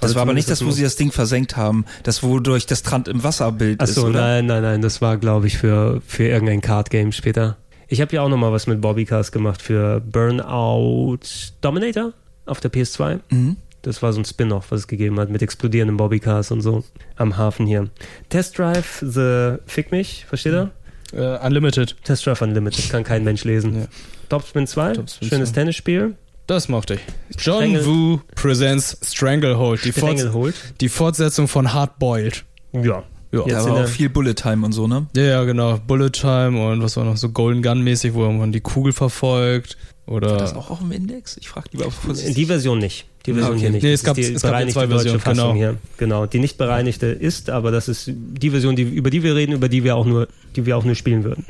das 0.00 0.02
Also 0.02 0.14
war 0.14 0.22
aber 0.22 0.34
nicht 0.34 0.48
das, 0.48 0.64
wo 0.64 0.70
sie 0.70 0.82
das 0.84 0.96
Ding 0.96 1.10
versenkt 1.12 1.56
haben, 1.56 1.84
das 2.04 2.22
wodurch 2.22 2.66
das 2.66 2.82
Trant 2.82 3.08
im 3.08 3.22
Wasserbild 3.24 3.82
ist, 3.82 3.90
Achso, 3.90 4.08
oder? 4.08 4.20
nein, 4.20 4.46
nein, 4.46 4.62
nein, 4.62 4.82
das 4.82 5.02
war, 5.02 5.16
glaube 5.18 5.46
ich, 5.48 5.58
für, 5.58 6.00
für 6.06 6.24
irgendein 6.24 6.60
Card-Game 6.60 7.12
später. 7.12 7.56
Ich 7.94 8.00
habe 8.00 8.12
ja 8.16 8.22
auch 8.22 8.28
nochmal 8.28 8.50
was 8.50 8.66
mit 8.66 8.80
Bobbycars 8.80 9.30
gemacht 9.30 9.62
für 9.62 10.00
Burnout 10.00 11.20
Dominator 11.60 12.12
auf 12.44 12.58
der 12.58 12.72
PS2. 12.72 13.20
Mhm. 13.30 13.56
Das 13.82 14.02
war 14.02 14.12
so 14.12 14.20
ein 14.20 14.24
Spin-off, 14.24 14.72
was 14.72 14.80
es 14.80 14.88
gegeben 14.88 15.20
hat 15.20 15.30
mit 15.30 15.42
explodierenden 15.42 15.96
Bobbycars 15.96 16.50
und 16.50 16.60
so 16.60 16.82
am 17.14 17.36
Hafen 17.36 17.68
hier. 17.68 17.90
Test 18.30 18.58
Drive, 18.58 18.98
The 19.00 19.58
Fick 19.66 19.92
mich, 19.92 20.24
versteht 20.28 20.54
ihr? 20.54 20.70
Äh, 21.12 21.46
Unlimited. 21.46 21.94
Test 22.02 22.26
Drive 22.26 22.42
Unlimited, 22.42 22.90
kann 22.90 23.04
kein 23.04 23.22
Mensch 23.22 23.44
lesen. 23.44 23.82
Ja. 23.82 23.86
Topspin 24.28 24.66
2, 24.66 24.94
Topspin 24.94 25.28
schönes 25.28 25.50
2. 25.50 25.54
Tennisspiel. 25.54 26.16
Das 26.48 26.68
mochte 26.68 26.94
ich. 26.94 27.00
John 27.38 27.76
Woo 27.86 28.20
presents 28.34 28.98
Stranglehold. 29.04 29.84
Die, 29.84 29.92
Forts 29.92 30.20
Stranglehold. 30.20 30.54
die 30.80 30.88
Fortsetzung 30.88 31.46
von 31.46 31.72
Hardboiled. 31.72 32.44
Ja. 32.72 33.04
Ja. 33.34 33.40
Jetzt 33.46 33.52
Da 33.54 33.60
in 33.60 33.66
war 33.68 33.74
der- 33.76 33.84
auch 33.84 33.88
viel 33.88 34.08
Bullet 34.08 34.34
Time 34.34 34.64
und 34.66 34.72
so, 34.72 34.86
ne? 34.86 35.06
Ja, 35.16 35.22
ja, 35.22 35.44
genau. 35.44 35.78
Bullet 35.86 36.10
Time 36.10 36.66
und 36.70 36.82
was 36.82 36.96
war 36.96 37.04
noch 37.04 37.16
so 37.16 37.28
Golden 37.30 37.62
Gun 37.62 37.82
mäßig, 37.82 38.14
wo 38.14 38.28
man 38.30 38.52
die 38.52 38.60
Kugel 38.60 38.92
verfolgt. 38.92 39.76
Oder. 40.06 40.36
Das 40.36 40.54
auch 40.54 40.68
auf 40.70 40.80
dem 40.80 40.92
Index? 40.92 41.38
Ich 41.38 41.48
frage 41.48 41.68
lieber 41.72 41.90
vorsichtig. 41.90 42.34
Die 42.34 42.44
Version 42.44 42.78
nicht. 42.78 43.06
Die 43.24 43.32
Version 43.32 43.52
okay. 43.52 43.60
hier 43.62 43.70
nicht. 43.70 43.82
Nee, 43.82 43.92
Das 43.92 44.00
es 44.00 44.04
gab- 44.04 44.16
die 44.16 44.20
es 44.22 44.32
gab 44.34 44.42
ja 44.42 44.48
bereinigte 44.50 44.74
zwei 44.74 44.86
deutsche 44.86 44.96
Versionen, 45.18 45.20
Fassung 45.20 45.36
genau. 45.54 45.54
hier. 45.54 45.76
Genau. 45.96 46.26
Die 46.26 46.38
nicht 46.40 46.58
bereinigte 46.58 47.06
ist, 47.06 47.48
aber 47.48 47.70
das 47.70 47.88
ist 47.88 48.10
die 48.12 48.50
Version, 48.50 48.76
die, 48.76 48.82
über 48.82 49.08
die 49.08 49.22
wir 49.22 49.34
reden, 49.34 49.52
über 49.52 49.70
die 49.70 49.82
wir 49.82 49.96
auch 49.96 50.04
nur, 50.04 50.28
die 50.56 50.66
wir 50.66 50.76
auch 50.76 50.84
nur 50.84 50.94
spielen 50.94 51.24
würden. 51.24 51.46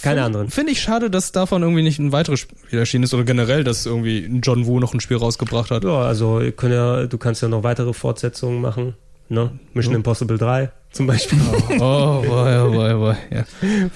Keine 0.00 0.22
anderen. 0.22 0.48
Finde 0.48 0.72
ich 0.72 0.80
schade, 0.80 1.10
dass 1.10 1.32
davon 1.32 1.60
irgendwie 1.60 1.82
nicht 1.82 1.98
ein 1.98 2.12
weiteres 2.12 2.40
Spiel 2.40 2.78
erschienen 2.78 3.04
ist 3.04 3.12
oder 3.12 3.24
generell, 3.24 3.62
dass 3.62 3.84
irgendwie 3.84 4.26
John 4.42 4.64
Woo 4.64 4.80
noch 4.80 4.94
ein 4.94 5.00
Spiel 5.00 5.18
rausgebracht 5.18 5.70
hat. 5.70 5.84
Ja, 5.84 6.00
also 6.00 6.40
ja, 6.40 7.06
du 7.06 7.18
kannst 7.18 7.42
ja 7.42 7.48
noch 7.48 7.62
weitere 7.62 7.92
Fortsetzungen 7.92 8.62
machen. 8.62 8.94
Ne? 9.28 9.50
Mission 9.74 9.94
Impossible 9.94 10.38
3 10.38 10.70
zum 10.92 11.06
Beispiel. 11.06 11.38
Oh, 11.80 12.22
boy, 12.22 12.56
oh, 12.58 12.70
boy, 12.72 12.92
oh, 12.94 12.98
boy. 12.98 13.14
Ja. 13.30 13.44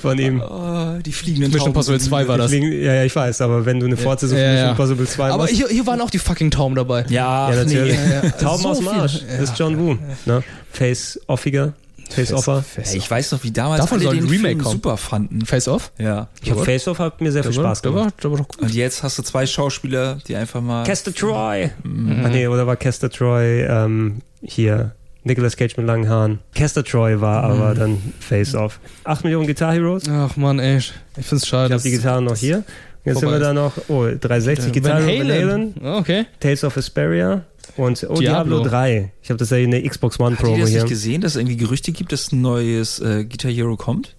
Von 0.01 0.19
ihm. 0.19 0.41
Oh, 0.41 0.99
die 1.05 1.13
fliegenden 1.13 1.51
Mission 1.51 1.59
Tauben 1.61 1.71
Impossible 1.71 1.99
sind 2.01 2.09
2 2.11 2.29
war 2.29 2.39
das. 2.39 2.51
Fliegen- 2.51 2.73
Ja, 2.83 2.95
ja, 2.95 3.05
ich 3.05 3.15
weiß, 3.17 3.41
aber 3.41 3.65
wenn 3.67 3.81
du 3.81 3.87
eine 3.87 3.97
Fortsetzung 3.97 4.37
Ja, 4.39 4.45
von 4.45 4.51
Mission 4.53 4.67
ja. 4.67 4.71
Impossible 4.73 5.07
2 5.07 5.29
Aber 5.31 5.43
machst. 5.45 5.55
hier, 5.55 5.69
hier 5.69 5.87
waren 5.87 6.01
auch 6.01 6.11
die 6.11 6.19
fucking 6.19 6.51
Tauben 6.51 6.75
dabei. 6.75 7.05
Ja, 7.09 7.51
ja, 7.51 7.57
natürlich. 7.65 7.97
nee. 7.99 8.31
Tauben 8.41 8.63
So 8.63 8.69
aus 8.71 8.79
dem. 8.79 8.89
Arsch. 8.89 9.21
Das 9.29 9.41
ist 9.51 9.59
John 9.59 9.79
Woo. 9.79 9.97
Ne? 10.27 10.43
Face-offiger. 10.71 11.73
Face-offer. 12.11 12.63
Ey, 12.77 12.99
ich 12.99 13.11
weiß 13.11 13.33
noch, 13.33 13.43
wie 13.43 13.51
damals 13.53 13.81
Davon 13.81 13.99
alle 14.07 14.15
den 14.17 14.29
Remake 14.29 14.61
Film 14.63 14.71
super 14.73 14.99
fanden. 14.99 15.47
Face 15.47 15.67
Off? 15.67 15.93
Ja. 15.99 16.29
Ich 16.43 16.51
hab 16.51 16.63
Face-off 16.63 16.99
hat 16.99 17.23
mir 17.23 17.33
sehr 17.33 17.43
viel 17.43 17.53
Der 17.53 17.63
war- 17.63 17.71
Spaß 17.71 17.83
der 17.83 17.95
war- 17.95 18.01
gemacht. 18.03 18.15
der 18.23 18.31
war 18.33 18.39
doch 18.39 18.49
gut. 18.49 18.61
Und 18.61 18.75
jetzt 18.75 19.03
hast 19.03 19.17
du 19.19 19.23
zwei 19.23 19.47
Schauspieler, 19.47 20.19
die 20.29 20.37
einfach 20.37 20.61
mal. 20.61 20.85
Castor 20.85 21.15
Troy. 21.15 21.71
Ach 21.83 22.29
nee, 22.29 22.47
oder 22.49 22.67
war 22.67 22.77
Castor 22.77 23.09
Troy 23.09 23.63
ähm, 23.63 24.21
hier? 24.43 24.95
Nicolas 25.25 25.57
Cage 25.57 25.77
mit 25.77 25.87
langen 25.87 26.09
Haaren. 26.09 26.41
Castor 26.55 26.85
Troy 26.85 27.21
war 27.21 27.45
aber 27.45 27.75
dann 27.75 27.99
Face-Off. 28.21 28.81
8 29.05 29.25
Millionen 29.25 29.47
Guitar 29.47 29.73
Heroes. 29.73 30.05
Ach 30.09 30.37
man, 30.37 30.59
ey, 30.59 30.79
ich 30.79 30.93
find's 31.27 31.47
schade. 31.47 31.67
Ich 31.69 31.73
habe 31.73 31.83
die 31.83 31.91
Gitarren 31.91 32.25
noch 32.25 32.37
hier. 32.37 32.65
Jetzt 33.05 33.19
sind 33.21 33.31
wir 33.31 33.39
da 33.41 33.53
noch, 33.53 33.73
oh, 33.89 34.07
360 34.21 34.73
Gitarre 34.73 35.05
Van 35.07 35.19
Van 35.19 35.29
Halen. 35.31 35.75
Halen, 35.83 35.95
Okay. 35.99 36.27
Tales 36.39 36.63
of 36.65 36.77
Asperia 36.77 37.45
und 37.77 38.05
oh, 38.09 38.15
Diablo, 38.15 38.59
Diablo 38.59 38.63
3. 38.65 39.13
Ich 39.23 39.31
habe 39.31 39.39
das 39.39 39.51
ja 39.51 39.57
in 39.57 39.73
der 39.73 39.83
Xbox 39.89 40.21
One 40.21 40.37
Habt 40.37 40.41
ihr 40.43 40.45
Promo 40.47 40.61
das 40.61 40.71
hier. 40.71 40.83
nicht 40.83 40.91
gesehen, 40.91 41.21
dass 41.21 41.33
es 41.33 41.37
irgendwie 41.39 41.57
Gerüchte 41.57 41.91
gibt, 41.93 42.13
dass 42.13 42.31
ein 42.33 42.41
neues 42.41 43.01
äh, 43.01 43.25
Guitar 43.25 43.51
Hero 43.51 43.77
kommt? 43.77 44.15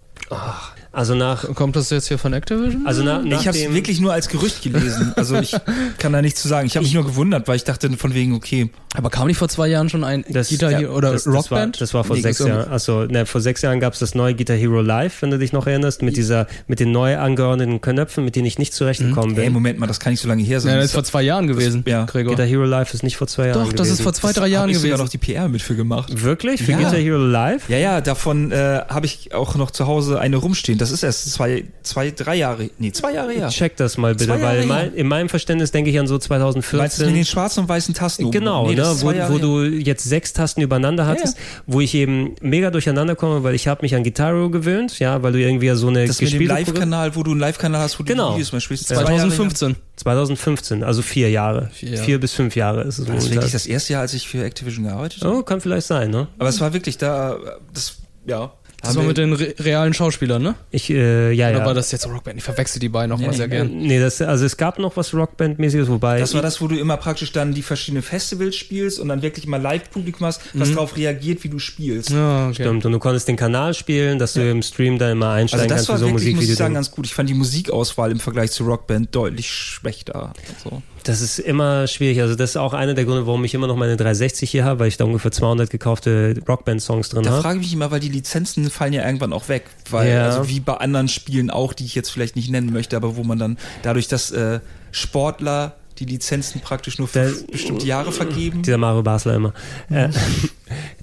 Also 0.94 1.15
nach, 1.15 1.53
Kommt 1.56 1.76
das 1.76 1.90
jetzt 1.90 2.07
hier 2.07 2.20
von 2.20 2.34
Activision? 2.34 2.86
also 2.86 3.02
nach, 3.03 3.24
nach 3.24 3.41
ich 3.41 3.48
habe 3.48 3.57
es 3.57 3.74
wirklich 3.74 3.99
nur 3.99 4.14
als 4.14 4.30
Gerücht 4.30 4.61
gelesen. 4.61 5.11
Also 5.15 5.36
ich 5.38 5.52
kann 5.98 6.14
da 6.14 6.22
nichts 6.22 6.40
zu 6.41 6.48
sagen. 6.48 6.68
Ich 6.68 6.76
habe 6.76 6.84
mich 6.86 6.94
nur 6.94 7.03
gewundert, 7.03 7.48
weil 7.48 7.56
ich 7.56 7.64
dachte 7.64 7.90
von 7.98 8.14
wegen, 8.14 8.34
okay, 8.36 8.70
Aber 8.95 9.10
kam 9.10 9.26
nicht 9.26 9.38
vor 9.38 9.49
zwei 9.49 9.68
Jahren 9.68 9.90
schon 9.90 10.03
ein 10.03 10.24
Das, 10.30 10.49
Guitar 10.49 10.70
ja, 10.72 10.78
Hero 10.78 10.95
oder 10.95 11.11
das, 11.11 11.24
das 11.24 11.34
war, 11.34 11.40
Rockband? 11.41 11.82
das 11.82 11.94
war 11.95 12.03
vor 12.03 12.15
Nee, 12.15 12.22
sechs 12.22 12.38
Jahren. 12.40 12.70
Achso, 12.72 13.06
ne, 13.06 13.26
vor 13.26 13.41
sechs 13.41 13.64
Jahren 13.64 13.80
gab 13.80 13.94
es 13.94 13.99
das 13.99 14.14
neue 14.14 14.36
Guitar 14.36 14.56
Hero 14.56 14.82
Live, 14.82 15.22
wenn 15.24 15.32
du 15.32 15.40
dich 15.40 15.52
noch 15.52 15.65
erinnerst, 15.65 16.03
mit 16.03 16.15
dieser, 16.15 16.45
mit 16.68 16.80
den 16.80 16.91
neu 16.91 17.18
angeordneten 17.18 17.82
Knöpfen, 17.82 18.24
mit 18.24 18.36
denen 18.36 18.45
ich 18.45 18.60
nicht 18.60 18.76
zurechtgekommen 18.76 19.36
ey, 19.36 19.45
bin. 19.45 19.53
Moment 19.53 19.80
mal, 19.80 19.88
das 19.88 19.99
kann 19.99 20.14
nicht 20.14 20.22
so 20.22 20.28
lange 20.28 20.44
her 20.44 20.60
sein. 20.60 20.74
Ja, 20.74 20.78
das 20.78 20.86
ist 20.88 20.94
vor 20.94 21.03
zwei 21.03 21.24
Jahren 21.24 21.48
gewesen, 21.48 21.84
ja. 21.88 22.06
Gregor. 22.06 22.34
Guitar 22.36 22.45
Hero 22.45 22.65
Live 22.65 22.94
ist 22.94 23.02
nicht 23.02 23.18
vor 23.18 23.26
zwei 23.26 23.48
Jahren 23.48 23.64
Doch, 23.64 23.70
das 23.74 23.88
gewesen. 23.88 23.94
ist 23.94 24.02
vor 24.02 24.14
zwei, 24.14 24.32
drei 24.32 24.48
Jahren 24.48 24.64
hab 24.65 24.70
ich 24.70 24.76
sogar 24.78 24.90
gewesen. 24.91 25.03
noch 25.06 25.10
die 25.10 25.18
PR 25.18 25.48
mit 25.49 25.64
für 25.64 25.76
gemacht. 25.76 26.22
Wirklich? 26.24 26.61
Für 26.61 26.74
Ja. 26.74 26.78
Guitar 26.78 26.98
Hero 26.99 27.18
Live? 27.18 27.68
Ja, 27.68 27.78
ja, 27.80 27.99
davon 27.99 28.52
äh, 28.52 28.82
habe 28.88 29.07
ich 29.07 29.34
auch 29.34 29.56
noch 29.56 29.72
zu 29.72 29.88
Hause 29.88 30.20
eine 30.20 30.38
rumstehen. 30.38 30.78
Das 30.84 30.92
ist 30.92 31.04
erst 31.04 31.32
zwei, 31.34 31.64
zwei, 31.82 32.12
drei 32.12 32.36
Jahre, 32.36 32.70
nee, 32.78 32.92
zwei 32.92 33.14
Jahre 33.14 33.32
her. 33.32 33.50
Check 33.50 33.78
das 33.78 33.98
mal 33.98 34.14
bitte, 34.14 34.26
Zwei 34.26 34.40
Jahre 34.40 34.56
weil 34.56 34.62
in, 34.64 34.68
mein, 34.68 34.94
in 34.94 35.08
meinem 35.08 35.30
Verständnis 35.30 35.72
denke 35.72 35.90
ich 35.90 35.98
an 36.00 36.08
so 36.08 36.16
Meinst 36.16 36.30
du 36.30 36.36
mit 36.56 36.66
2014. 36.66 37.14
den 37.14 37.26
schwarzen 37.26 37.60
und 37.62 37.70
weißen 37.70 37.94
Tasten? 37.94 38.32
Genau, 38.32 38.68
Nee, 38.68 38.76
das 38.76 39.04
ne, 39.04 39.26
wo, 39.30 39.34
wo 39.34 39.38
du 39.38 39.64
jetzt 39.64 40.04
sechs 40.04 40.34
Tasten 40.34 40.62
übereinander 40.62 41.06
hattest, 41.08 41.38
wo 41.66 41.80
ich 41.82 41.96
eben 41.96 42.36
mega 42.42 42.70
durcheinander 42.72 43.16
komme, 43.16 43.44
weil 43.44 43.56
ich 43.56 43.68
habe 43.68 43.82
mich 43.82 43.96
an 43.96 44.04
Guitar 44.04 44.28
Hero 44.34 44.50
gewöhnt, 44.50 45.00
ja, 45.00 45.24
weil 45.24 45.32
du 45.32 45.40
irgendwie 45.40 45.70
so 45.76 45.88
eine 45.88 46.06
Das 46.06 46.20
mit 46.22 46.34
dem 46.34 46.48
Live-Kanal, 46.48 47.16
wo 47.16 47.24
du 47.24 47.32
einen 47.32 47.40
Live-Kanal 47.40 47.82
hast, 47.82 48.00
wo 48.00 48.04
du 48.04 48.12
Genau. 48.12 48.34
Videos 48.34 48.52
mal 48.52 48.62
spielst. 48.62 48.88
Zwei 48.88 48.96
Jahre 48.96 49.10
her. 49.12 49.20
2015. 49.22 49.76
2015, 49.96 50.84
also 50.84 51.02
vier 51.02 51.30
Jahre. 51.30 51.70
Vier 51.74 51.90
Vier, 51.98 52.08
Jahre. 52.08 52.20
bis 52.20 52.34
fünf 52.34 52.56
Jahre 52.56 52.82
ist 52.82 52.98
es 53.00 53.06
Das 53.06 53.06
ist 53.06 53.08
momentan. 53.10 53.32
wirklich 53.36 53.52
das 53.52 53.66
erste 53.66 53.94
Jahr, 53.94 54.02
als 54.02 54.14
ich 54.14 54.28
für 54.28 54.44
Activision 54.44 54.86
gearbeitet 54.86 55.24
habe. 55.24 55.38
Oh, 55.38 55.44
kann 55.44 55.62
vielleicht 55.62 55.88
sein, 55.88 56.10
ne? 56.12 56.28
Aber 56.40 56.50
es 56.50 56.60
war 56.62 56.74
wirklich 56.74 56.98
da, 56.98 57.38
das, 57.74 57.96
ja. 58.26 58.52
Das 58.84 58.92
haben 58.92 58.98
war 58.98 59.04
mit 59.08 59.18
den 59.18 59.34
re 59.34 59.56
realen 59.60 59.94
Schauspielern, 59.94 60.42
ne? 60.44 60.56
Ich, 60.70 60.90
äh, 60.90 61.32
ja, 61.32 61.50
Oder 61.50 61.60
ja. 61.60 61.66
war 61.66 61.74
das 61.74 61.92
jetzt 61.92 62.06
Rockband? 62.06 62.38
Ich 62.38 62.44
verwechsel 62.44 62.80
die 62.80 62.90
beiden 62.90 63.10
noch 63.10 63.18
Nee, 63.20 63.32
sehr 63.32 63.48
nee, 63.48 63.56
gern. 63.56 63.78
Nee, 63.78 64.00
das, 64.00 64.22
also 64.22 64.46
es 64.46 64.58
gab 64.58 64.78
noch 64.78 64.98
was 64.98 65.14
Rockband-mäßiges, 65.14 65.88
wobei. 65.88 66.20
Das 66.20 66.34
war 66.34 66.42
das, 66.42 66.60
wo 66.62 66.68
du 66.68 66.78
immer 66.78 66.98
praktisch 66.98 67.32
dann 67.32 67.54
die 67.54 67.62
verschiedenen 67.62 68.04
Festivals 68.04 68.56
spielst 68.58 69.00
und 69.00 69.08
dann 69.08 69.22
wirklich 69.22 69.48
mal 69.48 69.62
Live-Publikum 69.62 70.28
hast, 70.28 70.42
was 70.54 70.70
Mhm. 70.70 70.76
darauf 70.76 70.98
reagiert, 70.98 71.44
wie 71.46 71.50
du 71.50 71.60
spielst. 71.60 72.10
Ja, 72.10 72.48
okay. 72.48 72.56
Stimmt, 72.64 72.86
und 72.86 72.92
du 72.92 73.00
konntest 73.00 73.28
den 73.30 73.38
Kanal 73.38 73.74
spielen, 73.74 74.20
dass 74.20 74.34
du 74.34 74.42
im 74.50 74.62
Stream 74.62 74.98
dann 75.00 75.14
immer 75.14 75.28
Also 75.28 75.42
einsteigen 75.42 75.68
das 75.70 75.76
kannst 75.78 75.90
war 75.90 75.98
für 75.98 76.04
so 76.04 76.10
wirklich, 76.12 76.36
muss 76.36 76.44
ich 76.50 76.56
sagen, 76.56 76.74
ganz 76.74 76.92
gut. 76.92 77.06
Ich 77.06 77.14
fand 77.14 77.30
die 77.30 77.34
Musikauswahl 77.34 78.12
im 78.12 78.20
Vergleich 78.20 78.52
zu 78.52 78.66
Rockband 78.66 79.16
deutlich 79.16 79.50
schlechter. 79.50 80.34
So. 80.64 80.82
Das 81.04 81.20
ist 81.22 81.38
immer 81.40 81.86
schwierig. 81.88 82.22
Also 82.22 82.36
das 82.36 82.52
ist 82.52 82.58
auch 82.58 82.74
einer 82.74 82.94
der 82.94 83.04
Gründe, 83.06 83.28
warum 83.28 83.44
ich 83.44 83.54
immer 83.54 83.68
noch 83.68 83.76
meine 83.76 83.98
360 83.98 84.50
hier 84.50 84.64
habe, 84.64 84.80
weil 84.80 84.88
ich 84.88 84.96
da 84.98 85.04
ungefähr 85.04 85.32
200 85.32 85.70
gekaufte 85.70 86.36
Rockband-Songs 86.48 87.10
drin 87.10 87.24
Da 87.24 87.32
habe. 87.32 87.42
frage 87.42 87.58
ich 87.60 87.66
mich 87.66 87.74
immer, 87.74 87.92
weil 87.92 88.00
die 88.00 88.10
Lizenzen 88.10 88.70
fallen 88.70 88.94
ja 88.94 89.06
irgendwann 89.06 89.34
auch 89.34 89.50
weg. 89.50 89.66
Weil, 89.90 90.10
Ja. 90.12 90.26
also 90.26 90.48
wie 90.48 90.60
bei 90.62 90.76
anderen 90.76 91.10
Spielen 91.10 91.50
auch, 91.50 91.74
die 91.74 91.86
ich 91.86 91.94
jetzt 91.96 92.10
vielleicht 92.10 92.36
nicht 92.38 92.50
nennen 92.50 92.72
möchte, 92.72 92.96
aber 92.96 93.16
wo 93.18 93.24
man 93.24 93.38
dann 93.38 93.58
dadurch, 93.82 94.08
dass 94.08 94.32
äh, 94.32 94.60
Sportler 94.92 95.76
die 95.99 96.06
Lizenzen 96.06 96.61
praktisch 96.61 96.98
nur 96.99 97.07
für 97.07 97.34
bestimmte 97.52 97.86
Jahre 97.86 98.11
vergeben. 98.11 98.61
Dieser 98.64 98.78
Mario 98.78 99.03
Basler 99.03 99.36
immer. 99.36 99.53
Äh, 99.90 100.10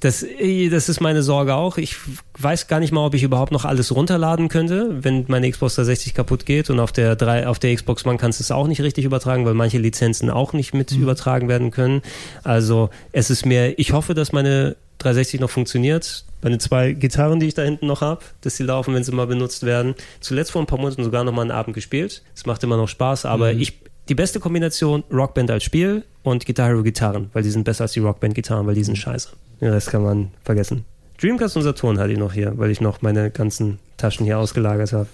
das, 0.01 0.23
äh, 0.23 0.69
das 0.69 0.89
ist 0.89 1.01
meine 1.01 1.23
Sorge 1.23 1.55
auch. 1.55 1.79
Ich 1.79 1.97
weiß 2.39 2.67
gar 2.69 2.81
nicht 2.81 2.93
mal, 2.93 3.05
ob 3.07 3.15
ich 3.15 3.23
überhaupt 3.23 3.53
noch 3.53 3.65
alles 3.65 3.95
runterladen 3.95 4.49
könnte, 4.49 4.89
wenn 5.05 5.25
meine 5.29 5.51
Xbox 5.51 5.75
360 5.77 6.15
kaputt 6.15 6.47
geht. 6.47 6.71
Und 6.71 6.81
auf 6.81 6.93
der, 6.93 7.17
drei, 7.17 7.47
auf 7.47 7.59
der 7.59 7.75
Xbox 7.75 8.05
One 8.07 8.19
kannst 8.19 8.41
du 8.41 8.43
es 8.43 8.51
auch 8.51 8.67
nicht 8.67 8.81
richtig 8.83 9.05
übertragen, 9.05 9.45
weil 9.45 9.55
manche 9.55 9.79
Lizenzen 9.79 10.31
auch 10.31 10.53
nicht 10.53 10.75
mit 10.75 10.93
Mhm. 10.93 11.03
übertragen 11.03 11.49
werden 11.49 11.71
können. 11.71 12.03
Also 12.43 12.91
es 13.13 13.31
ist 13.31 13.47
mir, 13.47 13.79
ich 13.79 13.93
hoffe, 13.93 14.15
dass 14.15 14.33
meine 14.33 14.77
360 14.99 15.41
noch 15.41 15.51
funktioniert. 15.51 16.25
Meine 16.43 16.59
zwei 16.59 16.93
Gitarren, 16.93 17.39
die 17.39 17.47
ich 17.47 17.55
da 17.55 17.63
hinten 17.63 17.87
noch 17.87 18.01
habe, 18.01 18.23
dass 18.41 18.57
sie 18.57 18.63
laufen, 18.65 18.95
wenn 18.95 19.05
sie 19.05 19.13
mal 19.13 19.27
benutzt 19.27 19.65
werden. 19.65 19.95
Zuletzt 20.21 20.53
vor 20.53 20.63
ein 20.63 20.67
paar 20.67 20.79
Monaten 20.79 21.05
sogar 21.05 21.23
noch 21.25 21.33
mal 21.33 21.43
einen 21.43 21.51
Abend 21.51 21.75
gespielt. 21.75 22.23
Es 22.35 22.47
macht 22.47 22.63
immer 22.65 22.77
noch 22.79 22.89
Spaß, 22.89 23.27
aber 23.27 23.53
Mhm. 23.53 23.61
ich 23.61 23.79
die 24.11 24.15
beste 24.17 24.41
Kombination 24.41 25.05
Rockband 25.13 25.53
als 25.53 25.63
Spiel 25.63 26.03
und 26.25 26.45
Guitar 26.45 26.69
Hero 26.69 26.83
Gitarren, 26.83 27.31
weil 27.33 27.45
die 27.45 27.51
sind 27.51 27.63
besser 27.63 27.83
als 27.83 27.93
die 27.93 28.01
Rockband 28.01 28.35
Gitarren, 28.35 28.67
weil 28.67 28.75
die 28.75 28.83
sind 28.83 28.99
scheiße. 28.99 29.29
Den 29.61 29.71
Rest 29.71 29.91
kann 29.91 30.03
man 30.03 30.33
vergessen. 30.43 30.85
Dreamcast 31.21 31.57
und 31.57 31.63
Saturn 31.63 31.99
hatte 31.99 32.13
ich 32.13 32.19
noch 32.19 32.33
hier, 32.33 32.59
weil 32.59 32.71
ich 32.71 32.81
noch 32.81 33.03
meine 33.03 33.31
ganzen 33.31 33.79
Taschen 33.97 34.27
hier 34.27 34.39
ausgelagert 34.39 34.93
habe. 34.93 35.07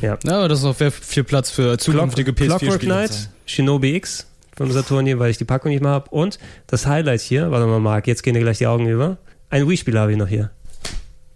Ja. 0.00 0.16
Ja, 0.22 0.38
aber 0.38 0.48
das 0.48 0.60
ist 0.60 0.64
auch 0.64 0.76
viel 0.76 1.24
Platz 1.24 1.50
für 1.50 1.76
zukünftige 1.76 2.32
Clockwork 2.32 2.62
PS4-Spiele. 2.62 2.94
Knight, 2.94 3.30
Shinobi 3.46 3.96
X 3.96 4.26
vom 4.56 4.70
Saturn 4.70 5.06
hier, 5.06 5.18
weil 5.18 5.30
ich 5.30 5.38
die 5.38 5.44
Packung 5.44 5.72
nicht 5.72 5.82
mehr 5.82 5.90
habe. 5.90 6.08
Und 6.10 6.38
das 6.68 6.86
Highlight 6.86 7.22
hier, 7.22 7.50
warte 7.50 7.66
mal, 7.66 7.80
Marc, 7.80 8.06
jetzt 8.06 8.22
gehen 8.22 8.34
dir 8.34 8.40
gleich 8.40 8.58
die 8.58 8.66
Augen 8.68 8.86
über. 8.86 9.16
Ein 9.48 9.68
Wii-Spiel 9.68 9.98
habe 9.98 10.12
ich 10.12 10.18
noch 10.18 10.28
hier. 10.28 10.50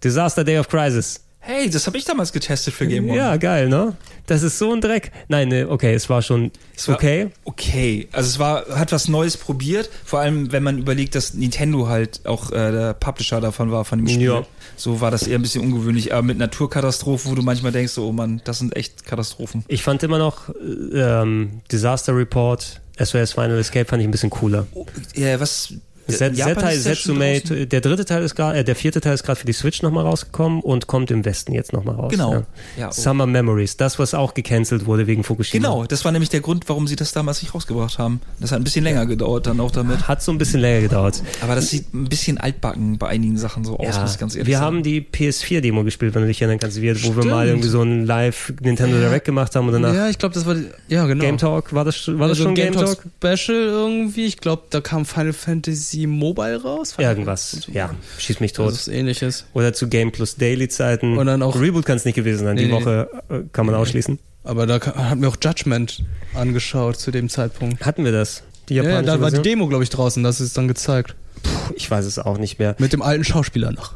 Disaster 0.01 0.45
Day 0.45 0.59
of 0.59 0.69
Crisis. 0.69 1.25
Hey, 1.39 1.69
das 1.69 1.85
habe 1.85 1.97
ich 1.97 2.05
damals 2.05 2.31
getestet 2.31 2.73
für 2.73 2.87
Game 2.87 3.07
One. 3.09 3.17
Ja, 3.17 3.37
geil, 3.37 3.69
ne? 3.69 3.95
Das 4.27 4.43
ist 4.43 4.57
so 4.57 4.73
ein 4.73 4.81
Dreck. 4.81 5.11
Nein, 5.27 5.49
ne, 5.49 5.69
okay, 5.69 5.93
es 5.93 6.09
war 6.09 6.21
schon 6.21 6.51
Es 6.75 6.87
war 6.87 6.95
okay. 6.95 7.29
Okay, 7.43 8.07
also 8.11 8.27
es 8.27 8.39
war, 8.39 8.65
hat 8.77 8.91
was 8.91 9.07
Neues 9.07 9.37
probiert, 9.37 9.89
vor 10.03 10.19
allem 10.19 10.51
wenn 10.51 10.63
man 10.63 10.79
überlegt, 10.79 11.15
dass 11.15 11.33
Nintendo 11.33 11.87
halt 11.87 12.25
auch 12.25 12.51
äh, 12.51 12.71
der 12.71 12.93
Publisher 12.93 13.41
davon 13.41 13.71
war, 13.71 13.85
von 13.85 13.99
dem 13.99 14.07
Spiel. 14.07 14.29
Ja. 14.29 14.43
So 14.75 15.01
war 15.01 15.11
das 15.11 15.27
eher 15.27 15.37
ein 15.37 15.41
bisschen 15.41 15.61
ungewöhnlich, 15.61 16.13
aber 16.13 16.23
mit 16.23 16.37
Naturkatastrophen, 16.37 17.31
wo 17.31 17.35
du 17.35 17.43
manchmal 17.43 17.71
denkst, 17.71 17.93
so, 17.93 18.07
oh 18.07 18.11
Mann, 18.11 18.41
das 18.43 18.59
sind 18.59 18.75
echt 18.75 19.05
Katastrophen. 19.05 19.63
Ich 19.67 19.83
fand 19.83 20.03
immer 20.03 20.17
noch 20.17 20.49
äh, 20.49 20.99
ähm, 20.99 21.61
Disaster 21.71 22.15
Report, 22.15 22.81
SOS 22.97 23.33
Final 23.33 23.59
Escape 23.59 23.85
fand 23.85 24.01
ich 24.01 24.07
ein 24.07 24.11
bisschen 24.11 24.29
cooler. 24.29 24.67
Ja, 25.15 25.39
was 25.39 25.73
Z- 26.07 26.35
Japan 26.35 26.55
Zetai 26.55 26.73
ist 26.75 26.85
ja 26.85 26.95
schon 26.95 27.15
Setsume, 27.19 27.39
draußen. 27.41 27.69
der 27.69 27.81
dritte 27.81 28.05
Teil 28.05 28.23
ist 28.23 28.35
gerade, 28.35 28.59
äh, 28.59 28.63
der 28.63 28.75
vierte 28.75 29.01
Teil 29.01 29.13
ist 29.15 29.23
gerade 29.23 29.39
für 29.39 29.45
die 29.45 29.53
Switch 29.53 29.81
nochmal 29.81 30.03
rausgekommen 30.05 30.61
und 30.61 30.87
kommt 30.87 31.11
im 31.11 31.25
Westen 31.25 31.53
jetzt 31.53 31.73
nochmal 31.73 31.95
raus. 31.95 32.11
Genau. 32.11 32.33
Ja. 32.33 32.43
Ja, 32.77 32.87
oh. 32.89 32.91
Summer 32.91 33.25
Memories, 33.25 33.77
das, 33.77 33.97
was 33.99 34.13
auch 34.13 34.33
gecancelt 34.33 34.85
wurde 34.85 35.07
wegen 35.07 35.23
Fukushima. 35.23 35.61
Genau, 35.67 35.85
das 35.85 36.05
war 36.05 36.11
nämlich 36.11 36.29
der 36.29 36.41
Grund, 36.41 36.67
warum 36.69 36.87
sie 36.87 36.95
das 36.95 37.11
damals 37.11 37.41
nicht 37.41 37.53
rausgebracht 37.55 37.97
haben. 37.97 38.21
Das 38.39 38.51
hat 38.51 38.59
ein 38.59 38.63
bisschen 38.63 38.83
länger 38.83 39.05
gedauert 39.05 39.47
dann 39.47 39.59
auch 39.59 39.71
damit. 39.71 40.07
Hat 40.07 40.21
so 40.21 40.31
ein 40.31 40.37
bisschen 40.37 40.59
länger 40.61 40.81
gedauert. 40.81 41.21
Aber 41.41 41.55
das 41.55 41.69
sieht 41.69 41.93
ein 41.93 42.05
bisschen 42.09 42.37
altbacken 42.37 42.97
bei 42.97 43.07
einigen 43.07 43.37
Sachen 43.37 43.63
so 43.63 43.77
aus, 43.79 43.95
Ja, 43.95 44.01
muss 44.01 44.13
ich 44.13 44.19
ganz 44.19 44.35
ehrlich 44.35 44.47
wir 44.47 44.57
sagen. 44.57 44.65
haben 44.77 44.83
die 44.83 45.01
PS4-Demo 45.01 45.83
gespielt, 45.83 46.13
wenn 46.15 46.21
du 46.21 46.27
dich 46.27 46.41
erinnern 46.41 46.59
kannst, 46.59 46.81
wir, 46.81 47.01
wo 47.03 47.15
wir 47.15 47.25
mal 47.25 47.47
irgendwie 47.47 47.67
so 47.69 47.81
ein 47.81 48.05
Live 48.05 48.53
Nintendo 48.61 48.97
Direct 48.97 49.25
gemacht 49.25 49.55
haben 49.55 49.67
und 49.67 49.73
danach 49.73 49.93
Ja, 49.93 50.09
ich 50.09 50.17
glaube, 50.17 50.35
das 50.35 50.45
war 50.45 50.55
die, 50.55 50.65
ja 50.87 51.05
genau. 51.05 51.23
Game 51.23 51.37
Talk, 51.37 51.73
war 51.73 51.83
das, 51.85 52.07
war 52.07 52.27
das 52.27 52.37
Also 52.37 52.43
schon 52.43 52.55
Game 52.55 52.73
Talk? 52.73 52.97
Special 53.17 53.57
irgendwie. 53.57 54.25
Ich 54.25 54.37
glaube, 54.37 54.63
da 54.69 54.81
kam 54.81 55.05
Final 55.05 55.33
Fantasy 55.33 55.94
Mobile 56.05 56.61
raus. 56.61 56.95
Irgendwas, 56.97 57.67
ja, 57.71 57.91
schieß 58.17 58.39
mich 58.41 58.53
tot. 58.53 58.73
Ist 58.73 58.87
ähnliches. 58.87 59.45
Oder 59.53 59.73
zu 59.73 59.87
Game 59.87 60.11
Plus 60.11 60.35
Daily 60.35 60.67
Zeiten. 60.67 61.17
Und 61.17 61.25
dann 61.27 61.41
auch- 61.41 61.59
Reboot 61.59 61.85
kann 61.85 61.97
es 61.97 62.05
nicht 62.05 62.15
gewesen 62.15 62.43
sein. 62.45 62.55
Nee, 62.55 62.65
die 62.65 62.67
nee. 62.67 62.73
Woche 62.73 63.09
äh, 63.29 63.39
kann 63.53 63.65
man 63.65 63.75
ausschließen. 63.75 64.19
Aber 64.43 64.67
da 64.67 64.79
hatten 64.79 65.21
wir 65.21 65.29
auch 65.29 65.37
Judgment 65.41 66.03
angeschaut 66.33 66.97
zu 66.97 67.09
dem 67.11 67.29
Zeitpunkt. 67.29 67.83
Hatten 67.85 68.03
wir 68.05 68.11
das? 68.11 68.43
Die 68.69 68.75
Ja, 68.75 68.83
japanische 68.83 69.05
da 69.17 69.21
war 69.21 69.31
die? 69.31 69.41
Demo, 69.41 69.67
glaube 69.67 69.83
ich, 69.83 69.89
draußen. 69.89 70.21
Das 70.23 70.41
ist 70.41 70.57
dann 70.57 70.67
gezeigt. 70.67 71.15
Puh, 71.43 71.73
ich 71.75 71.89
weiß 71.89 72.05
es 72.05 72.19
auch 72.19 72.37
nicht 72.37 72.59
mehr. 72.59 72.75
Mit 72.79 72.93
dem 72.93 73.01
alten 73.01 73.23
Schauspieler 73.23 73.71
noch. 73.71 73.93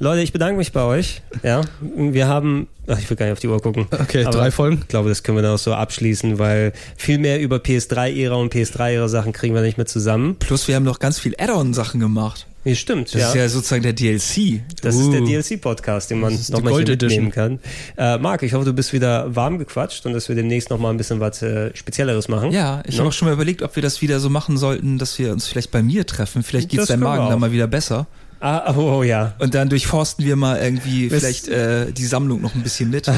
Leute, 0.00 0.22
ich 0.22 0.32
bedanke 0.32 0.56
mich 0.58 0.72
bei 0.72 0.82
euch. 0.82 1.22
Ja, 1.42 1.62
wir 1.80 2.28
haben, 2.28 2.68
ach, 2.86 2.98
ich 2.98 3.10
will 3.10 3.16
gar 3.16 3.26
nicht 3.26 3.32
auf 3.32 3.40
die 3.40 3.48
Uhr 3.48 3.60
gucken. 3.60 3.86
Okay, 3.90 4.24
Aber 4.24 4.36
drei 4.36 4.50
Folgen. 4.50 4.78
Ich 4.82 4.88
glaube, 4.88 5.08
das 5.08 5.22
können 5.24 5.36
wir 5.38 5.42
dann 5.42 5.54
auch 5.54 5.58
so 5.58 5.74
abschließen, 5.74 6.38
weil 6.38 6.72
viel 6.96 7.18
mehr 7.18 7.40
über 7.40 7.56
PS3-Ära 7.56 8.36
und 8.36 8.54
PS3-Ära 8.54 9.08
Sachen 9.08 9.32
kriegen 9.32 9.54
wir 9.54 9.62
nicht 9.62 9.76
mehr 9.76 9.86
zusammen. 9.86 10.36
Plus 10.38 10.68
wir 10.68 10.76
haben 10.76 10.84
noch 10.84 11.00
ganz 11.00 11.18
viel 11.18 11.34
Add-on-Sachen 11.36 11.98
gemacht. 12.00 12.46
Nee, 12.64 12.74
stimmt. 12.74 13.14
Das 13.14 13.20
ja. 13.20 13.28
ist 13.28 13.34
ja 13.34 13.48
sozusagen 13.48 13.82
der 13.82 13.92
DLC. 13.92 14.60
Das 14.82 14.94
Uh. 14.94 15.00
ist 15.00 15.12
der 15.12 15.20
DLC-Podcast, 15.22 16.10
den 16.10 16.20
man 16.20 16.38
nochmal 16.50 16.74
hier 16.74 16.86
mitnehmen 16.88 17.30
kann. 17.30 17.60
Äh, 17.96 18.18
Marc, 18.18 18.42
ich 18.42 18.52
hoffe, 18.52 18.66
du 18.66 18.72
bist 18.74 18.92
wieder 18.92 19.34
warm 19.34 19.58
gequatscht 19.58 20.04
und 20.06 20.12
dass 20.12 20.28
wir 20.28 20.36
demnächst 20.36 20.68
nochmal 20.70 20.92
ein 20.92 20.96
bisschen 20.96 21.18
was 21.18 21.40
äh, 21.42 21.74
Spezielleres 21.74 22.28
machen. 22.28 22.50
Ja, 22.52 22.82
ich 22.86 22.94
No? 22.96 23.00
habe 23.00 23.08
auch 23.08 23.12
schon 23.12 23.26
mal 23.28 23.34
überlegt, 23.34 23.62
ob 23.62 23.74
wir 23.74 23.82
das 23.82 24.02
wieder 24.02 24.20
so 24.20 24.28
machen 24.28 24.58
sollten, 24.58 24.98
dass 24.98 25.18
wir 25.18 25.32
uns 25.32 25.46
vielleicht 25.46 25.70
bei 25.70 25.82
mir 25.82 26.06
treffen. 26.06 26.42
Vielleicht 26.42 26.68
geht's 26.68 26.82
Das 26.82 26.88
deinem 26.88 27.04
Magen 27.04 27.28
dann 27.30 27.40
mal 27.40 27.52
wieder 27.52 27.66
besser. 27.68 28.06
Ah, 28.40 28.72
oh, 28.76 28.98
oh 28.98 29.02
ja. 29.02 29.34
Und 29.38 29.54
dann 29.54 29.68
durchforsten 29.68 30.24
wir 30.24 30.36
mal 30.36 30.58
irgendwie 30.60 31.10
Wisst- 31.10 31.20
vielleicht 31.46 31.48
äh, 31.48 31.92
die 31.92 32.06
Sammlung 32.06 32.40
noch 32.40 32.54
ein 32.54 32.62
bisschen 32.62 32.90
mit. 32.90 33.08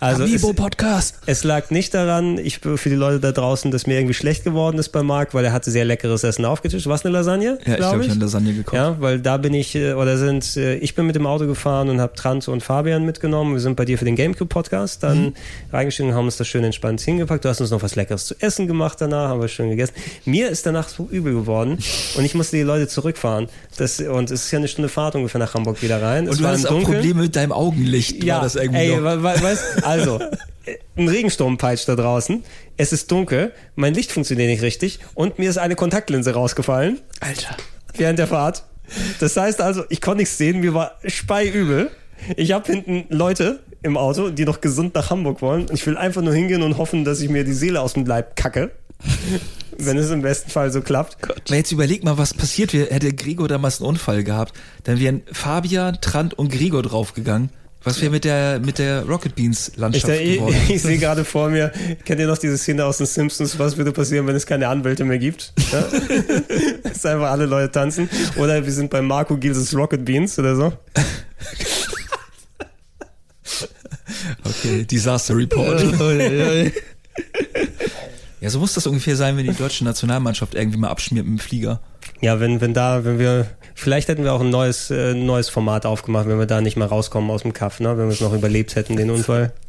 Also 0.00 0.24
Amiibo 0.24 0.50
es, 0.50 0.56
Podcast. 0.56 1.18
es 1.26 1.44
lag 1.44 1.70
nicht 1.70 1.94
daran, 1.94 2.36
ich 2.38 2.58
für 2.58 2.88
die 2.88 2.94
Leute 2.94 3.20
da 3.20 3.32
draußen, 3.32 3.70
dass 3.70 3.86
mir 3.86 3.94
irgendwie 3.94 4.12
schlecht 4.14 4.44
geworden 4.44 4.78
ist 4.78 4.90
bei 4.90 5.02
Marc, 5.02 5.32
weil 5.34 5.44
er 5.44 5.52
hatte 5.52 5.70
sehr 5.70 5.84
leckeres 5.84 6.24
Essen 6.24 6.44
aufgetischt. 6.44 6.86
Was 6.88 7.04
eine 7.04 7.12
Lasagne? 7.14 7.46
Ja, 7.46 7.54
ich 7.54 7.64
glaub 7.64 7.78
glaube, 7.90 8.04
ich 8.04 8.10
habe 8.10 8.20
Lasagne 8.20 8.52
gekocht. 8.52 8.74
Ja, 8.74 8.96
weil 9.00 9.20
da 9.20 9.36
bin 9.38 9.54
ich, 9.54 9.74
äh, 9.76 9.94
oder 9.94 10.18
sind, 10.18 10.56
äh, 10.56 10.74
ich 10.76 10.94
bin 10.94 11.06
mit 11.06 11.16
dem 11.16 11.26
Auto 11.26 11.46
gefahren 11.46 11.88
und 11.88 12.00
habe 12.00 12.14
Trant 12.14 12.46
und 12.48 12.62
Fabian 12.62 13.04
mitgenommen. 13.04 13.54
Wir 13.54 13.60
sind 13.60 13.76
bei 13.76 13.84
dir 13.84 13.96
für 13.96 14.04
den 14.04 14.16
Gamecube-Podcast 14.16 15.02
dann 15.02 15.22
Mhm. 15.26 15.32
reingestiegen 15.72 16.10
und 16.10 16.16
haben 16.16 16.24
uns 16.26 16.36
das 16.36 16.48
schön 16.48 16.64
entspannt 16.64 17.00
hingepackt. 17.00 17.44
Du 17.44 17.48
hast 17.48 17.60
uns 17.60 17.70
noch 17.70 17.82
was 17.82 17.94
Leckeres 17.96 18.26
zu 18.26 18.34
essen 18.40 18.66
gemacht 18.66 19.00
danach, 19.00 19.28
haben 19.28 19.40
wir 19.40 19.48
schön 19.48 19.70
gegessen. 19.70 19.94
Mir 20.26 20.48
ist 20.50 20.66
danach 20.66 20.88
so 20.88 21.08
übel 21.10 21.32
geworden 21.34 21.78
und 22.16 22.24
ich 22.24 22.34
musste 22.34 22.56
die 22.56 22.62
Leute 22.62 22.88
zurückfahren. 22.88 23.48
Das, 23.76 23.98
und 24.00 24.30
es 24.30 24.44
ist 24.46 24.50
ja 24.52 24.58
eine 24.58 24.68
Stunde 24.68 24.88
Fahrt 24.88 25.14
ungefähr 25.16 25.38
nach 25.38 25.54
Hamburg 25.54 25.82
wieder 25.82 26.00
rein. 26.02 26.24
Und 26.26 26.34
es 26.34 26.38
du 26.38 26.46
hast 26.46 26.66
auch 26.66 26.70
Dunkeln. 26.70 26.94
Probleme 26.98 27.22
mit 27.22 27.34
deinem 27.36 27.52
Augenlicht. 27.52 28.22
Ja, 28.22 28.36
war 28.36 28.42
das 28.42 28.54
irgendwie 28.56 28.78
ey, 28.80 28.96
noch. 28.96 29.02
we- 29.04 29.22
we- 29.22 29.42
weißt, 29.42 29.83
also, 29.84 30.20
ein 30.96 31.08
Regensturm 31.08 31.58
peitscht 31.58 31.88
da 31.88 31.96
draußen, 31.96 32.44
es 32.76 32.92
ist 32.92 33.10
dunkel, 33.10 33.52
mein 33.76 33.94
Licht 33.94 34.12
funktioniert 34.12 34.48
nicht 34.48 34.62
richtig 34.62 35.00
und 35.14 35.38
mir 35.38 35.50
ist 35.50 35.58
eine 35.58 35.76
Kontaktlinse 35.76 36.34
rausgefallen 36.34 37.00
Alter. 37.20 37.56
während 37.94 38.18
der 38.18 38.26
Fahrt. 38.26 38.64
Das 39.20 39.36
heißt 39.36 39.60
also, 39.60 39.84
ich 39.88 40.00
konnte 40.00 40.18
nichts 40.18 40.36
sehen, 40.38 40.60
mir 40.60 40.74
war 40.74 40.98
speiübel. 41.06 41.90
Ich 42.36 42.52
habe 42.52 42.70
hinten 42.70 43.06
Leute 43.14 43.60
im 43.82 43.96
Auto, 43.96 44.30
die 44.30 44.44
noch 44.44 44.60
gesund 44.60 44.94
nach 44.94 45.10
Hamburg 45.10 45.42
wollen 45.42 45.66
ich 45.72 45.86
will 45.86 45.96
einfach 45.96 46.22
nur 46.22 46.32
hingehen 46.32 46.62
und 46.62 46.78
hoffen, 46.78 47.04
dass 47.04 47.20
ich 47.20 47.28
mir 47.28 47.44
die 47.44 47.52
Seele 47.52 47.80
aus 47.80 47.94
dem 47.94 48.06
Leib 48.06 48.36
kacke. 48.36 48.70
Wenn 49.76 49.98
es 49.98 50.10
im 50.10 50.22
besten 50.22 50.50
Fall 50.50 50.70
so 50.70 50.80
klappt. 50.80 51.18
Aber 51.22 51.56
jetzt 51.56 51.72
überleg 51.72 52.04
mal, 52.04 52.16
was 52.16 52.32
passiert 52.32 52.72
wäre, 52.72 52.90
hätte 52.90 53.12
Gregor 53.12 53.48
damals 53.48 53.80
einen 53.80 53.88
Unfall 53.88 54.22
gehabt. 54.22 54.54
Dann 54.84 55.00
wären 55.00 55.22
Fabian, 55.32 55.98
Trant 56.00 56.34
und 56.34 56.50
Gregor 56.50 56.82
draufgegangen. 56.82 57.50
Was 57.84 58.00
wäre 58.00 58.10
mit 58.10 58.24
der, 58.24 58.60
mit 58.60 58.78
der 58.78 59.04
Rocket 59.04 59.34
Beans 59.34 59.68
Ich, 59.68 59.76
Landschaft 59.76 60.08
ich, 60.08 60.38
geworden? 60.38 60.56
ich 60.68 60.82
sehe 60.82 60.98
gerade 60.98 61.24
vor 61.24 61.50
mir, 61.50 61.70
kennt 62.04 62.18
ihr 62.18 62.26
noch 62.26 62.38
diese 62.38 62.56
Szene 62.56 62.84
aus 62.84 62.96
den 62.96 63.06
Simpsons, 63.06 63.58
was 63.58 63.76
würde 63.76 63.92
passieren, 63.92 64.26
wenn 64.26 64.34
es 64.34 64.46
keine 64.46 64.68
Anwälte 64.68 65.04
mehr 65.04 65.18
gibt? 65.18 65.52
Ja? 65.70 65.80
Dass 66.82 67.04
einfach 67.04 67.30
alle 67.30 67.44
Leute 67.46 67.70
tanzen. 67.70 68.08
Oder 68.36 68.64
wir 68.64 68.72
sind 68.72 68.90
bei 68.90 69.02
Marco 69.02 69.36
Gilses 69.36 69.74
Rocket 69.76 70.04
Beans 70.04 70.38
oder 70.38 70.56
so. 70.56 70.72
Okay, 74.44 74.84
Disaster 74.84 75.36
Report. 75.36 75.82
ja, 78.40 78.50
so 78.50 78.58
muss 78.58 78.74
das 78.74 78.86
ungefähr 78.86 79.16
sein, 79.16 79.36
wenn 79.36 79.46
die 79.46 79.54
deutsche 79.54 79.84
Nationalmannschaft 79.84 80.54
irgendwie 80.54 80.78
mal 80.78 80.88
abschmiert 80.88 81.26
mit 81.26 81.38
dem 81.38 81.42
Flieger. 81.42 81.80
Ja, 82.20 82.40
wenn, 82.40 82.60
wenn 82.60 82.74
da, 82.74 83.04
wenn 83.04 83.18
wir, 83.18 83.46
vielleicht 83.74 84.08
hätten 84.08 84.24
wir 84.24 84.32
auch 84.32 84.40
ein 84.40 84.50
neues, 84.50 84.90
äh, 84.90 85.14
neues 85.14 85.48
Format 85.48 85.86
aufgemacht, 85.86 86.28
wenn 86.28 86.38
wir 86.38 86.46
da 86.46 86.60
nicht 86.60 86.76
mal 86.76 86.86
rauskommen 86.86 87.30
aus 87.30 87.42
dem 87.42 87.52
Kaff, 87.52 87.80
ne? 87.80 87.96
wenn 87.98 88.06
wir 88.06 88.14
es 88.14 88.20
noch 88.20 88.32
überlebt 88.32 88.76
hätten, 88.76 88.96
den 88.96 89.10
Unfall. 89.10 89.52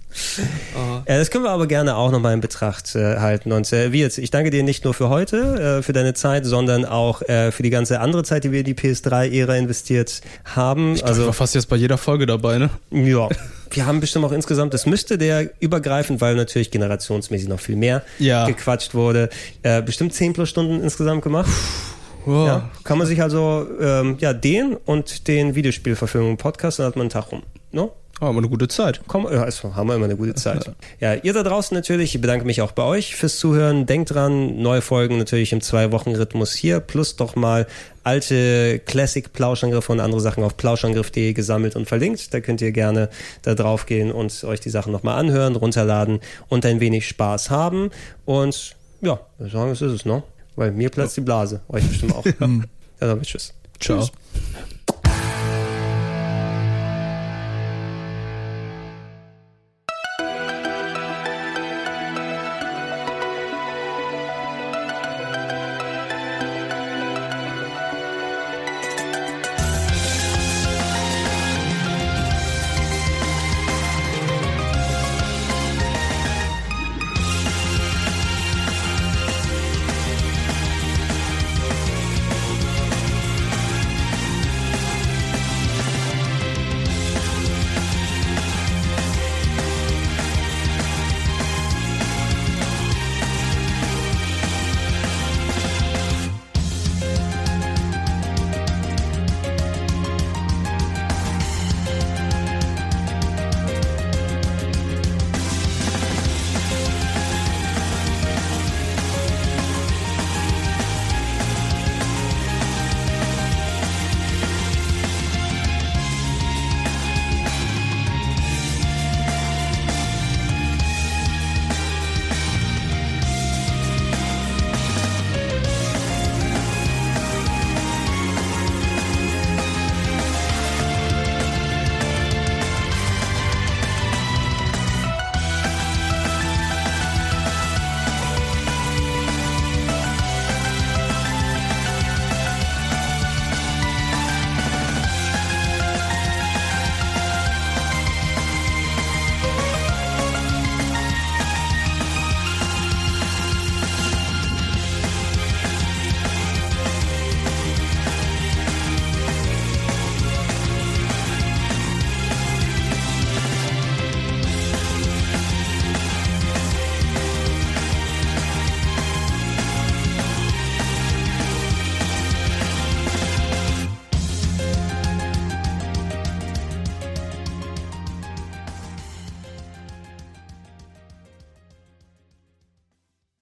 Äh, 1.06 1.20
das 1.20 1.30
können 1.30 1.44
wir 1.44 1.52
aber 1.52 1.68
gerne 1.68 1.96
auch 1.96 2.12
nochmal 2.12 2.34
in 2.34 2.42
Betracht 2.42 2.96
äh, 2.96 3.18
halten. 3.18 3.52
Und 3.52 3.72
äh, 3.74 3.92
wie 3.92 4.00
jetzt, 4.00 4.18
ich 4.18 4.32
danke 4.32 4.50
dir 4.50 4.64
nicht 4.64 4.84
nur 4.86 4.94
für 4.94 5.10
heute, 5.10 5.80
äh, 5.80 5.84
für 5.84 5.94
deine 5.94 6.14
Zeit, 6.14 6.46
sondern 6.46 6.86
auch 6.86 7.22
äh, 7.24 7.52
für 7.52 7.64
die 7.64 7.70
ganze 7.70 8.00
andere 8.00 8.24
Zeit, 8.24 8.44
die 8.44 8.52
wir 8.52 8.60
in 8.60 8.66
die 8.66 8.74
PS3-Ära 8.74 9.56
investiert 9.56 10.22
haben. 10.46 10.96
Ich 10.96 11.06
also, 11.06 11.26
war 11.26 11.34
fast 11.34 11.54
jetzt 11.54 11.68
bei 11.70 11.76
jeder 11.76 11.98
Folge 11.98 12.26
dabei, 12.26 12.58
ne? 12.58 12.70
Ja. 12.92 13.30
Wir 13.70 13.86
haben 13.86 14.00
bestimmt 14.00 14.26
auch 14.26 14.32
insgesamt, 14.32 14.74
das 14.74 14.86
müsste 14.86 15.18
der 15.18 15.50
übergreifend, 15.60 16.22
weil 16.22 16.36
natürlich 16.36 16.72
generationsmäßig 16.72 17.50
noch 17.50 17.60
viel 17.60 17.76
mehr 17.76 18.02
Ja. 18.18 18.48
gequatscht 18.48 18.94
wurde, 18.94 19.30
äh, 19.64 19.82
bestimmt 19.82 20.14
10 20.14 20.34
plus 20.34 20.50
Stunden 20.50 20.82
insgesamt 20.82 21.24
gemacht. 21.24 21.50
Wow. 22.26 22.48
Ja, 22.48 22.70
kann 22.84 22.98
man 22.98 23.08
sich 23.08 23.22
also 23.22 23.68
ähm, 23.80 24.18
ja 24.20 24.34
den 24.34 24.76
und 24.76 25.28
den 25.28 25.56
Videospielverfilmung 25.56 26.38
Podcast, 26.38 26.80
dann 26.80 26.88
hat 26.88 26.96
man 26.96 27.04
einen 27.04 27.10
Tag 27.12 27.32
rum. 27.32 27.44
No? 27.72 27.94
Haben 28.22 28.36
wir 28.36 28.40
eine 28.40 28.50
gute 28.50 28.70
Zeit. 28.70 29.02
Komm, 29.08 29.26
ja, 29.26 29.44
also 29.44 29.76
haben 29.76 29.90
wir 29.90 29.96
immer 29.96 30.06
eine 30.06 30.16
gute 30.16 30.36
Zeit. 30.36 30.72
Ja, 31.02 31.16
ihr 31.16 31.34
da 31.34 31.44
draußen 31.44 31.76
natürlich, 31.76 32.16
ich 32.16 32.22
bedanke 32.22 32.46
mich 32.46 32.62
auch 32.62 32.72
bei 32.72 32.84
euch 32.84 33.16
fürs 33.16 33.38
Zuhören. 33.38 33.86
Denkt 33.86 34.14
dran, 34.14 34.62
neue 34.62 34.82
Folgen 34.82 35.18
natürlich 35.18 35.52
im 35.52 35.60
Zwei-Wochen-Rhythmus 35.60 36.54
hier, 36.54 36.80
plus 36.80 37.18
doch 37.18 37.36
mal 37.36 37.68
alte 38.04 38.80
Classic-Plauschangriffe 38.80 39.92
und 39.92 40.00
andere 40.00 40.22
Sachen 40.22 40.46
auf 40.46 40.56
plauschangriff.de 40.56 41.34
gesammelt 41.34 41.76
und 41.76 41.90
verlinkt. 41.90 42.34
Da 42.34 42.40
könnt 42.40 42.62
ihr 42.62 42.72
gerne 42.72 43.10
da 43.42 43.54
drauf 43.54 43.86
gehen 43.86 44.14
und 44.14 44.46
euch 44.46 44.62
die 44.62 44.70
Sachen 44.70 44.94
nochmal 44.94 45.20
anhören, 45.20 45.58
runterladen 45.58 46.22
und 46.48 46.66
ein 46.66 46.80
wenig 46.80 47.10
Spaß 47.10 47.50
haben. 47.50 47.92
Und 48.24 48.78
ja, 49.02 49.20
sagen, 49.40 49.72
das 49.72 49.82
ist 49.82 49.92
es, 49.92 50.06
ne? 50.06 50.24
Weil 50.56 50.72
mir 50.72 50.90
platzt 50.90 51.18
die 51.18 51.22
Blase. 51.22 51.62
Euch 51.68 51.88
bestimmt 51.88 52.16
auch. 52.16 52.26
ja, 52.40 52.60
damit 53.00 53.26
tschüss. 53.26 53.54
Ciao. 53.80 54.00
Tschüss. 54.00 54.12